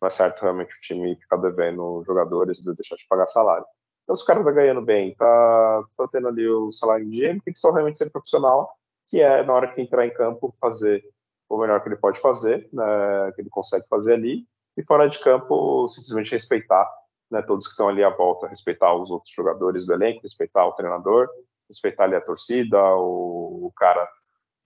não 0.00 0.08
é 0.08 0.10
certo 0.10 0.42
realmente 0.42 0.76
o 0.76 0.80
time 0.80 1.16
ficar 1.16 1.38
devendo 1.38 2.04
jogadores 2.06 2.58
e 2.58 2.74
deixar 2.74 2.96
de 2.96 3.06
pagar 3.08 3.26
salário. 3.26 3.64
Então, 4.04 4.14
se 4.14 4.22
o 4.22 4.26
cara 4.26 4.44
tá 4.44 4.50
ganhando 4.50 4.82
bem, 4.82 5.14
tá, 5.14 5.84
tá 5.96 6.08
tendo 6.12 6.28
ali 6.28 6.46
o 6.46 6.70
salário 6.70 7.06
ele 7.10 7.40
tem 7.40 7.54
que 7.54 7.58
só 7.58 7.72
realmente 7.72 7.98
ser 7.98 8.10
profissional, 8.10 8.70
que 9.08 9.20
é 9.20 9.42
na 9.42 9.52
hora 9.52 9.72
que 9.72 9.80
entrar 9.80 10.06
em 10.06 10.12
campo 10.12 10.54
fazer 10.60 11.02
o 11.48 11.58
melhor 11.58 11.82
que 11.82 11.88
ele 11.88 11.96
pode 11.96 12.20
fazer, 12.20 12.68
né, 12.72 13.32
que 13.34 13.40
ele 13.40 13.50
consegue 13.50 13.86
fazer 13.88 14.14
ali, 14.14 14.46
e 14.76 14.84
fora 14.84 15.08
de 15.08 15.18
campo 15.20 15.88
simplesmente 15.88 16.32
respeitar 16.32 16.90
né, 17.30 17.40
todos 17.42 17.66
que 17.66 17.72
estão 17.72 17.88
ali 17.88 18.04
à 18.04 18.10
volta, 18.10 18.46
respeitar 18.46 18.94
os 18.94 19.10
outros 19.10 19.32
jogadores 19.32 19.86
do 19.86 19.94
elenco, 19.94 20.22
respeitar 20.22 20.66
o 20.66 20.72
treinador, 20.72 21.28
respeitar 21.68 22.04
ali 22.04 22.14
a 22.14 22.20
torcida, 22.20 22.78
o, 22.96 23.66
o 23.66 23.72
cara, 23.76 24.06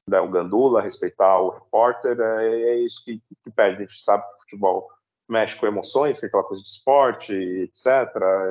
né, 0.09 0.21
o 0.21 0.29
gandula, 0.29 0.83
respeitar 0.83 1.41
o 1.41 1.51
repórter, 1.51 2.19
é, 2.21 2.63
é 2.71 2.77
isso 2.81 3.03
que, 3.05 3.23
que 3.45 3.51
pede. 3.51 3.77
A 3.77 3.87
gente 3.87 4.03
sabe 4.03 4.25
que 4.25 4.35
o 4.35 4.41
futebol 4.41 4.89
mexe 5.29 5.57
com 5.57 5.67
emoções, 5.67 6.19
que 6.19 6.27
é 6.27 6.29
aquela 6.29 6.45
coisa 6.45 6.63
de 6.63 6.69
esporte, 6.69 7.33
etc., 7.33 7.87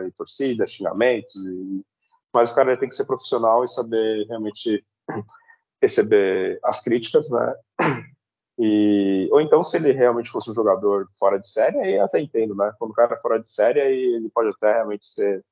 e 0.08 0.12
torcida, 0.12 0.68
xingamentos, 0.68 1.36
e... 1.36 1.86
mas 2.34 2.52
o 2.52 2.56
cara 2.56 2.78
tem 2.78 2.90
que 2.90 2.96
ser 2.96 3.06
profissional 3.06 3.64
e 3.64 3.70
saber 3.70 4.26
realmente 4.28 4.86
receber 5.82 6.60
as 6.64 6.82
críticas, 6.82 7.30
né? 7.30 7.56
E, 8.60 9.30
ou 9.32 9.40
então, 9.40 9.64
se 9.64 9.78
ele 9.78 9.92
realmente 9.92 10.32
fosse 10.32 10.50
um 10.50 10.54
jogador 10.54 11.08
fora 11.20 11.40
de 11.40 11.48
série, 11.48 11.78
aí 11.78 11.94
eu 11.94 12.04
até 12.04 12.20
entendo, 12.20 12.56
né? 12.56 12.74
Quando 12.80 12.90
o 12.90 12.94
cara 12.96 13.14
é 13.14 13.20
fora 13.20 13.40
de 13.40 13.48
série, 13.48 13.80
aí 13.80 14.16
ele 14.16 14.30
pode 14.30 14.50
até 14.50 14.74
realmente 14.74 15.06
ser 15.06 15.46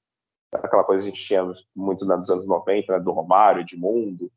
aquela 0.52 0.84
coisa 0.84 1.04
que 1.04 1.10
a 1.10 1.12
gente 1.12 1.26
tinha 1.26 1.54
muitos 1.76 2.08
né, 2.08 2.16
nos 2.16 2.30
anos 2.30 2.48
90, 2.48 2.94
né, 2.94 3.00
do 3.00 3.12
Romário, 3.12 3.62
Edmundo, 3.62 4.32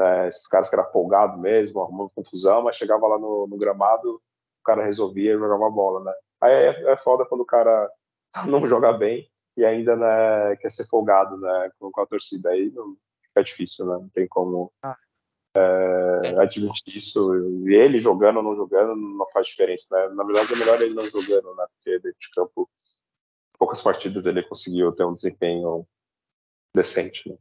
né, 0.00 0.28
esses 0.28 0.46
caras 0.46 0.68
que 0.68 0.74
eram 0.74 0.90
folgados 0.90 1.40
mesmo, 1.40 1.80
arrumando 1.80 2.12
confusão, 2.14 2.62
mas 2.62 2.76
chegava 2.76 3.06
lá 3.06 3.18
no, 3.18 3.46
no 3.46 3.56
gramado, 3.56 4.20
o 4.62 4.64
cara 4.64 4.84
resolvia 4.84 5.38
jogar 5.38 5.56
uma 5.56 5.70
bola, 5.70 6.04
né? 6.04 6.12
Aí 6.40 6.52
é, 6.52 6.92
é 6.92 6.96
foda 6.96 7.24
quando 7.26 7.42
o 7.42 7.46
cara 7.46 7.90
não 8.48 8.66
joga 8.66 8.92
bem 8.92 9.28
e 9.56 9.64
ainda 9.64 9.96
né, 9.96 10.56
quer 10.56 10.70
ser 10.70 10.86
folgado 10.86 11.36
né, 11.36 11.70
com, 11.78 11.90
com 11.90 12.00
a 12.00 12.06
torcida. 12.06 12.50
Aí 12.50 12.70
não, 12.70 12.96
fica 13.22 13.44
difícil, 13.44 13.86
né? 13.86 13.92
Não 13.92 14.08
tem 14.08 14.26
como. 14.26 14.72
Ah 14.82 14.96
é, 15.54 16.40
admitir 16.40 16.96
isso. 16.96 17.34
E 17.68 17.74
ele 17.74 18.00
jogando 18.00 18.38
ou 18.38 18.42
não 18.42 18.56
jogando 18.56 18.96
não 18.96 19.28
faz 19.30 19.46
diferença, 19.46 19.94
né? 19.94 20.14
Na 20.14 20.24
verdade, 20.24 20.52
é 20.52 20.56
melhor 20.56 20.80
ele 20.80 20.94
não 20.94 21.04
jogando, 21.04 21.54
né? 21.54 21.66
Porque 21.74 21.98
dentro 21.98 22.18
de 22.18 22.30
campo, 22.30 22.70
poucas 23.58 23.82
partidas 23.82 24.26
ele 24.26 24.42
conseguiu 24.42 24.92
ter 24.92 25.04
um 25.04 25.14
desempenho 25.14 25.86
decente, 26.74 27.28
né? 27.28 27.36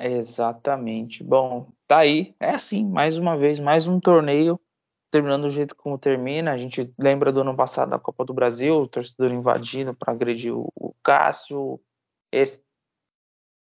Exatamente. 0.00 1.24
Bom, 1.24 1.72
tá 1.86 1.98
aí. 1.98 2.34
É 2.38 2.50
assim, 2.50 2.84
mais 2.84 3.18
uma 3.18 3.36
vez, 3.36 3.58
mais 3.58 3.86
um 3.86 3.98
torneio 3.98 4.60
terminando 5.10 5.42
do 5.42 5.50
jeito 5.50 5.74
como 5.74 5.98
termina. 5.98 6.52
A 6.52 6.58
gente 6.58 6.92
lembra 6.98 7.32
do 7.32 7.40
ano 7.40 7.56
passado 7.56 7.90
da 7.90 7.98
Copa 7.98 8.24
do 8.24 8.34
Brasil, 8.34 8.76
o 8.76 8.88
torcedor 8.88 9.32
invadindo 9.32 9.94
para 9.94 10.12
agredir 10.12 10.54
o, 10.54 10.70
o 10.74 10.94
Cássio. 11.02 11.80
Esse 12.32 12.62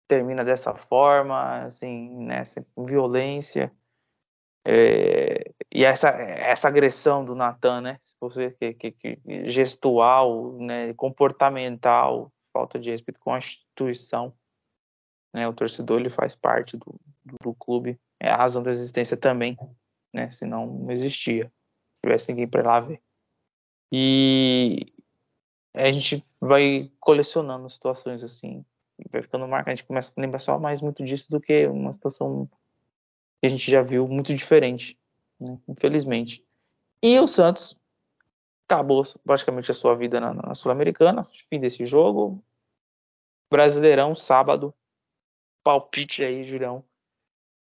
termina 0.07 0.45
dessa 0.45 0.75
forma, 0.75 1.65
assim, 1.65 2.25
né, 2.25 2.43
com 2.75 2.85
violência. 2.85 3.73
É, 4.67 5.53
e 5.73 5.85
essa, 5.85 6.09
essa 6.09 6.69
agressão 6.69 7.25
do 7.25 7.35
Natan, 7.35 7.83
né, 7.83 7.99
se 8.03 8.15
você 8.19 8.51
que, 8.53 8.73
que, 8.75 8.93
que, 8.93 9.49
gestual, 9.51 10.57
né, 10.59 10.95
comportamental, 10.95 12.33
falta 12.53 12.79
de 12.79 12.91
respeito 12.91 13.21
com 13.21 13.35
a 13.35 13.39
instituição, 13.39 14.33
né, 15.35 15.47
o 15.47 15.53
torcedor 15.53 16.01
ele 16.01 16.09
faz 16.09 16.35
parte 16.35 16.77
do, 16.77 16.99
do, 17.25 17.37
do 17.43 17.55
clube, 17.55 17.99
é 18.21 18.31
a 18.31 18.37
razão 18.37 18.63
da 18.63 18.71
existência 18.71 19.17
também, 19.17 19.57
né, 20.15 20.31
senão 20.31 20.67
não 20.67 20.91
existia, 20.93 21.47
se 21.47 22.01
tivesse 22.03 22.31
ninguém 22.31 22.47
para 22.47 22.63
lá 22.63 22.81
ver. 22.81 23.03
E 23.93 24.93
a 25.75 25.91
gente 25.91 26.25
vai 26.41 26.91
colecionando 27.01 27.69
situações 27.69 28.23
assim, 28.23 28.65
vai 29.11 29.23
ficando 29.23 29.49
marcado, 29.49 29.71
a 29.71 29.75
gente 29.75 29.87
começa 29.87 30.13
a 30.17 30.21
lembrar 30.21 30.39
só 30.39 30.59
mais 30.59 30.81
muito 30.81 31.05
disso 31.05 31.29
do 31.29 31.41
que 31.41 31.67
uma 31.67 31.93
situação 31.93 32.49
que 33.41 33.47
a 33.47 33.49
gente 33.49 33.69
já 33.69 33.83
viu 33.83 34.07
muito 34.07 34.33
diferente, 34.35 34.97
né? 35.39 35.59
infelizmente. 35.69 36.45
E 37.03 37.19
o 37.19 37.27
Santos 37.27 37.77
acabou 38.69 39.03
praticamente 39.25 39.71
a 39.71 39.75
sua 39.75 39.95
vida 39.95 40.21
na, 40.21 40.33
na 40.33 40.55
Sul-Americana, 40.55 41.29
fim 41.51 41.61
desse 41.61 41.85
jogo. 41.85 42.43
Brasileirão, 43.51 44.15
sábado, 44.15 44.73
palpite 45.63 46.25
aí, 46.25 46.45
Julião. 46.45 46.85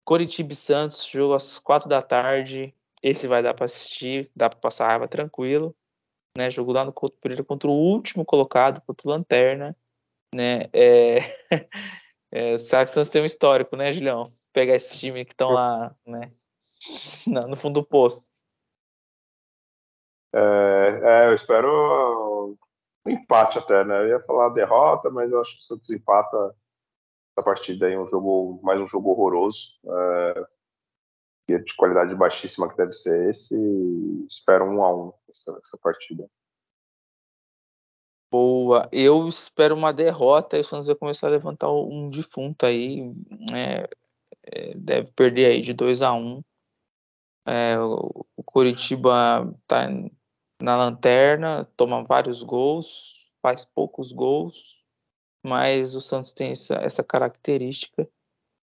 Coritiba 0.05 0.53
e 0.53 0.55
Santos, 0.55 1.05
jogo 1.05 1.33
às 1.33 1.59
quatro 1.59 1.89
da 1.89 2.01
tarde. 2.01 2.73
Esse 3.03 3.27
vai 3.27 3.43
dar 3.43 3.53
para 3.53 3.65
assistir, 3.65 4.31
dá 4.35 4.49
para 4.49 4.59
passar 4.59 4.87
raiva 4.87 5.07
tranquilo. 5.07 5.75
Né? 6.37 6.49
Jogo 6.49 6.71
lá 6.71 6.85
no 6.85 6.93
Couto 6.93 7.17
Pereira 7.19 7.43
contra 7.43 7.67
o 7.67 7.73
último 7.73 8.23
colocado, 8.23 8.81
contra 8.81 9.07
o 9.07 9.11
Lanterna 9.11 9.75
né? 10.35 10.69
É, 10.73 11.19
é, 12.31 12.57
Saxons 12.57 13.09
tem 13.09 13.21
um 13.21 13.25
histórico, 13.25 13.75
né, 13.75 13.93
Julião? 13.93 14.31
Pegar 14.53 14.75
esse 14.75 14.99
time 14.99 15.25
que 15.25 15.33
estão 15.33 15.51
lá, 15.51 15.95
né? 16.05 16.31
no 17.25 17.55
fundo 17.55 17.81
do 17.81 17.85
poço. 17.85 18.25
É, 20.33 20.99
é, 21.03 21.27
eu 21.27 21.33
espero 21.33 22.57
um 23.05 23.09
empate 23.09 23.57
até, 23.57 23.85
né? 23.85 24.01
Eu 24.01 24.07
ia 24.09 24.19
falar 24.21 24.49
derrota, 24.49 25.09
mas 25.09 25.31
eu 25.31 25.39
acho 25.39 25.53
que 25.53 25.59
o 25.59 25.63
Santos 25.63 25.89
empata 25.89 26.55
essa 27.35 27.43
partida 27.43 27.87
aí, 27.87 27.97
um 27.97 28.07
jogo, 28.07 28.59
mais 28.63 28.79
um 28.79 28.87
jogo 28.87 29.11
horroroso. 29.11 29.73
É, 29.85 30.47
de 31.47 31.75
qualidade 31.75 32.15
baixíssima 32.15 32.69
que 32.69 32.77
deve 32.77 32.93
ser 32.93 33.29
esse. 33.29 33.55
Espero 34.27 34.65
um 34.65 34.83
a 34.83 34.95
um 34.95 35.13
essa, 35.29 35.51
essa 35.63 35.77
partida. 35.77 36.27
Boa. 38.31 38.89
Eu 38.91 39.27
espero 39.27 39.75
uma 39.75 39.93
derrota 39.93 40.57
e 40.57 40.61
o 40.61 40.63
Santos 40.63 40.87
vai 40.87 40.95
começar 40.95 41.27
a 41.27 41.31
levantar 41.31 41.71
um 41.71 42.09
defunto 42.09 42.65
aí. 42.65 43.13
É, 43.53 43.87
é, 44.43 44.73
deve 44.73 45.11
perder 45.11 45.47
aí 45.47 45.61
de 45.61 45.73
2 45.73 46.01
a 46.01 46.13
1 46.13 46.17
um. 46.17 46.43
é, 47.45 47.77
o 47.79 48.43
Curitiba 48.43 49.53
tá 49.67 49.87
na 50.61 50.77
lanterna, 50.77 51.69
toma 51.77 52.03
vários 52.03 52.41
gols, 52.41 53.13
faz 53.41 53.65
poucos 53.65 54.11
gols, 54.11 54.74
mas 55.45 55.93
o 55.93 56.01
Santos 56.01 56.33
tem 56.33 56.51
essa, 56.51 56.73
essa 56.75 57.03
característica. 57.03 58.09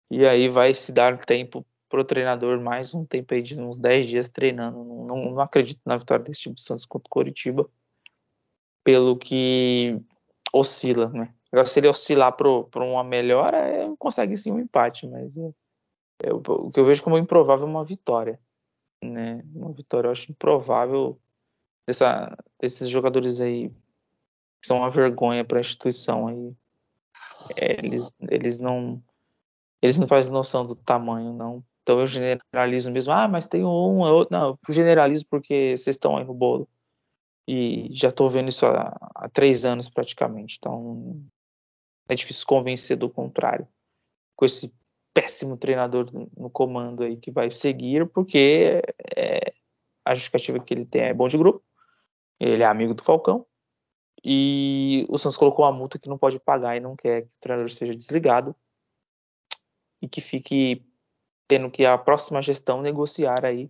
E 0.09 0.25
aí 0.25 0.47
vai 0.47 0.73
se 0.73 0.93
dar 0.93 1.19
tempo 1.25 1.65
pro 1.89 2.05
treinador, 2.05 2.59
mais 2.61 2.93
um 2.93 3.05
tempo 3.05 3.33
aí 3.33 3.41
de 3.41 3.59
uns 3.59 3.77
10 3.77 4.07
dias 4.07 4.29
treinando. 4.29 4.83
Não, 4.85 5.05
não, 5.05 5.31
não 5.31 5.41
acredito 5.41 5.81
na 5.85 5.97
vitória 5.97 6.23
desse 6.23 6.41
time 6.41 6.55
do 6.55 6.61
Santos 6.61 6.85
contra 6.85 7.07
o 7.07 7.09
Curitiba 7.09 7.69
pelo 8.81 9.17
que 9.17 9.99
oscila, 10.53 11.09
né? 11.09 11.33
Agora, 11.51 11.67
se 11.67 11.79
ele 11.79 11.89
oscilar 11.89 12.31
para 12.35 12.83
uma 12.83 13.03
melhora, 13.03 13.57
é, 13.57 13.93
consegue 13.97 14.37
sim 14.37 14.51
um 14.51 14.59
empate, 14.59 15.05
mas 15.05 15.35
é, 15.37 15.51
é, 16.23 16.33
o 16.33 16.71
que 16.71 16.79
eu 16.79 16.85
vejo 16.85 17.03
como 17.03 17.17
improvável 17.17 17.67
é 17.67 17.69
uma 17.69 17.83
vitória, 17.83 18.39
né? 19.03 19.43
Uma 19.53 19.73
vitória 19.73 20.07
eu 20.07 20.11
acho 20.11 20.31
improvável 20.31 21.19
dessa, 21.85 22.37
desses 22.57 22.87
jogadores 22.87 23.41
aí 23.41 23.69
que 24.61 24.67
são 24.67 24.77
uma 24.77 24.89
vergonha 24.89 25.43
para 25.43 25.57
a 25.57 25.61
instituição 25.61 26.27
aí. 26.27 26.55
É, 27.55 27.85
eles, 27.85 28.13
eles 28.29 28.59
não 28.59 29.01
eles 29.81 29.97
não 29.97 30.07
fazem 30.07 30.31
noção 30.31 30.65
do 30.65 30.75
tamanho, 30.75 31.33
não. 31.33 31.63
Então 31.83 31.99
eu 31.99 32.07
generalizo 32.07 32.91
mesmo, 32.91 33.13
ah, 33.13 33.27
mas 33.27 33.47
tem 33.47 33.63
um, 33.63 34.05
é 34.05 34.11
outro. 34.11 34.37
Não, 34.37 34.49
eu 34.67 34.73
generalizo 34.73 35.25
porque 35.27 35.75
vocês 35.77 35.95
estão 35.95 36.17
aí 36.17 36.25
no 36.25 36.33
bolo. 36.33 36.67
E 37.47 37.89
já 37.91 38.09
estou 38.09 38.29
vendo 38.29 38.49
isso 38.49 38.65
há, 38.65 38.95
há, 39.15 39.29
três 39.29 39.65
anos 39.65 39.89
praticamente. 39.89 40.57
Então 40.59 41.23
é 42.07 42.15
difícil 42.15 42.45
convencer 42.45 42.97
do 42.97 43.09
contrário. 43.09 43.67
Com 44.35 44.45
esse 44.45 44.71
péssimo 45.13 45.57
treinador 45.57 46.09
no 46.37 46.49
comando 46.49 47.03
aí 47.03 47.17
que 47.17 47.31
vai 47.31 47.49
seguir, 47.49 48.07
porque 48.09 48.81
é, 49.15 49.53
a 50.05 50.13
justificativa 50.13 50.59
que 50.59 50.73
ele 50.73 50.85
tem 50.85 51.03
é 51.03 51.13
bom 51.13 51.27
de 51.27 51.37
grupo. 51.37 51.63
Ele 52.39 52.63
é 52.63 52.65
amigo 52.65 52.93
do 52.93 53.03
Falcão. 53.03 53.45
E 54.23 55.05
o 55.09 55.17
Santos 55.17 55.37
colocou 55.37 55.65
uma 55.65 55.71
multa 55.71 55.99
que 55.99 56.09
não 56.09 56.17
pode 56.17 56.39
pagar 56.39 56.75
e 56.75 56.79
não 56.79 56.95
quer 56.95 57.23
que 57.23 57.27
o 57.27 57.39
treinador 57.39 57.71
seja 57.71 57.93
desligado. 57.93 58.55
E 60.01 60.07
que 60.07 60.21
fique 60.21 60.85
tendo 61.47 61.69
que 61.69 61.85
a 61.85 61.97
próxima 61.97 62.41
gestão 62.41 62.81
negociar 62.81 63.43
aí 63.43 63.69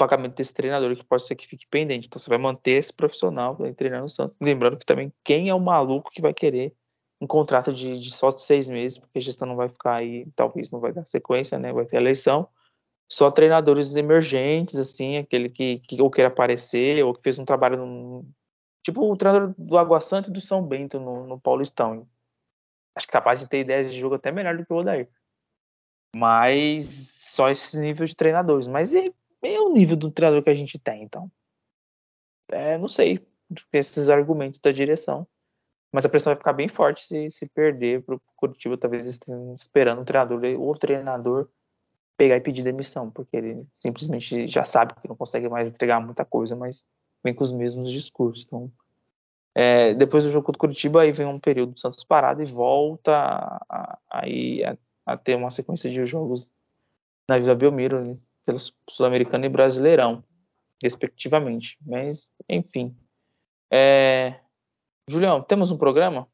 pagamento 0.00 0.34
desse 0.34 0.54
treinador, 0.54 0.96
que 0.96 1.04
pode 1.04 1.26
ser 1.26 1.36
que 1.36 1.46
fique 1.46 1.66
pendente. 1.68 2.06
Então 2.06 2.18
você 2.18 2.30
vai 2.30 2.38
manter 2.38 2.72
esse 2.72 2.92
profissional 2.92 3.58
treinando 3.76 4.06
o 4.06 4.08
Santos. 4.08 4.34
Lembrando 4.40 4.78
que 4.78 4.86
também 4.86 5.12
quem 5.22 5.50
é 5.50 5.54
o 5.54 5.60
maluco 5.60 6.10
que 6.10 6.22
vai 6.22 6.32
querer 6.32 6.74
um 7.20 7.26
contrato 7.26 7.70
de, 7.70 8.00
de 8.00 8.10
só 8.10 8.30
seis 8.32 8.66
meses, 8.66 8.96
porque 8.96 9.18
a 9.18 9.22
gestão 9.22 9.46
não 9.46 9.54
vai 9.54 9.68
ficar 9.68 9.96
aí, 9.96 10.26
talvez 10.34 10.70
não 10.70 10.80
vai 10.80 10.90
dar 10.90 11.04
sequência, 11.04 11.58
né? 11.58 11.70
Vai 11.70 11.84
ter 11.84 11.96
eleição. 11.96 12.48
Só 13.12 13.30
treinadores 13.30 13.94
emergentes, 13.94 14.76
assim, 14.76 15.18
aquele 15.18 15.50
que, 15.50 15.80
que 15.80 16.00
ou 16.00 16.10
quer 16.10 16.24
aparecer, 16.24 17.04
ou 17.04 17.12
que 17.12 17.20
fez 17.22 17.38
um 17.38 17.44
trabalho 17.44 17.76
no, 17.76 18.24
tipo 18.82 19.10
o 19.10 19.16
treinador 19.16 19.54
do 19.56 19.78
Água 19.78 20.00
Santa 20.00 20.30
e 20.30 20.32
do 20.32 20.40
São 20.40 20.62
Bento 20.62 20.98
no, 20.98 21.26
no 21.26 21.40
Paulistão. 21.40 22.08
Acho 22.94 23.06
que 23.06 23.12
capaz 23.12 23.40
de 23.40 23.48
ter 23.48 23.60
ideias 23.60 23.90
de 23.90 23.98
jogo 23.98 24.16
até 24.16 24.30
melhor 24.32 24.56
do 24.56 24.64
que 24.64 24.72
o 24.72 24.76
Odair. 24.76 25.08
Mas 26.14 26.84
só 27.30 27.48
esse 27.48 27.78
nível 27.78 28.04
de 28.04 28.16
treinadores. 28.16 28.66
Mas 28.66 28.92
e 28.92 29.14
é 29.42 29.60
o 29.60 29.72
nível 29.72 29.96
do 29.96 30.10
treinador 30.10 30.42
que 30.42 30.50
a 30.50 30.54
gente 30.54 30.78
tem, 30.78 31.02
então. 31.02 31.30
É, 32.48 32.76
não 32.76 32.88
sei 32.88 33.24
esses 33.72 34.08
argumentos 34.08 34.60
da 34.60 34.72
direção. 34.72 35.26
Mas 35.92 36.04
a 36.04 36.08
pressão 36.08 36.32
vai 36.32 36.38
ficar 36.38 36.52
bem 36.52 36.68
forte 36.68 37.02
se, 37.02 37.30
se 37.30 37.46
perder 37.46 38.02
para 38.02 38.14
o 38.14 38.20
Curitiba, 38.36 38.78
talvez 38.78 39.06
estejam 39.06 39.54
esperando 39.54 40.02
o 40.02 40.04
treinador, 40.04 40.40
o 40.60 40.78
treinador 40.78 41.48
pegar 42.16 42.36
e 42.36 42.40
pedir 42.40 42.62
demissão, 42.62 43.10
porque 43.10 43.36
ele 43.36 43.66
simplesmente 43.80 44.46
já 44.46 44.64
sabe 44.64 44.94
que 45.00 45.08
não 45.08 45.16
consegue 45.16 45.48
mais 45.48 45.68
entregar 45.68 46.00
muita 46.00 46.24
coisa, 46.24 46.54
mas 46.54 46.86
vem 47.22 47.34
com 47.34 47.44
os 47.44 47.52
mesmos 47.52 47.90
discursos. 47.90 48.44
Então, 48.46 48.70
é, 49.54 49.94
depois 49.94 50.24
do 50.24 50.30
jogo 50.30 50.46
contra 50.46 50.58
o 50.58 50.60
Curitiba, 50.60 51.02
aí 51.02 51.12
vem 51.12 51.26
um 51.26 51.38
período 51.38 51.72
do 51.72 51.80
Santos 51.80 52.04
parado 52.04 52.42
e 52.42 52.46
volta 52.46 53.12
a, 53.12 53.62
a, 53.68 53.98
a, 54.10 54.76
a 55.06 55.16
ter 55.16 55.34
uma 55.34 55.50
sequência 55.50 55.90
de 55.90 56.06
jogos 56.06 56.48
na 57.28 57.38
Vila 57.38 57.54
Belmiro, 57.54 58.04
né, 58.04 58.16
pelo 58.44 58.58
Sul-Americano 58.88 59.44
e 59.44 59.48
Brasileirão, 59.48 60.24
respectivamente. 60.82 61.78
Mas, 61.84 62.28
enfim. 62.48 62.96
É... 63.70 64.40
Julião, 65.08 65.42
temos 65.42 65.70
um 65.70 65.78
programa? 65.78 66.26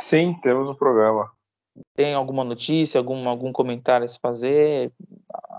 Sim, 0.00 0.34
temos 0.42 0.68
um 0.68 0.74
programa. 0.74 1.30
Tem 1.94 2.14
alguma 2.14 2.44
notícia, 2.44 2.98
algum, 2.98 3.28
algum 3.28 3.52
comentário 3.52 4.04
a 4.04 4.08
se 4.08 4.18
fazer 4.18 4.92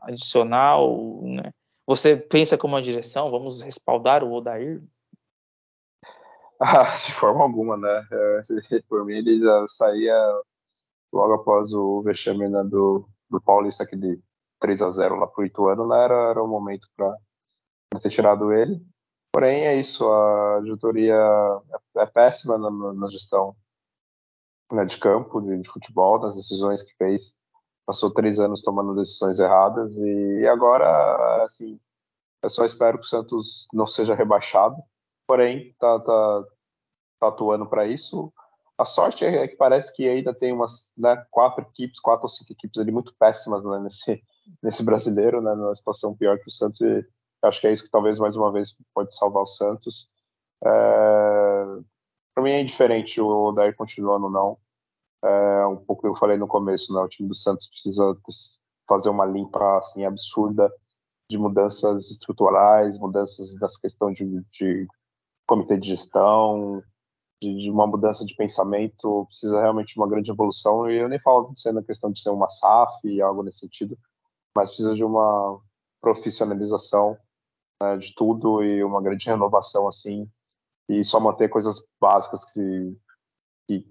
adicional? 0.03 1.21
Né? 1.23 1.53
Você 1.89 2.15
pensa 2.15 2.55
como 2.55 2.75
uma 2.75 2.83
direção? 2.83 3.31
Vamos 3.31 3.63
respaldar 3.63 4.23
o 4.23 4.31
Odair? 4.31 4.79
Ah, 6.61 6.93
de 6.93 7.13
forma 7.13 7.41
alguma, 7.41 7.77
né? 7.77 8.05
Por 8.89 9.05
mim, 9.05 9.13
ele 9.13 9.39
já 9.39 9.65
saía 9.69 10.13
logo 11.11 11.33
após 11.35 11.71
o 11.71 12.01
vexame 12.03 12.49
né, 12.49 12.61
do, 12.65 13.07
do 13.29 13.41
Paulista, 13.41 13.83
aquele 13.83 14.21
3 14.59 14.81
a 14.81 14.91
0 14.91 15.15
lá 15.15 15.25
pro 15.25 15.45
Ituano, 15.45 15.87
né? 15.87 16.03
Era, 16.03 16.31
era 16.31 16.43
o 16.43 16.47
momento 16.47 16.85
para 16.97 17.15
ter 18.01 18.09
tirado 18.09 18.51
ele. 18.51 18.85
Porém, 19.31 19.65
é 19.65 19.79
isso, 19.79 20.05
a 20.05 20.59
diretoria 20.61 21.15
é, 21.95 22.01
é 22.01 22.05
péssima 22.05 22.57
na, 22.57 22.69
na 22.93 23.09
gestão 23.09 23.55
né, 24.69 24.83
de 24.83 24.97
campo, 24.97 25.39
de, 25.39 25.61
de, 25.61 25.69
futebol, 25.69 26.19
das 26.19 26.35
decisões 26.35 26.83
que 26.83 26.93
fez. 26.97 27.37
Passou 27.89 28.11
três 28.11 28.39
anos 28.39 28.61
tomando 28.61 28.93
decisões 28.93 29.39
erradas 29.39 29.97
e, 29.97 30.45
agora, 30.45 31.43
assim, 31.43 31.79
eu 32.43 32.47
só 32.47 32.63
espero 32.63 32.99
que 32.99 33.05
o 33.05 33.09
Santos 33.09 33.67
não 33.73 33.87
seja 33.87 34.13
rebaixado. 34.13 34.75
Porém, 35.25 35.73
tá, 35.79 35.99
tá, 35.99 36.43
tá 37.19 37.27
atuando 37.29 37.65
para 37.65 37.87
isso. 37.87 38.31
A 38.77 38.85
sorte 38.85 39.25
é 39.25 39.47
que 39.47 39.55
parece 39.55 39.91
que 39.95 40.07
ainda 40.07 40.35
tem 40.35 40.53
umas 40.53 40.93
né, 40.95 41.25
quatro 41.31 41.63
equipes, 41.63 41.99
quatro 41.99 42.25
ou 42.25 42.29
cinco 42.29 42.53
equipes 42.53 42.79
ali 42.79 42.91
muito 42.91 43.11
péssimas 43.17 43.63
né, 43.63 43.79
nesse, 43.79 44.23
nesse 44.61 44.85
brasileiro, 44.85 45.41
né, 45.41 45.55
numa 45.55 45.75
situação 45.75 46.15
pior 46.15 46.37
que 46.37 46.47
o 46.47 46.51
Santos. 46.51 46.79
E 46.81 47.03
acho 47.41 47.59
que 47.59 47.65
é 47.65 47.73
isso 47.73 47.85
que 47.85 47.89
talvez 47.89 48.19
mais 48.19 48.35
uma 48.35 48.51
vez 48.51 48.77
pode 48.93 49.17
salvar 49.17 49.41
o 49.41 49.47
Santos. 49.47 50.07
É, 50.63 50.69
para 52.35 52.43
mim 52.43 52.51
é 52.51 52.61
indiferente 52.61 53.19
o 53.19 53.47
Odair 53.47 53.75
continuando 53.75 54.25
ou 54.25 54.31
não. 54.31 54.59
É 55.23 55.65
um 55.65 55.77
pouco 55.77 56.07
eu 56.07 56.15
falei 56.15 56.37
no 56.37 56.47
começo, 56.47 56.93
né? 56.93 57.01
O 57.01 57.09
time 57.09 57.27
do 57.27 57.35
Santos 57.35 57.67
precisa 57.67 58.15
fazer 58.87 59.09
uma 59.09 59.25
limpa 59.25 59.77
assim 59.77 60.05
absurda 60.05 60.71
de 61.29 61.37
mudanças 61.37 62.09
estruturais, 62.09 62.97
mudanças 62.97 63.57
das 63.59 63.77
questões 63.77 64.17
de, 64.17 64.25
de 64.51 64.87
comitê 65.47 65.77
de 65.77 65.89
gestão, 65.89 66.81
de, 67.41 67.63
de, 67.63 67.69
uma 67.69 67.85
mudança 67.85 68.25
de 68.25 68.35
pensamento, 68.35 69.25
precisa 69.27 69.61
realmente 69.61 69.93
de 69.93 69.99
uma 69.99 70.07
grande 70.07 70.31
evolução. 70.31 70.89
E 70.89 70.97
eu 70.97 71.07
nem 71.07 71.19
falo 71.19 71.53
de 71.53 71.61
ser 71.61 71.71
na 71.71 71.83
questão 71.83 72.11
de 72.11 72.21
ser 72.21 72.31
uma 72.31 72.49
SAF 72.49 73.07
e 73.07 73.21
algo 73.21 73.43
nesse 73.43 73.59
sentido, 73.59 73.97
mas 74.55 74.69
precisa 74.69 74.95
de 74.95 75.03
uma 75.03 75.59
profissionalização 76.01 77.17
né, 77.81 77.97
de 77.97 78.13
tudo 78.15 78.63
e 78.63 78.83
uma 78.83 79.01
grande 79.01 79.25
renovação 79.25 79.87
assim 79.87 80.29
e 80.89 81.03
só 81.03 81.19
manter 81.19 81.49
coisas 81.49 81.85
básicas 82.01 82.43
que, 82.51 82.97
que 83.67 83.85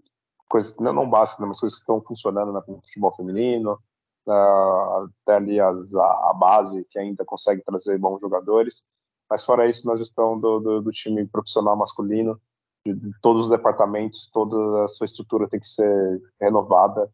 coisas 0.49 0.77
não, 0.79 0.93
não 0.93 1.09
básicas, 1.09 1.41
né, 1.41 1.47
mas 1.47 1.61
coisas 1.61 1.79
que 1.79 1.83
estão 1.83 2.01
funcionando 2.01 2.53
né, 2.53 2.63
no 2.67 2.81
futebol 2.81 3.15
feminino, 3.15 3.79
uh, 4.27 5.09
até 5.23 5.37
ali 5.37 5.61
as, 5.61 5.95
a, 5.95 6.31
a, 6.31 6.35
base 6.35 6.85
que 6.91 6.99
ainda 6.99 7.25
consegue 7.25 7.63
trazer 7.63 7.99
bons 7.99 8.21
jogadores. 8.21 8.85
Mas 9.31 9.45
fora 9.45 9.69
isso, 9.69 9.87
na 9.87 9.97
gestão 9.97 10.39
do, 10.39 10.59
do, 10.59 10.83
do 10.83 10.91
time 10.91 11.27
profissional 11.27 11.77
masculino, 11.77 12.41
de, 12.87 12.95
de, 12.95 13.11
todos 13.21 13.45
os 13.45 13.51
departamentos, 13.51 14.31
toda 14.33 14.85
a 14.85 14.89
sua 14.89 15.05
estrutura 15.05 15.49
tem 15.49 15.61
que 15.61 15.67
ser 15.67 16.23
renovada. 16.41 17.11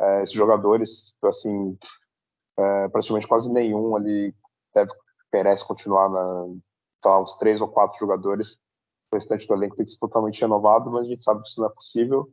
É, 0.00 0.22
esses 0.22 0.34
jogadores, 0.34 1.14
assim, 1.24 1.76
é, 2.58 2.88
praticamente 2.88 3.28
quase 3.28 3.52
nenhum 3.52 3.94
ali 3.94 4.34
deve 4.74 4.92
merece 5.32 5.64
continuar 5.64 6.08
na, 6.08 6.46
lá, 7.04 7.20
uns 7.20 7.36
três 7.36 7.60
ou 7.60 7.68
quatro 7.68 7.98
jogadores. 7.98 8.60
O 9.12 9.16
restante 9.16 9.46
do 9.46 9.54
elenco 9.54 9.76
tem 9.76 9.84
que 9.84 9.92
ser 9.92 9.98
totalmente 9.98 10.40
renovado, 10.40 10.90
mas 10.90 11.06
a 11.06 11.08
gente 11.08 11.22
sabe 11.22 11.42
que 11.42 11.48
isso 11.48 11.60
não 11.60 11.68
é 11.68 11.72
possível. 11.72 12.32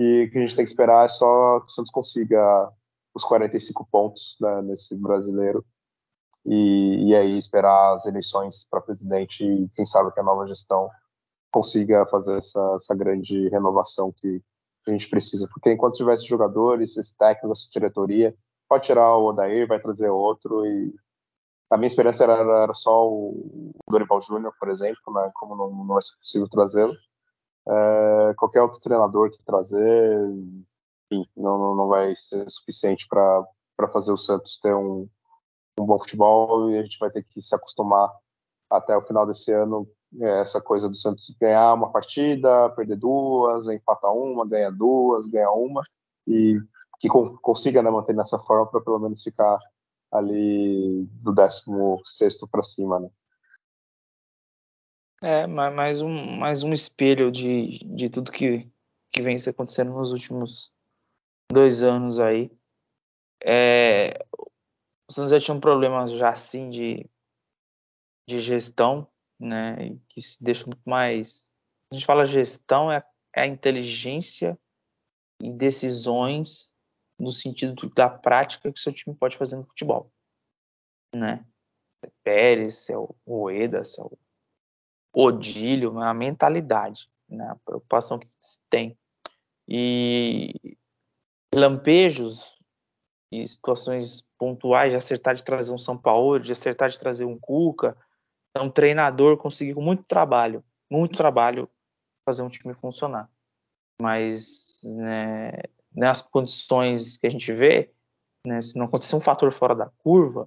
E 0.00 0.28
que 0.30 0.38
a 0.38 0.40
gente 0.40 0.54
tem 0.54 0.64
que 0.64 0.70
esperar 0.70 1.06
é 1.06 1.08
só 1.08 1.60
que 1.60 1.66
o 1.66 1.70
Santos 1.70 1.90
consiga 1.90 2.70
os 3.14 3.24
45 3.24 3.88
pontos 3.90 4.36
né, 4.40 4.62
nesse 4.62 4.94
brasileiro. 4.96 5.64
E, 6.44 7.08
e, 7.08 7.16
aí 7.16 7.36
esperar 7.38 7.96
as 7.96 8.06
eleições 8.06 8.64
para 8.70 8.80
presidente 8.80 9.42
e 9.42 9.68
quem 9.74 9.84
sabe 9.84 10.12
que 10.12 10.20
a 10.20 10.22
nova 10.22 10.46
gestão 10.46 10.88
consiga 11.50 12.06
fazer 12.06 12.36
essa, 12.38 12.76
essa 12.76 12.94
grande 12.94 13.48
renovação 13.48 14.12
que 14.12 14.40
a 14.86 14.92
gente 14.92 15.08
precisa. 15.08 15.48
Porque 15.52 15.72
enquanto 15.72 15.96
tiver 15.96 16.14
esses 16.14 16.26
jogadores, 16.26 16.96
esse 16.96 17.16
técnico, 17.16 17.52
essa 17.52 17.68
diretoria, 17.72 18.32
pode 18.68 18.84
tirar 18.84 19.16
o 19.16 19.26
Odair, 19.26 19.66
vai 19.66 19.80
trazer 19.80 20.08
outro 20.08 20.64
e 20.66 20.94
a 21.70 21.76
minha 21.76 21.88
experiência 21.88 22.24
era, 22.24 22.34
era 22.62 22.74
só 22.74 23.08
o 23.08 23.72
Dorival 23.88 24.20
Júnior, 24.20 24.52
por 24.58 24.68
exemplo, 24.68 25.12
né, 25.12 25.30
como 25.34 25.56
não, 25.56 25.70
não 25.70 25.86
vai 25.86 26.02
ser 26.02 26.16
possível 26.18 26.48
trazê-lo. 26.48 26.94
É, 27.68 28.34
qualquer 28.34 28.62
outro 28.62 28.80
treinador 28.80 29.30
que 29.30 29.42
trazer, 29.44 30.20
enfim, 31.10 31.28
não, 31.36 31.74
não 31.74 31.88
vai 31.88 32.14
ser 32.14 32.48
suficiente 32.48 33.06
para 33.08 33.44
fazer 33.92 34.12
o 34.12 34.16
Santos 34.16 34.58
ter 34.60 34.74
um, 34.74 35.08
um 35.78 35.86
bom 35.86 35.98
futebol 35.98 36.70
e 36.70 36.78
a 36.78 36.82
gente 36.82 36.98
vai 36.98 37.10
ter 37.10 37.24
que 37.24 37.42
se 37.42 37.54
acostumar 37.54 38.10
até 38.70 38.96
o 38.96 39.02
final 39.02 39.26
desse 39.26 39.52
ano 39.52 39.88
é, 40.20 40.40
essa 40.40 40.60
coisa 40.60 40.88
do 40.88 40.94
Santos 40.94 41.34
ganhar 41.40 41.74
uma 41.74 41.90
partida, 41.90 42.70
perder 42.70 42.96
duas, 42.96 43.68
empatar 43.68 44.12
uma, 44.12 44.46
ganhar 44.46 44.70
duas, 44.70 45.26
ganhar 45.26 45.52
uma 45.52 45.82
e 46.26 46.58
que 46.98 47.08
consiga 47.08 47.82
né, 47.82 47.90
manter 47.90 48.14
nessa 48.14 48.38
forma 48.38 48.66
para 48.66 48.80
pelo 48.80 48.98
menos 48.98 49.22
ficar 49.22 49.58
ali 50.10 51.06
do 51.22 51.32
16 51.32 52.48
para 52.50 52.62
cima, 52.62 53.00
né? 53.00 53.10
É, 55.22 55.46
mais 55.46 56.02
um, 56.02 56.36
mais 56.36 56.62
um 56.62 56.72
espelho 56.72 57.32
de, 57.32 57.78
de 57.78 58.10
tudo 58.10 58.30
que, 58.30 58.70
que 59.10 59.22
vem 59.22 59.38
se 59.38 59.48
acontecendo 59.48 59.92
nos 59.92 60.12
últimos 60.12 60.70
dois 61.50 61.82
anos 61.82 62.20
aí. 62.20 62.50
É, 63.42 64.26
o 65.08 65.12
Santos 65.12 65.30
já 65.30 65.40
tinha 65.40 65.56
um 65.56 65.60
problema 65.60 66.06
já 66.06 66.30
assim 66.30 66.68
de, 66.68 67.08
de 68.28 68.40
gestão, 68.40 69.08
né? 69.40 69.96
Que 70.08 70.20
se 70.20 70.42
deixa 70.42 70.66
muito 70.66 70.82
mais. 70.84 71.46
A 71.90 71.94
gente 71.94 72.04
fala 72.04 72.26
gestão, 72.26 72.92
é, 72.92 73.02
é 73.34 73.42
a 73.42 73.46
inteligência 73.46 74.58
e 75.40 75.50
decisões 75.50 76.70
no 77.18 77.32
sentido 77.32 77.88
da 77.94 78.10
prática 78.10 78.70
que 78.70 78.78
seu 78.78 78.92
time 78.92 79.16
pode 79.16 79.38
fazer 79.38 79.56
no 79.56 79.64
futebol, 79.64 80.12
né? 81.14 81.46
É 82.02 82.10
Pérez, 82.22 82.90
é 82.90 82.98
o 82.98 83.14
se 83.84 84.00
é 84.00 84.04
o 84.04 84.18
Odílio, 85.18 85.98
a 85.98 86.12
mentalidade, 86.12 87.08
né? 87.26 87.48
a 87.48 87.56
preocupação 87.64 88.18
que 88.18 88.28
se 88.38 88.58
tem. 88.68 88.98
E 89.66 90.76
lampejos 91.54 92.44
e 93.32 93.48
situações 93.48 94.22
pontuais 94.38 94.92
de 94.92 94.98
acertar 94.98 95.34
de 95.34 95.42
trazer 95.42 95.72
um 95.72 95.78
São 95.78 95.96
Paulo, 95.96 96.38
de 96.38 96.52
acertar 96.52 96.90
de 96.90 96.98
trazer 96.98 97.24
um 97.24 97.38
Cuca, 97.38 97.96
é 98.54 98.60
um 98.60 98.70
treinador 98.70 99.38
conseguir 99.38 99.72
com 99.72 99.80
muito 99.80 100.04
trabalho, 100.04 100.62
muito 100.90 101.16
trabalho 101.16 101.66
fazer 102.26 102.42
um 102.42 102.50
time 102.50 102.74
funcionar. 102.74 103.30
Mas 104.00 104.66
né, 104.82 105.52
nas 105.94 106.20
condições 106.20 107.16
que 107.16 107.26
a 107.26 107.30
gente 107.30 107.50
vê, 107.54 107.90
né, 108.46 108.60
se 108.60 108.76
não 108.76 108.84
acontecer 108.84 109.16
um 109.16 109.20
fator 109.20 109.50
fora 109.50 109.74
da 109.74 109.90
curva, 109.96 110.46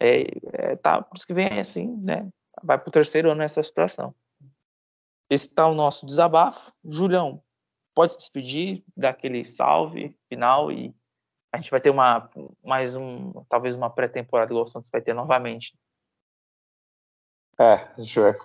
é, 0.00 0.22
é, 0.52 0.76
tá, 0.76 1.02
por 1.02 1.16
isso 1.16 1.26
que 1.26 1.34
vem 1.34 1.58
assim, 1.58 1.96
né, 1.96 2.28
vai 2.62 2.78
para 2.78 2.88
o 2.88 2.92
terceiro 2.92 3.30
ano 3.30 3.40
nessa 3.40 3.62
situação. 3.62 4.14
Esse 5.30 5.46
está 5.46 5.66
o 5.66 5.74
nosso 5.74 6.06
desabafo. 6.06 6.72
Julião, 6.84 7.42
pode 7.94 8.12
se 8.12 8.18
despedir 8.18 8.84
daquele 8.96 9.44
salve 9.44 10.16
final 10.28 10.72
e 10.72 10.94
a 11.52 11.56
gente 11.56 11.70
vai 11.70 11.80
ter 11.80 11.90
uma 11.90 12.30
mais 12.62 12.94
um, 12.94 13.32
talvez 13.48 13.74
uma 13.74 13.90
pré-temporada 13.90 14.52
igual 14.52 14.64
o 14.64 14.68
Santos 14.68 14.90
vai 14.90 15.00
ter 15.00 15.14
novamente. 15.14 15.76
É, 17.58 17.88
vai, 17.96 18.38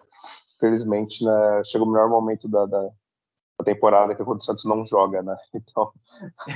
felizmente, 0.59 1.23
né, 1.23 1.63
chega 1.65 1.83
o 1.83 1.87
melhor 1.87 2.09
momento 2.09 2.47
da, 2.49 2.65
da, 2.65 2.81
da 2.81 3.63
temporada 3.63 4.15
que 4.15 4.21
é 4.21 4.25
quando 4.25 4.39
o 4.39 4.43
Santos 4.43 4.65
não 4.65 4.85
joga, 4.85 5.21
né? 5.21 5.37
Então. 5.53 5.93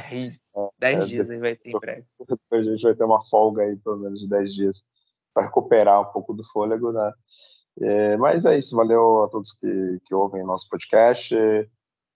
É 0.10 0.16
isso. 0.16 0.60
É, 0.60 0.70
dez 0.80 1.04
é, 1.04 1.06
dias 1.06 1.30
aí 1.30 1.38
vai 1.38 1.56
ter 1.56 1.70
em 1.70 1.80
breve. 1.80 2.08
A 2.52 2.62
gente 2.64 2.82
vai 2.82 2.96
ter 2.96 3.04
uma 3.04 3.24
folga 3.26 3.62
aí, 3.62 3.76
pelo 3.78 3.98
menos 3.98 4.20
de 4.20 4.28
dez 4.28 4.54
dias, 4.54 4.84
para 5.38 5.45
recuperar 5.45 6.01
um 6.01 6.11
pouco 6.11 6.34
do 6.34 6.43
fôlego, 6.45 6.91
né? 6.91 7.14
É, 7.80 8.18
mas 8.18 8.43
é 8.43 8.57
isso, 8.57 8.76
valeu 8.76 9.23
a 9.23 9.30
todos 9.30 9.51
que, 9.51 10.01
que 10.03 10.15
ouvem 10.15 10.43
nosso 10.43 10.68
podcast. 10.68 11.35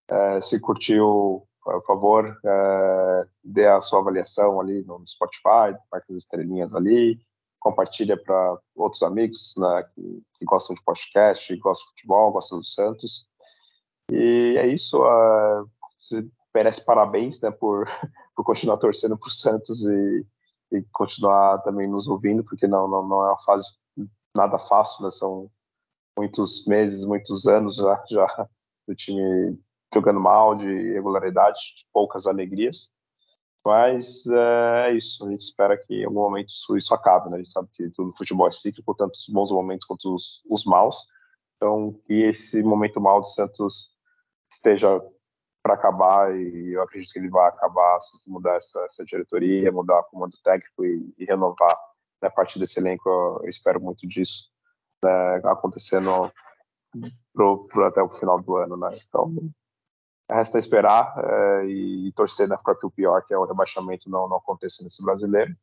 É, 0.09 0.41
se 0.41 0.59
curtiu 0.59 1.47
por 1.63 1.85
favor, 1.85 2.39
é, 2.43 3.27
dê 3.43 3.67
a 3.67 3.79
sua 3.79 3.99
avaliação 3.99 4.59
ali 4.59 4.83
no 4.85 5.05
Spotify, 5.05 5.77
marque 5.91 6.11
as 6.11 6.23
estrelinhas 6.23 6.73
ali, 6.73 7.19
compartilha 7.59 8.17
para 8.17 8.57
outros 8.75 9.03
amigos 9.03 9.53
né, 9.55 9.83
que, 9.93 10.23
que, 10.39 10.45
gostam 10.45 10.75
de 10.75 10.83
podcast, 10.83 11.55
gostam 11.57 11.85
de 11.85 11.89
futebol, 11.91 12.31
gostam 12.31 12.57
do 12.57 12.65
Santos. 12.65 13.27
E 14.11 14.55
é 14.57 14.65
isso. 14.65 14.99
Uh, 15.03 15.69
merece 16.55 16.83
parabéns 16.83 17.39
né, 17.39 17.51
por, 17.51 17.85
por 18.35 18.43
continuar 18.43 18.77
torcendo 18.77 19.15
para 19.15 19.27
o 19.27 19.31
Santos 19.31 19.85
e, 19.85 20.25
e, 20.71 20.81
continuar 20.91 21.59
também 21.59 21.87
nos 21.87 22.07
ouvindo, 22.07 22.43
porque 22.43 22.67
não, 22.67 22.87
não, 22.87 23.07
não 23.07 23.21
é 23.25 23.29
uma 23.29 23.41
fase 23.41 23.67
nada 24.35 24.57
fácil, 24.57 25.03
né, 25.03 25.11
são 25.11 25.49
muitos 26.17 26.65
meses, 26.65 27.05
muitos 27.05 27.47
anos 27.47 27.75
já, 27.75 28.03
já 28.09 28.49
do 28.87 28.95
time 28.95 29.59
jogando 29.93 30.19
mal, 30.19 30.55
de 30.55 30.67
irregularidade, 30.67 31.57
de 31.57 31.85
poucas 31.91 32.25
alegrias. 32.25 32.91
Mas 33.63 34.25
é, 34.25 34.89
é 34.89 34.93
isso, 34.93 35.25
a 35.25 35.29
gente 35.29 35.41
espera 35.41 35.77
que 35.77 36.01
em 36.01 36.05
algum 36.05 36.21
momento 36.21 36.49
isso, 36.49 36.75
isso 36.75 36.93
acabe, 36.93 37.29
né? 37.29 37.35
A 37.35 37.39
gente 37.39 37.51
sabe 37.51 37.69
que 37.73 37.89
tudo 37.91 38.07
no 38.07 38.17
futebol 38.17 38.47
é 38.47 38.51
cíclico, 38.51 38.95
tanto 38.95 39.13
os 39.13 39.27
bons 39.29 39.51
momentos 39.51 39.85
quanto 39.85 40.15
os, 40.15 40.41
os 40.49 40.65
maus. 40.65 40.95
Então, 41.57 41.93
que 42.07 42.13
esse 42.13 42.63
momento 42.63 42.99
mal 42.99 43.21
do 43.21 43.27
Santos 43.27 43.91
esteja 44.51 44.99
para 45.61 45.75
acabar 45.75 46.35
e 46.35 46.73
eu 46.73 46.81
acredito 46.81 47.11
que 47.11 47.19
ele 47.19 47.29
vai 47.29 47.47
acabar 47.47 48.01
se 48.01 48.15
assim, 48.15 48.29
mudar 48.29 48.55
essa, 48.55 48.79
essa, 48.85 49.05
diretoria, 49.05 49.71
mudar 49.71 49.99
o 49.99 50.03
comando 50.05 50.35
técnico 50.43 50.83
e, 50.83 51.13
e 51.17 51.25
renovar 51.25 51.77
né, 52.21 52.27
a 52.27 52.31
partir 52.31 52.59
desse 52.59 52.79
elenco. 52.79 53.07
Eu, 53.07 53.47
espero 53.47 53.79
muito 53.79 54.07
disso 54.07 54.49
né, 55.03 55.41
acontecendo 55.45 56.31
pro, 57.33 57.67
pro, 57.67 57.85
até 57.85 58.01
o 58.01 58.09
final 58.09 58.41
do 58.41 58.57
ano, 58.57 58.75
né? 58.75 58.97
Então, 59.07 59.33
resta 60.29 60.57
esperar 60.57 61.13
é, 61.17 61.65
e, 61.65 62.07
e, 62.07 62.11
torcer 62.13 62.47
né, 62.47 62.57
para 62.63 62.75
que 62.75 62.85
o 62.85 62.91
pior, 62.91 63.23
que 63.25 63.33
é 63.33 63.37
o 63.37 63.45
rebaixamento, 63.45 64.09
não, 64.09 64.27
não 64.27 64.37
aconteça 64.37 64.83
nesse 64.83 65.03
brasileiro. 65.03 65.55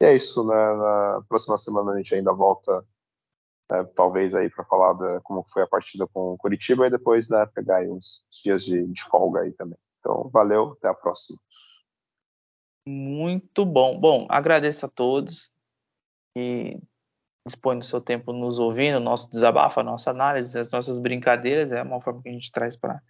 E 0.00 0.04
é 0.04 0.14
isso, 0.14 0.44
né? 0.44 0.54
Na 0.54 1.22
próxima 1.28 1.58
semana 1.58 1.92
a 1.92 1.96
gente 1.96 2.14
ainda 2.14 2.32
volta, 2.32 2.84
né, 3.70 3.84
talvez 3.94 4.34
aí 4.34 4.48
para 4.50 4.64
falar 4.64 4.92
da, 4.94 5.20
como 5.22 5.44
foi 5.48 5.62
a 5.62 5.66
partida 5.66 6.06
com 6.06 6.32
o 6.32 6.38
Curitiba 6.38 6.86
e 6.86 6.90
depois 6.90 7.28
né, 7.28 7.46
pegar 7.54 7.82
uns, 7.82 8.24
uns 8.30 8.42
dias 8.42 8.64
de, 8.64 8.86
de 8.86 9.02
folga 9.04 9.40
aí 9.40 9.52
também. 9.52 9.78
Então, 10.00 10.28
valeu, 10.32 10.72
até 10.78 10.88
a 10.88 10.94
próxima. 10.94 11.38
Muito 12.86 13.64
bom. 13.64 13.98
Bom, 13.98 14.26
agradeço 14.28 14.86
a 14.86 14.88
todos 14.88 15.50
que 16.34 16.78
dispõem 17.44 17.78
do 17.78 17.84
seu 17.84 18.00
tempo 18.00 18.32
nos 18.32 18.58
ouvindo, 18.58 19.00
nosso 19.00 19.30
desabafo, 19.30 19.80
a 19.80 19.82
nossa 19.82 20.10
análise, 20.10 20.58
as 20.58 20.70
nossas 20.70 20.98
brincadeiras, 20.98 21.72
é 21.72 21.82
uma 21.82 22.00
forma 22.00 22.22
que 22.22 22.28
a 22.28 22.32
gente 22.32 22.50
traz 22.50 22.76
para 22.76 23.00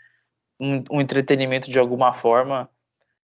um, 0.60 0.82
um, 0.90 1.00
entretenimento 1.00 1.70
de 1.70 1.78
alguma 1.78 2.14
forma 2.14 2.70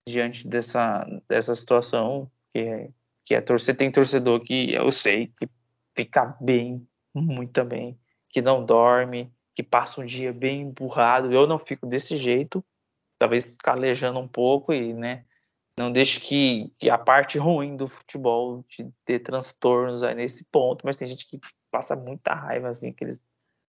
diante 0.07 0.47
dessa, 0.47 1.05
dessa 1.27 1.55
situação 1.55 2.29
que 2.53 2.59
é, 2.59 2.89
que 3.25 3.35
é 3.35 3.41
torcer. 3.41 3.75
Tem 3.75 3.91
torcedor 3.91 4.41
que 4.41 4.73
eu 4.73 4.91
sei 4.91 5.27
que 5.37 5.47
fica 5.95 6.37
bem, 6.41 6.85
muito 7.13 7.63
bem, 7.63 7.97
que 8.29 8.41
não 8.41 8.65
dorme, 8.65 9.31
que 9.55 9.63
passa 9.63 10.01
um 10.01 10.05
dia 10.05 10.33
bem 10.33 10.61
empurrado. 10.61 11.31
Eu 11.31 11.47
não 11.47 11.59
fico 11.59 11.85
desse 11.85 12.17
jeito, 12.17 12.63
talvez 13.19 13.57
calejando 13.57 14.19
um 14.19 14.27
pouco 14.27 14.73
e, 14.73 14.93
né, 14.93 15.25
não 15.77 15.91
deixe 15.91 16.19
que, 16.19 16.71
que, 16.77 16.89
a 16.89 16.97
parte 16.97 17.37
ruim 17.37 17.75
do 17.75 17.87
futebol 17.87 18.63
de 18.69 18.91
ter 19.05 19.19
transtornos 19.19 20.03
aí 20.03 20.13
nesse 20.15 20.43
ponto, 20.45 20.85
mas 20.85 20.95
tem 20.95 21.07
gente 21.07 21.27
que 21.27 21.39
passa 21.71 21.95
muita 21.95 22.33
raiva, 22.33 22.69
assim, 22.69 22.89
aqueles 22.89 23.21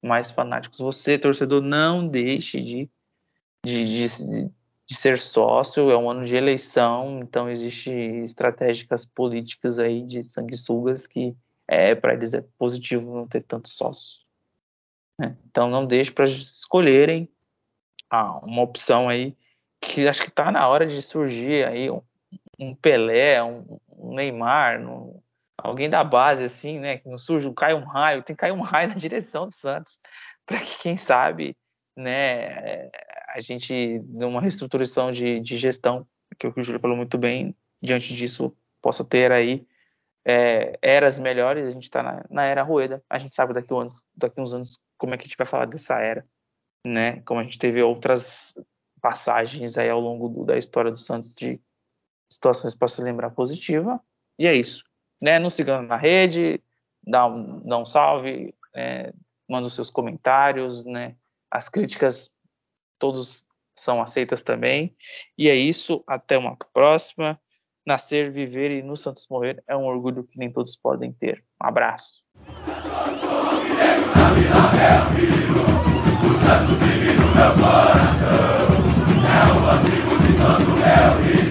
mais 0.02 0.30
fanáticos. 0.30 0.80
Você, 0.80 1.18
torcedor, 1.18 1.62
não 1.62 2.08
deixe 2.08 2.62
de 2.62 2.90
de, 3.66 3.86
de, 3.86 4.52
de 4.86 4.96
ser 4.96 5.20
sócio, 5.20 5.90
é 5.90 5.98
um 5.98 6.10
ano 6.10 6.26
de 6.26 6.36
eleição, 6.36 7.20
então 7.22 7.50
existe 7.50 7.90
estratégicas 7.90 9.06
políticas 9.06 9.80
aí 9.80 10.04
de 10.04 10.24
sanguessugas 10.24 11.08
que 11.08 11.36
é 11.68 11.96
para 11.96 12.14
eles 12.14 12.34
é 12.34 12.44
positivo 12.58 13.16
não 13.16 13.28
ter 13.28 13.42
tantos 13.42 13.74
sócios. 13.74 14.26
Né? 15.18 15.38
Então 15.46 15.70
não 15.70 15.86
deixe 15.86 16.12
para 16.12 16.26
escolherem 16.26 17.30
ah, 18.10 18.38
uma 18.40 18.62
opção 18.62 19.10
aí 19.10 19.36
que 19.82 20.08
acho 20.08 20.22
que 20.22 20.30
está 20.30 20.52
na 20.52 20.68
hora 20.68 20.86
de 20.86 21.02
surgir 21.02 21.66
aí 21.66 21.90
um, 21.90 22.02
um 22.60 22.76
Pelé, 22.76 23.44
um, 23.44 23.80
um 23.90 24.16
Neymar, 24.16 24.80
um, 24.82 25.22
alguém 25.58 25.90
da 25.90 26.04
base 26.04 26.44
assim, 26.44 26.80
né? 26.80 26.98
Que 26.98 27.10
não 27.10 27.20
surge, 27.20 27.52
cai 27.54 27.74
um 27.74 27.84
raio, 27.84 28.24
tem 28.24 28.36
que 28.36 28.40
cair 28.40 28.54
um 28.54 28.62
raio 28.62 28.90
na 28.90 28.96
direção 28.96 29.48
do 29.48 29.54
Santos 29.54 30.00
para 30.46 30.60
que 30.60 30.78
quem 30.80 30.98
sabe, 30.98 31.56
né? 31.96 32.90
a 33.34 33.42
gente, 33.42 34.00
numa 34.10 34.40
reestruturação 34.40 35.12
de, 35.12 35.40
de 35.40 35.58
gestão, 35.58 36.06
que 36.38 36.48
o 36.48 36.54
Júlio 36.58 36.80
falou 36.80 36.96
muito 36.96 37.18
bem, 37.18 37.56
diante 37.82 38.14
disso, 38.14 38.56
possa 38.82 39.04
ter 39.04 39.32
aí 39.32 39.66
é, 40.26 40.78
eras 40.82 41.20
melhores. 41.20 41.66
A 41.66 41.72
gente 41.72 41.84
está 41.84 42.02
na, 42.02 42.26
na, 42.30 42.46
era 42.46 42.64
Rueda. 42.64 43.04
A 43.10 43.18
gente 43.18 43.36
sabe 43.36 43.54
daqui, 43.54 43.74
anos, 43.74 44.04
daqui 44.16 44.40
uns 44.40 44.54
anos 44.54 44.80
como 44.98 45.14
é 45.14 45.18
que 45.18 45.24
a 45.24 45.28
gente 45.28 45.38
vai 45.38 45.48
falar 45.48 45.66
dessa 45.66 46.00
era, 46.00 46.26
né? 46.86 47.22
Como 47.22 47.40
a 47.40 47.44
gente 47.44 47.60
teve 47.60 47.82
outras 47.82 48.54
passagens 49.02 49.78
aí 49.78 49.90
ao 49.90 50.00
longo 50.00 50.30
do, 50.30 50.46
da 50.46 50.58
história 50.58 50.90
do 50.90 50.98
Santos 50.98 51.36
de 51.36 51.60
situações 52.32 52.74
para 52.74 52.88
se 52.88 53.02
lembrar 53.02 53.32
positiva. 53.32 54.00
E 54.40 54.48
é 54.48 54.56
isso. 54.56 54.84
Né? 55.22 55.40
Nos 55.40 55.54
sigam 55.54 55.82
na 55.82 55.98
rede, 55.98 56.62
dá 57.06 57.26
um, 57.26 57.60
dá 57.60 57.78
um 57.78 57.86
salve, 57.86 58.56
é, 58.74 59.14
manda 59.48 59.68
os 59.68 59.76
seus 59.76 59.90
comentários, 59.90 60.86
né? 60.86 61.16
As 61.52 61.70
críticas 61.70 62.32
todos 62.98 63.46
são 63.76 64.02
aceitas 64.02 64.42
também. 64.42 64.96
E 65.38 65.50
é 65.50 65.56
isso, 65.56 66.04
até 66.08 66.38
uma 66.38 66.56
próxima. 66.74 67.40
Nascer, 67.86 68.32
viver 68.32 68.72
e 68.72 68.82
no 68.82 68.96
Santos 68.96 69.28
morrer 69.30 69.62
é 69.68 69.76
um 69.76 69.86
orgulho 69.86 70.24
que 70.24 70.40
nem 70.40 70.50
todos 70.52 70.76
podem 70.76 71.12
ter. 71.12 71.44
Um 71.62 71.68
abraço. 71.68 72.24
É 79.26 79.44
o 79.54 79.68
antigo 79.70 80.18
de 80.18 81.34
rio. 81.34 81.43